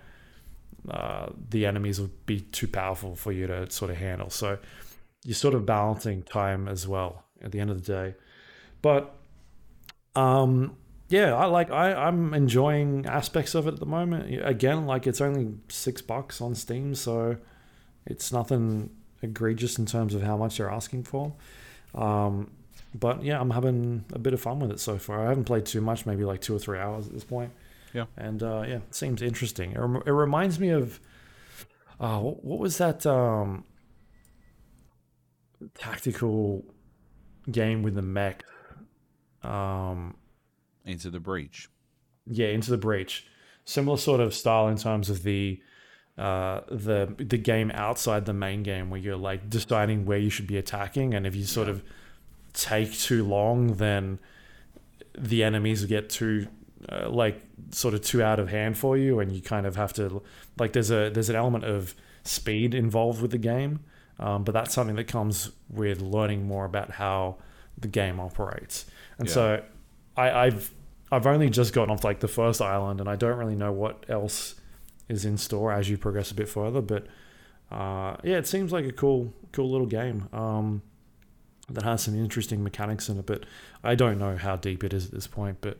uh, 0.90 1.28
the 1.50 1.66
enemies 1.66 2.00
will 2.00 2.12
be 2.26 2.40
too 2.40 2.68
powerful 2.68 3.16
for 3.16 3.32
you 3.32 3.48
to 3.48 3.70
sort 3.70 3.92
of 3.92 3.98
handle. 3.98 4.30
So 4.30 4.58
you're 5.24 5.36
sort 5.36 5.54
of 5.54 5.66
balancing 5.66 6.24
time 6.24 6.68
as 6.68 6.88
well 6.88 7.26
at 7.42 7.52
the 7.52 7.60
end 7.60 7.70
of 7.70 7.84
the 7.84 7.94
day. 7.94 8.16
But 8.82 9.14
um, 10.16 10.78
yeah, 11.10 11.34
I 11.34 11.46
like 11.46 11.72
I 11.72 11.94
I'm 11.94 12.34
enjoying 12.34 13.06
aspects 13.06 13.56
of 13.56 13.68
it 13.68 13.74
at 13.74 13.80
the 13.80 13.86
moment. 13.86 14.46
Again, 14.46 14.86
like 14.86 15.08
it's 15.08 15.22
only 15.22 15.54
six 15.70 16.02
bucks 16.02 16.42
on 16.42 16.56
Steam, 16.56 16.96
so 16.96 17.38
it's 18.06 18.32
nothing 18.32 18.90
egregious 19.22 19.78
in 19.78 19.86
terms 19.86 20.14
of 20.14 20.22
how 20.22 20.38
much 20.38 20.58
they're 20.58 20.70
asking 20.70 21.04
for. 21.04 21.34
Um, 21.96 22.52
but 22.94 23.24
yeah, 23.24 23.40
I'm 23.40 23.52
having 23.52 24.06
a 24.14 24.20
bit 24.20 24.34
of 24.34 24.42
fun 24.42 24.60
with 24.60 24.72
it 24.72 24.80
so 24.80 24.98
far. 24.98 25.26
I 25.26 25.30
haven't 25.30 25.46
played 25.46 25.66
too 25.66 25.82
much, 25.82 26.06
maybe 26.06 26.24
like 26.24 26.42
two 26.42 26.56
or 26.56 26.60
three 26.60 26.80
hours 26.80 27.08
at 27.08 27.14
this 27.14 27.24
point. 27.24 27.52
Yeah. 27.94 28.06
and 28.18 28.44
uh, 28.44 28.64
yeah, 28.68 28.76
it 28.76 28.94
seems 28.94 29.22
interesting. 29.22 29.72
It, 29.72 29.80
rem- 29.80 30.04
it 30.06 30.12
reminds 30.12 30.60
me 30.60 30.70
of 30.70 31.00
uh, 32.00 32.20
what, 32.20 32.44
what 32.44 32.60
was 32.60 32.78
that 32.78 33.06
um, 33.06 33.64
tactical 35.76 36.66
game 37.50 37.82
with 37.82 37.96
the 37.96 38.02
mech? 38.02 38.44
Um, 39.42 40.16
Into 40.88 41.10
the 41.10 41.20
breach. 41.20 41.70
yeah, 42.26 42.48
into 42.48 42.72
the 42.72 42.78
breach. 42.78 43.26
Similar 43.66 43.98
sort 43.98 44.20
of 44.22 44.34
style 44.34 44.68
in 44.70 44.78
terms 44.78 45.10
of 45.10 45.24
the 45.24 45.62
uh, 46.18 46.62
the 46.70 47.14
the 47.18 47.38
game 47.38 47.70
outside 47.76 48.26
the 48.26 48.34
main 48.34 48.64
game 48.64 48.90
where 48.90 49.00
you're 49.00 49.18
like 49.18 49.50
deciding 49.50 50.06
where 50.06 50.18
you 50.18 50.30
should 50.30 50.48
be 50.48 50.58
attacking, 50.58 51.14
and 51.14 51.28
if 51.28 51.36
you 51.36 51.44
sort 51.44 51.68
of 51.70 51.84
take 52.54 52.92
too 52.94 53.24
long, 53.24 53.74
then 53.74 54.18
the 55.18 55.44
enemies 55.44 55.84
get 55.86 56.10
too 56.10 56.48
uh, 56.90 57.10
like 57.10 57.42
sort 57.72 57.94
of 57.94 58.02
too 58.02 58.24
out 58.24 58.40
of 58.40 58.50
hand 58.50 58.78
for 58.78 58.98
you, 58.98 59.20
and 59.20 59.32
you 59.32 59.42
kind 59.42 59.66
of 59.68 59.76
have 59.76 59.94
to 59.94 60.22
like 60.58 60.74
there's 60.74 60.90
a 60.92 61.10
there's 61.10 61.30
an 61.30 61.36
element 61.36 61.66
of 61.66 61.94
speed 62.24 62.74
involved 62.74 63.22
with 63.22 63.32
the 63.32 63.38
game, 63.38 63.80
um, 64.20 64.44
but 64.44 64.54
that's 64.54 64.74
something 64.74 64.96
that 64.96 65.08
comes 65.08 65.52
with 65.70 66.02
learning 66.02 66.48
more 66.48 66.66
about 66.66 66.92
how 66.92 67.36
the 67.78 67.88
game 67.88 68.20
operates, 68.20 68.86
and 69.20 69.28
Yeah. 69.28 69.34
so 69.34 69.64
I, 70.16 70.32
I've 70.46 70.74
I've 71.12 71.26
only 71.26 71.50
just 71.50 71.74
gotten 71.74 71.92
off 71.92 72.04
like 72.04 72.20
the 72.20 72.28
first 72.28 72.62
island, 72.62 73.00
and 73.00 73.10
I 73.10 73.16
don't 73.16 73.38
really 73.38 73.56
know 73.56 73.72
what 73.72 74.06
else 74.10 74.56
is 75.08 75.24
in 75.26 75.38
store 75.38 75.72
as 75.72 75.90
you 75.90 75.98
progress 75.98 76.32
a 76.32 76.36
bit 76.36 76.50
further. 76.50 76.82
But 76.82 77.08
uh, 77.72 78.18
yeah, 78.24 78.38
it 78.38 78.48
seems 78.48 78.72
like 78.72 78.86
a 78.86 78.92
cool 78.92 79.34
cool 79.54 79.70
little 79.72 79.88
game 79.88 80.28
um, 80.34 80.82
that 81.70 81.84
has 81.84 82.04
some 82.04 82.16
interesting 82.18 82.64
mechanics 82.64 83.08
in 83.10 83.18
it. 83.20 83.26
But 83.26 83.46
I 83.84 83.96
don't 83.96 84.18
know 84.20 84.36
how 84.36 84.56
deep 84.58 84.84
it 84.84 84.94
is 84.94 85.06
at 85.06 85.12
this 85.12 85.28
point. 85.28 85.60
But 85.62 85.80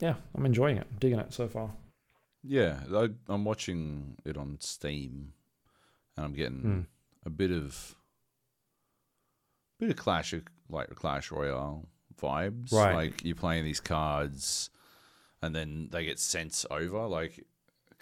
yeah, 0.00 0.14
I'm 0.34 0.44
enjoying 0.46 0.78
it, 0.78 0.86
digging 0.98 1.18
it 1.20 1.32
so 1.32 1.46
far. 1.46 1.70
Yeah, 2.42 2.80
I, 2.94 3.10
I'm 3.28 3.44
watching 3.44 4.16
it 4.24 4.36
on 4.36 4.56
Steam, 4.60 5.32
and 6.16 6.26
I'm 6.26 6.32
getting 6.32 6.60
Hmm. 6.60 6.80
a 7.26 7.30
bit 7.30 7.50
of 7.52 7.94
bit 9.78 9.90
of 9.90 9.96
Clash 9.96 10.32
of 10.32 10.42
like 10.68 10.88
Clash 10.94 11.30
Royale 11.30 11.86
vibes. 12.20 12.72
Right. 12.72 12.94
Like 12.94 13.24
you're 13.24 13.36
playing 13.36 13.64
these 13.64 13.80
cards, 13.80 14.70
and 15.42 15.54
then 15.54 15.88
they 15.90 16.04
get 16.04 16.18
sent 16.18 16.64
over. 16.70 17.06
Like 17.06 17.44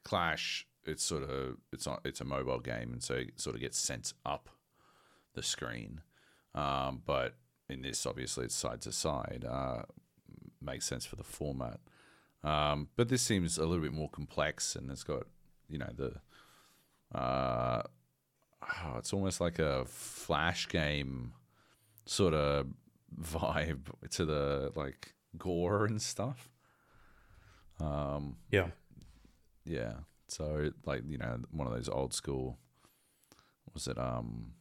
Clash, 0.05 0.67
it's 0.85 1.03
sort 1.03 1.23
of 1.23 1.57
it's 1.73 1.87
on 1.87 1.99
it's 2.05 2.21
a 2.21 2.25
mobile 2.25 2.61
game, 2.61 2.93
and 2.93 3.03
so 3.03 3.15
it 3.15 3.41
sort 3.41 3.57
of 3.57 3.61
gets 3.61 3.79
sent 3.79 4.13
up 4.25 4.49
the 5.35 5.43
screen. 5.43 6.01
Um, 6.55 7.03
but 7.05 7.35
in 7.69 7.83
this, 7.83 8.07
obviously, 8.07 8.47
it's 8.47 8.55
side 8.55 8.81
to 8.83 8.93
side. 8.93 9.45
Uh, 9.49 9.83
makes 10.61 10.87
sense 10.87 11.05
for 11.05 11.17
the 11.17 11.25
format. 11.25 11.81
Um, 12.43 12.89
but 12.97 13.09
this 13.09 13.23
seems 13.23 13.59
a 13.59 13.67
little 13.67 13.83
bit 13.83 13.93
more 13.93 14.09
complex, 14.09 14.77
and 14.77 14.91
it's 14.91 15.05
got 15.05 15.25
you 15.69 15.79
know 15.79 15.91
the 15.95 16.15
uh, 17.17 17.83
oh, 18.63 18.95
it's 18.99 19.13
almost 19.13 19.41
like 19.41 19.59
a 19.59 19.85
flash 19.87 20.69
game 20.69 21.33
sort 22.07 22.35
of 22.35 22.67
vibe 23.17 23.87
to 24.11 24.25
the 24.25 24.73
like 24.75 25.15
gore 25.37 25.85
and 25.87 26.01
stuff. 26.01 26.49
Um, 27.81 28.37
Yeah, 28.51 28.69
yeah. 29.65 29.95
So 30.27 30.71
like 30.85 31.03
you 31.07 31.19
know 31.19 31.41
one 31.51 31.67
of 31.67 31.73
those 31.73 31.89
old 31.89 32.13
school. 32.13 32.59
Was 33.75 33.87
it 33.87 33.99
um? 33.99 34.53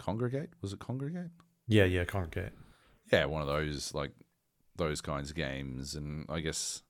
Kongregate 0.00 0.48
was 0.62 0.72
it 0.72 0.78
Kongregate? 0.78 1.30
yeah, 1.66 1.84
yeah. 1.84 2.04
Kongregate. 2.04 2.52
Yeah, 3.12 3.24
one 3.26 3.42
of 3.42 3.48
those 3.48 3.92
like 3.94 4.12
those 4.76 5.00
kinds 5.00 5.30
of 5.30 5.36
games, 5.36 5.94
and 5.94 6.24
I 6.28 6.40
guess 6.40 6.82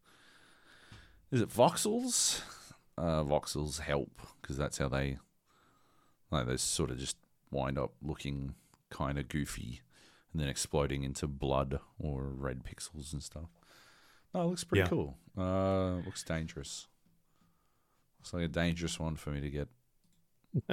is 1.30 1.40
it 1.40 1.48
voxels? 1.50 2.42
Uh, 2.96 3.22
voxels 3.22 3.80
help 3.80 4.20
because 4.40 4.56
that's 4.56 4.78
how 4.78 4.88
they 4.88 5.18
like 6.30 6.46
they 6.46 6.56
sort 6.56 6.90
of 6.90 6.98
just 6.98 7.16
wind 7.50 7.78
up 7.78 7.92
looking 8.02 8.54
kind 8.90 9.18
of 9.18 9.28
goofy, 9.28 9.82
and 10.32 10.40
then 10.40 10.48
exploding 10.48 11.02
into 11.02 11.26
blood 11.26 11.80
or 11.98 12.24
red 12.30 12.62
pixels 12.64 13.12
and 13.12 13.22
stuff. 13.22 13.48
No, 14.34 14.42
it 14.42 14.46
looks 14.46 14.64
pretty 14.64 14.80
Yeah. 14.80 14.88
cool. 14.88 15.16
Uh, 15.36 15.96
looks 16.04 16.22
dangerous. 16.22 16.86
Looks 18.18 18.34
like 18.34 18.44
a 18.44 18.48
dangerous 18.48 18.98
one 18.98 19.16
for 19.16 19.30
me 19.30 19.40
to 19.40 19.50
get. 19.50 19.68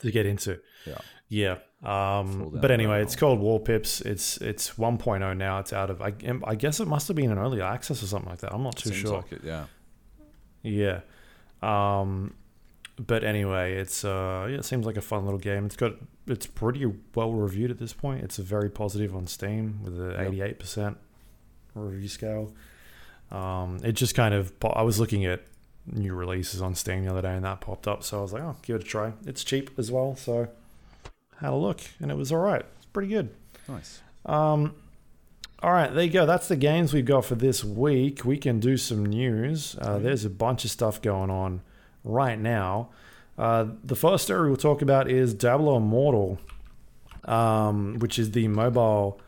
to 0.00 0.10
get 0.10 0.26
into. 0.26 0.58
Yeah. 0.86 0.98
Yeah. 1.28 1.58
Um, 1.82 2.50
but 2.60 2.70
anyway, 2.70 3.02
it's 3.02 3.14
called 3.14 3.40
Warpips. 3.40 4.00
It's 4.04 4.38
it's 4.38 4.70
1.0 4.70 5.36
now. 5.36 5.58
It's 5.60 5.72
out 5.72 5.90
of 5.90 6.00
I, 6.02 6.12
I 6.44 6.54
guess 6.54 6.80
it 6.80 6.88
must 6.88 7.06
have 7.08 7.16
been 7.16 7.30
an 7.30 7.38
early 7.38 7.60
access 7.60 8.02
or 8.02 8.06
something 8.06 8.30
like 8.30 8.40
that. 8.40 8.52
I'm 8.52 8.62
not 8.62 8.76
too 8.76 8.88
Seems 8.90 9.00
sure. 9.02 9.16
like 9.18 9.32
it. 9.32 9.42
Yeah. 9.44 9.66
Yeah. 10.62 11.00
Um, 11.62 12.34
but 12.96 13.22
anyway, 13.22 13.74
it's 13.74 14.04
uh, 14.04 14.48
yeah, 14.50 14.56
it 14.56 14.64
seems 14.64 14.86
like 14.86 14.96
a 14.96 15.00
fun 15.02 15.24
little 15.24 15.38
game. 15.38 15.66
It's 15.66 15.76
got 15.76 15.92
it's 16.28 16.46
pretty 16.46 16.84
well 17.14 17.32
reviewed 17.32 17.70
at 17.70 17.78
this 17.78 17.92
point. 17.92 18.22
It's 18.24 18.38
a 18.38 18.42
very 18.42 18.70
positive 18.70 19.14
on 19.16 19.26
Steam 19.26 19.80
with 19.82 19.98
a 20.00 20.22
Yep. 20.30 20.58
88% 20.58 20.96
review 21.74 22.08
scale. 22.08 22.52
Um, 23.30 23.78
it 23.84 23.92
just 23.92 24.14
kind 24.14 24.34
of 24.34 24.58
po- 24.60 24.70
I 24.70 24.82
was 24.82 24.98
looking 24.98 25.24
at 25.26 25.42
new 25.86 26.14
releases 26.14 26.60
on 26.62 26.74
Steam 26.74 27.04
the 27.04 27.10
other 27.10 27.22
day 27.22 27.34
and 27.34 27.44
that 27.44 27.60
popped 27.60 27.86
up, 27.88 28.02
so 28.02 28.18
I 28.18 28.22
was 28.22 28.32
like, 28.32 28.42
oh, 28.42 28.56
give 28.62 28.76
it 28.76 28.82
a 28.82 28.86
try. 28.86 29.12
It's 29.26 29.44
cheap 29.44 29.70
as 29.78 29.90
well, 29.92 30.16
so 30.16 30.48
had 31.40 31.50
a 31.50 31.56
look 31.56 31.80
and 32.00 32.10
it 32.10 32.16
was 32.16 32.32
all 32.32 32.38
right. 32.40 32.64
It's 32.76 32.86
pretty 32.86 33.08
good. 33.08 33.30
Nice. 33.68 34.00
Um, 34.26 34.74
all 35.62 35.72
right, 35.72 35.92
there 35.92 36.04
you 36.04 36.10
go. 36.10 36.24
That's 36.26 36.48
the 36.48 36.56
games 36.56 36.92
we've 36.92 37.04
got 37.04 37.24
for 37.24 37.34
this 37.34 37.64
week. 37.64 38.24
We 38.24 38.38
can 38.38 38.60
do 38.60 38.76
some 38.76 39.04
news. 39.04 39.76
Uh, 39.80 39.98
there's 39.98 40.24
a 40.24 40.30
bunch 40.30 40.64
of 40.64 40.70
stuff 40.70 41.02
going 41.02 41.30
on 41.30 41.62
right 42.04 42.38
now. 42.38 42.90
Uh, 43.38 43.66
the 43.84 43.94
first 43.96 44.24
story 44.24 44.48
we'll 44.48 44.56
talk 44.56 44.82
about 44.82 45.08
is 45.08 45.32
Diablo 45.32 45.76
Immortal, 45.76 46.38
um, 47.24 47.98
which 48.00 48.18
is 48.18 48.32
the 48.32 48.48
mobile 48.48 49.20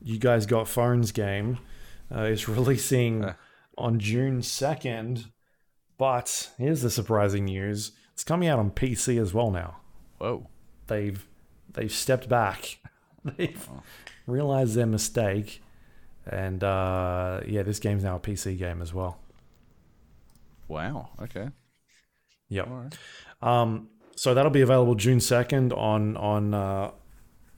you 0.00 0.18
guys 0.18 0.46
got 0.46 0.68
phones 0.68 1.10
game. 1.12 1.58
Uh, 2.14 2.22
it's 2.22 2.48
releasing 2.48 3.24
Uh. 3.24 3.34
on 3.76 3.98
June 3.98 4.40
2nd, 4.40 5.26
but 5.98 6.50
here's 6.56 6.82
the 6.82 6.90
surprising 6.90 7.46
news: 7.46 7.92
it's 8.12 8.22
coming 8.24 8.48
out 8.48 8.58
on 8.60 8.70
PC 8.70 9.20
as 9.20 9.34
well 9.34 9.50
now. 9.50 9.78
Whoa. 10.18 10.48
They've 10.86 11.26
they've 11.72 11.92
stepped 11.92 12.28
back. 12.28 12.78
They've 13.24 13.68
realized 14.26 14.74
their 14.74 14.86
mistake, 14.86 15.62
and 16.26 16.62
uh, 16.64 17.40
yeah, 17.46 17.62
this 17.62 17.78
game's 17.78 18.02
now 18.04 18.16
a 18.16 18.20
PC 18.20 18.58
game 18.58 18.82
as 18.82 18.92
well. 18.92 19.20
Wow. 20.68 21.10
Okay. 21.22 21.48
Yep. 22.48 22.66
All 22.68 22.76
right. 22.76 22.98
Um, 23.42 23.88
so 24.16 24.34
that'll 24.34 24.50
be 24.50 24.60
available 24.60 24.94
June 24.94 25.20
second 25.20 25.72
on 25.72 26.16
on 26.16 26.54
uh, 26.54 26.90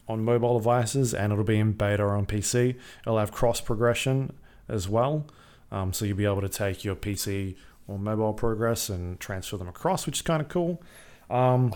on 0.08 0.24
mobile 0.24 0.58
devices, 0.58 1.14
and 1.14 1.32
it'll 1.32 1.44
be 1.44 1.58
in 1.58 1.72
beta 1.72 2.02
on 2.04 2.26
PC. 2.26 2.76
It'll 3.02 3.18
have 3.18 3.32
cross 3.32 3.60
progression 3.60 4.32
as 4.68 4.88
well, 4.88 5.26
um, 5.70 5.92
so 5.92 6.04
you'll 6.04 6.16
be 6.16 6.24
able 6.24 6.40
to 6.40 6.48
take 6.48 6.84
your 6.84 6.96
PC 6.96 7.56
or 7.86 7.98
mobile 7.98 8.32
progress 8.32 8.88
and 8.88 9.20
transfer 9.20 9.56
them 9.56 9.68
across, 9.68 10.06
which 10.06 10.18
is 10.18 10.22
kind 10.22 10.40
of 10.40 10.48
cool. 10.48 10.82
Um, 11.28 11.74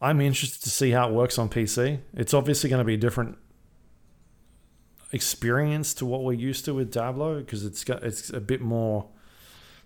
I'm 0.00 0.20
interested 0.20 0.62
to 0.62 0.70
see 0.70 0.90
how 0.90 1.08
it 1.08 1.14
works 1.14 1.38
on 1.38 1.48
PC. 1.48 2.00
It's 2.14 2.34
obviously 2.34 2.70
going 2.70 2.80
to 2.80 2.84
be 2.84 2.94
a 2.94 2.98
different 2.98 3.38
experience 5.12 5.94
to 5.94 6.06
what 6.06 6.22
we're 6.22 6.34
used 6.34 6.64
to 6.66 6.74
with 6.74 6.92
Diablo 6.92 7.40
because 7.40 7.64
it's 7.64 7.82
got 7.84 8.02
it's 8.02 8.30
a 8.30 8.40
bit 8.40 8.60
more 8.60 9.08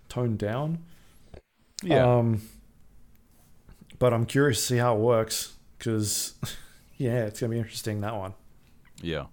toned 0.09 0.37
down. 0.37 0.79
Yeah. 1.81 2.17
Um, 2.17 2.41
but 4.03 4.13
I'm 4.13 4.25
curious 4.25 4.59
to 4.59 4.65
see 4.65 4.77
how 4.79 4.97
it 4.97 4.99
works 4.99 5.53
because, 5.77 6.33
yeah, 6.97 7.23
it's 7.23 7.39
gonna 7.39 7.51
be 7.51 7.57
interesting 7.57 8.01
that 8.01 8.13
one. 8.13 8.33
yeah. 9.01 9.27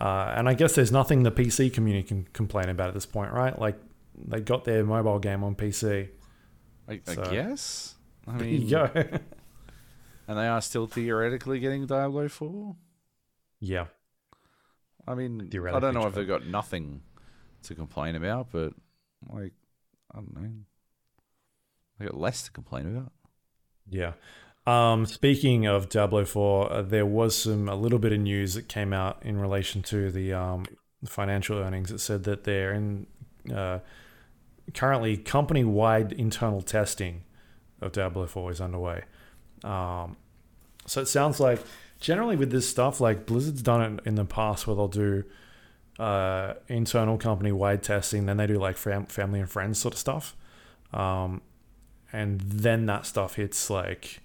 Uh, 0.00 0.32
and 0.36 0.48
I 0.48 0.54
guess 0.54 0.76
there's 0.76 0.92
nothing 0.92 1.24
the 1.24 1.32
PC 1.32 1.72
community 1.72 2.06
can 2.06 2.28
complain 2.32 2.68
about 2.68 2.86
at 2.86 2.94
this 2.94 3.04
point, 3.04 3.32
right? 3.32 3.58
Like 3.58 3.76
they 4.28 4.38
got 4.40 4.62
their 4.64 4.84
mobile 4.84 5.18
game 5.18 5.42
on 5.42 5.56
PC. 5.56 6.10
I, 6.88 7.00
I 7.08 7.14
guess. 7.32 7.96
I 8.24 8.36
There 8.38 8.46
mean, 8.46 8.62
you 8.62 8.70
go. 8.70 8.88
and 10.28 10.38
they 10.38 10.46
are 10.46 10.60
still 10.60 10.86
theoretically 10.86 11.58
getting 11.58 11.86
Diablo 11.86 12.28
4. 12.28 12.76
yeah, 13.58 13.86
I 15.08 15.16
mean, 15.16 15.50
I 15.52 15.80
don't 15.80 15.92
know 15.92 16.06
if 16.06 16.14
they've 16.14 16.28
got 16.28 16.46
nothing 16.46 17.02
to 17.64 17.74
complain 17.74 18.14
about, 18.14 18.52
but 18.52 18.74
like, 19.28 19.54
I 20.14 20.18
don't 20.18 20.40
know. 20.40 20.50
They 21.98 22.06
got 22.06 22.18
less 22.18 22.44
to 22.44 22.50
complain 22.50 22.96
about. 22.96 23.12
yeah. 23.88 24.12
Um, 24.66 25.06
speaking 25.06 25.66
of 25.66 25.88
Diablo 25.88 26.24
4, 26.24 26.72
uh, 26.72 26.82
there 26.82 27.06
was 27.06 27.36
some 27.36 27.68
a 27.68 27.76
little 27.76 28.00
bit 28.00 28.12
of 28.12 28.18
news 28.18 28.54
that 28.54 28.68
came 28.68 28.92
out 28.92 29.22
in 29.22 29.38
relation 29.38 29.80
to 29.84 30.10
the 30.10 30.32
um, 30.32 30.66
financial 31.04 31.58
earnings. 31.58 31.92
It 31.92 32.00
said 32.00 32.24
that 32.24 32.42
they're 32.42 32.72
in 32.72 33.06
uh, 33.54 33.78
currently 34.74 35.16
company-wide 35.16 36.12
internal 36.12 36.62
testing 36.62 37.22
of 37.80 37.92
Diablo 37.92 38.26
4 38.26 38.50
is 38.50 38.60
underway. 38.60 39.04
Um, 39.62 40.16
so 40.86 41.00
it 41.00 41.06
sounds 41.06 41.38
like 41.38 41.60
generally 42.00 42.36
with 42.36 42.50
this 42.50 42.68
stuff, 42.68 43.00
like 43.00 43.26
Blizzard's 43.26 43.62
done 43.62 43.98
it 43.98 44.06
in 44.06 44.16
the 44.16 44.24
past 44.24 44.66
where 44.66 44.76
they'll 44.76 44.88
do 44.88 45.24
uh, 45.98 46.54
internal 46.68 47.18
company-wide 47.18 47.82
testing, 47.82 48.26
then 48.26 48.36
they 48.36 48.46
do 48.46 48.58
like 48.58 48.76
fam- 48.76 49.06
family 49.06 49.40
and 49.40 49.50
friends 49.50 49.78
sort 49.78 49.94
of 49.94 50.00
stuff, 50.00 50.36
um, 50.92 51.40
and 52.12 52.40
then 52.40 52.86
that 52.86 53.06
stuff 53.06 53.34
hits 53.36 53.68
like 53.70 54.20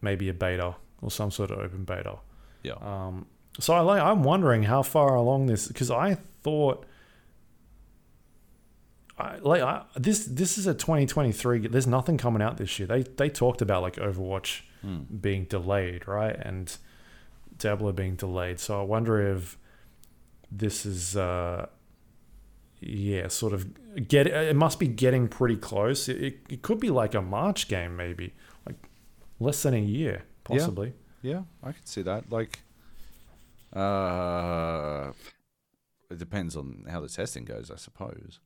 maybe 0.00 0.28
a 0.28 0.34
beta 0.34 0.76
or 1.02 1.10
some 1.10 1.30
sort 1.30 1.50
of 1.50 1.58
open 1.58 1.84
beta. 1.84 2.16
Yeah. 2.62 2.74
Um, 2.80 3.26
so 3.58 3.74
I 3.74 3.80
like, 3.80 4.02
I'm 4.02 4.22
wondering 4.22 4.64
how 4.64 4.82
far 4.82 5.14
along 5.14 5.46
this 5.46 5.68
because 5.68 5.90
I 5.90 6.14
thought. 6.42 6.84
I, 9.18 9.36
like 9.38 9.62
I, 9.62 9.82
this, 9.96 10.26
this 10.26 10.58
is 10.58 10.66
a 10.66 10.74
2023. 10.74 11.68
There's 11.68 11.86
nothing 11.86 12.18
coming 12.18 12.42
out 12.42 12.58
this 12.58 12.78
year. 12.78 12.86
They 12.86 13.02
they 13.02 13.30
talked 13.30 13.62
about 13.62 13.82
like 13.82 13.96
Overwatch 13.96 14.60
Hmm. 14.82 14.98
being 15.20 15.44
delayed, 15.44 16.06
right, 16.06 16.36
and 16.38 16.76
Diablo 17.56 17.92
being 17.92 18.14
delayed. 18.14 18.60
So 18.60 18.78
I 18.78 18.84
wonder 18.84 19.34
if 19.34 19.56
this 20.52 20.84
is, 20.84 21.16
uh, 21.16 21.66
yeah, 22.80 23.28
sort 23.28 23.52
of 23.52 24.06
get. 24.08 24.26
It 24.26 24.56
must 24.56 24.78
be 24.78 24.86
getting 24.88 25.28
pretty 25.28 25.56
close. 25.56 26.08
It, 26.08 26.22
it, 26.22 26.38
it 26.48 26.62
could 26.62 26.80
be 26.80 26.90
like 26.90 27.14
a 27.14 27.22
March 27.22 27.68
game, 27.68 27.96
maybe 27.96 28.34
like 28.66 28.76
less 29.40 29.62
than 29.62 29.74
a 29.74 29.78
year, 29.80 30.24
possibly. 30.44 30.92
Yeah, 31.22 31.42
I 31.62 31.72
could 31.72 31.88
see 31.88 32.02
that. 32.02 32.30
Like, 32.30 32.60
uh, 33.72 35.12
it 36.10 36.18
depends 36.18 36.56
on 36.56 36.84
how 36.90 37.00
the 37.00 37.08
testing 37.08 37.44
goes, 37.44 37.70
I 37.70 37.76
suppose. 37.76 38.40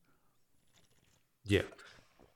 Yeah. 1.45 1.61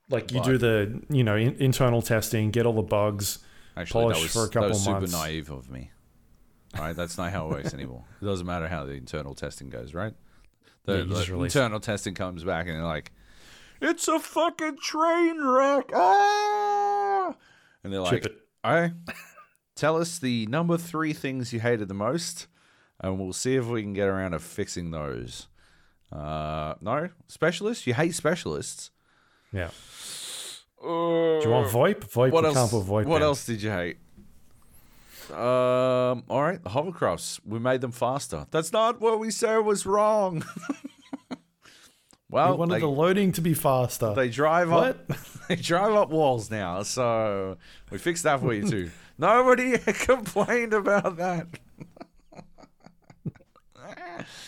Like 0.10 0.32
you 0.32 0.40
But- 0.40 0.46
do 0.46 0.58
the, 0.58 1.02
you 1.10 1.24
know, 1.24 1.36
in, 1.36 1.56
internal 1.56 2.02
testing, 2.02 2.52
get 2.52 2.66
all 2.66 2.74
the 2.74 2.82
bugs. 2.84 3.40
Actually, 3.78 4.04
Polish 4.04 4.22
was, 4.24 4.32
for 4.34 4.40
a 4.40 4.46
that 4.46 4.54
couple 4.54 4.70
was 4.70 4.84
super 4.84 5.00
months. 5.02 5.12
naive 5.12 5.50
of 5.52 5.70
me. 5.70 5.92
Right, 6.78 6.96
that's 6.96 7.18
not 7.18 7.32
how 7.32 7.48
it 7.48 7.52
works 7.52 7.74
anymore. 7.74 8.04
It 8.22 8.26
doesn't 8.26 8.46
matter 8.46 8.68
how 8.68 8.86
the 8.86 8.94
internal 8.94 9.34
testing 9.34 9.70
goes, 9.70 9.94
right? 9.94 10.14
Yeah, 10.88 10.96
The, 10.98 11.06
just 11.06 11.28
the 11.28 11.40
internal 11.44 11.80
testing 11.80 12.14
comes 12.14 12.44
back 12.44 12.68
and 12.68 12.76
they're 12.76 12.84
like, 12.84 13.12
"It's 13.82 14.08
a 14.08 14.20
fucking 14.20 14.78
train 14.82 15.42
wreck!" 15.44 15.92
Ah! 15.94 17.36
And 17.84 17.92
they're 17.94 18.02
like, 18.02 18.26
it. 18.26 18.38
"I 18.64 18.94
tell 19.76 19.98
us 19.98 20.20
the 20.20 20.46
number 20.48 20.78
three 20.78 21.14
things 21.14 21.52
you 21.54 21.60
hated 21.60 21.88
the 21.88 21.94
most, 21.94 22.48
and 23.00 23.20
we'll 23.20 23.34
see 23.34 23.56
if 23.56 23.66
we 23.66 23.82
can 23.82 23.94
get 23.94 24.08
around 24.08 24.32
to 24.32 24.40
fixing 24.40 24.92
those." 24.92 25.48
Uh, 26.12 26.76
no 26.82 27.10
specialists. 27.28 27.86
You 27.88 27.94
hate 27.94 28.14
specialists. 28.16 28.92
Yeah. 29.52 29.70
Uh, 30.82 30.88
Do 30.88 31.42
you 31.44 31.50
want 31.50 31.68
VoIP? 31.72 32.00
VoIP, 32.06 32.32
what 32.32 32.46
else? 32.46 32.72
VoIP 32.72 33.06
what 33.06 33.18
in. 33.18 33.24
else 33.24 33.46
did 33.46 33.62
you 33.62 33.72
hate? 33.72 33.98
Um. 35.32 36.24
All 36.30 36.42
right, 36.44 36.62
the 36.64 36.70
hovercrafts. 36.70 37.40
We 37.46 37.60
made 37.60 37.82
them 37.82 37.92
faster. 37.92 38.46
That's 38.52 38.72
not 38.74 39.00
what 39.02 39.20
we 39.20 39.32
said 39.32 39.58
was 39.60 39.86
wrong. 39.86 40.44
well, 41.30 41.38
We 42.30 42.50
well, 42.52 42.58
wanted 42.58 42.74
they, 42.76 42.80
the 42.82 42.88
loading 42.88 43.32
to 43.34 43.42
be 43.42 43.54
faster. 43.54 44.14
they 44.14 44.30
drive 44.30 44.70
what? 44.72 44.88
up. 45.10 45.18
They 45.48 45.56
drive 45.58 45.94
up 45.94 46.10
walls 46.10 46.50
now, 46.50 46.82
so 46.82 47.58
we 47.92 48.00
fixed 48.00 48.24
that 48.24 48.40
for 48.40 48.52
you 48.52 48.68
too. 48.68 48.90
Nobody 49.20 49.78
complained 49.78 50.74
about 50.74 51.18
that. 51.18 51.46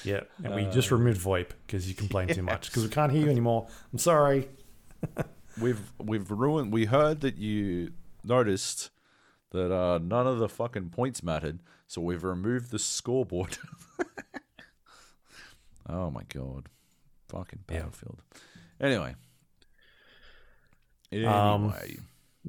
yeah. 0.04 0.22
And 0.44 0.56
we 0.56 0.66
Uh, 0.66 0.72
just 0.72 0.90
removed 0.92 1.22
VoIP 1.22 1.50
because 1.68 1.88
you 1.88 1.94
complain 1.94 2.30
too 2.30 2.42
much 2.42 2.68
because 2.68 2.82
we 2.84 2.90
can't 2.90 3.12
hear 3.12 3.26
you 3.26 3.30
anymore. 3.30 3.68
I'm 3.94 4.00
sorry. 4.00 4.50
We've 5.62 5.80
we've 6.00 6.30
ruined. 6.32 6.74
We 6.74 6.86
heard 6.86 7.22
that 7.22 7.38
you 7.38 7.92
noticed 8.24 8.90
that 9.52 9.74
uh, 9.74 10.00
none 10.00 10.28
of 10.28 10.40
the 10.40 10.50
fucking 10.50 10.90
points 10.90 11.24
mattered, 11.24 11.60
so 11.88 12.02
we've 12.02 12.24
removed 12.24 12.72
the 12.72 12.80
scoreboard. 12.80 13.58
oh 15.90 16.10
my 16.12 16.24
god, 16.34 16.70
fucking 17.30 17.60
Yeah. 17.70 17.78
battlefield. 17.78 18.22
Anyway, 18.80 19.16
anyway, 21.12 21.32
Um, 21.32 21.74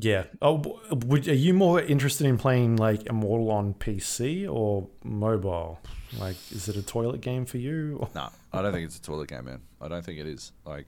Yeah. 0.01 0.25
Oh, 0.41 0.81
would, 0.93 1.27
are 1.27 1.35
you 1.35 1.55
more 1.55 1.81
interested 1.81 2.27
in 2.27 2.39
playing 2.39 2.77
like 2.77 3.07
Immortal 3.07 3.51
on 3.51 3.75
PC 3.75 4.49
or 4.49 4.89
mobile? 5.03 5.81
Like, 6.19 6.37
is 6.53 6.69
it 6.69 6.77
a 6.77 6.83
toilet 6.83 7.20
game 7.20 7.45
for 7.47 7.59
you? 7.59 7.99
no, 8.01 8.09
nah, 8.15 8.31
I 8.53 8.62
don't 8.62 8.73
think 8.73 8.87
it's 8.87 8.97
a 8.99 9.03
toilet 9.03 9.29
game, 9.29 9.47
man. 9.47 9.62
I 9.81 9.89
don't 9.89 10.05
think 10.05 10.19
it 10.20 10.27
is. 10.27 10.53
Like 10.65 10.87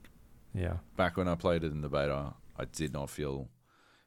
yeah. 0.53 0.77
back 0.95 1.17
when 1.17 1.27
I 1.27 1.35
played 1.35 1.63
it 1.63 1.71
in 1.71 1.81
the 1.81 1.89
beta, 1.89 2.33
I 2.57 2.65
did 2.65 2.93
not 2.93 3.09
feel 3.09 3.49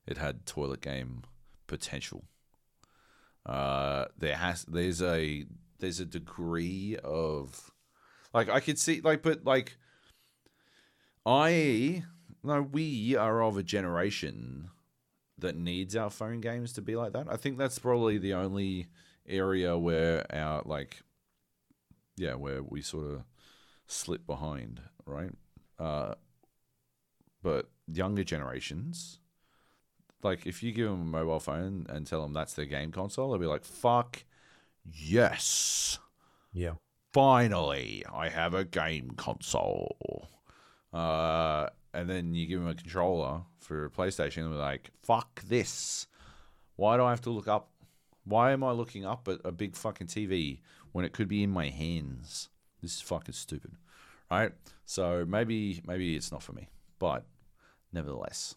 it 0.06 0.16
had 0.18 0.46
toilet 0.46 0.80
game 0.80 1.22
potential. 1.66 2.24
Uh, 3.46 4.06
there 4.16 4.36
has 4.36 4.64
there's 4.64 5.02
a 5.02 5.44
there's 5.78 6.00
a 6.00 6.04
degree 6.04 6.96
of 7.02 7.70
like 8.32 8.48
I 8.48 8.60
could 8.60 8.78
see 8.78 9.00
like 9.00 9.22
but 9.22 9.44
like 9.44 9.76
I 11.26 12.04
no 12.42 12.62
we 12.62 13.16
are 13.16 13.42
of 13.42 13.56
a 13.56 13.62
generation 13.62 14.70
that 15.38 15.56
needs 15.56 15.94
our 15.94 16.10
phone 16.10 16.40
games 16.40 16.72
to 16.74 16.82
be 16.82 16.96
like 16.96 17.12
that. 17.12 17.26
I 17.28 17.36
think 17.36 17.58
that's 17.58 17.78
probably 17.78 18.18
the 18.18 18.34
only 18.34 18.86
area 19.26 19.76
where 19.76 20.26
our 20.34 20.62
like 20.64 21.02
yeah 22.16 22.34
where 22.34 22.62
we 22.62 22.80
sort 22.80 23.10
of 23.10 23.24
slip 23.86 24.26
behind 24.26 24.80
right 25.06 25.30
uh 25.78 26.14
but 27.44 27.68
younger 27.86 28.24
generations, 28.24 29.20
like 30.24 30.46
if 30.46 30.62
you 30.62 30.72
give 30.72 30.88
them 30.88 31.02
a 31.02 31.04
mobile 31.04 31.40
phone 31.40 31.86
and 31.88 32.06
tell 32.06 32.22
them 32.22 32.32
that's 32.32 32.54
their 32.54 32.64
game 32.64 32.90
console, 32.92 33.30
they'll 33.30 33.38
be 33.38 33.46
like, 33.46 33.64
"Fuck, 33.64 34.24
yes, 34.92 35.98
Yeah. 36.52 36.74
finally, 37.12 38.04
I 38.12 38.28
have 38.28 38.54
a 38.54 38.64
game 38.64 39.10
console." 39.12 40.28
Uh, 40.92 41.68
and 41.92 42.08
then 42.08 42.34
you 42.34 42.46
give 42.46 42.60
them 42.60 42.68
a 42.68 42.74
controller 42.74 43.42
for 43.58 43.84
a 43.86 43.90
PlayStation, 43.90 44.44
and 44.44 44.52
they're 44.52 44.58
like, 44.60 44.90
"Fuck 45.02 45.42
this! 45.42 46.06
Why 46.76 46.96
do 46.96 47.04
I 47.04 47.10
have 47.10 47.20
to 47.22 47.30
look 47.30 47.48
up? 47.48 47.70
Why 48.24 48.52
am 48.52 48.64
I 48.64 48.70
looking 48.72 49.04
up 49.04 49.28
at 49.28 49.40
a 49.44 49.52
big 49.52 49.76
fucking 49.76 50.06
TV 50.08 50.60
when 50.92 51.04
it 51.04 51.12
could 51.12 51.28
be 51.28 51.42
in 51.42 51.50
my 51.50 51.68
hands? 51.68 52.48
This 52.80 52.96
is 52.96 53.00
fucking 53.00 53.34
stupid, 53.34 53.76
right? 54.30 54.52
So 54.86 55.24
maybe 55.26 55.82
maybe 55.86 56.16
it's 56.16 56.32
not 56.32 56.42
for 56.42 56.52
me, 56.52 56.68
but 56.98 57.24
nevertheless, 57.92 58.56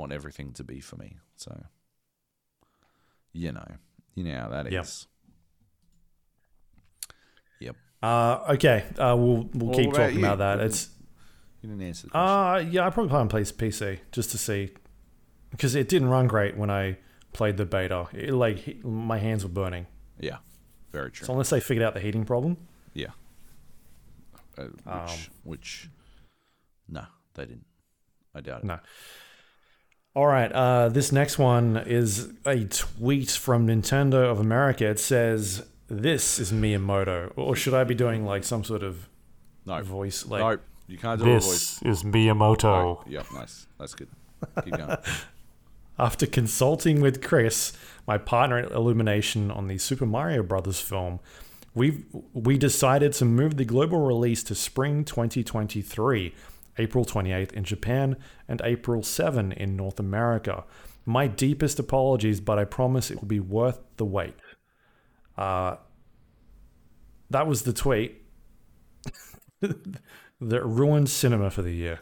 want 0.00 0.12
everything 0.12 0.52
to 0.54 0.64
be 0.64 0.80
for 0.80 0.96
me. 0.96 1.16
So 1.36 1.64
you 3.32 3.52
know, 3.52 3.66
you 4.14 4.24
know 4.24 4.38
how 4.40 4.48
that 4.48 4.66
is. 4.66 4.72
Yep. 4.72 4.86
Yep. 7.60 7.76
Uh, 8.02 8.44
okay, 8.54 8.84
uh, 8.98 9.14
we'll 9.16 9.48
we'll 9.54 9.68
Well, 9.70 9.78
keep 9.78 9.92
talking 9.92 10.18
you? 10.20 10.24
about 10.26 10.38
that. 10.38 10.60
It's 10.60 10.88
You 11.62 11.68
didn't 11.68 11.82
answer 11.86 12.06
the 12.06 12.10
question. 12.10 12.28
uh 12.66 12.70
yeah, 12.72 12.86
I 12.86 12.90
probably 12.90 13.10
play 13.10 13.20
on 13.20 13.28
place 13.28 13.52
PC 13.52 13.98
just 14.12 14.30
to 14.30 14.38
see 14.38 14.70
because 15.50 15.74
it 15.74 15.88
didn't 15.88 16.08
run 16.08 16.26
great 16.26 16.56
when 16.56 16.70
I 16.70 16.96
played 17.32 17.56
the 17.56 17.66
beta. 17.66 18.08
It, 18.12 18.32
like 18.32 18.82
my 18.84 19.18
hands 19.18 19.44
were 19.44 19.50
burning. 19.50 19.86
yeah, 20.18 20.38
very 20.92 21.10
true. 21.10 21.26
So 21.26 21.32
unless 21.32 21.50
they 21.50 21.60
figured 21.60 21.84
out 21.86 21.94
the 21.94 22.00
heating 22.00 22.24
problem, 22.24 22.56
Yeah. 22.94 23.10
Uh, 24.58 24.64
which, 24.64 24.86
Um, 24.86 25.18
which, 25.44 25.88
no, 26.88 27.04
they 27.34 27.44
didn't. 27.46 27.66
I 28.34 28.40
doubt 28.40 28.60
it. 28.60 28.64
no. 28.66 28.78
All 30.14 30.26
right, 30.26 30.50
uh, 30.50 30.88
this 30.88 31.12
next 31.12 31.38
one 31.38 31.76
is 31.76 32.32
a 32.44 32.64
tweet 32.64 33.30
from 33.30 33.68
Nintendo 33.68 34.28
of 34.30 34.40
America. 34.40 34.86
It 34.86 34.98
says, 34.98 35.64
"This 35.86 36.40
is 36.40 36.52
Miyamoto," 36.52 37.32
or 37.36 37.54
should 37.54 37.74
I 37.74 37.84
be 37.84 37.94
doing 37.94 38.24
like 38.26 38.42
some 38.42 38.64
sort 38.64 38.82
of 38.82 39.08
No, 39.66 39.80
voice? 39.82 40.26
Like 40.26 40.40
no, 40.40 40.58
you 40.88 40.98
can't 40.98 41.20
do 41.22 41.30
a 41.30 41.34
voice. 41.34 41.78
this 41.78 41.82
is 41.82 42.02
Miyamoto. 42.02 42.64
Oh, 42.64 43.04
yep, 43.06 43.26
nice. 43.32 43.68
That's 43.78 43.94
good. 43.94 44.08
Keep 44.64 44.76
going. 44.78 44.96
After 45.98 46.26
consulting 46.26 47.00
with 47.00 47.22
Chris, 47.22 47.72
my 48.06 48.18
partner 48.18 48.58
at 48.58 48.72
Illumination 48.72 49.50
on 49.50 49.68
the 49.68 49.78
Super 49.78 50.06
Mario 50.06 50.42
Brothers 50.42 50.80
film, 50.80 51.20
we 51.72 52.02
we 52.34 52.58
decided 52.58 53.12
to 53.12 53.24
move 53.24 53.56
the 53.58 53.64
global 53.64 54.00
release 54.00 54.42
to 54.44 54.56
spring 54.56 55.04
2023, 55.04 56.34
April 56.80 57.04
28th 57.04 57.52
in 57.52 57.64
Japan 57.64 58.16
and 58.48 58.60
April 58.64 59.02
7 59.02 59.52
in 59.52 59.76
North 59.76 60.00
America. 60.00 60.64
My 61.04 61.26
deepest 61.26 61.78
apologies, 61.78 62.40
but 62.40 62.58
I 62.58 62.64
promise 62.64 63.10
it 63.10 63.20
will 63.20 63.28
be 63.28 63.40
worth 63.40 63.78
the 63.96 64.04
wait. 64.04 64.34
Uh, 65.36 65.76
that 67.30 67.46
was 67.46 67.62
the 67.62 67.72
tweet 67.72 68.22
that 69.60 70.64
ruined 70.64 71.08
cinema 71.08 71.50
for 71.50 71.62
the 71.62 71.72
year. 71.72 72.00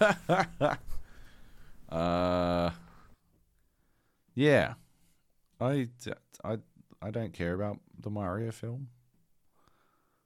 Uh, 1.94 2.72
yeah, 4.34 4.74
I, 5.60 5.88
I, 6.42 6.58
I 7.00 7.10
don't 7.12 7.32
care 7.32 7.54
about 7.54 7.78
the 8.00 8.10
Mario 8.10 8.50
film. 8.50 8.88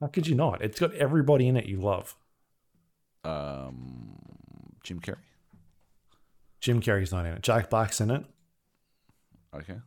How 0.01 0.07
could 0.07 0.25
you 0.25 0.33
not? 0.33 0.63
It's 0.63 0.79
got 0.79 0.93
everybody 0.95 1.47
in 1.47 1.57
it 1.57 1.67
you 1.67 1.77
love. 1.79 2.15
Um, 3.23 4.15
Jim 4.83 4.99
Carrey. 4.99 5.15
Jim 6.61 6.81
Carrey's 6.81 7.11
not 7.11 7.25
in 7.25 7.33
it. 7.33 7.41
Jack 7.41 7.69
Black's 7.69 8.01
in 8.01 8.11
it. 8.11 8.25
Okay. 9.55 9.77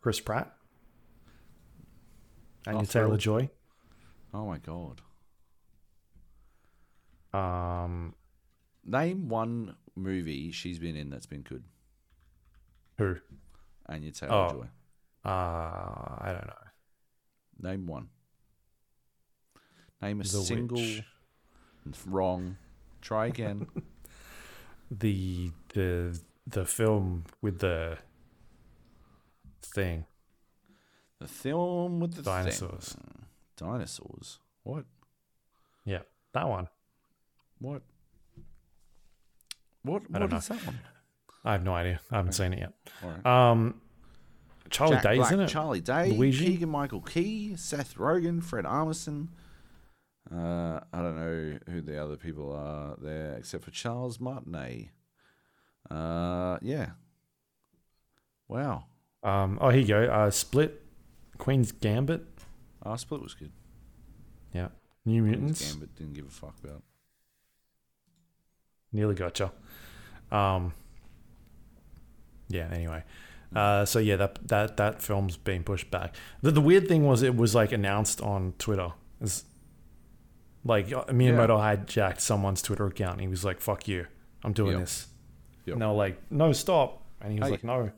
Chris 0.00 0.20
Pratt. 0.20 0.52
Anya 2.66 2.80
Oh, 2.80 2.84
Taylor. 2.84 3.16
Joy. 3.16 3.50
Oh 4.32 4.46
my 4.46 4.58
god. 4.58 5.00
Um, 7.32 8.14
Name 8.84 9.28
one 9.28 9.76
movie 9.96 10.50
she's 10.52 10.78
been 10.78 10.96
in 10.96 11.10
that's 11.10 11.26
been 11.26 11.42
good. 11.42 11.64
who? 12.98 13.16
Anya 13.88 14.12
Taylor 14.12 14.32
Oh. 14.34 14.50
Joy. 14.50 14.66
Uh, 15.24 15.28
I 16.20 16.32
don't 16.32 16.46
know. 16.46 17.70
Name 17.70 17.86
one. 17.86 18.08
Name 20.02 20.20
a 20.20 20.24
The 20.24 20.28
single. 20.28 20.76
Witch. 20.78 21.02
Wrong. 22.06 22.56
Try 23.00 23.26
again. 23.26 23.66
The 24.90 25.50
the 25.72 26.20
the 26.46 26.64
film 26.66 27.24
with 27.40 27.58
the 27.58 27.98
thing 29.62 30.04
the 31.18 31.26
film 31.26 32.00
with 32.00 32.12
the 32.12 32.22
thing. 32.22 32.32
dinosaurs. 32.32 32.96
Dinosaurs. 33.56 34.38
What? 34.62 34.84
Yeah, 35.84 36.00
that 36.32 36.48
one. 36.48 36.68
What? 37.58 37.82
What? 39.82 40.02
I 40.12 40.18
don't 40.18 40.30
What 40.30 40.38
is 40.42 40.48
that 40.48 40.66
one? 40.66 40.78
I 41.44 41.52
have 41.52 41.64
no 41.64 41.74
idea. 41.74 42.00
I 42.10 42.16
haven't 42.16 42.32
seen 42.32 42.52
it 42.52 42.58
yet. 42.60 42.72
All 43.02 43.10
right. 43.10 43.26
Um, 43.50 43.80
Charlie 44.70 44.94
Jack 44.96 45.02
Day's 45.02 45.18
Black, 45.18 45.32
in 45.32 45.40
it. 45.40 45.48
Charlie 45.48 45.80
Day, 45.80 46.10
Luigi? 46.10 46.46
Keegan 46.46 46.68
Michael 46.70 47.00
Key, 47.00 47.56
Seth 47.56 47.96
Rogen, 47.96 48.42
Fred 48.42 48.64
Armisen. 48.64 49.28
Uh, 50.32 50.80
I 50.92 51.02
don't 51.02 51.16
know 51.16 51.58
who 51.68 51.80
the 51.82 52.02
other 52.02 52.16
people 52.16 52.52
are 52.52 52.96
there 53.00 53.36
except 53.36 53.64
for 53.64 53.70
Charles 53.70 54.18
Martinet. 54.18 54.88
Uh, 55.90 56.58
yeah. 56.62 56.90
Wow. 58.48 58.84
Um, 59.22 59.58
oh, 59.60 59.70
here 59.70 59.80
you 59.80 59.86
go. 59.86 60.04
Uh, 60.04 60.30
Split, 60.30 60.82
Queen's 61.38 61.72
Gambit. 61.72 62.26
Our 62.82 62.98
Split 62.98 63.22
was 63.22 63.34
good. 63.34 63.52
Yeah, 64.52 64.68
New 65.04 65.22
Queen's 65.22 65.36
Mutants. 65.40 65.72
Gambit 65.72 65.96
didn't 65.96 66.14
give 66.14 66.26
a 66.26 66.30
fuck 66.30 66.54
about. 66.62 66.82
Nearly 68.92 69.14
gotcha. 69.14 69.50
Um, 70.30 70.72
yeah. 72.48 72.68
Anyway, 72.70 73.02
uh, 73.54 73.84
so 73.84 73.98
yeah, 73.98 74.16
that 74.16 74.46
that 74.48 74.76
that 74.76 75.02
film's 75.02 75.36
being 75.36 75.64
pushed 75.64 75.90
back. 75.90 76.14
The, 76.42 76.50
the 76.50 76.60
weird 76.60 76.86
thing 76.86 77.04
was 77.04 77.22
it 77.22 77.36
was 77.36 77.54
like 77.54 77.72
announced 77.72 78.20
on 78.20 78.54
Twitter. 78.58 78.92
It's 79.20 79.44
like 80.64 80.92
uh, 80.92 81.04
Miyamoto 81.06 81.58
hijacked 81.58 82.20
someone's 82.20 82.62
Twitter 82.62 82.86
account. 82.86 83.12
And 83.12 83.20
he 83.22 83.28
was 83.28 83.44
like, 83.44 83.60
"Fuck 83.60 83.86
you, 83.88 84.06
I'm 84.42 84.52
doing 84.52 84.72
Yep. 84.72 84.80
this." 84.80 85.08
Yep. 85.66 85.72
And 85.74 85.82
they 85.82 85.86
were 85.86 85.92
like, 85.92 86.30
"No, 86.30 86.52
stop!" 86.52 87.02
And 87.20 87.32
he 87.32 87.38
was 87.38 87.48
Hey. 87.48 87.52
like, 87.52 87.64
"No." 87.64 87.90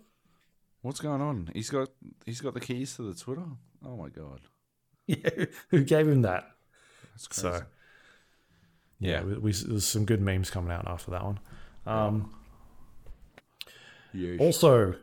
What's 0.83 1.01
going 1.01 1.21
on? 1.21 1.51
He's 1.53 1.71
got 1.71 1.89
he's 2.25 2.41
got 2.41 2.55
the 2.55 2.61
keys 2.61 2.95
to 2.97 3.03
the 3.03 3.15
Twitter. 3.15 3.43
Oh 3.85 3.97
my 3.97 4.09
god, 4.09 4.41
Yeah, 5.07 5.47
who 5.71 5.83
gave 5.85 6.07
him 6.09 6.23
that? 6.23 6.45
that's 7.13 7.27
crazy. 7.27 7.43
So 7.59 7.65
yeah, 9.01 9.11
Yeah. 9.19 9.23
we, 9.25 9.35
we, 9.39 9.53
there's 9.53 9.85
some 9.87 10.05
good 10.05 10.21
memes 10.21 10.51
coming 10.51 10.71
out 10.71 10.87
after 10.87 11.11
that 11.11 11.25
one. 11.25 11.41
Um, 11.87 12.33
Yeesh. 14.15 14.41
Also, 14.41 14.95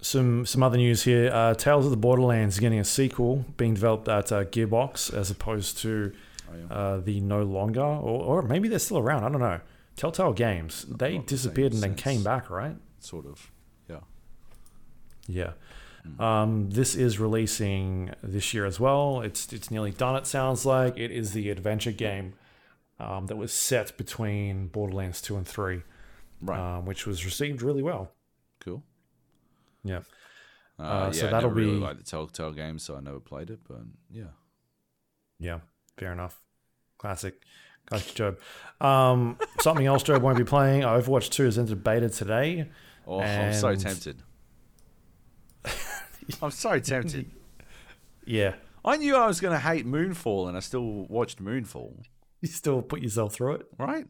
some 0.00 0.44
some 0.46 0.62
other 0.62 0.76
news 0.76 1.04
here. 1.04 1.30
Uh, 1.32 1.54
Tales 1.54 1.84
of 1.84 1.90
the 1.90 1.96
Borderlands 1.96 2.56
is 2.56 2.60
getting 2.60 2.78
a 2.80 2.84
sequel 2.84 3.44
being 3.56 3.74
developed 3.74 4.08
at 4.08 4.30
uh, 4.32 4.44
Gearbox 4.44 5.12
as 5.14 5.30
opposed 5.30 5.78
to 5.78 6.12
yeah. 6.56 6.74
uh, 6.76 6.96
the 6.98 7.20
no 7.20 7.42
longer, 7.42 7.80
or, 7.82 8.40
or 8.40 8.42
maybe 8.42 8.68
they're 8.68 8.78
still 8.78 8.98
around. 8.98 9.24
I 9.24 9.28
don't 9.28 9.40
know. 9.40 9.60
Telltale 9.96 10.32
Games 10.32 10.84
they 10.88 11.16
not 11.18 11.26
disappeared 11.26 11.72
same 11.74 11.82
and 11.84 11.96
then 11.96 12.02
came 12.02 12.22
back, 12.22 12.48
right? 12.50 12.76
sort 13.00 13.26
of. 13.26 13.50
Yeah. 13.88 14.00
Yeah. 15.26 15.52
Hmm. 16.16 16.20
Um, 16.22 16.70
this 16.70 16.94
is 16.94 17.18
releasing 17.18 18.12
this 18.22 18.54
year 18.54 18.64
as 18.66 18.78
well. 18.80 19.20
It's 19.20 19.52
it's 19.52 19.70
nearly 19.70 19.90
done. 19.90 20.16
It 20.16 20.26
sounds 20.26 20.64
like 20.66 20.96
it 20.98 21.10
is 21.10 21.32
the 21.32 21.50
adventure 21.50 21.92
game 21.92 22.34
um, 22.98 23.26
that 23.26 23.36
was 23.36 23.52
set 23.52 23.96
between 23.96 24.68
Borderlands 24.68 25.20
two 25.20 25.36
and 25.36 25.46
three, 25.46 25.82
Right. 26.40 26.58
um, 26.78 26.86
which 26.86 27.06
was 27.06 27.24
received 27.24 27.62
really 27.62 27.82
well. 27.82 28.12
cool. 28.60 28.82
Yeah. 29.84 30.02
Uh, 30.78 30.82
Uh, 30.82 31.10
yeah, 31.12 31.20
so 31.20 31.26
I 31.26 31.30
that'll 31.30 31.50
really 31.50 31.72
be- 31.72 31.78
like 31.78 31.98
the 31.98 32.04
Telltale 32.04 32.52
games, 32.52 32.82
so 32.82 32.96
I 32.96 33.00
never 33.00 33.20
played 33.20 33.50
it. 33.50 33.60
But 33.68 33.82
yeah, 34.10 34.30
Yeah, 35.38 35.60
fair 35.96 36.12
enough. 36.12 36.40
Classic. 36.98 37.34
Classic 37.86 38.14
Joab. 38.14 38.38
Um, 38.80 39.38
something 39.60 39.86
else 39.86 40.02
Joab 40.02 40.22
won't 40.22 40.38
be 40.38 40.44
playing. 40.44 40.82
Overwatch 40.82 41.30
2 41.30 41.46
is 41.46 41.58
entered 41.58 41.82
beta 41.82 42.08
today. 42.08 42.70
oh, 43.06 43.20
I'm 43.20 43.52
so 43.52 43.74
tempted. 43.74 44.22
I'm 46.40 46.50
so 46.50 46.78
tempted. 46.78 47.30
Yeah. 48.24 48.54
I 48.84 48.98
knew 48.98 49.16
I 49.16 49.26
was 49.26 49.40
going 49.40 49.52
to 49.52 49.58
hate 49.58 49.84
Moonfall, 49.84 50.46
and 50.46 50.56
I 50.56 50.60
still 50.60 51.06
watched 51.08 51.42
Moonfall. 51.42 52.04
You 52.40 52.46
still 52.46 52.80
put 52.82 53.02
yourself 53.02 53.34
through 53.34 53.54
it? 53.54 53.66
Right? 53.78 54.06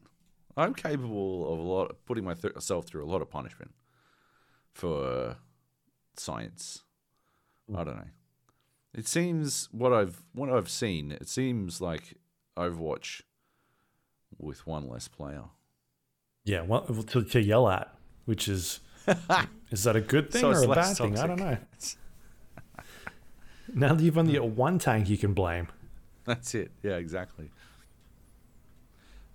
I'm 0.55 0.75
capable 0.75 1.51
of 1.51 1.57
a 1.59 1.61
lot, 1.63 1.95
putting 2.05 2.23
myself 2.23 2.85
through 2.85 3.03
a 3.03 3.09
lot 3.09 3.23
of 3.23 3.31
punishment 3.31 3.71
for 4.71 5.37
science. 6.15 6.83
I 7.75 7.83
don't 7.83 7.95
know. 7.97 8.07
It 8.93 9.07
seems 9.07 9.69
what 9.71 9.91
I've 9.91 10.21
what 10.33 10.49
I've 10.49 10.69
seen. 10.69 11.11
It 11.11 11.27
seems 11.27 11.81
like 11.81 12.17
Overwatch 12.57 13.21
with 14.37 14.65
one 14.67 14.87
less 14.87 15.07
player. 15.07 15.45
Yeah, 16.45 16.61
well, 16.61 16.81
to, 16.81 17.23
to 17.23 17.41
yell 17.41 17.69
at, 17.69 17.93
which 18.25 18.47
is. 18.47 18.81
is 19.71 19.83
that 19.83 19.95
a 19.95 20.01
good 20.01 20.31
thing 20.31 20.41
So 20.41 20.51
or 20.51 20.71
a 20.71 20.75
bad 20.75 20.95
thing? 20.95 21.17
I 21.17 21.27
don't 21.27 21.39
know. 21.39 21.57
Now 23.75 23.95
that 23.95 24.03
you've 24.03 24.17
only 24.17 24.33
got 24.33 24.49
one 24.49 24.77
tank 24.77 25.09
you 25.09 25.17
can 25.17 25.33
blame. 25.33 25.67
That's 26.25 26.53
it. 26.53 26.71
Yeah, 26.83 26.97
exactly. 26.97 27.49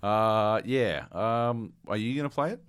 Uh, 0.01 0.61
yeah. 0.63 1.05
Um, 1.11 1.73
are 1.87 1.97
you 1.97 2.15
gonna 2.15 2.29
play 2.29 2.51
it? 2.51 2.63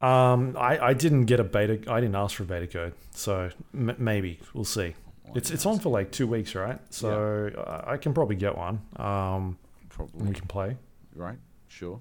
Um, 0.00 0.56
I, 0.56 0.78
I 0.78 0.92
didn't 0.92 1.24
get 1.24 1.40
a 1.40 1.44
beta. 1.44 1.80
I 1.90 2.00
didn't 2.00 2.14
ask 2.14 2.36
for 2.36 2.44
a 2.44 2.46
beta 2.46 2.66
code, 2.68 2.92
so 3.10 3.50
m- 3.74 3.96
maybe 3.98 4.38
we'll 4.54 4.64
see. 4.64 4.94
It's 5.34 5.50
it's 5.50 5.66
on 5.66 5.78
for 5.78 5.88
like 5.90 6.10
two 6.12 6.26
weeks, 6.26 6.54
right? 6.54 6.78
So 6.90 7.50
I 7.86 7.92
I 7.94 7.96
can 7.96 8.14
probably 8.14 8.36
get 8.36 8.56
one. 8.56 8.80
Um, 8.96 9.58
Probably. 9.88 10.28
we 10.28 10.34
can 10.34 10.46
play. 10.46 10.76
Right. 11.14 11.38
Sure. 11.66 12.00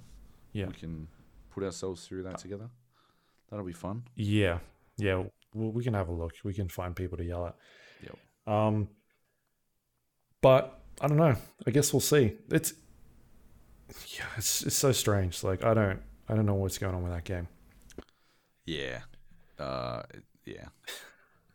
Yeah. 0.54 0.68
We 0.68 0.74
can 0.74 1.08
put 1.50 1.64
ourselves 1.64 2.06
through 2.08 2.24
that 2.24 2.38
together. 2.38 2.70
That'll 3.50 3.66
be 3.66 3.74
fun. 3.74 4.04
Yeah, 4.16 4.60
yeah. 4.98 5.24
Well, 5.54 5.72
we 5.72 5.84
can 5.84 5.94
have 5.96 6.10
a 6.10 6.14
look. 6.14 6.34
We 6.44 6.54
can 6.54 6.70
find 6.70 6.96
people 6.96 7.18
to 7.18 7.24
yell 7.24 7.48
at. 7.48 7.56
Yep. 8.04 8.54
Um, 8.54 8.90
but 10.42 10.80
I 11.02 11.08
don't 11.08 11.18
know. 11.18 11.36
I 11.66 11.72
guess 11.72 11.92
we'll 11.94 12.00
see. 12.02 12.34
It's 12.52 12.74
yeah, 14.16 14.26
it's 14.38 14.64
it's 14.64 14.76
so 14.76 14.92
strange. 14.92 15.44
Like 15.44 15.64
I 15.64 15.74
don't 15.74 16.00
I 16.30 16.36
don't 16.36 16.46
know 16.46 16.56
what's 16.56 16.78
going 16.78 16.94
on 16.96 17.04
with 17.04 17.12
that 17.14 17.24
game. 17.24 17.48
Yeah. 18.68 19.00
Uh, 19.58 20.04
yeah. 20.46 20.68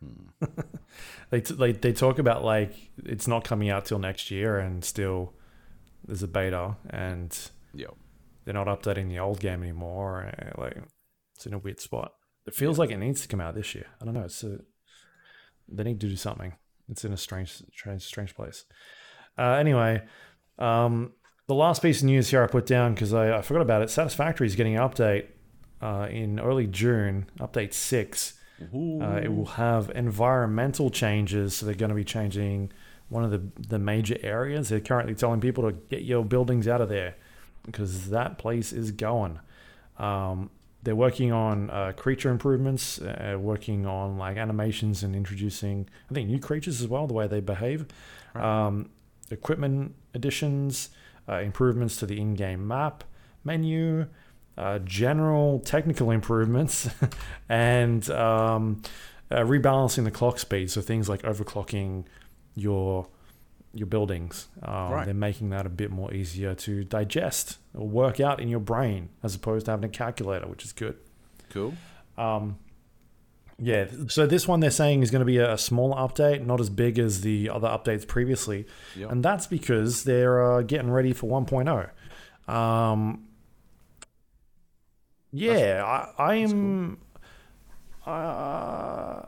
They 1.29 1.41
t- 1.41 1.55
they 1.55 1.71
they 1.71 1.93
talk 1.93 2.19
about 2.19 2.43
like 2.43 2.75
it's 3.05 3.27
not 3.27 3.43
coming 3.43 3.69
out 3.69 3.85
till 3.85 3.97
next 3.97 4.29
year, 4.29 4.59
and 4.59 4.83
still 4.85 5.33
there's 6.05 6.21
a 6.21 6.27
beta, 6.27 6.75
and 6.91 7.35
Yep. 7.73 7.95
they're 8.45 8.53
not 8.53 8.67
updating 8.67 9.09
the 9.09 9.17
old 9.17 9.39
game 9.39 9.63
anymore. 9.63 10.21
and, 10.21 10.51
Like 10.57 10.77
it's 11.35 11.47
in 11.47 11.53
a 11.55 11.57
weird 11.57 11.79
spot. 11.79 12.11
It 12.45 12.53
feels 12.53 12.77
like 12.77 12.91
it 12.91 12.97
needs 12.97 13.21
to 13.21 13.27
come 13.27 13.41
out 13.41 13.55
this 13.55 13.73
year. 13.73 13.87
I 13.99 14.05
don't 14.05 14.13
know. 14.13 14.21
It's 14.25 14.43
a, 14.43 14.59
they 15.67 15.83
need 15.83 15.99
to 16.01 16.07
do 16.09 16.15
something. 16.15 16.53
It's 16.89 17.03
in 17.05 17.13
a 17.13 17.17
strange, 17.17 17.63
strange, 17.73 18.03
strange 18.03 18.35
place. 18.35 18.65
Uh, 19.37 19.53
anyway, 19.53 20.03
um, 20.59 21.13
the 21.47 21.55
last 21.55 21.81
piece 21.81 22.01
of 22.01 22.05
news 22.05 22.29
here 22.29 22.43
I 22.43 22.47
put 22.47 22.67
down 22.67 22.93
because 22.93 23.13
I, 23.13 23.37
I 23.37 23.41
forgot 23.41 23.61
about 23.63 23.81
it. 23.81 23.89
Satisfactory 23.89 24.45
is 24.45 24.55
getting 24.55 24.77
an 24.77 24.87
update 24.87 25.27
uh, 25.83 26.07
in 26.09 26.39
early 26.39 26.65
June, 26.65 27.25
update 27.39 27.73
six. 27.73 28.33
Uh, 29.01 29.19
it 29.21 29.33
will 29.35 29.45
have 29.45 29.91
environmental 29.93 30.89
changes. 30.89 31.57
So 31.57 31.65
they're 31.65 31.75
going 31.75 31.89
to 31.89 31.95
be 31.95 32.05
changing 32.05 32.71
one 33.09 33.25
of 33.25 33.31
the, 33.31 33.41
the 33.67 33.79
major 33.79 34.17
areas. 34.23 34.69
They're 34.69 34.79
currently 34.79 35.13
telling 35.13 35.41
people 35.41 35.63
to 35.69 35.73
get 35.89 36.03
your 36.03 36.23
buildings 36.23 36.67
out 36.67 36.79
of 36.79 36.87
there 36.87 37.15
because 37.65 38.09
that 38.11 38.37
place 38.37 38.71
is 38.71 38.91
going. 38.91 39.39
Um, 39.97 40.49
they're 40.83 40.95
working 40.95 41.31
on 41.33 41.69
uh, 41.69 41.91
creature 41.95 42.29
improvements, 42.29 43.01
uh, 43.01 43.37
working 43.39 43.85
on 43.85 44.17
like 44.17 44.37
animations 44.37 45.03
and 45.03 45.15
introducing, 45.15 45.89
I 46.09 46.13
think, 46.13 46.29
new 46.29 46.39
creatures 46.39 46.81
as 46.81 46.87
well, 46.87 47.07
the 47.07 47.13
way 47.13 47.27
they 47.27 47.41
behave. 47.41 47.85
Um, 48.35 48.89
equipment 49.29 49.95
additions, 50.13 50.89
uh, 51.27 51.39
improvements 51.39 51.97
to 51.97 52.05
the 52.05 52.19
in 52.19 52.35
game 52.35 52.67
map, 52.67 53.03
menu, 53.43 54.07
uh, 54.57 54.79
general 54.79 55.59
technical 55.59 56.11
improvements, 56.11 56.89
and 57.49 58.09
um, 58.11 58.81
uh, 59.31 59.37
rebalancing 59.39 60.03
the 60.03 60.11
clock 60.11 60.39
speed. 60.39 60.69
So 60.71 60.81
things 60.81 61.09
like 61.09 61.21
overclocking 61.23 62.05
your 62.55 63.07
your 63.75 63.87
buildings. 63.87 64.47
Um, 64.61 64.91
Right. 64.91 65.05
They're 65.05 65.15
making 65.15 65.49
that 65.49 65.65
a 65.65 65.69
bit 65.69 65.89
more 65.89 66.13
easier 66.13 66.53
to 66.53 66.83
digest 66.83 67.57
or 67.73 67.87
work 67.87 68.19
out 68.19 68.39
in 68.39 68.47
your 68.47 68.59
brain 68.59 69.09
as 69.23 69.33
opposed 69.33 69.65
to 69.65 69.71
having 69.71 69.85
a 69.85 69.89
calculator, 69.89 70.47
which 70.47 70.63
is 70.63 70.71
good. 70.73 70.95
Cool. 71.49 71.73
Um, 72.15 72.59
yeah, 73.57 73.85
so 74.09 74.27
this 74.27 74.47
one 74.47 74.59
they're 74.59 74.69
saying 74.71 75.01
is 75.03 75.09
going 75.11 75.21
to 75.21 75.25
be 75.25 75.37
a, 75.37 75.57
smaller 75.57 75.95
update, 75.95 76.45
not 76.45 76.59
as 76.59 76.69
big 76.69 76.99
as 76.99 77.21
the 77.21 77.49
other 77.49 77.67
updates 77.67 78.05
previously, 78.07 78.65
Yep. 78.95 79.11
and 79.11 79.23
that's 79.25 79.47
because 79.47 80.03
they're 80.03 80.53
uh, 80.53 80.61
getting 80.61 80.91
ready 80.91 81.13
for 81.13 81.27
1.0. 81.27 82.53
Um, 82.53 83.23
yeah, 85.33 85.83
I, 86.17 86.23
I 86.23 86.35
am. 86.35 86.99
Uh, 88.05 89.23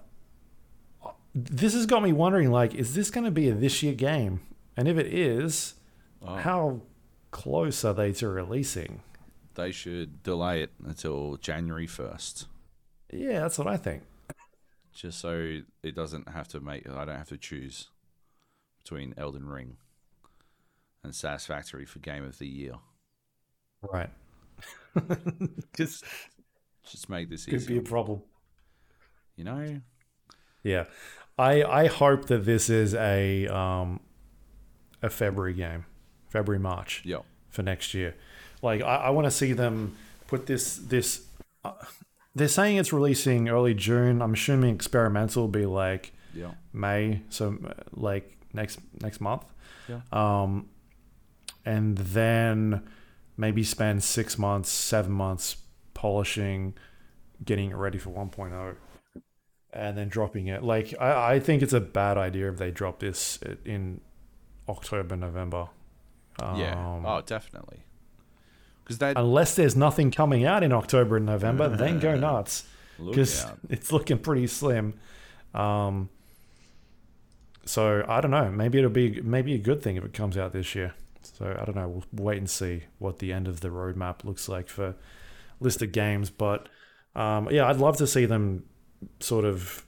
this 1.34 1.74
has 1.74 1.86
got 1.86 2.04
me 2.04 2.14
wondering, 2.14 2.52
like, 2.52 2.74
is 2.74 2.94
this 2.96 3.10
going 3.12 3.26
to 3.26 3.32
be 3.32 3.50
a 3.50 3.54
this 3.54 3.84
year 3.84 3.94
game? 3.94 4.42
And 4.78 4.88
if 4.88 4.98
it 4.98 5.08
is, 5.08 5.74
Oh, 6.22 6.36
how 6.36 6.82
close 7.32 7.84
are 7.86 7.94
they 7.94 8.12
to 8.14 8.28
releasing? 8.28 9.02
they 9.56 9.72
should 9.72 10.22
delay 10.24 10.62
it 10.62 10.72
until 10.86 11.38
January 11.38 11.88
first, 11.88 12.48
Yeah, 13.12 13.40
that's 13.42 13.58
what 13.58 13.68
I 13.68 13.78
think. 13.78 14.04
just 14.94 15.20
so 15.20 15.60
it 15.84 15.96
doesn't 15.96 16.28
have 16.30 16.48
to 16.50 16.60
make. 16.60 16.90
I 16.90 17.06
don't 17.06 17.16
have 17.18 17.30
to 17.30 17.38
choose 17.38 17.88
between 18.84 19.14
Elden 19.18 19.48
Ring 19.48 19.78
and 21.04 21.16
Satisfactory 21.16 21.86
for 21.86 22.00
Game 22.00 22.24
of 22.26 22.38
the 22.40 22.48
Year. 22.48 22.74
Right. 23.82 24.10
Just 25.78 26.04
Just 26.84 27.10
make 27.10 27.30
this 27.30 27.48
easy. 27.48 27.58
could 27.58 27.68
be 27.68 27.78
a 27.78 27.82
problem. 27.82 28.22
You 29.36 29.44
know. 29.44 29.82
Yeah, 30.64 30.86
I 31.38 31.64
I 31.64 31.88
hope 31.88 32.26
that 32.28 32.46
this 32.46 32.70
is 32.70 32.94
a 32.96 33.48
um 33.48 34.00
a 35.02 35.10
February 35.10 35.54
game, 35.54 35.86
February 36.30 36.60
March 36.60 37.02
Yep. 37.06 37.24
for 37.50 37.62
next 37.64 37.94
year. 37.94 38.16
Like 38.62 38.82
I, 38.82 38.96
I 38.96 39.10
want 39.12 39.26
to 39.26 39.32
see 39.32 39.54
them 39.54 39.96
put 40.28 40.46
this 40.48 40.78
this. 40.78 41.26
Uh, 41.64 41.74
they're 42.34 42.48
saying 42.48 42.78
it's 42.78 42.92
releasing 42.92 43.48
early 43.50 43.74
June. 43.74 44.22
I'm 44.22 44.34
assuming 44.34 44.74
experimental 44.76 45.44
will 45.44 45.50
be 45.50 45.66
like 45.66 46.14
Yep. 46.34 46.56
May, 46.74 47.22
so 47.30 47.58
uh, 47.66 47.74
like 47.94 48.36
next 48.54 48.80
next 49.02 49.22
month. 49.22 49.44
Yeah. 49.88 50.02
Um, 50.12 50.70
and 51.66 51.98
then 51.98 52.82
maybe 53.38 53.64
spend 53.64 54.04
six 54.04 54.38
months, 54.38 54.70
seven 54.70 55.12
months 55.12 55.58
polishing, 55.94 56.74
getting 57.44 57.72
it 57.72 57.76
ready 57.76 57.98
for 57.98 58.12
1.0, 58.12 58.76
and 59.74 59.98
then 59.98 60.08
dropping 60.08 60.48
it. 60.48 60.64
Like 60.64 60.94
I, 61.00 61.36
I 61.36 61.40
think 61.40 61.62
it's 61.62 61.74
a 61.74 61.82
bad 61.82 62.18
idea 62.18 62.50
if 62.50 62.58
they 62.58 62.72
drop 62.72 63.00
this 63.00 63.40
in 63.66 64.02
October, 64.70 65.16
November. 65.16 65.70
Yeah. 66.40 66.74
Um, 66.74 67.06
oh, 67.06 67.22
definitely. 67.26 67.84
Because 68.84 69.00
they 69.00 69.14
Unless 69.16 69.56
there's 69.56 69.76
nothing 69.76 70.12
coming 70.12 70.46
out 70.46 70.64
in 70.64 70.72
October 70.72 71.18
and 71.18 71.26
November, 71.26 71.70
then 71.70 72.00
go 72.00 72.16
nuts 72.20 72.66
because 73.04 73.46
it's 73.70 73.92
looking 73.92 74.20
pretty 74.20 74.48
slim. 74.48 74.94
Um, 75.54 76.10
so 77.66 78.06
I 78.08 78.22
don't 78.22 78.32
know. 78.32 78.52
Maybe 78.52 78.78
it'll 78.78 78.92
be 78.92 79.22
maybe 79.22 79.56
a 79.56 79.58
good 79.58 79.82
thing 79.82 79.96
if 79.96 80.06
it 80.06 80.14
comes 80.14 80.38
out 80.38 80.54
this 80.54 80.76
year. 80.76 80.94
So 81.38 81.58
I 81.60 81.66
don't 81.66 81.76
know. 81.76 81.88
We'll 81.90 82.26
wait 82.26 82.38
and 82.38 82.50
see 82.50 82.84
what 82.98 83.20
the 83.20 83.34
end 83.34 83.48
of 83.48 83.60
the 83.60 83.70
roadmap 83.70 84.24
looks 84.24 84.48
like 84.48 84.70
for 84.70 84.96
listed 85.60 85.92
games. 85.92 86.30
But 86.30 86.70
um, 87.16 87.50
yeah, 87.52 87.68
I'd 87.68 87.78
love 87.78 87.98
to 87.98 88.08
see 88.08 88.26
them 88.26 88.64
sort 89.20 89.46
of 89.46 89.86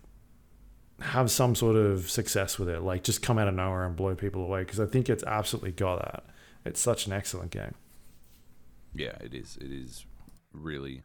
have 1.00 1.30
some 1.32 1.56
sort 1.56 1.76
of 1.76 2.10
success 2.10 2.60
with 2.60 2.68
it. 2.68 2.82
Like 2.82 3.04
just 3.04 3.22
come 3.22 3.38
out 3.38 3.48
of 3.48 3.54
nowhere 3.54 3.86
and 3.86 3.96
blow 3.96 4.16
people 4.16 4.44
away 4.44 4.62
because 4.62 4.80
I 4.80 4.86
think 4.86 5.10
it's 5.10 5.24
absolutely 5.24 5.72
got 5.72 6.00
that. 6.00 6.26
It's 6.66 6.82
such 6.82 7.08
an 7.08 7.14
excellent 7.14 7.52
game. 7.52 7.76
Yeah, 8.94 9.16
it 9.22 9.34
is. 9.34 9.58
It 9.62 9.72
is 9.72 10.06
really 10.52 11.04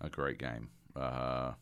a 0.00 0.08
great 0.08 0.38
game. 0.38 0.68
Uh, 0.94 1.52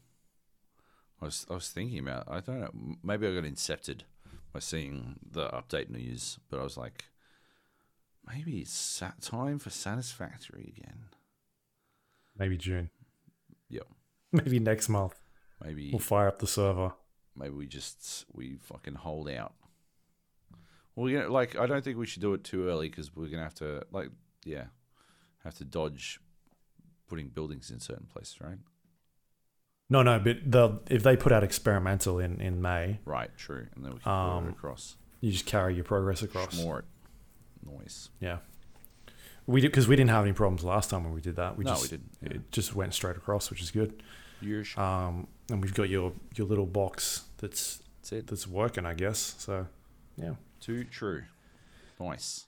I 1.21 1.25
was 1.25 1.47
I 1.49 1.55
was 1.55 1.69
thinking 1.69 2.01
about. 2.01 2.25
I 2.29 2.41
don't 2.41 2.61
know. 2.61 2.97
Maybe 3.03 3.27
I 3.27 3.35
got 3.35 3.45
incepted 3.45 4.01
by 4.53 4.61
seeing 4.61 5.17
the 5.29 5.49
update 5.49 5.89
news, 5.89 6.39
but 6.51 6.61
I 6.61 6.63
was 6.63 6.77
like, 6.77 7.05
maybe 8.27 8.59
it's 8.61 8.73
sat 8.73 9.21
time 9.21 9.59
for 9.59 9.71
Satisfactory 9.71 10.73
again. 10.77 11.05
Maybe 12.39 12.57
June. 12.57 12.91
Yep. 13.69 13.87
Maybe 14.33 14.59
next 14.59 14.89
month 14.89 15.15
Maybe 15.65 15.91
we'll 15.93 16.01
fire 16.01 16.27
up 16.29 16.39
the 16.41 16.47
server. 16.49 16.93
maybe 17.37 17.55
we 17.55 17.67
just 17.69 18.25
we 18.33 18.57
fucking 18.61 18.97
hold 18.97 19.29
out. 19.31 19.55
Well, 20.97 21.09
you 21.09 21.21
know, 21.21 21.31
like 21.33 21.57
I 21.59 21.67
don't 21.67 21.83
think 21.85 21.97
we 21.99 22.07
should 22.07 22.23
do 22.23 22.35
it 22.35 22.43
too 22.45 22.69
early 22.69 22.89
because 22.89 23.15
we're 23.15 23.29
gonna 23.29 23.45
have 23.45 23.55
to 23.55 23.85
like 23.93 24.11
yeah, 24.45 24.65
have 25.45 25.55
to 25.55 25.65
dodge 25.65 26.21
putting 27.09 27.29
buildings 27.29 27.71
in 27.71 27.79
certain 27.81 28.07
places, 28.07 28.41
right? 28.41 28.59
No, 29.89 30.03
no, 30.03 30.19
but 30.19 30.39
the 30.45 30.81
if 30.91 31.03
they 31.05 31.17
put 31.17 31.31
out 31.33 31.45
experimental 31.45 32.19
in 32.19 32.41
in 32.41 32.61
May, 32.61 32.99
Right, 33.05 33.31
true, 33.37 33.67
and 33.77 33.85
then 33.85 33.95
we 33.95 34.01
can 34.01 34.11
Um, 34.13 34.49
across. 34.49 34.97
you 35.21 35.31
just 35.31 35.47
carry 35.47 35.75
your 35.77 35.85
progress 35.85 36.23
across. 36.23 36.57
More 36.61 36.81
it. 36.81 36.85
Noise. 37.65 38.11
Yeah, 38.21 38.39
we 39.47 39.61
did 39.61 39.71
because 39.71 39.89
we 39.89 39.97
didn't 39.97 40.11
have 40.11 40.25
any 40.25 40.33
problems 40.33 40.65
last 40.65 40.91
time 40.91 41.05
when 41.05 41.13
we 41.13 41.21
did 41.21 41.37
that. 41.37 41.57
We 41.57 41.65
no, 41.65 41.73
just, 41.73 41.83
we 41.83 41.89
didn't. 41.89 42.11
Yeah. 42.23 42.29
It 42.35 42.53
just 42.53 42.75
went 42.75 42.95
straight 42.95 43.17
across, 43.17 43.51
which 43.51 43.63
is 43.63 43.71
good. 43.71 44.03
Years. 44.41 44.77
Um, 44.77 45.29
and 45.51 45.63
we've 45.63 45.75
got 45.75 45.89
your 45.89 46.13
your 46.35 46.47
little 46.47 46.67
box 46.67 47.25
that's 47.39 47.83
That's 48.01 48.13
it. 48.13 48.27
that's 48.27 48.47
working, 48.47 48.87
I 48.87 48.95
guess. 48.95 49.35
So, 49.39 49.67
yeah. 50.17 50.35
Too 50.61 50.85
true. 50.85 51.25
Nice. 52.01 52.47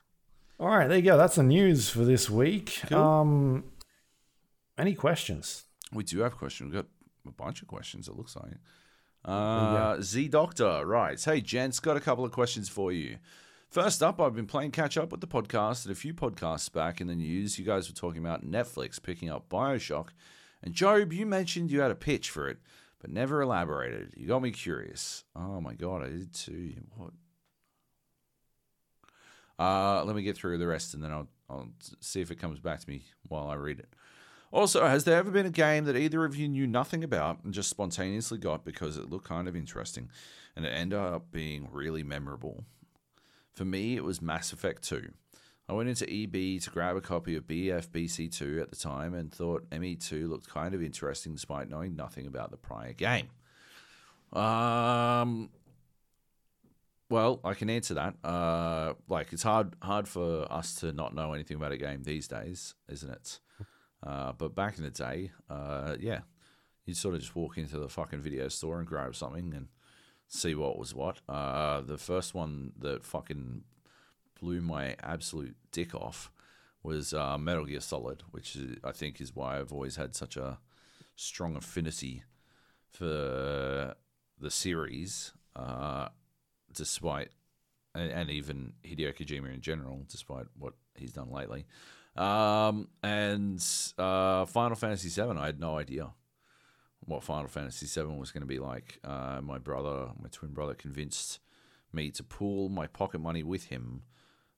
All 0.59 0.69
right, 0.69 0.89
there 0.89 0.97
you 0.97 1.05
go. 1.05 1.19
That's 1.19 1.37
the 1.37 1.43
news 1.43 1.91
for 1.91 2.05
this 2.05 2.31
week. 2.31 2.81
Cool. 2.89 2.99
Um, 2.99 3.65
any 4.79 4.95
questions? 4.95 5.65
We 5.93 6.03
do 6.03 6.21
have 6.21 6.37
questions. 6.37 6.73
We've 6.73 6.83
got 6.83 6.91
a 7.27 7.33
bunch 7.33 7.61
of 7.61 7.69
questions, 7.69 8.09
it 8.09 8.17
looks 8.17 8.37
like. 8.37 8.55
Uh, 9.25 10.01
Z 10.01 10.29
Doctor 10.29 10.87
writes 10.87 11.25
Hey, 11.25 11.41
gents, 11.41 11.81
got 11.81 11.97
a 11.97 12.01
couple 12.01 12.25
of 12.25 12.33
questions 12.33 12.69
for 12.69 12.91
you. 12.93 13.19
First 13.69 14.03
up, 14.03 14.21
I've 14.21 14.35
been 14.35 14.47
playing 14.47 14.71
catch 14.71 14.97
up 14.97 15.11
with 15.11 15.21
the 15.21 15.27
podcast, 15.27 15.85
and 15.85 15.93
a 15.93 15.97
few 15.97 16.15
podcasts 16.15 16.73
back 16.73 17.01
in 17.01 17.09
the 17.09 17.15
news, 17.15 17.59
you 17.59 17.65
guys 17.65 17.89
were 17.89 17.95
talking 17.95 18.25
about 18.25 18.49
Netflix 18.49 19.03
picking 19.03 19.29
up 19.29 19.49
Bioshock. 19.49 20.09
And 20.63 20.73
Joab, 20.73 21.13
you 21.13 21.27
mentioned 21.27 21.71
you 21.71 21.81
had 21.81 21.91
a 21.91 21.97
pitch 21.97 22.31
for 22.31 22.49
it, 22.49 22.59
but 23.01 23.11
never 23.11 23.43
elaborated. 23.43 24.15
You 24.17 24.29
got 24.29 24.43
me 24.43 24.51
curious. 24.51 25.25
Oh 25.35 25.61
my 25.61 25.75
god, 25.75 26.05
I 26.05 26.09
did 26.09 26.33
too. 26.33 26.75
What? 26.97 27.11
Uh, 29.59 30.05
let 30.05 30.15
me 30.17 30.23
get 30.23 30.37
through 30.37 30.59
the 30.59 30.67
rest, 30.67 30.95
and 30.95 31.03
then 31.03 31.13
I'll 31.13 31.29
I'll 31.49 31.69
see 32.01 32.21
if 32.21 32.31
it 32.31 32.39
comes 32.39 32.61
back 32.61 32.81
to 32.81 32.89
me 32.89 33.05
while 33.29 33.49
I 33.49 33.55
read 33.55 33.79
it. 33.79 33.93
Also, 34.53 34.87
has 34.87 35.05
there 35.05 35.19
ever 35.19 35.31
been 35.31 35.47
a 35.47 35.51
game 35.51 35.85
that 35.85 35.97
either 35.97 36.25
of 36.25 36.37
you 36.37 36.49
knew 36.49 36.67
nothing 36.67 37.03
about 37.05 37.43
and 37.45 37.53
just 37.53 37.69
spontaneously 37.69 38.39
got 38.39 38.65
because 38.65 38.97
it 38.97 39.11
looked 39.11 39.29
kind 39.29 39.49
of 39.49 39.57
interesting 39.57 40.09
and 40.55 40.65
it 40.65 40.71
ended 40.71 40.99
up 40.99 41.31
being 41.31 41.69
really 41.71 42.03
memorable? 42.03 42.65
For 43.57 43.65
me, 43.65 43.97
it 43.97 44.05
was 44.05 44.21
Mass 44.21 44.53
Effect 44.53 44.83
2. 44.83 45.11
I 45.69 45.73
went 45.73 45.89
into 45.89 46.05
EB 46.05 46.61
to 46.61 46.71
grab 46.71 46.95
a 46.95 47.01
copy 47.01 47.37
of 47.37 47.47
BFBC2 47.47 48.61
at 48.61 48.71
the 48.71 48.77
time 48.77 49.15
and 49.15 49.33
thought 49.33 49.69
ME2 49.71 50.29
looked 50.29 50.49
kind 50.49 50.75
of 50.75 50.83
interesting 50.83 51.33
despite 51.33 51.71
knowing 51.71 51.97
nothing 51.97 52.27
about 52.27 52.51
the 52.51 52.59
prior 52.59 52.93
game. 52.93 53.31
Um, 54.35 55.49
well, 57.09 57.41
I 57.43 57.55
can 57.55 57.71
answer 57.71 57.95
that. 57.95 58.15
Uh, 58.23 58.93
like 59.09 59.33
it's 59.33 59.43
hard 59.43 59.75
hard 59.83 60.07
for 60.07 60.47
us 60.53 60.75
to 60.77 60.93
not 60.93 61.15
know 61.15 61.33
anything 61.33 61.57
about 61.57 61.73
a 61.73 61.79
game 61.79 62.03
these 62.03 62.29
days, 62.29 62.75
isn't 62.91 63.11
it? 63.11 63.41
Uh, 64.07 64.33
but 64.33 64.55
back 64.55 64.77
in 64.77 64.85
the 64.85 64.91
day, 64.91 65.33
uh, 65.49 65.97
yeah, 65.99 66.21
you'd 66.85 66.97
sort 66.97 67.15
of 67.15 67.21
just 67.21 67.35
walk 67.35 67.57
into 67.57 67.79
the 67.79 67.89
fucking 67.89 68.21
video 68.21 68.49
store 68.49 68.79
and 68.79 68.87
grab 68.87 69.17
something 69.17 69.55
and 69.55 69.69
see 70.29 70.55
what 70.55 70.79
was 70.79 70.95
what. 70.95 71.21
Uh, 71.29 71.81
the 71.81 71.99
first 71.99 72.35
one 72.35 72.73
that 72.79 73.05
fucking 73.05 73.63
blew 74.41 74.61
my 74.61 74.97
absolute 75.03 75.57
dick 75.73 75.95
off 75.95 76.31
was 76.83 77.13
uh, 77.13 77.37
Metal 77.39 77.65
Gear 77.65 77.81
Solid, 77.81 78.23
which 78.31 78.55
is, 78.57 78.79
I 78.85 78.93
think 78.93 79.21
is 79.21 79.35
why 79.35 79.59
I've 79.59 79.73
always 79.73 79.97
had 79.97 80.15
such 80.15 80.37
a 80.37 80.59
strong 81.17 81.57
affinity 81.57 82.23
for 82.93 83.95
the 84.39 84.51
series, 84.51 85.33
uh, 85.57 86.09
despite 86.73 87.31
and, 87.95 88.13
and 88.13 88.31
even 88.31 88.75
Hideo 88.85 89.17
Kojima 89.17 89.53
in 89.53 89.61
general, 89.61 90.05
despite 90.09 90.47
what 90.59 90.75
he's 90.95 91.13
done 91.13 91.31
lately. 91.31 91.67
Um, 92.17 92.89
and 93.03 93.65
uh, 93.99 94.47
Final 94.47 94.77
Fantasy 94.77 95.09
VII, 95.09 95.39
I 95.39 95.47
had 95.47 95.61
no 95.61 95.79
idea 95.79 96.11
what 97.07 97.23
Final 97.23 97.49
Fantasy 97.49 97.87
VII 97.87 98.17
was 98.17 98.33
going 98.33 98.43
to 98.43 98.47
be 98.47 98.59
like. 98.59 98.99
Uh, 99.03 99.41
my 99.43 99.59
brother, 99.59 100.11
my 100.21 100.29
twin 100.31 100.53
brother, 100.53 100.75
convinced 100.75 101.39
me 101.93 102.11
to 102.11 102.23
pool 102.23 102.69
my 102.69 102.87
pocket 102.87 103.21
money 103.21 103.43
with 103.43 103.67
him 103.67 104.03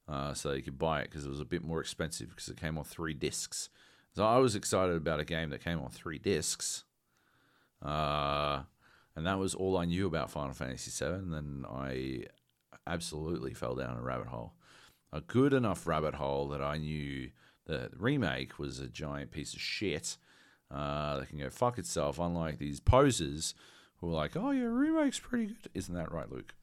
uh, 0.08 0.32
so 0.32 0.52
he 0.54 0.62
could 0.62 0.78
buy 0.78 1.00
it 1.00 1.10
because 1.10 1.26
it 1.26 1.30
was 1.30 1.40
a 1.40 1.44
bit 1.44 1.62
more 1.62 1.80
expensive 1.80 2.30
because 2.30 2.48
it 2.48 2.58
came 2.58 2.78
on 2.78 2.84
three 2.84 3.14
discs. 3.14 3.68
So 4.14 4.24
I 4.24 4.38
was 4.38 4.56
excited 4.56 4.96
about 4.96 5.20
a 5.20 5.24
game 5.24 5.50
that 5.50 5.62
came 5.62 5.78
on 5.78 5.90
three 5.90 6.18
discs. 6.18 6.84
Uh, 7.84 8.62
and 9.14 9.26
that 9.26 9.38
was 9.38 9.54
all 9.54 9.76
I 9.76 9.84
knew 9.84 10.06
about 10.06 10.30
Final 10.30 10.54
Fantasy 10.54 10.90
VII. 10.90 11.12
And 11.12 11.32
then 11.32 11.64
I 11.70 12.24
absolutely 12.86 13.52
fell 13.52 13.74
down 13.74 13.98
a 13.98 14.02
rabbit 14.02 14.28
hole. 14.28 14.54
A 15.12 15.20
good 15.20 15.52
enough 15.52 15.86
rabbit 15.86 16.14
hole 16.14 16.48
that 16.48 16.62
I 16.62 16.78
knew 16.78 17.30
the 17.66 17.90
remake 17.96 18.58
was 18.58 18.78
a 18.78 18.88
giant 18.88 19.30
piece 19.30 19.52
of 19.52 19.60
shit 19.60 20.16
uh, 20.70 21.18
that 21.18 21.28
can 21.28 21.38
go 21.38 21.50
fuck 21.50 21.78
itself, 21.78 22.18
unlike 22.18 22.58
these 22.58 22.80
posers 22.80 23.54
who 24.00 24.08
are 24.08 24.14
like, 24.14 24.36
oh, 24.36 24.50
yeah, 24.50 24.64
remake's 24.64 25.18
pretty 25.18 25.46
good. 25.46 25.70
Isn't 25.74 25.94
that 25.94 26.12
right, 26.12 26.30
Luke? 26.30 26.54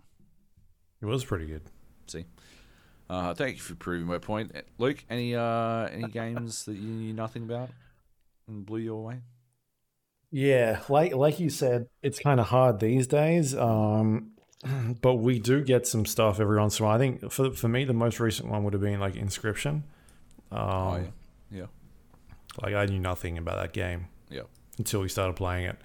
It 1.01 1.05
was 1.05 1.25
pretty 1.25 1.45
good. 1.45 1.63
See? 2.07 2.25
Uh, 3.09 3.33
thank 3.33 3.57
you 3.57 3.61
for 3.61 3.75
proving 3.75 4.07
my 4.07 4.17
point. 4.17 4.51
Luke, 4.77 5.03
any 5.09 5.35
uh, 5.35 5.87
any 5.87 6.07
games 6.07 6.65
that 6.65 6.75
you 6.75 6.87
knew 6.87 7.13
nothing 7.13 7.43
about 7.43 7.69
and 8.47 8.65
blew 8.65 8.79
you 8.79 8.95
away? 8.95 9.19
Yeah, 10.31 10.81
like 10.89 11.13
like 11.13 11.39
you 11.39 11.49
said, 11.49 11.87
it's 12.01 12.19
kind 12.19 12.39
of 12.39 12.47
hard 12.47 12.79
these 12.79 13.05
days. 13.05 13.55
Um, 13.55 14.31
but 15.01 15.15
we 15.15 15.37
do 15.37 15.63
get 15.63 15.85
some 15.85 16.05
stuff 16.05 16.39
every 16.39 16.59
once 16.59 16.79
in 16.79 16.85
a 16.85 16.87
while. 16.87 16.95
I 16.95 16.99
think 16.99 17.31
for 17.31 17.51
for 17.51 17.67
me, 17.67 17.83
the 17.85 17.93
most 17.93 18.19
recent 18.19 18.49
one 18.49 18.63
would 18.63 18.73
have 18.73 18.81
been 18.81 18.99
like 18.99 19.13
Inscryption. 19.13 19.83
Um, 20.51 20.61
oh, 20.61 20.95
yeah. 20.95 21.59
Yeah. 21.59 21.65
Like 22.61 22.73
I 22.73 22.85
knew 22.85 22.99
nothing 22.99 23.37
about 23.37 23.57
that 23.57 23.73
game. 23.73 24.07
Yeah. 24.29 24.43
Until 24.77 25.01
we 25.01 25.09
started 25.09 25.35
playing 25.35 25.65
it. 25.65 25.77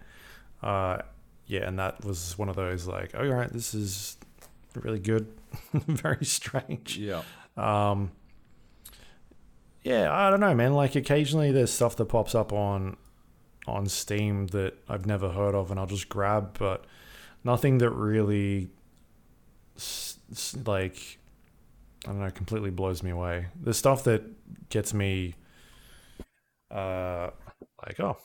Uh, 0.62 0.98
yeah, 1.46 1.66
and 1.66 1.78
that 1.78 2.04
was 2.04 2.36
one 2.38 2.48
of 2.48 2.56
those 2.56 2.86
like, 2.86 3.12
oh, 3.14 3.26
all 3.26 3.34
right, 3.34 3.52
this 3.52 3.74
is 3.74 4.16
really 4.74 5.00
good, 5.00 5.32
very 5.72 6.24
strange. 6.24 6.96
Yeah. 6.96 7.22
Um, 7.56 8.12
yeah, 9.82 10.12
I 10.12 10.30
don't 10.30 10.40
know, 10.40 10.54
man. 10.54 10.74
Like 10.74 10.94
occasionally 10.94 11.52
there's 11.52 11.72
stuff 11.72 11.96
that 11.96 12.06
pops 12.06 12.34
up 12.34 12.52
on 12.52 12.96
on 13.66 13.86
Steam 13.86 14.46
that 14.48 14.74
I've 14.88 15.06
never 15.06 15.30
heard 15.30 15.54
of, 15.54 15.70
and 15.70 15.80
I'll 15.80 15.86
just 15.86 16.08
grab, 16.08 16.58
but 16.58 16.84
nothing 17.44 17.78
that 17.78 17.90
really 17.90 18.70
like 20.64 21.18
I 22.06 22.08
don't 22.08 22.20
know 22.20 22.30
completely 22.30 22.70
blows 22.70 23.02
me 23.02 23.10
away. 23.10 23.46
The 23.60 23.74
stuff 23.74 24.04
that 24.04 24.22
gets 24.70 24.94
me, 24.94 25.34
uh, 26.70 27.30
like 27.86 27.98
oh, 28.00 28.16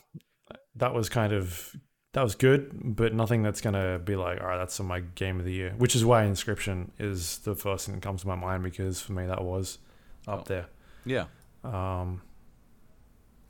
that 0.76 0.94
was 0.94 1.10
kind 1.10 1.34
of 1.34 1.76
that 2.14 2.24
was 2.24 2.36
good, 2.36 2.72
but 2.96 3.14
nothing 3.14 3.44
that's 3.44 3.60
gonna 3.62 4.00
be 4.00 4.16
like, 4.16 4.40
all 4.42 4.48
right, 4.48 4.58
that's 4.58 4.80
my 4.80 5.02
game 5.02 5.40
of 5.40 5.46
the 5.46 5.52
year. 5.54 5.74
Which 5.78 5.96
is 5.96 6.06
why 6.06 6.24
Inscryption 6.24 6.90
is 7.00 7.40
the 7.40 7.56
first 7.56 7.86
thing 7.86 7.96
that 7.96 8.02
comes 8.02 8.22
to 8.22 8.28
my 8.28 8.36
mind 8.36 8.64
because 8.64 9.02
for 9.02 9.12
me 9.14 9.26
that 9.26 9.44
was 9.44 9.80
up 10.28 10.42
Oh. 10.42 10.44
there. 10.48 10.68
Yeah. 11.06 11.26
Um, 11.64 12.22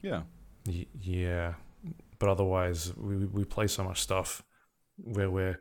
Yeah. 0.01 0.23
y- 0.65 0.87
yeah, 0.99 1.53
but 2.19 2.29
otherwise 2.29 2.95
we 2.95 3.25
we 3.25 3.43
play 3.43 3.67
so 3.67 3.83
much 3.83 4.01
stuff 4.01 4.43
where 4.97 5.29
we're 5.29 5.59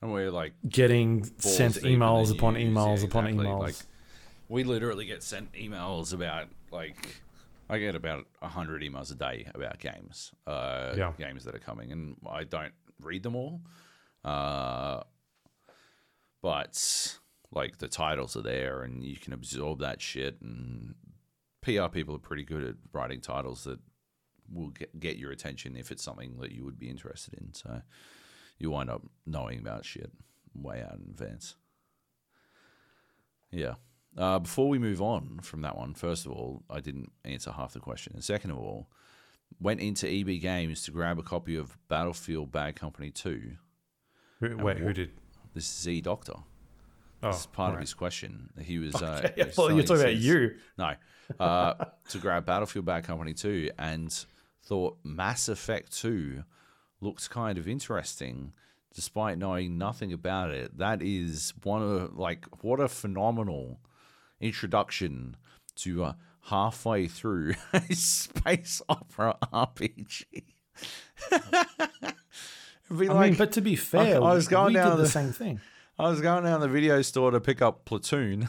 And 0.00 0.12
we're 0.12 0.30
like 0.30 0.54
getting 0.68 1.24
sent 1.38 1.74
emails 1.82 2.32
upon 2.32 2.54
emails 2.54 2.98
Yeah, 3.00 3.04
upon 3.06 3.26
exactly. 3.26 3.46
emails. 3.46 3.60
Like, 3.60 3.76
we 4.48 4.64
literally 4.64 5.04
get 5.06 5.22
sent 5.22 5.52
emails 5.52 6.12
about 6.14 6.48
like 6.72 7.20
I 7.70 7.78
get 7.78 7.94
about 7.94 8.26
hundred 8.42 8.82
emails 8.82 9.12
a 9.12 9.14
day 9.14 9.46
about 9.54 9.78
games, 9.78 10.32
uh, 10.46 10.94
Yeah. 10.96 11.12
games 11.18 11.44
that 11.44 11.54
are 11.54 11.58
coming, 11.60 11.92
and 11.92 12.16
I 12.28 12.44
don't 12.44 12.72
read 13.00 13.22
them 13.22 13.36
all. 13.36 13.60
Uh, 14.24 15.02
but 16.42 17.18
like 17.50 17.78
the 17.78 17.88
titles 17.88 18.36
are 18.36 18.42
there, 18.42 18.82
and 18.82 19.02
you 19.04 19.16
can 19.16 19.32
absorb 19.32 19.80
that 19.80 20.00
shit. 20.00 20.40
And 20.40 20.94
PR 21.60 21.88
people 21.88 22.14
are 22.14 22.20
pretty 22.20 22.44
good 22.44 22.64
at 22.64 22.74
writing 22.92 23.20
titles 23.20 23.64
that 23.64 23.80
will 24.50 24.70
get, 24.70 24.98
get 24.98 25.16
your 25.18 25.30
attention 25.30 25.76
if 25.76 25.90
it's 25.92 26.02
something 26.02 26.38
that 26.40 26.52
you 26.52 26.64
would 26.64 26.78
be 26.78 26.88
interested 26.88 27.34
in. 27.34 27.52
So 27.52 27.82
you 28.58 28.70
wind 28.70 28.88
up 28.90 29.02
knowing 29.26 29.58
about 29.58 29.84
shit 29.84 30.10
way 30.54 30.82
out 30.82 30.94
in 30.94 31.02
advance. 31.10 31.56
Yeah. 33.50 33.74
Uh, 34.16 34.38
before 34.38 34.68
we 34.68 34.78
move 34.78 35.00
on 35.00 35.38
from 35.42 35.60
that 35.62 35.76
one, 35.76 35.94
first 35.94 36.26
of 36.26 36.32
all, 36.32 36.62
I 36.68 36.80
didn't 36.80 37.12
answer 37.24 37.52
half 37.52 37.72
the 37.72 37.80
question. 37.80 38.14
And 38.14 38.24
second 38.24 38.50
of 38.50 38.58
all, 38.58 38.88
went 39.60 39.80
into 39.80 40.08
EB 40.08 40.40
Games 40.40 40.82
to 40.84 40.90
grab 40.90 41.18
a 41.18 41.22
copy 41.22 41.56
of 41.56 41.76
Battlefield 41.88 42.50
Bad 42.50 42.76
Company 42.76 43.10
2. 43.10 43.52
Who- 44.40 44.56
wait, 44.58 44.78
who 44.78 44.92
did? 44.92 45.12
This 45.54 45.64
is 45.64 45.76
Z 45.82 46.00
Doctor. 46.02 46.34
Oh, 47.22 47.28
This 47.32 47.40
is 47.40 47.46
part 47.46 47.74
of 47.74 47.80
his 47.80 47.94
question. 47.94 48.50
He 48.60 48.78
was. 48.78 48.94
Uh, 49.02 49.20
Okay, 49.24 49.42
I 49.42 49.44
he's 49.46 49.54
thought 49.54 49.70
you 49.70 49.76
were 49.76 49.82
talking 49.82 50.02
about 50.02 50.16
you. 50.16 50.54
No. 50.76 50.94
Uh, 51.38 51.74
to 52.10 52.18
grab 52.18 52.44
Battlefield 52.46 52.84
Bad 52.84 53.04
Company 53.04 53.34
2 53.34 53.70
and 53.78 54.24
thought 54.64 54.98
Mass 55.04 55.48
Effect 55.48 55.92
2 55.96 56.42
looked 57.00 57.28
kind 57.30 57.58
of 57.58 57.68
interesting 57.68 58.52
despite 58.94 59.38
knowing 59.38 59.78
nothing 59.78 60.12
about 60.12 60.50
it. 60.50 60.76
That 60.78 61.02
is 61.02 61.54
one 61.62 61.82
of, 61.82 62.16
like, 62.18 62.46
what 62.62 62.80
a 62.80 62.88
phenomenal 62.88 63.78
introduction 64.40 65.36
to 65.76 66.04
uh, 66.04 66.12
halfway 66.42 67.06
through 67.08 67.54
a 67.72 67.94
space 67.94 68.80
opera 68.88 69.36
RPG. 69.52 70.24
I 71.30 72.12
like, 72.90 73.30
mean, 73.30 73.34
but 73.38 73.52
to 73.52 73.60
be 73.60 73.76
fair, 73.76 74.16
I 74.22 74.32
was 74.34 74.48
going 74.48 74.74
down 74.74 74.96
the 74.96 75.02
the- 75.04 75.08
same 75.08 75.32
thing. 75.32 75.60
I 75.98 76.08
was 76.08 76.20
going 76.20 76.44
down 76.44 76.60
the 76.60 76.68
video 76.68 77.02
store 77.02 77.32
to 77.32 77.40
pick 77.40 77.60
up 77.60 77.84
Platoon, 77.84 78.48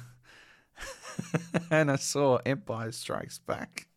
and 1.72 1.90
I 1.92 1.96
saw 1.96 2.38
Empire 2.46 2.92
Strikes 2.92 3.40
Back. 3.40 3.88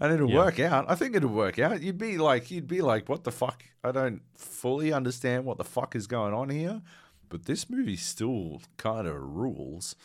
and 0.00 0.12
it'll 0.12 0.30
Yeah. 0.30 0.36
work 0.36 0.60
out. 0.60 0.84
I 0.88 0.94
think 0.94 1.16
it'll 1.16 1.30
work 1.30 1.58
out. 1.58 1.82
You'd 1.82 1.98
be 1.98 2.16
like, 2.18 2.50
you'd 2.50 2.68
be 2.68 2.80
like, 2.80 3.08
what 3.08 3.24
the 3.24 3.32
fuck? 3.32 3.64
I 3.82 3.90
don't 3.92 4.22
fully 4.36 4.92
understand 4.92 5.44
what 5.44 5.58
the 5.58 5.64
fuck 5.64 5.96
is 5.96 6.06
going 6.06 6.32
on 6.32 6.48
here, 6.48 6.80
but 7.28 7.46
this 7.46 7.68
movie 7.68 7.96
still 7.96 8.60
kind 8.76 9.06
of 9.06 9.14
rules. 9.20 9.96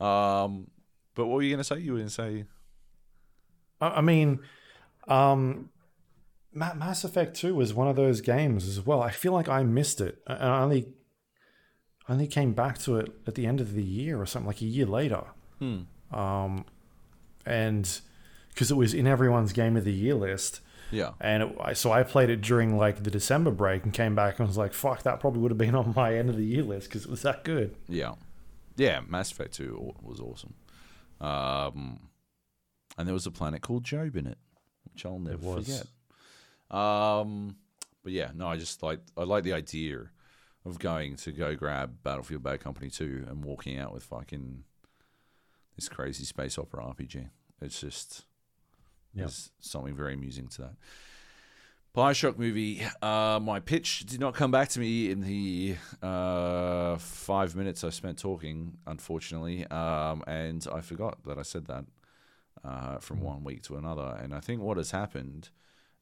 Um, 0.00 0.70
but 1.14 1.26
what 1.26 1.36
were 1.36 1.42
you 1.42 1.50
going 1.50 1.58
to 1.58 1.64
say? 1.64 1.78
You 1.78 1.92
were 1.92 1.98
going 1.98 2.08
to 2.08 2.14
say, 2.14 2.44
I 3.80 3.86
I 3.86 4.00
mean, 4.00 4.40
um, 5.08 5.70
Ma- 6.52 6.74
Mass 6.74 7.04
Effect 7.04 7.36
Two 7.36 7.54
was 7.54 7.72
one 7.74 7.88
of 7.88 7.96
those 7.96 8.20
games 8.20 8.68
as 8.68 8.84
well. 8.84 9.00
I 9.00 9.10
feel 9.10 9.32
like 9.32 9.48
I 9.48 9.62
missed 9.62 10.00
it. 10.00 10.18
I 10.26 10.34
I 10.34 10.62
only, 10.62 10.88
I 12.08 12.12
only 12.12 12.26
came 12.26 12.52
back 12.52 12.78
to 12.80 12.96
it 12.96 13.12
at 13.26 13.34
the 13.34 13.46
end 13.46 13.60
of 13.60 13.74
the 13.74 13.84
year 13.84 14.20
or 14.20 14.26
something, 14.26 14.46
like 14.46 14.60
a 14.60 14.66
year 14.66 14.86
later. 14.86 15.24
Hmm. 15.58 15.82
Um, 16.12 16.64
and 17.46 18.00
because 18.48 18.70
it 18.70 18.76
was 18.76 18.94
in 18.94 19.06
everyone's 19.06 19.52
game 19.52 19.76
of 19.76 19.84
the 19.84 19.92
year 19.92 20.14
list. 20.14 20.60
Yeah. 20.90 21.10
And 21.20 21.42
it, 21.42 21.76
so 21.76 21.92
I 21.92 22.02
played 22.02 22.30
it 22.30 22.40
during 22.40 22.76
like 22.76 23.02
the 23.02 23.10
December 23.10 23.50
break 23.50 23.84
and 23.84 23.92
came 23.92 24.14
back 24.14 24.38
and 24.38 24.46
was 24.46 24.56
like, 24.56 24.72
fuck, 24.72 25.02
that 25.02 25.20
probably 25.20 25.40
would 25.40 25.50
have 25.50 25.58
been 25.58 25.74
on 25.74 25.92
my 25.96 26.16
end 26.16 26.30
of 26.30 26.36
the 26.36 26.44
year 26.44 26.62
list 26.62 26.88
because 26.88 27.04
it 27.04 27.10
was 27.10 27.22
that 27.22 27.44
good. 27.44 27.76
Yeah, 27.88 28.14
yeah. 28.76 29.00
Mass 29.06 29.30
Effect 29.30 29.54
Two 29.54 29.92
was 30.02 30.20
awesome. 30.20 30.54
Um, 31.20 32.00
and 32.98 33.06
there 33.08 33.14
was 33.14 33.26
a 33.26 33.30
planet 33.30 33.62
called 33.62 33.84
Joab 33.84 34.16
in 34.16 34.26
it, 34.26 34.38
which 34.92 35.04
I'll 35.04 35.18
never 35.18 35.60
forget. 35.62 35.86
Um, 36.70 37.56
but 38.02 38.12
yeah, 38.12 38.30
no, 38.34 38.48
I 38.48 38.56
just 38.56 38.82
like 38.82 39.00
I 39.16 39.24
like 39.24 39.44
the 39.44 39.52
idea 39.52 40.10
of 40.64 40.78
going 40.78 41.16
to 41.16 41.32
go 41.32 41.54
grab 41.54 42.02
Battlefield 42.02 42.42
Bad 42.42 42.60
Company 42.60 42.90
Two 42.90 43.24
and 43.28 43.44
walking 43.44 43.78
out 43.78 43.92
with 43.92 44.04
fucking 44.04 44.64
this 45.76 45.88
crazy 45.88 46.24
space 46.24 46.58
opera 46.58 46.84
RPG. 46.84 47.30
It's 47.60 47.80
just 47.80 48.24
There's 49.14 49.50
something 49.60 49.94
very 49.94 50.14
amusing 50.14 50.48
to 50.48 50.62
that. 50.62 50.74
Bioshock 51.94 52.38
movie. 52.38 52.84
Uh, 53.00 53.38
my 53.40 53.60
pitch 53.60 54.04
did 54.06 54.18
not 54.18 54.34
come 54.34 54.50
back 54.50 54.68
to 54.70 54.80
me 54.80 55.10
in 55.10 55.20
the 55.20 55.76
uh, 56.02 56.96
five 56.96 57.54
minutes 57.54 57.84
I 57.84 57.90
spent 57.90 58.18
talking, 58.18 58.78
unfortunately, 58.84 59.64
um, 59.68 60.24
and 60.26 60.66
I 60.72 60.80
forgot 60.80 61.22
that 61.24 61.38
I 61.38 61.42
said 61.42 61.66
that 61.66 61.84
uh, 62.64 62.98
from 62.98 63.20
one 63.20 63.44
week 63.44 63.62
to 63.64 63.76
another. 63.76 64.18
And 64.20 64.34
I 64.34 64.40
think 64.40 64.60
what 64.60 64.76
has 64.76 64.90
happened 64.90 65.50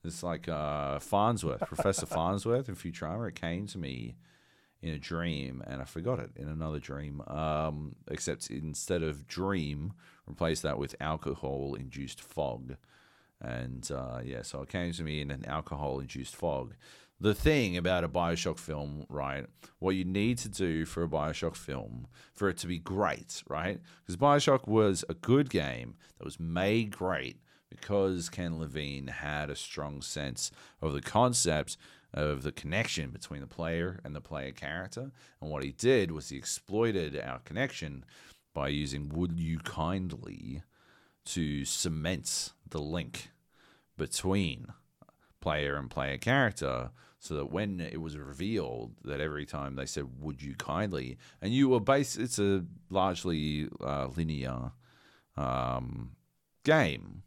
is 0.02 0.22
like 0.22 0.48
uh, 0.48 0.98
Farnsworth, 0.98 1.60
Professor 1.60 2.06
Farnsworth 2.06 2.70
in 2.70 2.74
Futurama. 2.74 3.28
It 3.28 3.34
came 3.34 3.66
to 3.66 3.78
me 3.78 4.16
in 4.80 4.94
a 4.94 4.98
dream, 4.98 5.62
and 5.66 5.82
I 5.82 5.84
forgot 5.84 6.18
it 6.18 6.30
in 6.36 6.48
another 6.48 6.78
dream. 6.78 7.22
Um, 7.26 7.96
except 8.10 8.50
instead 8.50 9.02
of 9.02 9.26
dream, 9.26 9.92
replace 10.26 10.62
that 10.62 10.78
with 10.78 10.96
alcohol-induced 11.00 12.20
fog. 12.20 12.76
And 13.42 13.90
uh, 13.90 14.20
yeah, 14.24 14.42
so 14.42 14.62
it 14.62 14.68
came 14.68 14.92
to 14.92 15.02
me 15.02 15.20
in 15.20 15.30
an 15.30 15.44
alcohol 15.46 15.98
induced 15.98 16.36
fog. 16.36 16.74
The 17.20 17.34
thing 17.34 17.76
about 17.76 18.04
a 18.04 18.08
Bioshock 18.08 18.58
film, 18.58 19.04
right? 19.08 19.46
What 19.78 19.96
you 19.96 20.04
need 20.04 20.38
to 20.38 20.48
do 20.48 20.84
for 20.84 21.02
a 21.02 21.08
Bioshock 21.08 21.56
film, 21.56 22.06
for 22.32 22.48
it 22.48 22.56
to 22.58 22.66
be 22.66 22.78
great, 22.78 23.42
right? 23.48 23.80
Because 24.00 24.16
Bioshock 24.16 24.66
was 24.66 25.04
a 25.08 25.14
good 25.14 25.50
game 25.50 25.94
that 26.18 26.24
was 26.24 26.40
made 26.40 26.96
great 26.96 27.36
because 27.68 28.28
Ken 28.28 28.58
Levine 28.58 29.06
had 29.08 29.50
a 29.50 29.56
strong 29.56 30.02
sense 30.02 30.50
of 30.80 30.92
the 30.92 31.00
concept 31.00 31.76
of 32.12 32.42
the 32.42 32.52
connection 32.52 33.10
between 33.10 33.40
the 33.40 33.46
player 33.46 34.00
and 34.04 34.14
the 34.14 34.20
player 34.20 34.52
character. 34.52 35.10
And 35.40 35.50
what 35.50 35.64
he 35.64 35.72
did 35.72 36.10
was 36.10 36.28
he 36.28 36.36
exploited 36.36 37.18
our 37.18 37.38
connection 37.40 38.04
by 38.54 38.68
using 38.68 39.08
Would 39.08 39.38
You 39.38 39.58
Kindly 39.58 40.62
to 41.24 41.64
cement 41.64 42.52
the 42.68 42.80
link 42.80 43.30
between 43.96 44.66
player 45.40 45.76
and 45.76 45.90
player 45.90 46.18
character 46.18 46.90
so 47.18 47.34
that 47.34 47.52
when 47.52 47.80
it 47.80 48.00
was 48.00 48.16
revealed 48.16 48.92
that 49.04 49.20
every 49.20 49.46
time 49.46 49.76
they 49.76 49.86
said 49.86 50.06
would 50.20 50.42
you 50.42 50.54
kindly 50.54 51.16
and 51.40 51.52
you 51.52 51.68
were 51.68 51.80
based 51.80 52.18
it's 52.18 52.38
a 52.38 52.64
largely 52.90 53.68
uh, 53.84 54.08
linear 54.16 54.72
um, 55.36 56.12
game. 56.64 57.22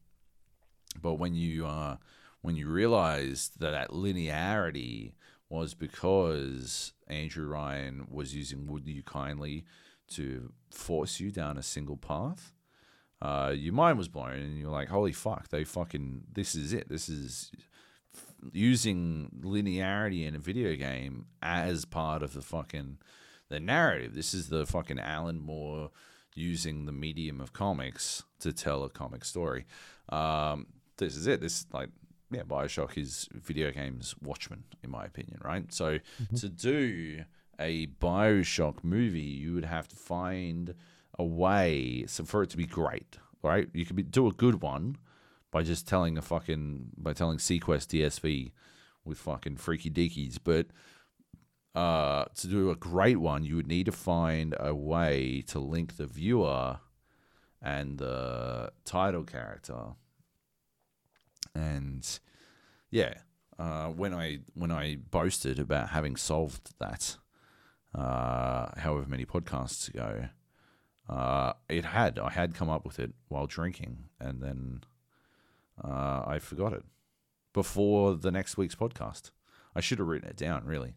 But 1.01 1.15
when 1.15 1.35
you 1.35 1.65
uh, 1.65 1.97
when 2.41 2.55
you 2.55 2.67
realized 2.67 3.59
that 3.59 3.72
that 3.72 3.89
linearity 3.89 5.13
was 5.49 5.73
because 5.73 6.93
Andrew 7.07 7.47
Ryan 7.47 8.07
was 8.09 8.35
using 8.35 8.67
would 8.67 8.88
you 8.88 9.03
kindly 9.03 9.65
to 10.07 10.51
force 10.69 11.19
you 11.19 11.31
down 11.31 11.57
a 11.57 11.63
single 11.63 11.97
path 11.97 12.53
uh, 13.26 13.49
your 13.49 13.73
mind 13.73 13.97
was 13.97 14.07
blown 14.07 14.34
and 14.34 14.60
you're 14.60 14.69
like, 14.69 14.88
holy 14.88 15.11
fuck, 15.11 15.49
they 15.49 15.64
fucking, 15.64 16.26
this 16.31 16.53
is 16.53 16.73
it. 16.73 16.88
This 16.89 17.10
is 17.10 17.52
using 18.52 19.31
linearity 19.41 20.27
in 20.27 20.35
a 20.35 20.39
video 20.39 20.76
game 20.76 21.26
as 21.41 21.85
part 21.85 22.22
of 22.22 22.34
the 22.34 22.41
fucking, 22.43 22.99
the 23.49 23.60
narrative. 23.60 24.14
This 24.14 24.35
is 24.35 24.49
the 24.49 24.68
fucking 24.68 24.99
Alan 24.99 25.39
Moore 25.39 25.89
using 26.35 26.85
the 26.85 26.91
medium 26.91 27.41
of 27.41 27.52
comics 27.52 28.23
to 28.41 28.53
tell 28.53 28.84
a 28.84 28.89
comic 28.89 29.26
story. 29.26 29.65
Um, 30.10 30.68
this 30.97 31.15
is 31.15 31.26
it. 31.26 31.41
This, 31.41 31.65
like, 31.73 31.89
yeah, 32.30 32.43
Bioshock 32.43 32.95
is 32.95 33.27
video 33.34 33.72
games 33.72 34.14
Watchmen, 34.22 34.65
in 34.84 34.91
my 34.91 35.06
opinion, 35.06 35.39
right? 35.43 35.73
So 35.73 35.97
to 36.38 36.49
do 36.49 37.23
a 37.60 37.88
Bioshock 37.88 38.84
movie, 38.84 39.22
you 39.22 39.56
would 39.56 39.65
have 39.65 39.88
to 39.88 39.95
find 39.95 40.76
a 41.17 41.23
way 41.23 42.05
so 42.07 42.23
for 42.23 42.43
it 42.43 42.49
to 42.51 42.57
be 42.57 42.65
great, 42.65 43.17
right? 43.41 43.67
You 43.73 43.85
could 43.85 43.95
be, 43.95 44.03
do 44.03 44.27
a 44.27 44.33
good 44.33 44.61
one 44.61 44.97
by 45.51 45.63
just 45.63 45.87
telling 45.87 46.17
a 46.17 46.21
fucking 46.21 46.87
by 46.97 47.13
telling 47.13 47.37
seaQuest 47.37 47.87
DSV 47.87 48.51
with 49.03 49.17
fucking 49.17 49.57
freaky 49.57 49.89
deakies, 49.89 50.37
but 50.43 50.67
uh, 51.75 52.25
to 52.35 52.47
do 52.47 52.71
a 52.71 52.75
great 52.75 53.17
one, 53.17 53.43
you 53.43 53.57
would 53.57 53.67
need 53.67 53.85
to 53.85 53.91
find 53.91 54.55
a 54.59 54.73
way 54.73 55.43
to 55.47 55.59
link 55.59 55.97
the 55.97 56.05
viewer 56.05 56.79
and 57.61 57.97
the 57.97 58.71
title 58.85 59.23
character. 59.23 59.93
And 61.53 62.07
yeah, 62.91 63.15
uh, 63.59 63.87
when 63.87 64.13
I 64.13 64.39
when 64.53 64.71
I 64.71 64.97
boasted 65.11 65.59
about 65.59 65.89
having 65.89 66.15
solved 66.15 66.73
that, 66.79 67.17
uh, 67.93 68.67
however 68.77 69.05
many 69.07 69.25
podcasts 69.25 69.89
ago, 69.89 70.29
uh, 71.10 71.53
it 71.69 71.86
had 71.86 72.19
I 72.19 72.32
had 72.32 72.56
come 72.56 72.69
up 72.69 72.86
with 72.86 72.99
it 72.99 73.14
while 73.27 73.48
drinking, 73.48 74.06
and 74.19 74.41
then 74.41 74.84
uh, 75.84 76.23
I 76.26 76.40
forgot 76.40 76.73
it 76.73 76.84
before 77.53 78.15
the 78.15 78.32
next 78.32 78.57
week's 78.57 78.76
podcast. 78.76 79.32
I 79.76 79.82
should 79.82 79.99
have 79.99 80.07
written 80.07 80.30
it 80.30 80.38
down. 80.38 80.65
Really, 80.65 80.95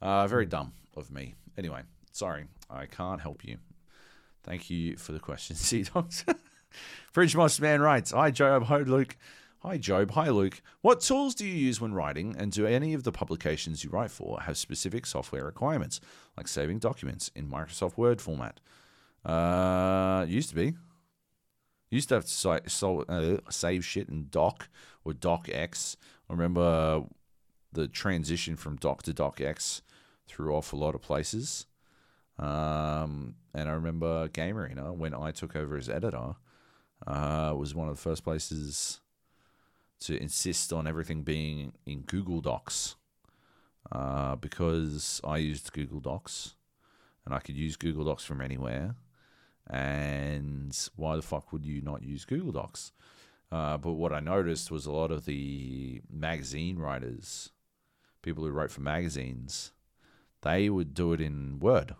uh, 0.00 0.26
very 0.26 0.46
dumb 0.46 0.72
of 0.96 1.10
me. 1.10 1.34
Anyway, 1.58 1.82
sorry, 2.12 2.46
I 2.68 2.86
can't 2.86 3.20
help 3.20 3.44
you. 3.44 3.58
Thank 4.42 4.70
you 4.70 4.96
for 4.96 5.12
the 5.12 5.20
question, 5.20 5.56
Sea 5.56 5.82
Dogs. 5.82 6.24
Fridge 7.12 7.36
Monster 7.36 7.62
Man 7.62 7.80
writes, 7.80 8.12
Hi 8.12 8.30
Joab, 8.30 8.64
hi 8.64 8.78
Luke. 8.78 9.16
Hi 9.58 9.76
Joab, 9.76 10.12
hi 10.12 10.30
Luke. 10.30 10.62
What 10.80 11.00
tools 11.00 11.34
do 11.34 11.46
you 11.46 11.52
use 11.54 11.80
when 11.80 11.92
writing, 11.92 12.34
and 12.38 12.52
do 12.52 12.66
any 12.66 12.94
of 12.94 13.02
the 13.02 13.12
publications 13.12 13.84
you 13.84 13.90
write 13.90 14.10
for 14.10 14.40
have 14.42 14.56
specific 14.56 15.04
software 15.04 15.44
requirements, 15.44 16.00
like 16.36 16.48
saving 16.48 16.78
documents 16.78 17.30
in 17.34 17.50
Microsoft 17.50 17.98
Word 17.98 18.20
format? 18.20 18.60
Uh, 19.24 20.24
used 20.28 20.50
to 20.50 20.54
be. 20.54 20.74
Used 21.90 22.08
to 22.10 22.16
have 22.16 22.26
to 22.26 23.04
uh, 23.08 23.38
save 23.50 23.84
shit 23.84 24.08
in 24.08 24.28
Doc 24.30 24.68
or 25.04 25.12
DocX. 25.12 25.96
I 26.28 26.32
remember 26.32 27.04
the 27.72 27.88
transition 27.88 28.56
from 28.56 28.76
Doc 28.76 29.02
to 29.04 29.12
DocX 29.12 29.82
threw 30.28 30.54
off 30.54 30.72
a 30.72 30.76
lot 30.76 30.94
of 30.94 31.02
places. 31.02 31.66
Um, 32.38 33.34
and 33.52 33.68
I 33.68 33.72
remember 33.72 34.28
Game 34.28 34.56
Arena 34.56 34.92
when 34.92 35.14
I 35.14 35.30
took 35.30 35.56
over 35.56 35.76
as 35.76 35.88
editor 35.88 36.36
uh, 37.06 37.54
was 37.56 37.74
one 37.74 37.88
of 37.88 37.96
the 37.96 38.00
first 38.00 38.24
places 38.24 39.00
to 40.00 40.16
insist 40.16 40.72
on 40.72 40.86
everything 40.86 41.22
being 41.22 41.72
in 41.84 42.00
Google 42.02 42.40
Docs 42.40 42.96
uh, 43.92 44.36
because 44.36 45.20
I 45.24 45.38
used 45.38 45.72
Google 45.72 46.00
Docs 46.00 46.54
and 47.24 47.34
I 47.34 47.40
could 47.40 47.56
use 47.56 47.76
Google 47.76 48.04
Docs 48.04 48.24
from 48.24 48.40
anywhere. 48.40 48.94
And 49.70 50.76
why 50.96 51.16
the 51.16 51.22
fuck 51.22 51.52
would 51.52 51.64
you 51.64 51.80
not 51.80 52.02
use 52.02 52.24
Google 52.24 52.52
Docs? 52.52 52.92
Uh, 53.52 53.76
but 53.76 53.92
what 53.92 54.12
I 54.12 54.20
noticed 54.20 54.70
was 54.70 54.84
a 54.84 54.92
lot 54.92 55.10
of 55.10 55.24
the 55.24 56.02
magazine 56.10 56.78
writers, 56.78 57.50
people 58.22 58.44
who 58.44 58.50
wrote 58.50 58.70
for 58.70 58.80
magazines, 58.80 59.72
they 60.42 60.68
would 60.68 60.92
do 60.92 61.12
it 61.12 61.20
in 61.20 61.60
Word. 61.60 61.94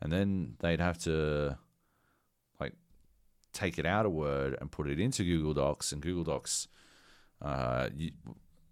And 0.00 0.12
then 0.12 0.54
they'd 0.60 0.80
have 0.80 0.98
to 0.98 1.58
like 2.60 2.74
take 3.52 3.78
it 3.78 3.86
out 3.86 4.06
of 4.06 4.12
Word 4.12 4.56
and 4.60 4.70
put 4.70 4.88
it 4.88 5.00
into 5.00 5.24
Google 5.24 5.54
Docs. 5.54 5.92
And 5.92 6.02
Google 6.02 6.24
Docs 6.24 6.68
uh, 7.40 7.88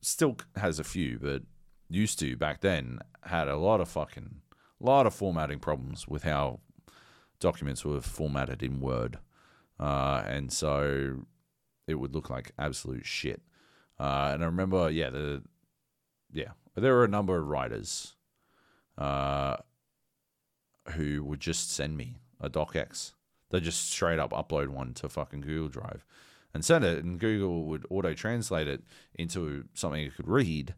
still 0.00 0.36
has 0.56 0.78
a 0.78 0.84
few, 0.84 1.18
but 1.20 1.42
used 1.88 2.18
to 2.18 2.36
back 2.36 2.60
then 2.60 2.98
had 3.22 3.48
a 3.48 3.56
lot 3.56 3.80
of 3.80 3.88
fucking 3.88 4.42
lot 4.80 5.06
of 5.06 5.14
formatting 5.14 5.58
problems 5.58 6.06
with 6.06 6.22
how 6.24 6.60
documents 7.40 7.84
were 7.84 8.00
formatted 8.00 8.62
in 8.62 8.80
Word, 8.80 9.18
uh, 9.78 10.22
and 10.26 10.52
so 10.52 11.26
it 11.86 11.94
would 11.94 12.14
look 12.14 12.30
like 12.30 12.52
absolute 12.58 13.06
shit. 13.06 13.42
Uh, 13.98 14.30
and 14.34 14.42
I 14.42 14.46
remember, 14.46 14.90
yeah, 14.90 15.10
the 15.10 15.42
yeah, 16.32 16.52
there 16.74 16.94
were 16.94 17.04
a 17.04 17.08
number 17.08 17.38
of 17.38 17.46
writers 17.46 18.14
uh, 18.98 19.56
who 20.90 21.22
would 21.24 21.40
just 21.40 21.72
send 21.72 21.96
me 21.96 22.16
a 22.40 22.50
docx. 22.50 23.12
They 23.50 23.60
just 23.60 23.90
straight 23.90 24.18
up 24.18 24.32
upload 24.32 24.68
one 24.68 24.92
to 24.94 25.08
fucking 25.08 25.42
Google 25.42 25.68
Drive 25.68 26.04
and 26.52 26.64
send 26.64 26.84
it, 26.84 27.04
and 27.04 27.20
Google 27.20 27.64
would 27.64 27.86
auto 27.90 28.12
translate 28.14 28.66
it 28.66 28.82
into 29.14 29.64
something 29.74 30.02
it 30.02 30.16
could 30.16 30.28
read. 30.28 30.74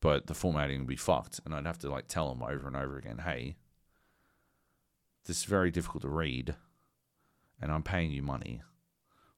but 0.00 0.26
the 0.26 0.34
formatting 0.34 0.80
would 0.80 0.88
be 0.88 0.96
fucked, 0.96 1.40
and 1.44 1.54
I'd 1.54 1.66
have 1.66 1.78
to 1.80 1.90
like 1.90 2.08
tell 2.08 2.28
them 2.28 2.42
over 2.42 2.66
and 2.66 2.76
over 2.76 2.96
again, 2.98 3.18
hey, 3.18 3.56
this 5.26 5.38
is 5.38 5.44
very 5.44 5.70
difficult 5.70 6.02
to 6.02 6.08
read, 6.08 6.54
and 7.60 7.70
I'm 7.70 7.82
paying 7.82 8.10
you 8.10 8.22
money, 8.22 8.62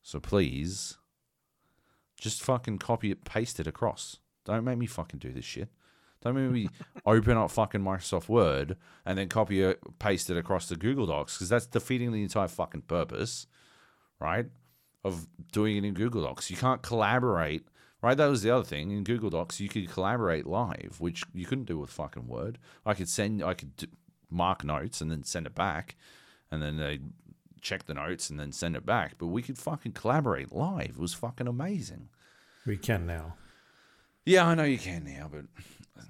so 0.02 0.20
please, 0.20 0.98
just 2.16 2.42
fucking 2.42 2.78
copy 2.78 3.10
it, 3.10 3.24
paste 3.24 3.60
it 3.60 3.66
across. 3.66 4.18
Don't 4.44 4.64
make 4.64 4.78
me 4.78 4.86
fucking 4.86 5.20
do 5.20 5.32
this 5.32 5.44
shit. 5.44 5.68
Don't 6.22 6.34
make 6.34 6.50
me 6.50 6.68
open 7.06 7.36
up 7.36 7.50
fucking 7.50 7.80
Microsoft 7.80 8.28
Word 8.28 8.76
and 9.04 9.18
then 9.18 9.28
copy 9.28 9.62
it, 9.62 9.80
paste 9.98 10.30
it 10.30 10.36
across 10.36 10.68
to 10.68 10.76
Google 10.76 11.06
Docs 11.06 11.36
because 11.36 11.48
that's 11.48 11.66
defeating 11.66 12.12
the 12.12 12.22
entire 12.22 12.48
fucking 12.48 12.82
purpose, 12.82 13.46
right? 14.20 14.46
Of 15.04 15.26
doing 15.52 15.76
it 15.76 15.84
in 15.84 15.94
Google 15.94 16.22
Docs. 16.22 16.50
You 16.50 16.56
can't 16.56 16.82
collaborate, 16.82 17.66
right? 18.02 18.16
That 18.16 18.26
was 18.26 18.42
the 18.42 18.50
other 18.50 18.64
thing. 18.64 18.90
In 18.92 19.04
Google 19.04 19.30
Docs, 19.30 19.60
you 19.60 19.68
could 19.68 19.90
collaborate 19.90 20.46
live, 20.46 20.96
which 21.00 21.24
you 21.34 21.44
couldn't 21.46 21.64
do 21.64 21.78
with 21.78 21.90
fucking 21.90 22.28
Word. 22.28 22.58
I 22.86 22.94
could 22.94 23.08
send, 23.08 23.42
I 23.42 23.54
could 23.54 23.76
d- 23.76 23.88
mark 24.32 24.64
notes 24.64 25.00
and 25.00 25.10
then 25.10 25.24
send 25.24 25.46
it 25.46 25.54
back, 25.54 25.96
and 26.50 26.62
then 26.62 26.76
they 26.76 27.00
check 27.60 27.84
the 27.86 27.94
notes 27.94 28.28
and 28.28 28.38
then 28.38 28.52
send 28.52 28.76
it 28.76 28.84
back. 28.84 29.14
But 29.18 29.28
we 29.28 29.42
could 29.42 29.58
fucking 29.58 29.92
collaborate 29.92 30.52
live. 30.52 30.90
It 30.90 30.98
was 30.98 31.14
fucking 31.14 31.46
amazing. 31.46 32.08
We 32.66 32.76
can 32.76 33.06
now. 33.06 33.34
Yeah, 34.24 34.46
I 34.46 34.54
know 34.54 34.64
you 34.64 34.78
can 34.78 35.04
now, 35.04 35.28
but 35.30 35.44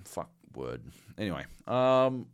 fuck 0.04 0.30
word. 0.54 0.82
Anyway, 1.16 1.44
um, 1.66 2.26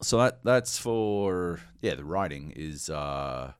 so 0.00 0.18
that 0.18 0.44
that's 0.44 0.78
for 0.78 1.60
yeah. 1.82 1.94
The 1.94 2.04
writing 2.04 2.52
is 2.54 2.88
uh 2.88 3.52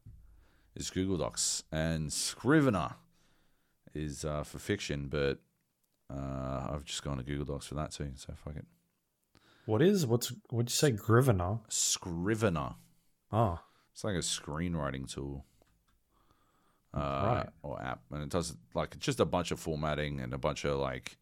is 0.77 0.91
Google 0.91 1.17
Docs 1.17 1.65
and 1.73 2.13
Scrivener 2.13 2.95
is 3.95 4.25
uh, 4.25 4.45
for 4.45 4.59
fiction, 4.59 5.09
but 5.09 5.39
uh, 6.11 6.69
I've 6.71 6.85
just 6.85 7.03
gone 7.03 7.17
to 7.19 7.25
Google 7.25 7.47
Docs 7.47 7.67
for 7.67 7.75
that 7.75 7.91
too. 7.91 8.13
So 8.15 8.33
fuck 8.45 8.57
it. 8.57 8.65
What 9.69 9.83
is 9.83 10.07
what's 10.07 10.33
what'd 10.49 10.71
you 10.71 10.75
say? 10.75 10.93
Grivena? 10.93 11.61
Scrivener. 11.69 12.77
Oh, 13.31 13.61
It's 13.93 14.03
like 14.03 14.15
a 14.15 14.21
screenwriting 14.21 15.13
tool. 15.13 15.45
Uh, 16.95 16.99
Right. 17.01 17.49
Or 17.63 17.83
app, 17.83 18.01
and 18.11 18.23
it 18.23 18.31
does 18.31 18.57
like 18.73 18.99
just 18.99 19.21
a 19.21 19.27
bunch 19.27 19.51
of 19.51 19.61
formatting 19.61 20.21
and 20.21 20.33
a 20.33 20.39
bunch 20.39 20.65
of 20.65 20.79
like, 20.79 21.19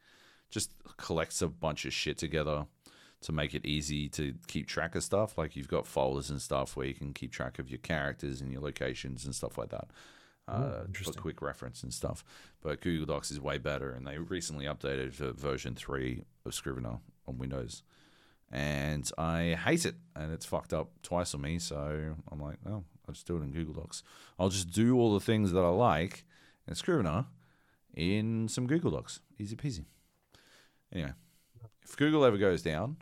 just 0.48 0.70
collects 0.96 1.42
a 1.42 1.48
bunch 1.48 1.86
of 1.86 1.92
shit 1.92 2.18
together 2.18 2.66
to 3.22 3.32
make 3.32 3.52
it 3.52 3.66
easy 3.66 4.08
to 4.10 4.34
keep 4.46 4.68
track 4.68 4.94
of 4.94 5.02
stuff. 5.02 5.36
Like 5.36 5.56
you've 5.56 5.66
got 5.66 5.84
folders 5.84 6.30
and 6.30 6.40
stuff 6.40 6.76
where 6.76 6.86
you 6.86 6.94
can 6.94 7.12
keep 7.12 7.32
track 7.32 7.58
of 7.58 7.68
your 7.68 7.78
characters 7.78 8.40
and 8.40 8.52
your 8.52 8.62
locations 8.62 9.24
and 9.24 9.34
stuff 9.34 9.58
like 9.58 9.70
that. 9.70 9.88
Uh, 10.46 10.84
for 10.92 11.10
quick 11.14 11.42
reference 11.42 11.82
and 11.82 11.92
stuff. 11.92 12.22
But 12.62 12.80
Google 12.80 13.06
Docs 13.06 13.32
is 13.32 13.40
way 13.40 13.58
better, 13.58 13.90
and 13.90 14.06
they 14.06 14.18
recently 14.18 14.66
updated 14.66 15.14
for 15.14 15.32
version 15.32 15.74
three 15.74 16.22
of 16.44 16.54
Scrivener 16.54 17.00
on 17.26 17.38
Windows 17.38 17.82
and 18.50 19.10
I 19.18 19.58
hate 19.64 19.84
it, 19.84 19.96
and 20.14 20.32
it's 20.32 20.46
fucked 20.46 20.72
up 20.72 20.90
twice 21.02 21.34
on 21.34 21.40
me. 21.40 21.58
So 21.58 22.14
I'm 22.30 22.40
like, 22.40 22.58
oh, 22.66 22.84
I'll 23.06 23.14
just 23.14 23.26
do 23.26 23.36
it 23.36 23.42
in 23.42 23.52
Google 23.52 23.74
Docs. 23.74 24.02
I'll 24.38 24.48
just 24.48 24.70
do 24.70 24.96
all 24.98 25.14
the 25.14 25.20
things 25.24 25.52
that 25.52 25.64
I 25.64 25.68
like 25.68 26.24
in 26.66 26.74
Scrivener 26.74 27.26
in 27.94 28.48
some 28.48 28.66
Google 28.66 28.90
Docs. 28.90 29.20
Easy 29.38 29.56
peasy. 29.56 29.84
Anyway, 30.92 31.12
if 31.82 31.96
Google 31.96 32.24
ever 32.24 32.36
goes 32.36 32.62
down, 32.62 32.96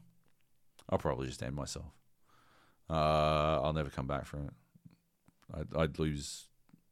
I'll 0.89 0.99
probably 0.99 1.27
just 1.27 1.43
end 1.43 1.55
myself. 1.55 1.93
Uh, 2.89 3.61
I'll 3.62 3.73
never 3.73 3.91
come 3.91 4.07
back 4.07 4.27
from 4.27 4.47
it. 4.47 4.53
I'd, 5.55 5.77
I'd 5.77 5.99
lose 5.99 6.47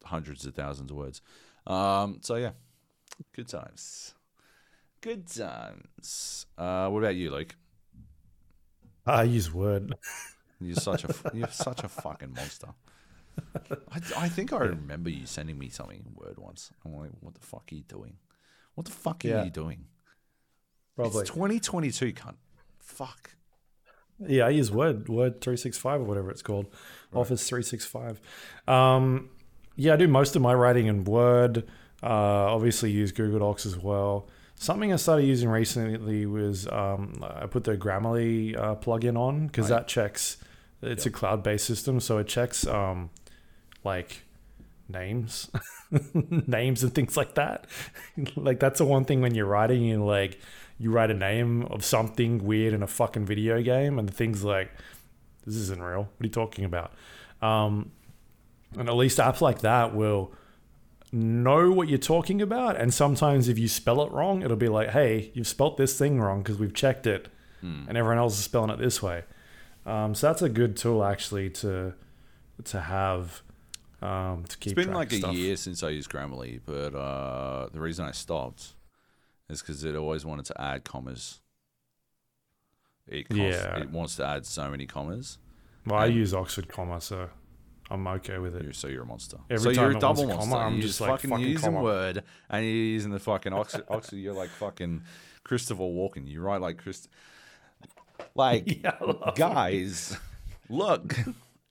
hundreds 0.05 0.45
of 0.47 0.55
thousands 0.55 0.91
of 0.91 0.97
words. 0.97 1.21
Um, 1.67 2.19
so 2.23 2.37
yeah, 2.37 2.53
good 3.35 3.49
times. 3.49 4.15
Good 5.01 5.27
times. 5.27 6.47
Uh, 6.57 6.89
what 6.89 7.01
about 7.01 7.17
you, 7.17 7.31
Luke? 7.31 7.55
I 9.07 9.25
use 9.25 9.53
Word. 9.53 9.95
You're 10.61 10.77
such 10.77 11.05
a 11.05 11.15
you're 11.35 11.49
such 11.49 11.83
a 11.85 11.89
fucking 11.89 12.35
monster. 12.35 12.69
I, 13.91 14.01
I 14.17 14.29
think 14.29 14.53
I 14.53 14.59
remember 14.59 15.09
you 15.11 15.27
sending 15.27 15.59
me 15.59 15.69
something 15.71 16.05
in 16.07 16.15
Word 16.15 16.39
once. 16.39 16.71
I'm 16.85 16.95
like, 16.95 17.11
what 17.21 17.35
the 17.35 17.41
fuck 17.41 17.65
are 17.73 17.75
you 17.75 17.83
doing? 17.83 18.17
What 18.75 18.87
the 18.87 18.93
fuck 18.93 19.25
are 19.25 19.29
Yeah. 19.29 19.45
you 19.45 19.51
doing? 19.51 19.87
Probably. 20.97 21.23
It's 21.23 21.31
2022, 21.31 22.13
cunt. 22.13 22.35
Fuck. 22.79 23.31
Yeah, 24.25 24.45
I 24.47 24.51
use 24.51 24.71
Word, 24.71 25.09
Word 25.09 25.41
365 25.41 26.03
or 26.03 26.05
whatever 26.05 26.31
it's 26.31 26.43
called, 26.43 26.67
Office 27.13 27.49
365. 27.49 28.21
Um, 28.69 29.31
yeah, 29.77 29.95
I 29.95 29.97
do 29.97 30.07
most 30.07 30.37
of 30.37 30.43
my 30.43 30.55
writing 30.55 30.87
in 30.87 31.05
Word. 31.05 31.65
Uh, 32.03 32.07
obviously, 32.55 32.91
use 32.91 33.11
Google 33.13 33.41
Docs 33.41 33.65
as 33.67 33.79
well. 33.79 34.29
Something 34.63 34.93
I 34.93 34.97
started 34.97 35.27
using 35.27 35.49
recently 35.49 36.25
was 36.25 36.69
um, 36.69 37.21
I 37.21 37.47
put 37.47 37.65
the 37.65 37.77
Grammarly 37.77 38.57
uh, 38.57 38.77
plugin 38.77 39.19
on 39.19 39.49
because 39.49 39.69
Right. 39.69 39.79
that 39.79 39.89
checks. 39.89 40.37
It's 40.83 41.05
a 41.05 41.11
cloud-based 41.11 41.65
system, 41.67 41.99
so 41.99 42.19
it 42.19 42.29
checks 42.29 42.65
um, 42.69 43.11
like 43.83 44.23
names, 44.89 45.51
names 46.47 46.85
and 46.85 46.95
things 46.95 47.17
like 47.17 47.35
that. 47.35 47.67
like 48.37 48.61
that's 48.61 48.79
the 48.79 48.85
one 48.85 49.05
thing 49.05 49.21
when 49.21 49.35
you're 49.35 49.47
writing, 49.47 49.83
you 49.83 50.05
like 50.05 50.39
you 50.79 50.93
write 50.93 51.11
a 51.11 51.15
name 51.15 51.63
of 51.65 51.85
something 51.85 52.45
weird 52.45 52.73
in 52.73 52.85
a 52.85 52.87
fucking 52.87 53.27
video 53.27 53.61
game, 53.63 53.99
and 53.99 54.09
the 54.09 54.13
thing's 54.13 54.45
like, 54.45 54.71
this 55.45 55.57
isn't 55.57 55.83
real. 55.83 56.03
What 56.03 56.21
are 56.21 56.27
you 56.27 56.31
talking 56.31 56.65
about? 56.65 56.93
Um, 57.41 57.91
and 58.79 58.89
at 58.89 58.95
least 58.95 59.19
apps 59.19 59.41
like 59.41 59.63
that 59.63 59.93
will 59.93 60.31
know 61.13 61.71
what 61.71 61.89
you're 61.89 61.99
talking 61.99 62.41
about. 62.41 62.77
And 62.81 62.93
sometimes 62.93 63.49
if 63.49 63.59
you 63.59 63.69
spell 63.69 64.03
it 64.03 64.11
wrong, 64.13 64.43
it'll 64.43 64.57
be 64.57 64.69
like, 64.69 64.91
hey, 64.91 65.31
you've 65.35 65.47
spelt 65.47 65.77
this 65.77 65.97
thing 65.99 66.21
wrong 66.21 66.43
because 66.43 66.59
we've 66.59 66.75
checked 66.75 67.07
it, 67.07 67.29
Hmm. 67.61 67.85
and 67.89 67.97
everyone 67.99 68.19
else 68.19 68.39
is 68.39 68.45
spelling 68.45 68.71
it 68.71 68.79
this 68.79 69.03
way. 69.03 69.25
Um, 69.87 70.15
so 70.15 70.29
that's 70.29 70.43
a 70.43 70.49
good 70.49 70.77
tool 70.77 71.05
actually 71.05 71.51
to 71.51 71.95
to 72.65 72.81
have 72.81 73.43
um, 74.01 74.45
to 74.49 74.57
keep. 74.59 74.77
It's 74.79 74.87
been 74.87 74.95
like 74.95 75.13
a 75.13 75.17
stuff. 75.17 75.35
year 75.35 75.57
since 75.57 75.83
I 75.83 75.91
used 75.91 76.11
Grammarly, 76.11 76.61
but 76.65 76.95
uh, 76.95 77.69
the 77.73 77.81
reason 77.81 78.05
I 78.05 78.11
stopped 78.13 78.75
is 79.49 79.61
because 79.61 79.85
it 79.85 79.95
always 79.97 80.25
wanted 80.25 80.45
to 80.47 80.61
add 80.61 80.85
commas. 80.85 81.41
It 83.07 83.29
const- 83.29 83.41
Yeah. 83.43 83.79
it 83.81 83.91
wants 83.91 84.17
to 84.17 84.27
add 84.27 84.47
so 84.47 84.71
many 84.71 84.87
commas. 84.87 85.39
Well, 85.87 85.99
I 85.99 86.07
use 86.07 86.33
Oxford 86.33 86.69
comma, 86.69 87.01
so 87.01 87.29
I'm 87.93 88.07
okay 88.07 88.39
with 88.39 88.57
it. 88.57 88.63
You're, 88.63 88.73
so 88.73 88.89
you're 88.89 89.03
a 89.03 89.07
monster. 89.07 89.37
Every 89.51 89.75
so 89.75 89.81
time 89.81 89.91
you're 89.91 89.99
a 89.99 90.01
double 90.01 90.23
a 90.25 90.35
comma, 90.35 90.47
monster. 90.47 90.57
I'm 90.57 90.75
you 90.77 90.83
just 90.83 90.99
just 90.99 91.01
like, 91.03 91.11
fucking, 91.11 91.31
fucking 91.31 91.47
using 91.47 91.73
comma. 91.73 91.83
word 91.83 92.25
and 92.49 92.65
you're 92.65 92.75
using 92.75 93.11
the 93.13 93.19
fucking 93.19 93.53
Oxford. 93.53 93.85
Oxford 93.91 94.17
you're 94.17 94.33
like 94.33 94.49
fucking 94.49 95.03
Christopher 95.45 95.83
Walken. 95.83 96.27
You 96.27 96.41
write 96.41 96.63
like 96.63 96.79
Christ. 96.79 97.09
Like 98.35 98.83
Yeah, 98.83 98.97
guys, 99.35 100.17
look 100.71 101.15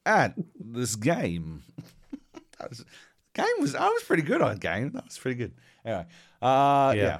at 0.05 0.35
this 0.59 0.95
game. 0.95 1.63
that 2.59 2.69
was, 2.69 2.85
game 3.33 3.45
was 3.59 3.73
I 3.73 3.87
was 3.89 4.03
pretty 4.03 4.23
good 4.23 4.43
on 4.43 4.57
game. 4.57 4.91
That 4.91 5.05
was 5.05 5.17
pretty 5.17 5.37
good. 5.37 5.53
Anyway, 5.83 6.05
uh, 6.41 6.93
yeah. 6.95 7.01
Yeah. 7.03 7.17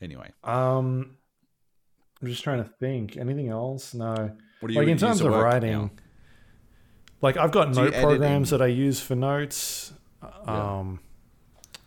Anyway, 0.00 0.32
Um, 0.42 1.16
I'm 2.20 2.28
just 2.28 2.42
trying 2.42 2.62
to 2.64 2.68
think. 2.80 3.16
Anything 3.16 3.48
else? 3.48 3.94
No. 3.94 4.32
what 4.60 4.68
are 4.68 4.72
you 4.72 4.78
like 4.80 4.88
in 4.88 4.98
terms 4.98 5.20
of 5.20 5.32
writing, 5.32 5.70
now? 5.72 5.90
Like 7.20 7.36
I've 7.36 7.50
got 7.50 7.72
Do 7.72 7.82
note 7.82 7.94
programs 7.94 8.50
that 8.50 8.62
I 8.62 8.66
use 8.66 9.00
for 9.00 9.14
notes. 9.14 9.92
Yeah. 10.22 10.78
Um, 10.78 11.00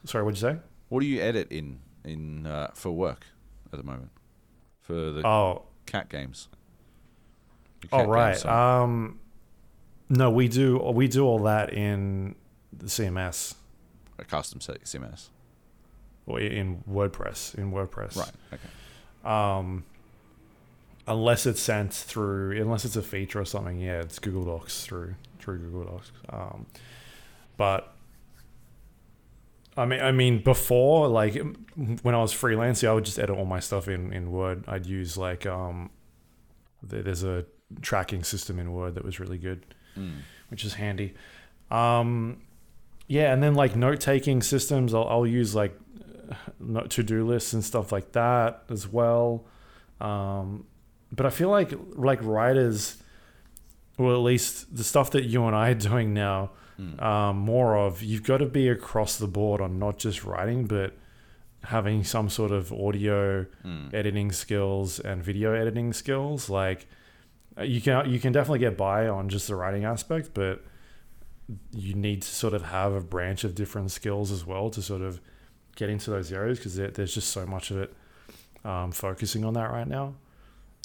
sorry, 0.06 0.24
what'd 0.24 0.41
you 0.41 0.49
say? 0.49 0.60
What 0.90 1.02
do 1.02 1.06
you 1.08 1.22
edit 1.22 1.52
in 1.52 1.80
in 2.03 2.45
uh, 2.48 2.72
for 2.74 2.91
work 2.91 3.26
at 3.72 3.78
the 3.80 3.84
moment 3.86 4.12
for 4.82 4.94
the 4.94 5.26
Oh, 5.28 5.64
cat 5.86 6.10
games? 6.10 6.48
Oh 7.91 7.98
cat 7.98 7.99
games 7.99 8.10
right. 8.10 8.38
side. 8.38 8.82
Um, 8.84 9.20
no, 10.10 10.30
we 10.30 10.48
do 10.48 10.78
we 10.94 11.08
do 11.08 11.26
all 11.26 11.40
that 11.44 11.74
in 11.74 12.36
the 12.74 12.86
CMS 12.88 13.56
a 14.20 14.24
custom 14.26 14.60
CMS. 14.60 15.30
or 16.28 16.40
in 16.40 16.84
WordPress. 16.90 17.56
In 17.56 17.72
WordPress, 17.72 18.16
Right. 18.16 18.32
Okay. 18.53 18.70
Um, 19.26 19.84
unless 21.12 21.46
it's 21.46 21.62
sent 21.62 21.94
through, 21.94 22.62
unless 22.62 22.86
it's 22.86 22.96
a 22.96 23.02
feature 23.02 23.40
or 23.40 23.46
something, 23.46 23.80
yeah, 23.80 24.00
it's 24.02 24.20
Google 24.20 24.44
Docs 24.46 24.86
through 24.86 25.16
through 25.40 25.60
Google 25.60 25.84
Docs. 25.86 26.12
Um, 26.30 26.66
but 27.58 27.94
I 29.78 29.86
mean, 29.86 30.02
I 30.02 30.12
mean, 30.12 30.44
before 30.44 31.08
like 31.08 31.36
when 32.02 32.16
I 32.16 32.20
was 32.20 32.34
freelancing, 32.34 32.88
I 32.88 32.94
would 32.94 33.06
just 33.06 33.20
edit 33.20 33.38
all 33.38 33.46
my 33.46 33.60
stuff 33.60 33.88
in 33.88 34.12
in 34.14 34.32
Word. 34.32 34.64
I'd 34.68 34.86
use 34.86 35.18
like 35.18 35.46
um, 35.46 35.90
there's 36.84 37.24
a 37.24 37.46
tracking 37.82 38.24
system 38.24 38.60
in 38.60 38.74
Word 38.74 38.96
that 38.96 39.04
was 39.06 39.20
really 39.20 39.38
good 39.38 39.66
Mm. 39.98 40.20
which 40.48 40.64
is 40.64 40.76
handy. 40.76 41.14
Um, 41.70 42.42
yeah, 43.08 43.34
and 43.34 43.44
then 43.44 43.56
like 43.56 43.76
note 43.76 44.00
taking 44.00 44.42
systems, 44.42 44.94
I'll, 44.94 45.06
I'll 45.10 45.28
use 45.28 45.54
like 45.54 45.78
to 46.90 47.04
do 47.04 47.26
lists 47.28 47.52
and 47.52 47.62
stuff 47.62 47.92
like 47.92 48.14
that 48.14 48.64
as 48.70 48.88
well. 48.88 49.44
Um, 50.00 50.66
but 51.12 51.26
I 51.26 51.30
feel 51.30 51.50
like 51.50 51.74
like 51.96 52.20
writers, 52.24 53.02
or 53.98 54.14
at 54.14 54.20
least 54.20 54.76
the 54.76 54.84
stuff 54.84 55.12
that 55.12 55.26
you 55.26 55.46
and 55.46 55.56
I 55.56 55.70
are 55.70 55.76
doing 55.76 56.14
now, 56.14 56.52
Mm. 56.80 57.02
um, 57.02 57.38
more 57.38 57.76
of 57.78 58.02
you've 58.02 58.24
got 58.24 58.38
to 58.38 58.46
be 58.48 58.68
across 58.70 59.18
the 59.18 59.28
board 59.28 59.62
on 59.62 59.78
not 59.78 60.00
just 60.00 60.24
writing, 60.24 60.66
but 60.66 60.94
having 61.66 62.04
some 62.04 62.28
sort 62.30 62.52
of 62.52 62.72
audio 62.74 63.46
Mm. 63.64 63.94
editing 63.94 64.32
skills 64.32 65.00
and 65.00 65.22
video 65.24 65.54
editing 65.54 65.94
skills. 65.94 66.50
Like 66.50 66.88
uh, 67.58 67.64
you 67.64 67.82
can 67.82 68.10
you 68.10 68.20
can 68.20 68.32
definitely 68.34 68.60
get 68.60 68.78
by 68.78 69.08
on 69.08 69.30
just 69.30 69.48
the 69.48 69.56
writing 69.56 69.84
aspect, 69.86 70.32
but 70.34 70.64
you 71.74 71.94
need 71.94 72.22
to 72.22 72.28
sort 72.30 72.54
of 72.54 72.64
have 72.64 72.94
a 72.94 73.02
branch 73.02 73.44
of 73.44 73.54
different 73.54 73.92
skills 73.92 74.32
as 74.32 74.46
well 74.46 74.70
to 74.70 74.82
sort 74.82 75.02
of 75.02 75.20
get 75.76 75.90
into 75.90 76.10
those 76.10 76.32
areas 76.32 76.58
because 76.58 76.76
there, 76.78 76.88
there's 76.90 77.14
just 77.14 77.30
so 77.30 77.46
much 77.46 77.72
of 77.72 77.78
it 77.78 77.94
um, 78.64 78.92
focusing 78.92 79.44
on 79.44 79.54
that 79.54 79.70
right 79.70 79.88
now. 79.88 80.14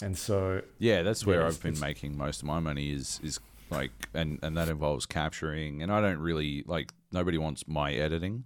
And 0.02 0.16
so 0.16 0.62
Yeah, 0.78 1.02
that's 1.02 1.24
where 1.27 1.40
Yeah, 1.40 1.47
I've 1.48 1.62
been 1.62 1.81
making 1.81 2.16
most 2.16 2.43
of 2.43 2.47
my 2.47 2.60
money 2.60 2.90
is 2.90 3.20
is 3.23 3.40
like 3.70 3.90
and 4.14 4.39
and 4.43 4.56
that 4.56 4.68
involves 4.68 5.06
capturing 5.06 5.82
and 5.82 5.93
I 5.93 6.01
don't 6.01 6.18
really 6.18 6.62
like 6.66 6.93
nobody 7.12 7.39
wants 7.39 7.66
my 7.66 7.93
editing 7.93 8.44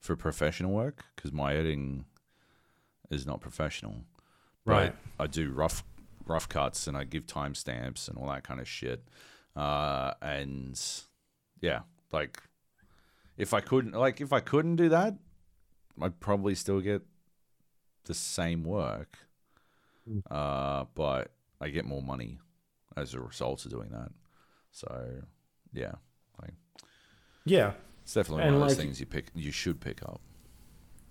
for 0.00 0.16
professional 0.16 0.72
work 0.72 1.04
because 1.14 1.32
my 1.32 1.54
editing 1.54 2.04
is 3.10 3.26
not 3.26 3.40
professional. 3.40 4.04
But 4.64 4.72
Right. 4.72 4.94
I 5.18 5.26
do 5.26 5.50
rough 5.50 5.84
rough 6.26 6.48
cuts 6.48 6.86
and 6.86 6.96
I 6.96 7.04
give 7.04 7.26
timestamps 7.26 8.08
and 8.08 8.18
all 8.18 8.28
that 8.28 8.44
kind 8.44 8.60
of 8.60 8.68
shit. 8.68 9.08
Uh, 9.56 10.12
and 10.20 10.80
yeah, 11.60 11.80
like 12.12 12.42
if 13.36 13.54
I 13.54 13.60
couldn't 13.60 13.92
like 13.92 14.20
if 14.20 14.32
I 14.32 14.40
couldn't 14.40 14.76
do 14.76 14.88
that, 14.90 15.14
I'd 16.00 16.20
probably 16.20 16.54
still 16.54 16.80
get 16.80 17.02
the 18.04 18.14
same 18.14 18.64
work. 18.64 19.18
Mm. 20.08 20.22
Uh, 20.30 20.84
but 20.94 21.30
I 21.60 21.68
get 21.70 21.84
more 21.84 22.02
money 22.02 22.38
as 22.96 23.14
a 23.14 23.20
result 23.20 23.64
of 23.64 23.70
doing 23.70 23.90
that. 23.90 24.10
So 24.72 25.22
yeah, 25.72 25.92
yeah, 27.44 27.72
it's 28.02 28.14
definitely 28.14 28.44
And, 28.44 28.54
one 28.54 28.62
of 28.62 28.68
those 28.68 28.76
like- 28.78 28.84
things 28.86 29.00
you 29.00 29.06
pick 29.06 29.26
you 29.34 29.50
should 29.50 29.80
pick 29.80 30.02
up. 30.02 30.20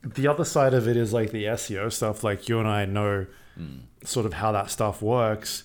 the 0.04 0.28
other 0.28 0.46
side 0.46 0.74
of 0.74 0.88
it 0.88 0.96
is 0.96 1.12
like 1.12 1.32
the 1.32 1.46
SEO 1.46 1.92
stuff. 1.92 2.24
Like 2.24 2.48
you 2.48 2.60
and 2.60 2.68
I 2.68 2.86
know 2.86 3.26
Mm. 3.60 3.82
sort 4.04 4.26
of 4.28 4.34
how 4.34 4.52
that 4.52 4.70
stuff 4.70 5.02
works. 5.02 5.64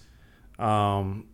Um, 0.58 1.26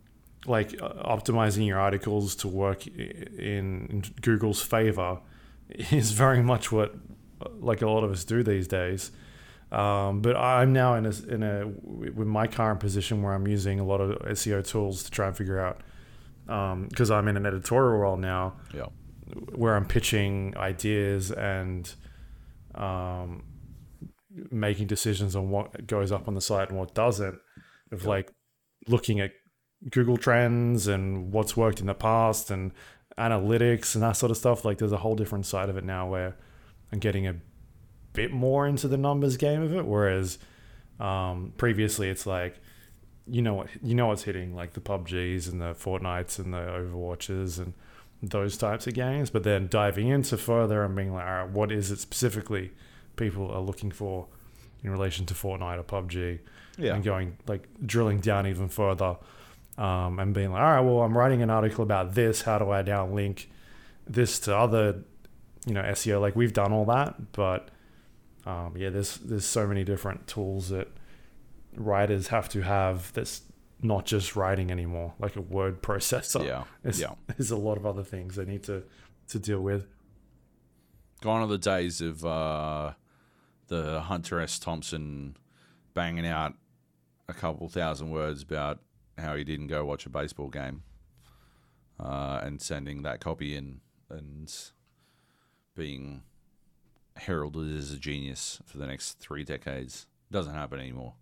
like 0.45 0.75
uh, 0.81 0.89
optimizing 1.15 1.65
your 1.65 1.79
articles 1.79 2.35
to 2.37 2.47
work 2.49 2.85
in, 2.87 3.85
in 3.87 4.03
Google's 4.21 4.61
favor 4.61 5.19
is 5.69 6.11
very 6.11 6.41
much 6.43 6.71
what 6.71 6.95
uh, 7.41 7.49
like 7.59 7.81
a 7.81 7.87
lot 7.89 8.03
of 8.03 8.11
us 8.11 8.25
do 8.25 8.43
these 8.43 8.67
days. 8.67 9.11
Um, 9.71 10.21
but 10.21 10.35
I'm 10.35 10.73
now 10.73 10.95
in 10.95 11.05
a, 11.05 11.11
in 11.27 11.43
a 11.43 11.67
with 11.67 12.27
my 12.27 12.47
current 12.47 12.79
position 12.79 13.21
where 13.21 13.33
I'm 13.33 13.47
using 13.47 13.79
a 13.79 13.85
lot 13.85 14.01
of 14.01 14.17
SEO 14.29 14.65
tools 14.67 15.03
to 15.03 15.11
try 15.11 15.27
and 15.27 15.37
figure 15.37 15.59
out 15.59 15.81
because 16.89 17.11
I'm 17.11 17.27
in 17.27 17.37
an 17.37 17.45
editorial 17.45 17.99
role 17.99 18.17
now 18.17 18.55
Yeah. 18.73 18.87
where 19.53 19.75
I'm 19.75 19.85
pitching 19.85 20.55
ideas 20.57 21.31
and 21.31 21.93
um, 22.73 23.43
making 24.49 24.87
decisions 24.87 25.35
on 25.35 25.49
what 25.51 25.85
goes 25.85 26.11
up 26.11 26.27
on 26.27 26.33
the 26.33 26.41
site 26.41 26.69
and 26.69 26.77
what 26.79 26.93
doesn't, 26.95 27.37
of 27.91 28.05
like 28.05 28.31
looking 28.87 29.19
at 29.19 29.31
Google 29.91 30.17
Trends 30.17 30.87
and 30.87 31.31
what's 31.31 31.55
worked 31.55 31.79
in 31.79 31.85
the 31.87 31.93
past 31.93 32.49
and 32.49 32.71
analytics 33.17 33.93
and 33.95 34.03
that 34.03 34.13
sort 34.13 34.31
of 34.31 34.37
stuff. 34.37 34.65
Like 34.65 34.77
there's 34.79 34.91
a 34.91 34.97
whole 34.97 35.15
different 35.15 35.45
side 35.45 35.69
of 35.69 35.77
it 35.77 35.83
now 35.83 36.09
where 36.09 36.35
I'm 36.91 36.99
getting 36.99 37.27
a 37.27 37.35
bit 38.13 38.31
more 38.31 38.67
into 38.67 38.87
the 38.87 38.97
numbers 38.97 39.37
game 39.37 39.61
of 39.61 39.73
it, 39.73 39.85
whereas 39.85 40.37
um, 40.99 41.53
previously 41.57 42.09
it's 42.09 42.25
like 42.25 42.59
you 43.27 43.41
know 43.41 43.53
what 43.53 43.67
you 43.83 43.93
know 43.93 44.07
what's 44.07 44.23
hitting 44.23 44.55
like 44.55 44.73
the 44.73 44.79
PUBGs 44.81 45.51
and 45.51 45.61
the 45.61 45.73
Fortnites 45.75 46.39
and 46.39 46.53
the 46.53 46.57
Overwatches 46.57 47.59
and 47.59 47.73
those 48.21 48.57
types 48.57 48.85
of 48.87 48.93
games, 48.93 49.29
but 49.29 49.43
then 49.43 49.67
diving 49.69 50.07
into 50.09 50.35
further 50.37 50.83
and 50.83 50.95
being 50.95 51.13
like, 51.13 51.25
all 51.25 51.31
right, 51.45 51.49
what 51.49 51.71
is 51.71 51.89
it 51.91 51.99
specifically 51.99 52.71
people 53.15 53.49
are 53.51 53.61
looking 53.61 53.91
for 53.91 54.27
in 54.83 54.89
relation 54.89 55.25
to 55.27 55.33
Fortnite 55.33 55.77
or 55.79 55.83
PUBG, 55.83 56.39
Yeah. 56.77 56.95
and 56.95 57.03
going 57.03 57.37
like 57.47 57.67
drilling 57.85 58.19
down 58.19 58.45
even 58.47 58.67
further, 58.67 59.15
um, 59.77 60.19
and 60.19 60.33
being 60.33 60.51
like, 60.51 60.61
all 60.61 60.71
right, 60.71 60.79
well, 60.81 61.01
I'm 61.01 61.17
writing 61.17 61.41
an 61.41 61.49
article 61.49 61.83
about 61.83 62.13
this. 62.15 62.41
How 62.41 62.57
do 62.59 62.71
I 62.71 62.81
now 62.81 63.07
link 63.07 63.49
this 64.07 64.39
to 64.41 64.57
other, 64.57 65.03
you 65.65 65.73
know, 65.73 65.83
SEO? 65.83 66.19
Like 66.19 66.35
we've 66.35 66.53
done 66.53 66.73
all 66.73 66.85
that, 66.85 67.31
but 67.33 67.69
um, 68.45 68.73
yeah, 68.77 68.89
there's 68.89 69.17
there's 69.17 69.45
so 69.45 69.67
many 69.67 69.83
different 69.83 70.27
tools 70.27 70.69
that 70.69 70.87
writers 71.75 72.27
have 72.27 72.49
to 72.49 72.61
have 72.61 73.11
that's 73.13 73.41
not 73.81 74.05
just 74.05 74.35
writing 74.35 74.71
anymore, 74.71 75.13
like 75.19 75.35
a 75.35 75.41
word 75.41 75.81
processor. 75.83 76.45
Yeah. 76.45 76.63
There's, 76.83 76.99
Yeah. 76.99 77.13
there's 77.27 77.51
a 77.51 77.57
lot 77.57 77.77
of 77.77 77.85
other 77.85 78.03
things 78.03 78.35
they 78.35 78.45
need 78.45 78.63
to 78.63 78.83
to 79.29 79.39
deal 79.39 79.61
with. 79.61 79.87
Gone 81.21 81.41
are 81.41 81.47
the 81.47 81.57
days 81.57 81.99
of 82.01 82.25
uh, 82.25 82.93
the 83.67 84.01
Hunter 84.01 84.39
S. 84.39 84.57
Thompson 84.57 85.35
banging 85.93 86.25
out 86.25 86.53
a 87.27 87.33
couple 87.33 87.67
thousand 87.67 88.09
words 88.09 88.41
about 88.41 88.79
how 89.17 89.35
he 89.35 89.43
didn't 89.43 89.67
go 89.67 89.83
watch 89.83 90.05
a 90.05 90.09
baseball 90.09 90.47
game 90.47 90.81
uh, 91.99 92.39
and 92.41 92.61
sending 92.61 93.01
that 93.03 93.19
copy 93.19 93.53
in 93.55 93.81
and 94.09 94.51
being 95.75 96.23
heralded 97.19 97.75
as 97.77 97.91
a 97.91 97.97
genius 97.97 98.61
for 98.65 98.77
the 98.77 98.87
next 98.87 99.19
three 99.19 99.43
decades. 99.43 100.07
Doesn't 100.31 100.53
happen 100.53 100.79
anymore. 100.79 101.13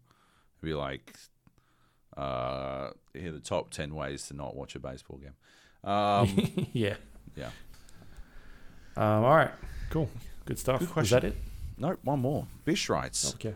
It'd 0.60 0.70
be 0.70 0.74
like, 0.74 1.16
uh, 2.16 2.90
here 3.14 3.30
are 3.30 3.34
the 3.34 3.40
top 3.40 3.70
10 3.70 3.94
ways 3.96 4.28
to 4.28 4.36
not 4.36 4.56
watch 4.56 4.76
a 4.76 4.80
baseball 4.80 5.18
game. 5.18 5.36
Um, 5.90 6.68
yeah. 6.74 6.96
Yeah. 7.36 7.52
Um, 8.96 9.24
all 9.24 9.36
right. 9.36 9.52
Cool. 9.90 10.10
Good 10.46 10.60
stuff. 10.60 10.94
Good 10.94 11.04
Is 11.04 11.10
that 11.12 11.24
it? 11.24 11.36
no, 11.78 11.98
one 12.04 12.20
more. 12.20 12.48
Bish 12.66 12.90
writes. 12.90 13.34
Okay. 13.36 13.54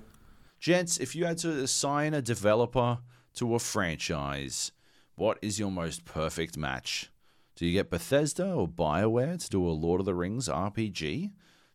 Gents, 0.60 0.98
if 1.00 1.16
you 1.16 1.26
had 1.26 1.40
to 1.40 1.50
assign 1.64 2.14
a 2.14 2.22
developer 2.22 3.00
to 3.36 3.56
a 3.56 3.60
franchise, 3.60 4.72
what 5.16 5.40
is 5.42 5.60
your 5.60 5.72
most 5.72 6.06
perfect 6.06 6.58
match? 6.58 7.12
Do 7.56 7.66
you 7.66 7.74
get 7.74 7.90
Bethesda 7.90 8.54
or 8.54 8.68
BioWare 8.68 9.44
to 9.44 9.50
do 9.50 9.68
a 9.68 9.72
Lord 9.72 10.00
of 10.00 10.06
the 10.06 10.14
Rings 10.14 10.48
RPG? 10.48 11.32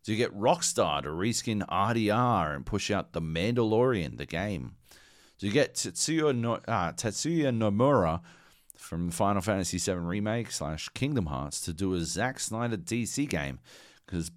Do 0.07 0.13
you 0.13 0.17
get 0.17 0.33
Rockstar 0.33 1.03
to 1.03 1.09
reskin 1.09 1.67
RDR 1.67 2.55
and 2.55 2.65
push 2.65 2.89
out 2.89 3.11
The 3.11 3.19
Mandalorian, 3.19 4.17
the 4.17 4.25
game? 4.25 4.75
Do 5.37 5.47
you 5.47 5.51
get 5.51 5.75
Tetsuya, 5.75 6.33
no- 6.33 6.61
uh, 6.65 6.93
Tetsuya 6.93 7.53
Nomura 7.53 8.21
from 8.77 9.11
Final 9.11 9.41
Fantasy 9.41 9.77
VII 9.77 9.97
Remake 9.97 10.51
slash 10.51 10.87
Kingdom 10.93 11.25
Hearts 11.25 11.59
to 11.59 11.73
do 11.73 11.93
a 11.93 11.99
Zack 12.05 12.39
Snyder 12.39 12.77
DC 12.77 13.27
game? 13.27 13.59
Because 14.05 14.31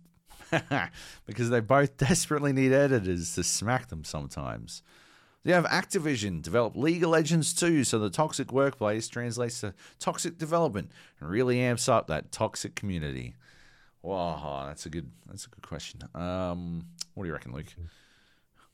because 1.27 1.51
they 1.51 1.61
both 1.61 1.97
desperately 1.97 2.53
need 2.53 2.73
editors 2.73 3.37
to 3.37 3.45
smack 3.45 3.91
them 3.91 4.03
sometimes. 4.03 4.83
You 5.45 5.53
have 5.53 5.67
Activision 5.67 6.43
develop 6.43 6.75
League 6.75 7.05
of 7.05 7.11
Legends 7.11 7.55
2 7.55 7.85
so 7.85 8.01
the 8.01 8.11
toxic 8.11 8.53
workplace 8.53 9.07
translates 9.07 9.61
to 9.61 9.75
toxic 10.01 10.37
development 10.37 10.91
and 11.21 11.31
really 11.31 11.61
amps 11.61 11.89
up 11.89 12.09
that 12.09 12.33
toxic 12.33 12.75
community. 12.75 13.37
Wow, 14.03 14.65
that's 14.67 14.87
a 14.87 14.91
good 14.91 15.11
that's 15.27 15.47
a 15.47 15.49
good 15.51 15.67
question. 15.67 16.01
Um, 16.15 16.87
what 17.15 17.25
do 17.25 17.29
you 17.29 17.33
reckon, 17.33 17.53
Luke? 17.53 17.75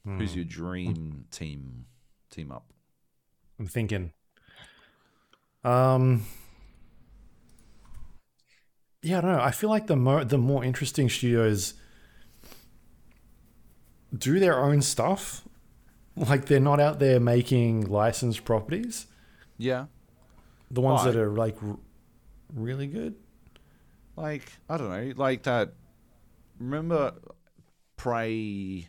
Who's 0.05 0.37
your 0.37 0.45
dream 0.45 1.25
team 1.33 1.87
team 2.31 2.53
up? 2.53 2.73
I'm 3.59 3.67
thinking. 3.67 4.13
Um. 5.65 6.25
Yeah, 9.03 9.19
I 9.19 9.21
don't 9.21 9.33
know. 9.33 9.43
I 9.43 9.51
feel 9.51 9.69
like 9.71 9.89
the 9.89 9.97
more 9.97 10.25
the 10.25 10.39
more 10.39 10.63
interesting 10.65 11.09
studios 11.09 11.75
do 14.17 14.39
their 14.39 14.59
own 14.61 14.83
stuff. 14.83 15.43
Like 16.17 16.47
they're 16.47 16.61
not 16.61 16.81
out 16.81 16.99
there 16.99 17.21
making 17.21 17.83
licensed 17.91 18.45
properties. 18.45 19.07
Yeah, 19.59 19.87
The 20.71 20.81
ones 20.81 21.01
Why? 21.05 21.11
that 21.11 21.21
are 21.21 21.31
like 21.31 21.57
r- 21.63 21.79
really 22.55 22.87
good. 22.87 23.17
Like 24.17 24.53
I 24.69 24.77
don't 24.77 24.91
know, 24.91 25.13
like 25.17 25.43
that. 25.45 25.73
Remember, 26.59 27.13
Prey 27.97 28.89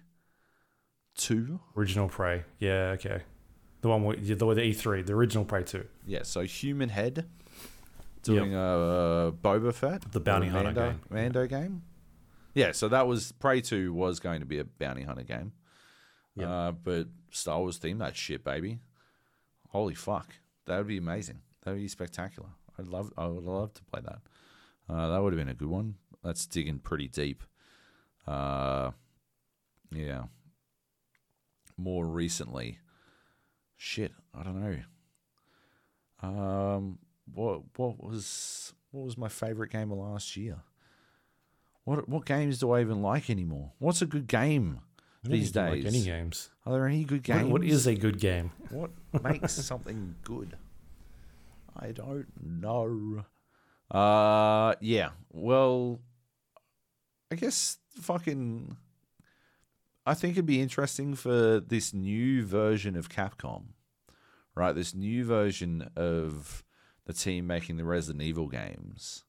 two. 1.15 1.59
Original 1.75 2.07
Prey. 2.07 2.43
Yeah, 2.59 2.95
okay. 2.95 3.21
The 3.81 3.89
one 3.89 4.03
with 4.03 4.25
the, 4.27 4.35
the 4.35 4.45
E3, 4.45 5.05
the 5.05 5.13
original 5.13 5.45
Prey 5.45 5.63
2. 5.63 5.85
Yeah, 6.07 6.23
so 6.23 6.41
Human 6.41 6.89
Head 6.89 7.27
doing 8.23 8.55
a 8.55 8.59
uh, 8.59 9.31
Boba 9.31 9.73
Fett, 9.73 10.11
The 10.11 10.19
bounty 10.19 10.47
hunter 10.47 10.71
Mando, 10.71 10.89
game. 10.91 11.01
Mando 11.09 11.45
game. 11.47 11.83
Yeah, 12.55 12.71
so 12.71 12.87
that 12.89 13.07
was 13.07 13.31
Prey 13.33 13.61
Two 13.61 13.93
was 13.93 14.19
going 14.19 14.39
to 14.39 14.45
be 14.45 14.57
a 14.59 14.63
bounty 14.63 15.03
hunter 15.03 15.23
game. 15.23 15.51
Yep. 16.35 16.47
Uh, 16.49 16.71
but 16.71 17.07
Star 17.31 17.59
Wars 17.59 17.79
themed 17.79 17.99
that 17.99 18.15
shit, 18.15 18.43
baby. 18.43 18.79
Holy 19.69 19.93
fuck, 19.93 20.33
that 20.65 20.77
would 20.77 20.87
be 20.87 20.97
amazing. 20.97 21.41
That 21.63 21.71
would 21.71 21.79
be 21.79 21.87
spectacular. 21.87 22.49
I'd 22.79 22.87
love. 22.87 23.13
I 23.17 23.27
would 23.27 23.43
love 23.43 23.73
to 23.75 23.83
play 23.83 24.01
that. 24.03 24.19
Uh, 24.89 25.09
that 25.09 25.21
would 25.21 25.33
have 25.33 25.39
been 25.39 25.49
a 25.49 25.53
good 25.53 25.67
one. 25.69 25.95
That's 26.23 26.45
digging 26.45 26.79
pretty 26.79 27.07
deep. 27.07 27.43
Uh, 28.25 28.91
yeah. 29.91 30.23
More 31.77 32.07
recently, 32.07 32.79
shit. 33.75 34.11
I 34.33 34.43
don't 34.43 34.59
know. 34.61 34.77
Um, 36.27 36.97
what 37.33 37.61
what 37.75 38.03
was 38.03 38.73
what 38.91 39.05
was 39.05 39.17
my 39.17 39.27
favorite 39.29 39.71
game 39.71 39.91
of 39.91 39.97
last 39.99 40.35
year? 40.35 40.57
What 41.83 42.09
what 42.09 42.25
games 42.25 42.59
do 42.59 42.71
I 42.71 42.81
even 42.81 43.01
like 43.03 43.29
anymore? 43.29 43.73
What's 43.79 44.01
a 44.01 44.05
good 44.07 44.27
game? 44.27 44.79
These 45.23 45.51
days. 45.51 45.83
Like 45.83 45.93
any 45.93 46.03
games. 46.03 46.49
Are 46.65 46.73
there 46.73 46.87
any 46.87 47.03
good 47.03 47.27
What- 47.27 47.37
games? 47.37 47.49
what 47.51 47.63
is 47.63 47.85
a 47.85 47.95
good 47.95 48.19
game? 48.19 48.51
What 48.69 48.91
makes 49.21 49.53
something 49.65 50.15
good? 50.23 50.57
I 51.75 51.91
don't 51.91 52.27
know. 52.43 53.25
Uh, 53.89 54.75
yeah. 54.81 55.09
Well, 55.31 55.99
I 57.31 57.35
guess 57.35 57.77
fucking. 57.99 58.77
I 60.05 60.13
think 60.13 60.33
it'd 60.33 60.45
be 60.45 60.61
interesting 60.61 61.15
for 61.15 61.59
this 61.59 61.93
new 61.93 62.45
version 62.45 62.95
of 62.95 63.09
Capcom, 63.09 63.73
right? 64.55 64.73
This 64.73 64.95
new 64.95 65.25
version 65.25 65.89
of 65.97 66.63
the 67.05 67.13
team 67.13 67.45
making 67.45 67.75
the 67.75 67.83
Resident 67.83 68.23
Evil 68.23 68.47
games. 68.47 69.25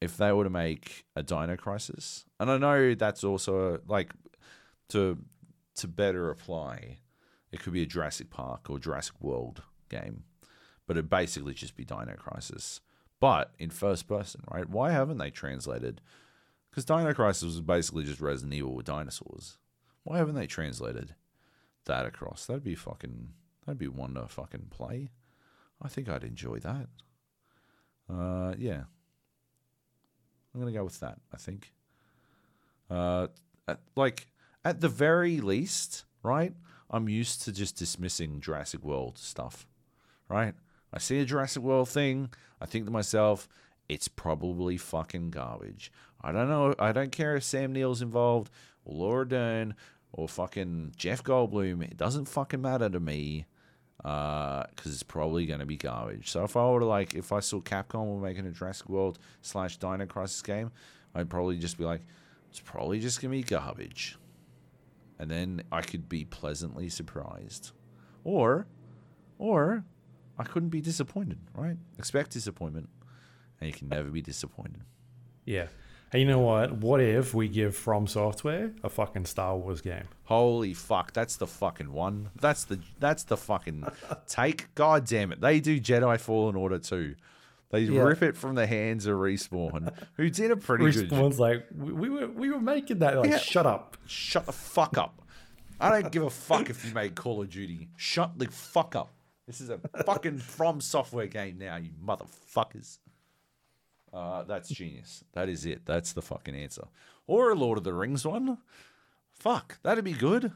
If 0.00 0.16
they 0.16 0.32
were 0.32 0.44
to 0.44 0.50
make 0.50 1.04
a 1.14 1.22
Dino 1.22 1.56
Crisis, 1.56 2.24
and 2.40 2.50
I 2.50 2.58
know 2.58 2.94
that's 2.94 3.24
also 3.24 3.80
like 3.86 4.12
to 4.90 5.18
to 5.76 5.88
better 5.88 6.30
apply 6.30 6.98
it 7.54 7.60
could 7.60 7.72
be 7.72 7.82
a 7.82 7.86
Jurassic 7.86 8.30
Park 8.30 8.68
or 8.68 8.80
Jurassic 8.80 9.14
World 9.20 9.62
game, 9.88 10.24
but 10.88 10.96
it'd 10.96 11.08
basically 11.08 11.54
just 11.54 11.76
be 11.76 11.84
Dino 11.84 12.16
Crisis, 12.18 12.80
but 13.20 13.52
in 13.58 13.70
first 13.70 14.06
person, 14.08 14.42
right? 14.50 14.68
Why 14.68 14.92
haven't 14.92 15.18
they 15.18 15.30
translated? 15.30 16.00
Because 16.70 16.84
Dino 16.84 17.14
Crisis 17.14 17.44
was 17.44 17.60
basically 17.60 18.04
just 18.04 18.20
Resident 18.20 18.54
Evil 18.54 18.74
with 18.74 18.86
dinosaurs. 18.86 19.58
Why 20.02 20.18
haven't 20.18 20.34
they 20.34 20.46
translated 20.46 21.14
that 21.86 22.04
across? 22.06 22.46
That'd 22.46 22.64
be 22.64 22.74
fucking. 22.74 23.28
That'd 23.64 23.78
be 23.78 23.88
one 23.88 24.14
to 24.14 24.28
fucking 24.28 24.66
play. 24.70 25.10
I 25.80 25.88
think 25.88 26.08
I'd 26.08 26.24
enjoy 26.24 26.58
that. 26.58 26.88
Uh, 28.10 28.54
yeah. 28.58 28.82
I'm 30.54 30.60
gonna 30.60 30.72
go 30.72 30.84
with 30.84 31.00
that. 31.00 31.18
I 31.32 31.36
think. 31.36 31.72
Uh, 32.90 33.28
at, 33.66 33.80
like 33.96 34.26
at 34.64 34.80
the 34.80 34.88
very 34.88 35.40
least, 35.40 36.04
right? 36.22 36.52
I'm 36.90 37.08
used 37.08 37.42
to 37.42 37.52
just 37.52 37.76
dismissing 37.76 38.40
Jurassic 38.40 38.82
World 38.84 39.18
stuff, 39.18 39.66
right? 40.28 40.54
I 40.94 40.98
see 40.98 41.18
a 41.18 41.24
Jurassic 41.24 41.62
World 41.62 41.88
thing, 41.88 42.30
I 42.60 42.66
think 42.66 42.86
to 42.86 42.92
myself, 42.92 43.48
it's 43.88 44.08
probably 44.08 44.76
fucking 44.76 45.30
garbage. 45.30 45.92
I 46.22 46.32
don't 46.32 46.48
know. 46.48 46.74
I 46.78 46.92
don't 46.92 47.12
care 47.12 47.36
if 47.36 47.44
Sam 47.44 47.72
Neill's 47.72 48.00
involved, 48.00 48.50
or 48.84 48.94
Laura 48.94 49.28
Dern, 49.28 49.74
or 50.12 50.28
fucking 50.28 50.92
Jeff 50.96 51.22
Goldblum. 51.22 51.82
It 51.82 51.96
doesn't 51.96 52.26
fucking 52.26 52.62
matter 52.62 52.88
to 52.88 53.00
me 53.00 53.44
uh, 54.04 54.64
because 54.74 54.94
it's 54.94 55.02
probably 55.02 55.44
going 55.44 55.60
to 55.60 55.66
be 55.66 55.76
garbage. 55.76 56.30
So 56.30 56.44
if 56.44 56.56
I 56.56 56.70
were 56.70 56.80
to 56.80 56.86
like, 56.86 57.14
if 57.14 57.32
I 57.32 57.40
saw 57.40 57.60
Capcom 57.60 58.06
were 58.06 58.26
making 58.26 58.46
a 58.46 58.52
Jurassic 58.52 58.88
World 58.88 59.18
slash 59.42 59.76
Dino 59.76 60.06
Crisis 60.06 60.40
game, 60.40 60.70
I'd 61.14 61.28
probably 61.28 61.58
just 61.58 61.76
be 61.76 61.84
like, 61.84 62.02
it's 62.48 62.60
probably 62.60 63.00
just 63.00 63.20
going 63.20 63.32
to 63.32 63.36
be 63.36 63.42
garbage 63.42 64.16
and 65.18 65.30
then 65.30 65.62
I 65.70 65.82
could 65.82 66.08
be 66.08 66.24
pleasantly 66.24 66.88
surprised. 66.88 67.72
Or, 68.24 68.66
or 69.38 69.84
I 70.38 70.44
couldn't 70.44 70.70
be 70.70 70.80
disappointed, 70.80 71.38
right? 71.54 71.76
Expect 71.98 72.32
disappointment, 72.32 72.88
and 73.60 73.68
you 73.68 73.74
can 73.74 73.88
never 73.88 74.08
be 74.10 74.20
disappointed. 74.22 74.82
Yeah. 75.44 75.66
And 76.12 76.20
you 76.20 76.28
know 76.28 76.38
what? 76.40 76.72
What 76.72 77.00
if 77.00 77.34
we 77.34 77.48
give 77.48 77.74
From 77.74 78.06
Software 78.06 78.72
a 78.84 78.88
fucking 78.88 79.24
Star 79.26 79.56
Wars 79.56 79.80
game? 79.80 80.04
Holy 80.24 80.72
fuck, 80.72 81.12
that's 81.12 81.36
the 81.36 81.46
fucking 81.46 81.92
one. 81.92 82.30
That's 82.40 82.64
the 82.64 82.78
that's 83.00 83.24
the 83.24 83.36
fucking 83.36 83.84
take. 84.28 84.72
God 84.76 85.06
damn 85.06 85.32
it. 85.32 85.40
They 85.40 85.58
do 85.60 85.80
Jedi 85.80 86.20
Fallen 86.20 86.54
Order 86.54 86.78
too. 86.78 87.16
They 87.70 87.80
Yeah. 87.80 88.02
rip 88.02 88.22
it 88.22 88.36
from 88.36 88.54
the 88.54 88.66
hands 88.68 89.06
of 89.06 89.16
Respawn, 89.16 89.92
who 90.16 90.30
did 90.30 90.52
a 90.52 90.56
pretty 90.56 90.88
good 90.92 91.10
Respawn's 91.10 91.40
like, 91.40 91.66
we, 91.76 91.92
we 91.92 92.08
were 92.08 92.28
we 92.28 92.50
were 92.50 92.60
making 92.60 93.00
that. 93.00 93.18
Like, 93.18 93.30
Yeah. 93.30 93.38
shut 93.38 93.66
up. 93.66 93.96
Shut 94.06 94.46
the 94.46 94.52
fuck 94.52 94.96
up. 94.96 95.20
I 95.80 96.00
don't 96.00 96.12
give 96.12 96.22
a 96.22 96.30
fuck 96.30 96.70
if 96.70 96.84
you 96.84 96.94
made 96.94 97.16
Call 97.16 97.42
of 97.42 97.50
Duty. 97.50 97.88
Shut 97.96 98.38
the 98.38 98.46
fuck 98.46 98.94
up. 98.94 99.12
This 99.46 99.60
is 99.60 99.68
a 99.70 99.78
fucking 100.06 100.38
From 100.38 100.80
Software 100.80 101.26
game 101.26 101.58
now, 101.58 101.76
you 101.76 101.90
motherfuckers. 102.04 102.98
Uh, 104.12 104.44
that's 104.44 104.68
genius. 104.68 105.24
That 105.32 105.48
is 105.48 105.66
it. 105.66 105.82
That's 105.84 106.12
the 106.12 106.22
fucking 106.22 106.54
answer. 106.54 106.84
Or 107.26 107.50
a 107.50 107.54
Lord 107.54 107.78
of 107.78 107.84
the 107.84 107.92
Rings 107.92 108.24
one. 108.24 108.58
Fuck, 109.32 109.78
that'd 109.82 110.04
be 110.04 110.12
good. 110.12 110.52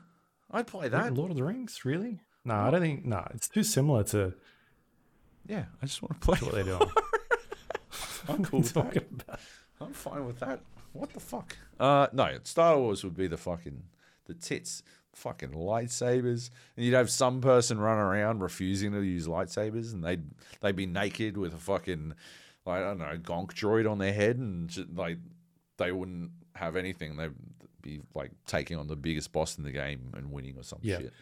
I'd 0.51 0.66
play 0.66 0.89
that. 0.89 1.12
Lord 1.15 1.31
of 1.31 1.36
the 1.36 1.44
Rings, 1.44 1.85
really? 1.85 2.20
No, 2.44 2.55
I 2.55 2.70
don't 2.70 2.81
think. 2.81 3.05
No, 3.05 3.27
it's 3.35 3.48
too 3.48 3.62
similar 3.65 4.05
to 4.05 4.32
Yeah, 5.47 5.65
I 5.82 5.86
just 5.86 6.01
want 6.02 6.20
to 6.20 6.24
play. 6.24 6.39
what 6.39 6.55
they're 6.55 6.65
doing. 6.78 6.90
I'm 8.28 8.44
cool 8.44 8.60
with 8.60 8.73
that. 8.74 8.97
About- 8.97 9.40
I'm 9.81 9.93
fine 9.93 10.27
with 10.27 10.40
that. 10.40 10.60
What 10.93 11.12
the 11.12 11.20
fuck? 11.20 11.56
Uh, 11.78 12.06
no, 12.12 12.39
Star 12.44 12.78
Wars 12.78 13.05
would 13.05 13.16
be 13.16 13.27
the 13.27 13.36
fucking 13.36 13.82
the 14.27 14.35
tits, 14.35 14.82
fucking 15.18 15.50
lightsabers, 15.50 16.50
and 16.76 16.84
you'd 16.86 16.94
have 16.94 17.10
some 17.10 17.40
person 17.40 17.78
run 17.78 17.98
around 17.98 18.40
refusing 18.40 18.92
to 18.92 19.00
use 19.02 19.26
lightsabers, 19.26 19.92
and 19.92 20.02
they'd 20.04 20.22
they'd 20.60 20.76
be 20.76 20.86
naked 20.86 21.36
with 21.36 21.54
a 21.54 21.58
fucking 21.58 22.14
like 22.64 22.80
I 22.82 22.84
don't 22.84 22.98
know 22.98 23.16
gonk 23.18 23.52
droid 23.54 23.90
on 23.90 23.98
their 23.98 24.12
head, 24.12 24.36
and 24.36 24.68
ju- 24.68 24.86
like 24.94 25.18
they 25.76 25.92
wouldn't 25.92 26.30
have 26.54 26.76
anything. 26.76 27.16
They'd 27.16 27.32
be 27.82 28.00
like 28.14 28.30
taking 28.46 28.76
on 28.78 28.86
the 28.88 28.96
biggest 28.96 29.32
boss 29.32 29.58
in 29.58 29.64
the 29.64 29.70
game 29.72 30.12
and 30.16 30.30
winning 30.32 30.56
or 30.56 30.62
some 30.64 30.78
Yeah. 30.82 30.98
shit. 30.98 31.12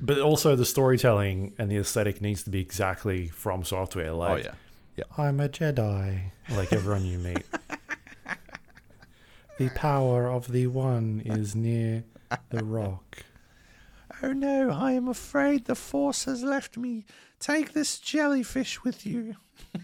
But 0.00 0.18
also 0.18 0.56
the 0.56 0.64
storytelling 0.66 1.54
and 1.58 1.70
the 1.70 1.76
aesthetic 1.76 2.20
needs 2.20 2.42
to 2.44 2.50
be 2.50 2.60
exactly 2.60 3.28
from 3.28 3.64
software. 3.64 4.10
Oh 4.10 4.18
Like, 4.18 4.44
yeah, 4.44 4.54
yeah. 4.96 5.04
I'm 5.16 5.40
a 5.40 5.48
Jedi, 5.48 6.20
like 6.50 6.72
everyone 6.72 7.04
you 7.06 7.18
meet. 7.18 7.42
the 9.58 9.68
power 9.70 10.28
of 10.28 10.50
the 10.50 10.66
one 10.66 11.22
is 11.24 11.54
near 11.54 12.04
the 12.50 12.64
rock. 12.64 13.18
Oh 14.22 14.32
no, 14.32 14.70
I 14.70 14.92
am 14.92 15.08
afraid 15.08 15.64
the 15.64 15.74
Force 15.74 16.24
has 16.24 16.42
left 16.42 16.76
me. 16.76 17.04
Take 17.38 17.72
this 17.72 17.98
jellyfish 17.98 18.82
with 18.84 19.04
you. 19.04 19.34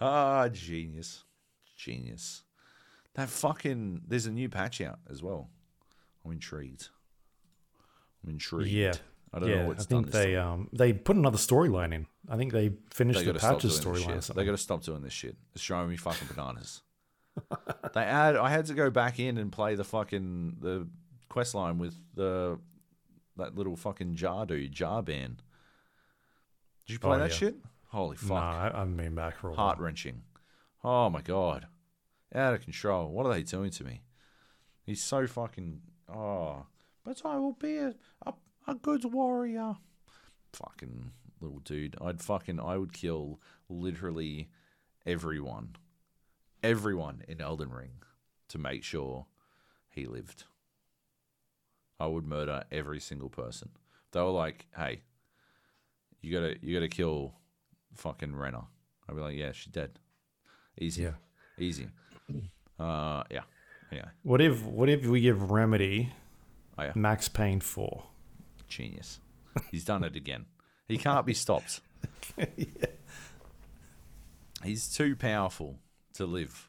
ah, 0.00 0.48
genius. 0.48 1.24
Genius. 1.76 2.42
That 3.14 3.28
fucking. 3.28 4.02
There's 4.06 4.26
a 4.26 4.32
new 4.32 4.48
patch 4.48 4.80
out 4.80 4.98
as 5.10 5.22
well. 5.22 5.50
I'm 6.24 6.32
intrigued. 6.32 6.88
I'm 8.22 8.30
intrigued. 8.30 8.70
Yeah. 8.70 8.94
I 9.34 9.38
don't 9.38 9.48
yeah, 9.48 9.62
know 9.62 9.68
what's 9.68 9.86
I 9.86 9.88
think 9.88 10.06
done 10.06 10.12
this 10.12 10.22
they 10.22 10.36
um 10.36 10.68
they 10.72 10.92
put 10.92 11.16
another 11.16 11.38
storyline 11.38 11.94
in. 11.94 12.06
I 12.28 12.36
think 12.36 12.52
they 12.52 12.72
finished 12.90 13.20
They 13.20 13.24
the 13.24 13.32
gotta 13.32 13.54
patches 13.54 13.80
storyline. 13.80 13.86
or 13.86 13.96
shit. 13.96 14.08
They 14.08 14.20
something. 14.20 14.46
got 14.46 14.52
to 14.52 14.58
stop 14.58 14.82
doing 14.82 15.02
this 15.02 15.12
shit. 15.12 15.36
It's 15.54 15.62
showing 15.62 15.88
me 15.88 15.96
fucking 15.96 16.28
bananas. 16.34 16.82
they 17.94 18.02
add. 18.02 18.36
I 18.36 18.48
had 18.50 18.66
to 18.66 18.74
go 18.74 18.90
back 18.90 19.18
in 19.18 19.38
and 19.38 19.50
play 19.52 19.74
the 19.74 19.84
fucking 19.84 20.56
the 20.60 20.86
quest 21.28 21.54
line 21.54 21.78
with 21.78 21.94
the 22.14 22.58
that 23.36 23.54
little 23.56 23.76
fucking 23.76 24.14
jar 24.16 24.44
dude, 24.46 24.72
Jar-Bairn. 24.72 25.40
Did 26.86 26.92
you 26.92 26.98
play 26.98 27.16
Oh, 27.16 27.18
that 27.18 27.30
yeah. 27.30 27.36
shit? 27.36 27.56
Holy 27.88 28.16
fuck, 28.16 28.28
Nah, 28.30 28.58
I, 28.58 28.70
I 28.74 28.78
haven't 28.80 28.96
been 28.96 29.14
back 29.14 29.36
for 29.36 29.48
a 29.48 29.50
while. 29.50 29.58
heart 29.58 29.78
wrenching. 29.78 30.22
Oh 30.84 31.08
my 31.10 31.20
god, 31.22 31.66
out 32.34 32.54
of 32.54 32.62
control. 32.62 33.10
What 33.10 33.26
are 33.26 33.32
they 33.32 33.42
doing 33.42 33.70
to 33.70 33.84
me? 33.84 34.02
He's 34.84 35.02
so 35.02 35.26
fucking. 35.26 35.80
Oh, 36.14 36.66
but 37.04 37.22
I 37.24 37.38
will 37.38 37.52
be 37.52 37.76
a 37.78 37.94
a, 38.26 38.34
a 38.66 38.74
good 38.74 39.04
warrior. 39.12 39.76
Fucking 40.52 41.12
little 41.40 41.60
dude. 41.60 41.96
I'd 42.00 42.20
fucking. 42.20 42.60
I 42.60 42.76
would 42.76 42.92
kill 42.92 43.40
literally 43.68 44.48
everyone, 45.06 45.76
everyone 46.62 47.22
in 47.28 47.40
Elden 47.40 47.70
Ring 47.70 47.92
to 48.48 48.58
make 48.58 48.84
sure 48.84 49.26
he 49.90 50.06
lived. 50.06 50.44
I 52.00 52.06
would 52.06 52.26
murder 52.26 52.64
every 52.72 53.00
single 53.00 53.28
person. 53.28 53.70
They 54.12 54.20
were 54.20 54.30
like, 54.30 54.66
"Hey, 54.76 55.02
you 56.20 56.32
gotta, 56.32 56.56
you 56.60 56.74
gotta 56.74 56.88
kill 56.88 57.34
fucking 57.94 58.32
Ranni." 58.32 58.64
I'd 59.08 59.14
be 59.14 59.20
like, 59.22 59.36
"Yeah, 59.36 59.52
she's 59.52 59.72
dead. 59.72 59.98
Easy, 60.78 61.02
Yeah. 61.02 61.12
easy." 61.58 61.88
Uh, 62.78 63.22
yeah, 63.30 63.42
yeah, 63.92 64.06
What 64.22 64.40
if 64.40 64.64
what 64.64 64.88
if 64.88 65.06
we 65.06 65.20
give 65.20 65.50
Remedy 65.50 66.12
oh, 66.78 66.82
yeah. 66.84 66.92
Max 66.96 67.28
Payne 67.28 67.60
four? 67.60 68.04
Genius. 68.68 69.20
He's 69.70 69.84
done 69.84 70.02
it 70.02 70.16
again. 70.16 70.46
He 70.88 70.96
can't 70.96 71.26
be 71.26 71.34
stopped. 71.34 71.80
yeah. 72.36 72.86
He's 74.64 74.88
too 74.88 75.14
powerful 75.14 75.78
to 76.14 76.26
live. 76.26 76.68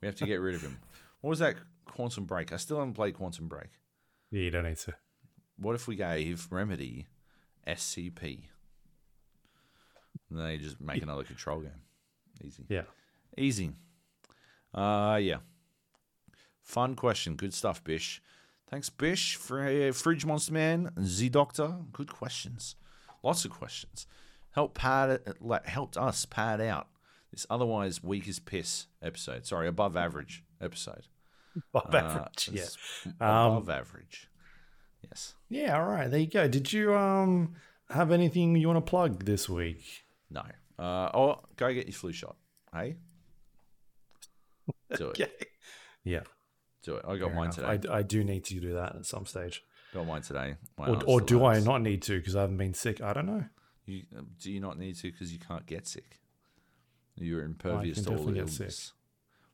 We 0.00 0.06
have 0.06 0.16
to 0.16 0.26
get 0.26 0.36
rid 0.36 0.54
of 0.54 0.62
him. 0.62 0.78
What 1.20 1.30
was 1.30 1.38
that 1.38 1.56
Quantum 1.86 2.24
Break? 2.24 2.52
I 2.52 2.56
still 2.56 2.78
haven't 2.78 2.94
played 2.94 3.14
Quantum 3.14 3.48
Break. 3.48 3.70
Yeah, 4.30 4.42
you 4.42 4.50
don't 4.50 4.64
need 4.64 4.76
to. 4.78 4.94
What 5.56 5.74
if 5.74 5.86
we 5.88 5.96
gave 5.96 6.46
Remedy 6.50 7.06
SCP? 7.66 8.44
And 10.30 10.38
they 10.38 10.58
just 10.58 10.80
make 10.80 11.02
another 11.02 11.24
control 11.24 11.60
game. 11.60 11.82
Easy. 12.42 12.64
Yeah. 12.68 12.82
Easy. 13.36 13.72
Uh 14.72 15.18
yeah. 15.20 15.38
Fun 16.62 16.94
question. 16.94 17.34
Good 17.34 17.52
stuff, 17.52 17.82
Bish. 17.82 18.22
Thanks, 18.70 18.88
Bish, 18.88 19.34
for 19.34 19.66
uh, 19.66 19.90
Fridge 19.92 20.24
Monster 20.24 20.52
Man, 20.52 20.92
Z 21.02 21.30
Doctor. 21.30 21.78
Good 21.92 22.12
questions. 22.12 22.76
Lots 23.24 23.44
of 23.44 23.50
questions. 23.50 24.06
Help 24.52 24.74
pad 24.74 25.10
it, 25.10 25.42
like, 25.42 25.66
helped 25.66 25.96
us 25.96 26.24
pad 26.24 26.60
out 26.60 26.86
this 27.32 27.46
otherwise 27.50 28.02
weak 28.02 28.28
as 28.28 28.38
piss 28.38 28.86
episode. 29.02 29.46
Sorry, 29.46 29.68
above 29.68 29.96
average 29.96 30.42
episode. 30.60 31.06
Above 31.74 31.94
Uh, 31.94 31.98
average. 31.98 32.48
Yeah. 32.52 32.62
it's 32.62 32.78
Um, 33.06 33.12
above 33.20 33.70
average. 33.70 34.28
Yes. 35.02 35.34
Yeah. 35.48 35.78
All 35.80 35.88
right. 35.88 36.10
There 36.10 36.20
you 36.20 36.26
go. 36.26 36.46
Did 36.48 36.72
you 36.72 36.94
um 36.94 37.54
have 37.90 38.10
anything 38.12 38.54
you 38.56 38.68
want 38.68 38.84
to 38.84 38.88
plug 38.88 39.24
this 39.24 39.48
week? 39.48 40.04
No. 40.30 40.42
Uh, 40.78 41.10
oh, 41.14 41.40
go 41.56 41.72
get 41.74 41.86
your 41.86 41.94
flu 41.94 42.12
shot. 42.12 42.36
Hey. 42.72 42.96
Do 44.96 45.10
it. 45.10 45.48
Yeah. 46.04 46.20
Do 46.82 46.96
it. 46.96 47.04
I 47.06 47.16
got 47.16 47.26
fair 47.28 47.34
mine 47.36 47.44
enough. 47.52 47.80
today. 47.80 47.88
I, 47.92 47.98
I 47.98 48.02
do 48.02 48.24
need 48.24 48.44
to 48.46 48.54
do 48.60 48.72
that 48.74 48.96
at 48.96 49.06
some 49.06 49.26
stage. 49.26 49.62
got 49.92 50.06
mine 50.06 50.22
today. 50.22 50.56
My 50.78 50.88
Or, 50.88 51.02
or 51.06 51.20
do 51.20 51.44
I 51.44 51.60
not 51.60 51.82
need 51.82 52.02
to 52.02 52.18
because 52.18 52.34
I 52.36 52.42
haven't 52.42 52.56
been 52.56 52.72
sick? 52.74 53.00
I 53.02 53.12
don't 53.12 53.26
know. 53.26 53.44
You, 53.86 54.04
do 54.40 54.50
you 54.52 54.60
not 54.60 54.78
need 54.78 54.96
to 54.96 55.10
because 55.10 55.32
you 55.32 55.38
can't 55.38 55.66
get 55.66 55.86
sick? 55.86 56.19
You're 57.20 57.44
impervious 57.44 58.02
to 58.02 58.10
all 58.10 58.16
definitely 58.16 58.40
get 58.40 58.48
sick. 58.50 58.60
illness. 58.62 58.92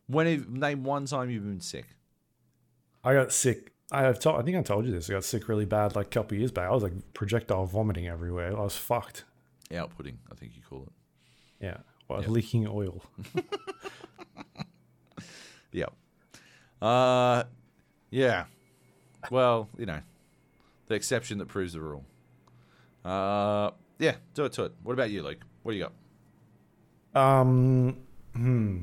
When 0.07 0.27
have, 0.27 0.49
name 0.49 0.85
one 0.85 1.05
time 1.07 1.31
you've 1.31 1.45
been 1.45 1.61
sick? 1.61 1.87
I 3.05 3.13
got 3.13 3.33
sick. 3.33 3.73
I 3.93 4.03
have 4.03 4.19
told, 4.19 4.41
I 4.41 4.43
think 4.43 4.57
I 4.57 4.63
told 4.63 4.87
you 4.87 4.93
this. 4.93 5.11
I 5.11 5.13
got 5.15 5.25
sick 5.25 5.49
really 5.49 5.65
bad 5.65 5.95
like 5.97 6.07
a 6.07 6.11
couple 6.11 6.37
years 6.39 6.51
back. 6.53 6.69
I 6.69 6.71
was 6.75 6.83
like 6.83 6.93
projectile 7.15 7.67
vomiting 7.67 8.07
everywhere. 8.09 8.57
I 8.57 8.61
was 8.63 8.77
fucked. 8.77 9.25
Outputting, 9.71 10.17
I 10.31 10.35
think 10.37 10.53
you 10.57 10.63
call 10.69 10.85
it. 10.85 11.65
Yeah. 11.65 11.79
Well, 12.09 12.21
Yep. 12.21 12.31
leaking 12.31 12.67
oil. 12.69 13.03
Yep. 15.73 15.93
Uh, 16.81 17.45
yeah. 18.11 18.45
Well, 19.31 19.69
you 19.77 19.85
know, 19.87 20.01
the 20.87 20.95
exception 20.95 21.39
that 21.39 21.49
proves 21.49 21.73
the 21.75 21.81
rule. 21.81 22.05
Uh, 23.05 23.73
yeah, 23.99 24.15
do 24.35 24.45
it 24.47 24.53
to 24.55 24.65
it. 24.65 24.73
What 24.83 24.95
about 24.95 25.11
you, 25.11 25.23
Luke? 25.23 25.41
What 25.63 25.73
do 25.73 25.79
you 25.79 25.85
got? 25.85 25.93
Um, 27.17 27.97
hmm. 28.35 28.81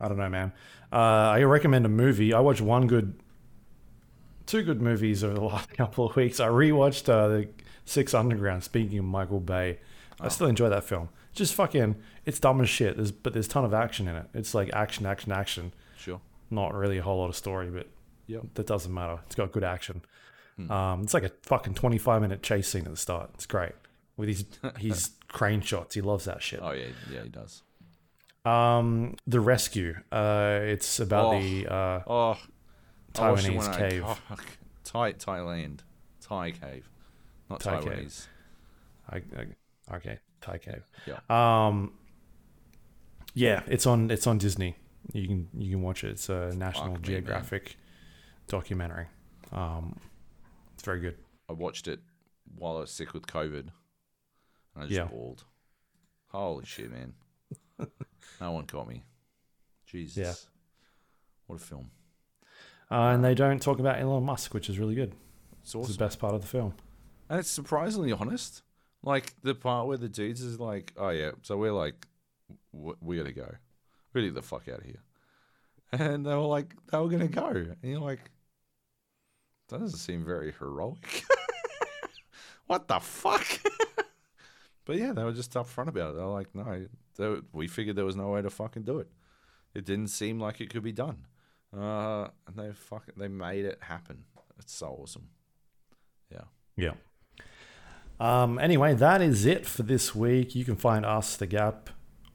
I 0.00 0.08
don't 0.08 0.18
know, 0.18 0.28
man. 0.28 0.52
Uh, 0.92 0.96
I 0.96 1.42
recommend 1.42 1.86
a 1.86 1.88
movie. 1.88 2.32
I 2.32 2.40
watched 2.40 2.60
one 2.60 2.86
good, 2.86 3.18
two 4.46 4.62
good 4.62 4.80
movies 4.82 5.24
over 5.24 5.34
the 5.34 5.40
last 5.44 5.70
couple 5.74 6.06
of 6.06 6.16
weeks. 6.16 6.40
I 6.40 6.48
rewatched 6.48 7.08
uh, 7.08 7.28
the 7.28 7.48
Six 7.84 8.14
Underground. 8.14 8.64
Speaking 8.64 8.98
of 8.98 9.04
Michael 9.04 9.40
Bay, 9.40 9.78
I 10.20 10.28
still 10.28 10.46
enjoy 10.46 10.68
that 10.68 10.84
film. 10.84 11.08
Just 11.34 11.54
fucking, 11.54 11.96
it's 12.24 12.40
dumb 12.40 12.60
as 12.60 12.68
shit. 12.68 12.96
There's, 12.96 13.12
but 13.12 13.32
there's 13.34 13.46
a 13.46 13.50
ton 13.50 13.64
of 13.64 13.74
action 13.74 14.08
in 14.08 14.16
it. 14.16 14.26
It's 14.34 14.54
like 14.54 14.70
action, 14.72 15.04
action, 15.06 15.32
action. 15.32 15.72
Sure. 15.98 16.20
Not 16.50 16.74
really 16.74 16.98
a 16.98 17.02
whole 17.02 17.18
lot 17.18 17.28
of 17.28 17.36
story, 17.36 17.68
but 17.70 17.88
Yep. 18.28 18.42
that 18.54 18.66
doesn't 18.66 18.92
matter. 18.92 19.20
It's 19.26 19.34
got 19.34 19.52
good 19.52 19.64
action. 19.64 20.02
Um, 20.70 21.02
it's 21.02 21.12
like 21.12 21.22
a 21.22 21.30
fucking 21.42 21.74
25 21.74 22.22
minute 22.22 22.42
chase 22.42 22.66
scene 22.68 22.86
at 22.86 22.90
the 22.90 22.96
start. 22.96 23.30
It's 23.34 23.44
great 23.44 23.72
with 24.16 24.28
his 24.30 24.46
his 24.78 25.10
crane 25.36 25.60
shots. 25.60 25.94
He 25.94 26.00
loves 26.00 26.24
that 26.24 26.42
shit. 26.42 26.60
Oh 26.62 26.72
yeah, 26.72 26.86
yeah, 27.12 27.22
he 27.22 27.28
does. 27.28 27.62
Um, 28.44 29.16
the 29.26 29.40
rescue. 29.40 29.94
Uh, 30.10 30.60
it's 30.62 30.98
about 31.00 31.34
Oh. 31.34 31.40
the 31.40 31.66
uh, 31.66 32.02
Oh, 32.06 32.38
I 33.18 33.30
watched 33.30 33.46
it 33.46 33.52
Taiwanese 33.52 33.68
I- 33.68 33.78
cave. 33.90 34.02
oh, 34.06 34.18
Thai, 34.84 35.12
Thailand, 35.14 35.80
Thai 36.20 36.50
cave, 36.52 36.88
not 37.50 37.60
Thai 37.60 37.80
Taiwanese. 37.80 38.26
cave. 38.26 38.28
I, 39.10 39.16
I, 39.92 39.96
okay, 39.96 40.18
Thai 40.40 40.58
cave. 40.58 40.82
Yeah. 41.06 41.18
Um, 41.28 41.92
yeah, 43.34 43.62
it's 43.66 43.86
on 43.86 44.10
it's 44.10 44.26
on 44.26 44.38
Disney. 44.38 44.76
You 45.12 45.26
can 45.28 45.48
you 45.56 45.70
can 45.72 45.82
watch 45.82 46.02
it. 46.04 46.10
It's 46.12 46.28
a 46.28 46.52
National 46.56 46.92
Fuck 46.94 47.02
me. 47.02 47.06
Geographic 47.08 47.76
documentary. 48.48 49.06
Um, 49.52 49.98
it's 50.74 50.82
very 50.84 51.00
good. 51.00 51.16
I 51.48 51.52
watched 51.52 51.86
it 51.88 52.00
while 52.56 52.76
I 52.76 52.80
was 52.80 52.90
sick 52.90 53.12
with 53.12 53.26
COVID, 53.26 53.68
I 54.76 54.82
just 54.82 54.92
Yeah. 54.92 55.04
bawled. 55.04 55.44
Holy 56.28 56.64
shit, 56.64 56.90
man! 56.90 57.14
no 58.40 58.52
one 58.52 58.66
caught 58.66 58.88
me. 58.88 59.04
Jesus. 59.86 60.16
Yeah. 60.16 60.34
What 61.46 61.56
a 61.60 61.64
film. 61.64 61.90
Uh, 62.90 63.10
and 63.14 63.24
they 63.24 63.34
don't 63.34 63.60
talk 63.62 63.78
about 63.78 63.98
Elon 64.00 64.24
Musk, 64.24 64.52
which 64.54 64.68
is 64.68 64.78
really 64.78 64.94
good. 64.94 65.14
It's 65.62 65.74
It's 65.74 65.88
the 65.88 65.98
best 65.98 66.18
part 66.18 66.34
of 66.34 66.40
the 66.40 66.46
film. 66.46 66.74
And 67.28 67.40
it's 67.40 67.50
surprisingly 67.50 68.12
honest. 68.12 68.62
Like 69.02 69.34
the 69.42 69.54
part 69.54 69.86
where 69.86 69.96
the 69.96 70.08
dudes 70.08 70.40
is 70.40 70.58
like, 70.60 70.92
"Oh 70.96 71.10
yeah, 71.10 71.32
so 71.42 71.56
we're 71.56 71.72
like, 71.72 72.06
we 72.72 73.16
gotta 73.16 73.32
go. 73.32 73.54
We 74.12 74.20
gotta 74.20 74.28
get 74.28 74.34
the 74.34 74.42
fuck 74.42 74.68
out 74.68 74.80
of 74.80 74.84
here." 74.84 75.02
And 75.92 76.26
they 76.26 76.30
were 76.34 76.40
like, 76.40 76.74
they 76.90 76.98
were 76.98 77.08
gonna 77.08 77.28
go, 77.28 77.46
and 77.46 77.76
you're 77.82 78.00
like, 78.00 78.30
that 79.68 79.78
doesn't 79.80 79.98
seem 79.98 80.24
very 80.24 80.52
heroic. 80.58 81.24
what 82.66 82.88
the 82.88 82.98
fuck? 82.98 83.46
but 84.86 84.96
yeah, 84.96 85.12
they 85.12 85.24
were 85.24 85.32
just 85.32 85.52
upfront 85.52 85.88
about 85.88 86.10
it. 86.10 86.16
They 86.16 86.22
were 86.22 86.32
like, 86.32 86.54
no, 86.54 86.86
they, 87.16 87.36
we 87.52 87.66
figured 87.68 87.96
there 87.96 88.06
was 88.06 88.16
no 88.16 88.28
way 88.30 88.40
to 88.40 88.48
fucking 88.48 88.84
do 88.84 89.00
it. 89.00 89.08
It 89.74 89.84
didn't 89.84 90.08
seem 90.08 90.40
like 90.40 90.62
it 90.62 90.70
could 90.70 90.82
be 90.82 90.92
done. 90.92 91.26
Uh, 91.76 92.28
and 92.46 92.56
they 92.56 92.72
fucking 92.72 93.14
they 93.18 93.28
made 93.28 93.66
it 93.66 93.78
happen. 93.82 94.24
It's 94.58 94.74
so 94.74 94.98
awesome. 95.02 95.28
Yeah. 96.32 96.44
Yeah. 96.76 96.92
Um, 98.18 98.58
anyway, 98.58 98.94
that 98.94 99.20
is 99.20 99.44
it 99.44 99.66
for 99.66 99.82
this 99.82 100.14
week. 100.14 100.54
You 100.54 100.64
can 100.64 100.76
find 100.76 101.04
us, 101.04 101.36
The 101.36 101.46
Gap, 101.46 101.90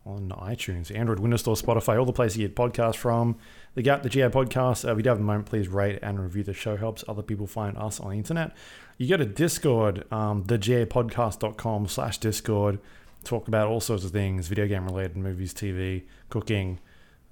on 0.05 0.29
iTunes, 0.29 0.95
Android, 0.95 1.19
Windows 1.19 1.41
Store, 1.41 1.55
Spotify, 1.55 1.99
all 1.99 2.05
the 2.05 2.13
places 2.13 2.37
you 2.37 2.47
get 2.47 2.55
podcasts 2.55 2.95
from. 2.95 3.37
The 3.75 3.81
Gap, 3.81 4.03
the 4.03 4.09
GA 4.09 4.29
podcast. 4.29 4.87
Uh, 4.87 4.91
if 4.91 4.97
you 4.97 5.03
do 5.03 5.09
have 5.09 5.19
a 5.19 5.23
moment, 5.23 5.45
please 5.45 5.67
rate 5.67 5.99
and 6.01 6.19
review 6.19 6.43
the 6.43 6.53
show. 6.53 6.75
Helps 6.75 7.03
other 7.07 7.21
people 7.21 7.47
find 7.47 7.77
us 7.77 7.99
on 7.99 8.11
the 8.11 8.17
internet. 8.17 8.55
You 8.97 9.07
go 9.07 9.17
to 9.17 9.25
Discord, 9.25 10.11
um, 10.11 10.43
thegapodcast.com 10.43 11.87
slash 11.87 12.17
Discord. 12.17 12.79
Talk 13.23 13.47
about 13.47 13.67
all 13.67 13.79
sorts 13.79 14.03
of 14.03 14.11
things, 14.11 14.47
video 14.47 14.67
game 14.67 14.85
related, 14.85 15.15
movies, 15.15 15.53
TV, 15.53 16.03
cooking. 16.29 16.79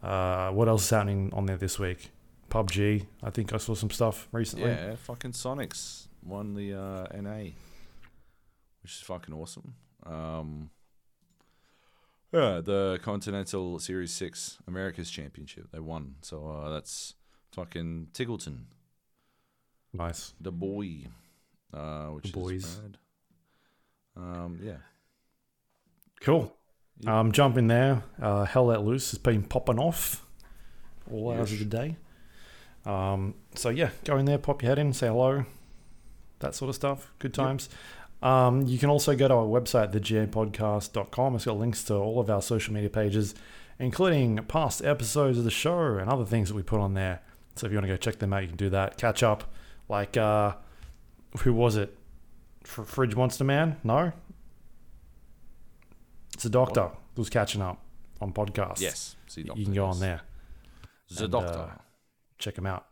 Uh, 0.03 0.51
what 0.51 0.67
else 0.67 0.83
is 0.83 0.89
happening 0.91 1.31
on 1.33 1.45
there 1.45 1.57
this 1.57 1.79
week? 1.79 2.11
PUBG. 2.49 3.05
I 3.23 3.29
think 3.29 3.53
I 3.53 3.57
saw 3.57 3.73
some 3.73 3.89
stuff 3.89 4.27
recently. 4.31 4.69
Yeah, 4.69 4.95
fucking 4.95 5.31
Soniqs 5.31 6.07
won 6.23 6.53
the 6.53 6.73
uh, 6.73 7.07
NA, 7.19 7.51
which 8.81 8.93
is 8.93 9.01
fucking 9.01 9.33
awesome. 9.33 9.75
Um, 10.05 10.69
yeah, 12.31 12.61
the 12.64 12.99
Continental 13.01 13.80
Series 13.80 14.11
Six 14.11 14.57
America's 14.68 15.10
Championship 15.10 15.68
they 15.72 15.80
won, 15.80 16.15
so 16.22 16.47
uh, 16.47 16.69
that's 16.69 17.15
fucking 17.51 18.07
Tiggleton, 18.14 18.65
Nice. 19.93 20.34
the 20.39 20.51
boy, 20.51 21.07
uh, 21.73 22.07
which 22.07 22.31
The 22.31 22.38
boys. 22.39 22.64
is 22.65 22.81
rad. 22.84 22.97
Um, 24.15 24.60
yeah, 24.61 24.77
Cool. 26.22 26.53
Yeah. 26.99 27.18
Um, 27.19 27.31
jump 27.31 27.57
in 27.57 27.68
there. 27.68 28.03
Uh, 28.22 28.43
Hell 28.43 28.65
Let 28.65 28.84
Loose 28.84 29.11
has 29.11 29.19
been 29.19 29.43
popping 29.43 29.80
off 29.80 30.26
all 31.10 31.31
hours 31.31 31.51
of 31.53 31.60
Yes. 31.60 31.69
the 31.69 31.77
day. 31.77 31.97
Um, 32.85 33.35
so 33.56 33.69
yeah, 33.69 33.91
go 34.03 34.18
in 34.18 34.26
there, 34.26 34.38
pop 34.38 34.61
your 34.61 34.69
head 34.69 34.80
in, 34.80 34.91
say 34.93 35.07
hello, 35.07 35.45
that 36.39 36.56
sort 36.56 36.68
of 36.69 36.76
stuff. 36.76 37.11
Good 37.19 37.34
times. 37.34 37.69
Um, 38.21 38.67
you 38.67 38.77
can 38.77 38.89
also 38.89 39.15
go 39.15 39.27
to 39.29 39.33
our 39.33 39.45
website, 39.45 39.93
thegapodcast.com. 39.93 41.35
It's 41.35 41.45
got 41.45 41.57
links 41.57 41.83
to 41.85 41.95
all 41.95 42.19
of 42.19 42.29
our 42.29 42.41
social 42.41 42.73
media 42.73 42.89
pages, 42.89 43.33
including 43.79 44.37
past 44.47 44.83
episodes 44.83 45.37
of 45.37 45.43
the 45.45 45.51
show 45.51 45.97
and 45.97 46.09
other 46.09 46.25
things 46.25 46.49
that 46.49 46.55
we 46.55 46.61
put 46.63 46.79
on 46.81 46.93
there. 46.95 47.21
So 47.55 47.65
if 47.65 47.71
you 47.71 47.77
want 47.77 47.87
to 47.87 47.93
go 47.93 47.97
check 47.97 48.19
them 48.19 48.33
out, 48.33 48.41
you 48.41 48.47
can 48.49 48.57
do 48.57 48.69
that. 48.71 48.97
Catch 48.97 49.23
up. 49.23 49.53
Like, 49.87 50.17
uh, 50.17 50.55
who 51.39 51.53
was 51.53 51.75
it? 51.77 51.97
Fr- 52.63 52.83
Fridge 52.83 53.15
Monster 53.15 53.43
Man? 53.45 53.77
No? 53.83 54.11
It's 56.33 56.45
a 56.45 56.49
doctor 56.49 56.91
who's 57.15 57.29
catching 57.29 57.61
up 57.61 57.81
on 58.21 58.33
podcasts. 58.33 58.81
yes, 58.81 59.15
see, 59.27 59.41
You 59.55 59.65
can 59.65 59.73
go 59.73 59.85
on 59.85 59.99
there 59.99 60.21
The 61.09 61.23
and, 61.23 61.31
Doctor. 61.31 61.59
uh, 61.59 61.69
check 62.37 62.55
them 62.55 62.65
out. 62.65 62.85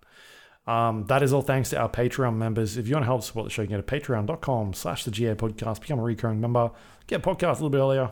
Um, 0.68 1.06
that 1.06 1.24
is 1.24 1.32
all 1.32 1.42
thanks 1.42 1.70
to 1.70 1.78
our 1.80 1.90
Patreon 1.90 2.36
members. 2.36 2.76
If 2.78 2.88
you 2.88 2.94
want 2.96 3.04
to 3.04 3.08
help 3.08 3.24
support 3.24 3.46
the 3.46 3.50
show, 3.50 3.62
you 3.62 3.70
can 3.70 3.78
go 3.78 3.82
to 3.82 4.00
patreon.com 4.00 4.74
slash 4.74 5.06
the 5.06 5.12
GA 5.12 5.34
podcast, 5.36 5.80
become 5.82 6.00
a 6.00 6.04
recurring 6.04 6.42
member, 6.42 6.72
get 7.08 7.26
a 7.26 7.30
podcast 7.30 7.60
a 7.60 7.64
little 7.64 7.70
bit 7.70 7.78
earlier 7.78 8.12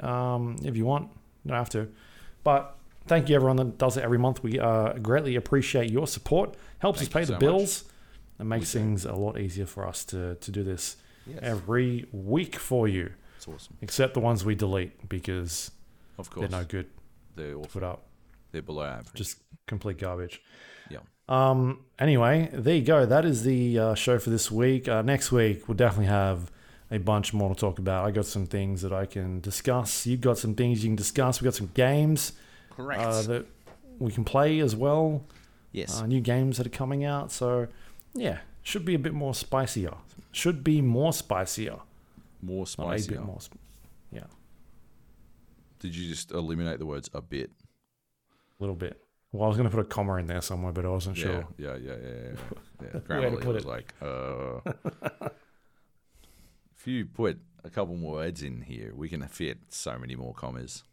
um, 0.00 0.56
if 0.64 0.76
you 0.76 0.84
want. 0.84 1.10
You 1.44 1.48
don't 1.50 1.58
have 1.58 1.70
to. 1.70 1.88
But 2.44 2.76
thank 3.06 3.28
you 3.28 3.34
everyone 3.34 3.56
that 3.56 3.76
does 3.78 3.96
it 3.96 4.04
every 4.04 4.18
month. 4.18 4.42
We 4.42 4.58
uh, 4.60 4.92
greatly 4.94 5.34
appreciate 5.36 5.90
your 5.90 6.06
support. 6.06 6.56
Helps 6.78 7.00
Thank 7.00 7.08
us 7.08 7.12
pay 7.12 7.20
the 7.22 7.26
so 7.26 7.32
much. 7.32 7.40
bills 7.40 7.84
and 8.38 8.48
makes 8.48 8.72
We 8.72 8.80
do. 8.80 8.86
things 8.86 9.04
a 9.04 9.14
lot 9.14 9.38
easier 9.40 9.66
for 9.66 9.86
us 9.86 10.04
to, 10.06 10.36
to 10.36 10.50
do 10.52 10.62
this 10.62 10.96
yes, 11.26 11.38
every 11.42 12.06
week 12.12 12.56
for 12.56 12.86
you, 12.86 13.10
it's 13.36 13.48
awesome. 13.48 13.76
except 13.80 14.14
the 14.14 14.20
ones 14.20 14.44
we 14.44 14.54
delete 14.54 15.08
because 15.08 15.72
Of 16.18 16.30
course, 16.30 16.48
they're 16.48 16.60
no 16.60 16.64
good 16.64 16.86
they're 17.34 17.54
to 17.54 17.68
put 17.68 17.82
up. 17.82 18.04
They're 18.52 18.62
below 18.62 18.84
average. 18.84 19.12
Just 19.14 19.38
complete 19.66 19.98
garbage. 19.98 20.40
Um. 21.28 21.80
Anyway, 21.98 22.50
there 22.52 22.74
you 22.76 22.82
go. 22.82 23.06
That 23.06 23.24
is 23.24 23.42
the 23.42 23.78
uh, 23.78 23.94
show 23.94 24.18
for 24.18 24.28
this 24.30 24.50
week. 24.50 24.86
Uh, 24.86 25.00
next 25.02 25.32
week 25.32 25.66
we'll 25.66 25.76
definitely 25.76 26.06
have 26.06 26.50
a 26.90 26.98
bunch 26.98 27.32
more 27.32 27.48
to 27.54 27.58
talk 27.58 27.78
about. 27.78 28.04
I 28.06 28.10
got 28.10 28.26
some 28.26 28.46
things 28.46 28.82
that 28.82 28.92
I 28.92 29.06
can 29.06 29.40
discuss. 29.40 30.06
You've 30.06 30.20
got 30.20 30.36
some 30.38 30.54
things 30.54 30.84
you 30.84 30.90
can 30.90 30.96
discuss. 30.96 31.40
We 31.40 31.46
got 31.46 31.54
some 31.54 31.70
games 31.74 32.32
correct. 32.76 33.00
uh, 33.00 33.22
that 33.22 33.46
we 33.98 34.12
can 34.12 34.24
play 34.24 34.60
as 34.60 34.76
well. 34.76 35.24
yes, 35.72 36.00
Uh, 36.00 36.06
new 36.06 36.20
games 36.20 36.58
that 36.58 36.66
are 36.66 36.70
coming 36.70 37.04
out. 37.04 37.32
So 37.32 37.66
yeah, 38.14 38.40
should 38.62 38.84
be 38.84 38.94
a 38.94 38.98
bit 38.98 39.14
more 39.14 39.34
spicier. 39.34 39.94
Should 40.32 40.62
be 40.62 40.82
more 40.82 41.12
spicier. 41.14 41.78
more 42.42 42.58
Not 42.58 42.68
a 42.68 42.70
spicy. 42.98 43.08
bit 43.08 43.22
more. 43.22 43.40
Sp- 43.40 43.56
yeah. 44.12 44.24
Did 45.80 45.96
you 45.96 46.08
just 46.08 46.30
eliminate 46.30 46.78
the 46.78 46.86
words 46.86 47.08
a 47.14 47.22
bit? 47.22 47.50
A 48.60 48.62
little 48.62 48.76
bit. 48.76 49.02
Well, 49.36 49.44
I 49.44 49.48
was 49.48 49.56
going 49.56 49.68
to 49.68 49.74
put 49.74 49.84
a 49.84 49.88
comma 49.88 50.14
in 50.16 50.26
there 50.26 50.40
somewhere, 50.40 50.72
but 50.72 50.84
I 50.84 50.88
wasn't 50.88 51.16
sure. 51.16 51.46
Yeah, 51.58 51.76
yeah, 51.76 51.76
yeah, 51.76 51.92
yeah. 52.02 52.08
yeah. 52.10 52.32
yeah. 52.82 52.88
To 52.90 53.00
Grammarly 53.00 53.40
put 53.40 53.54
was 53.54 53.64
it. 53.64 53.68
like, 53.68 53.94
uh, 54.02 54.60
if 56.76 56.86
you 56.86 57.06
put 57.06 57.38
a 57.64 57.70
couple 57.70 57.96
more 57.96 58.12
words 58.14 58.42
in 58.42 58.62
here, 58.62 58.92
we 58.94 59.08
can 59.08 59.26
fit 59.28 59.58
so 59.68 59.98
many 59.98 60.14
more 60.16 60.34
commas. 60.34 60.84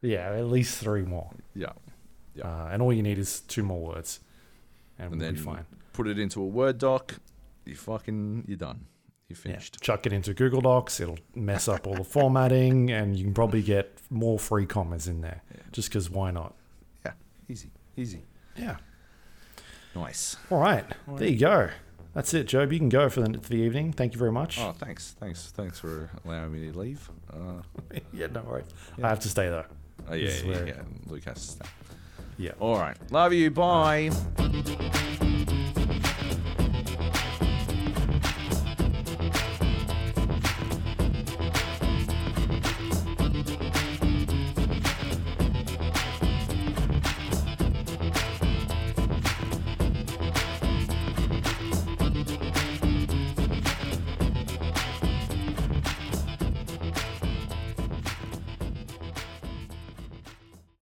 Yeah, 0.00 0.32
at 0.32 0.46
least 0.46 0.78
three 0.82 1.02
more. 1.02 1.30
Yeah. 1.54 1.72
Yeah. 2.34 2.46
Uh, 2.46 2.68
and 2.72 2.82
all 2.82 2.92
you 2.92 3.02
need 3.02 3.18
is 3.18 3.40
two 3.40 3.62
more 3.62 3.80
words, 3.80 4.20
and, 4.98 5.12
And 5.12 5.20
we'll 5.20 5.26
then 5.26 5.34
be 5.34 5.40
fine. 5.40 5.66
put 5.92 6.08
it 6.08 6.18
into 6.18 6.40
a 6.42 6.46
Word 6.46 6.78
doc. 6.78 7.16
You 7.66 7.76
fucking, 7.76 8.44
you're 8.48 8.56
done. 8.56 8.86
You're 9.28 9.36
Yeah, 9.36 9.42
finished. 9.52 9.80
chuck 9.80 10.06
it 10.06 10.12
into 10.12 10.34
Google 10.34 10.60
Docs. 10.60 10.98
It'll 11.00 11.18
mess 11.34 11.68
up 11.68 11.86
all 11.86 11.94
the 11.94 12.04
formatting, 12.04 12.90
and 12.90 13.16
you 13.16 13.24
can 13.24 13.34
probably 13.34 13.62
get 13.62 13.98
more 14.10 14.38
free 14.38 14.66
commas 14.66 15.06
in 15.08 15.20
there. 15.20 15.42
Yeah. 15.54 15.60
Just 15.72 15.88
because 15.90 16.10
why 16.10 16.30
not? 16.32 16.54
Yeah. 17.04 17.12
Easy. 17.48 17.70
Easy. 17.96 18.22
Yeah. 18.56 18.76
Nice. 19.94 20.36
All 20.50 20.58
right. 20.60 20.84
There 21.16 21.28
you 21.28 21.38
go. 21.38 21.70
That's 22.14 22.34
it, 22.34 22.46
Joab. 22.46 22.72
You 22.72 22.78
can 22.78 22.88
go 22.88 23.08
for 23.08 23.20
the, 23.22 23.38
for 23.38 23.48
the 23.48 23.56
evening. 23.56 23.92
Thank 23.92 24.12
you 24.12 24.18
very 24.18 24.32
much. 24.32 24.58
Oh, 24.60 24.72
thanks. 24.72 25.14
Thanks. 25.18 25.50
Thanks 25.50 25.78
for 25.78 26.10
allowing 26.24 26.52
me 26.52 26.70
to 26.70 26.78
leave. 26.78 27.10
Uh, 27.32 27.62
yeah, 28.12 28.26
no 28.26 28.42
worries. 28.42 28.66
Yeah. 28.98 29.06
I 29.06 29.08
have 29.08 29.20
to 29.20 29.28
stay 29.28 29.48
though. 29.48 29.64
oh, 30.08 30.14
yeah, 30.14 30.26
This 30.26 30.42
yeah, 30.44 30.64
yeah. 30.64 30.82
Luke 31.06 31.24
has 31.24 31.34
to 31.34 31.52
stay. 31.52 31.66
Yeah. 32.38 32.52
All 32.60 32.78
right. 32.78 32.96
Love 33.10 33.32
you. 33.32 33.50
Bye. 33.50 34.10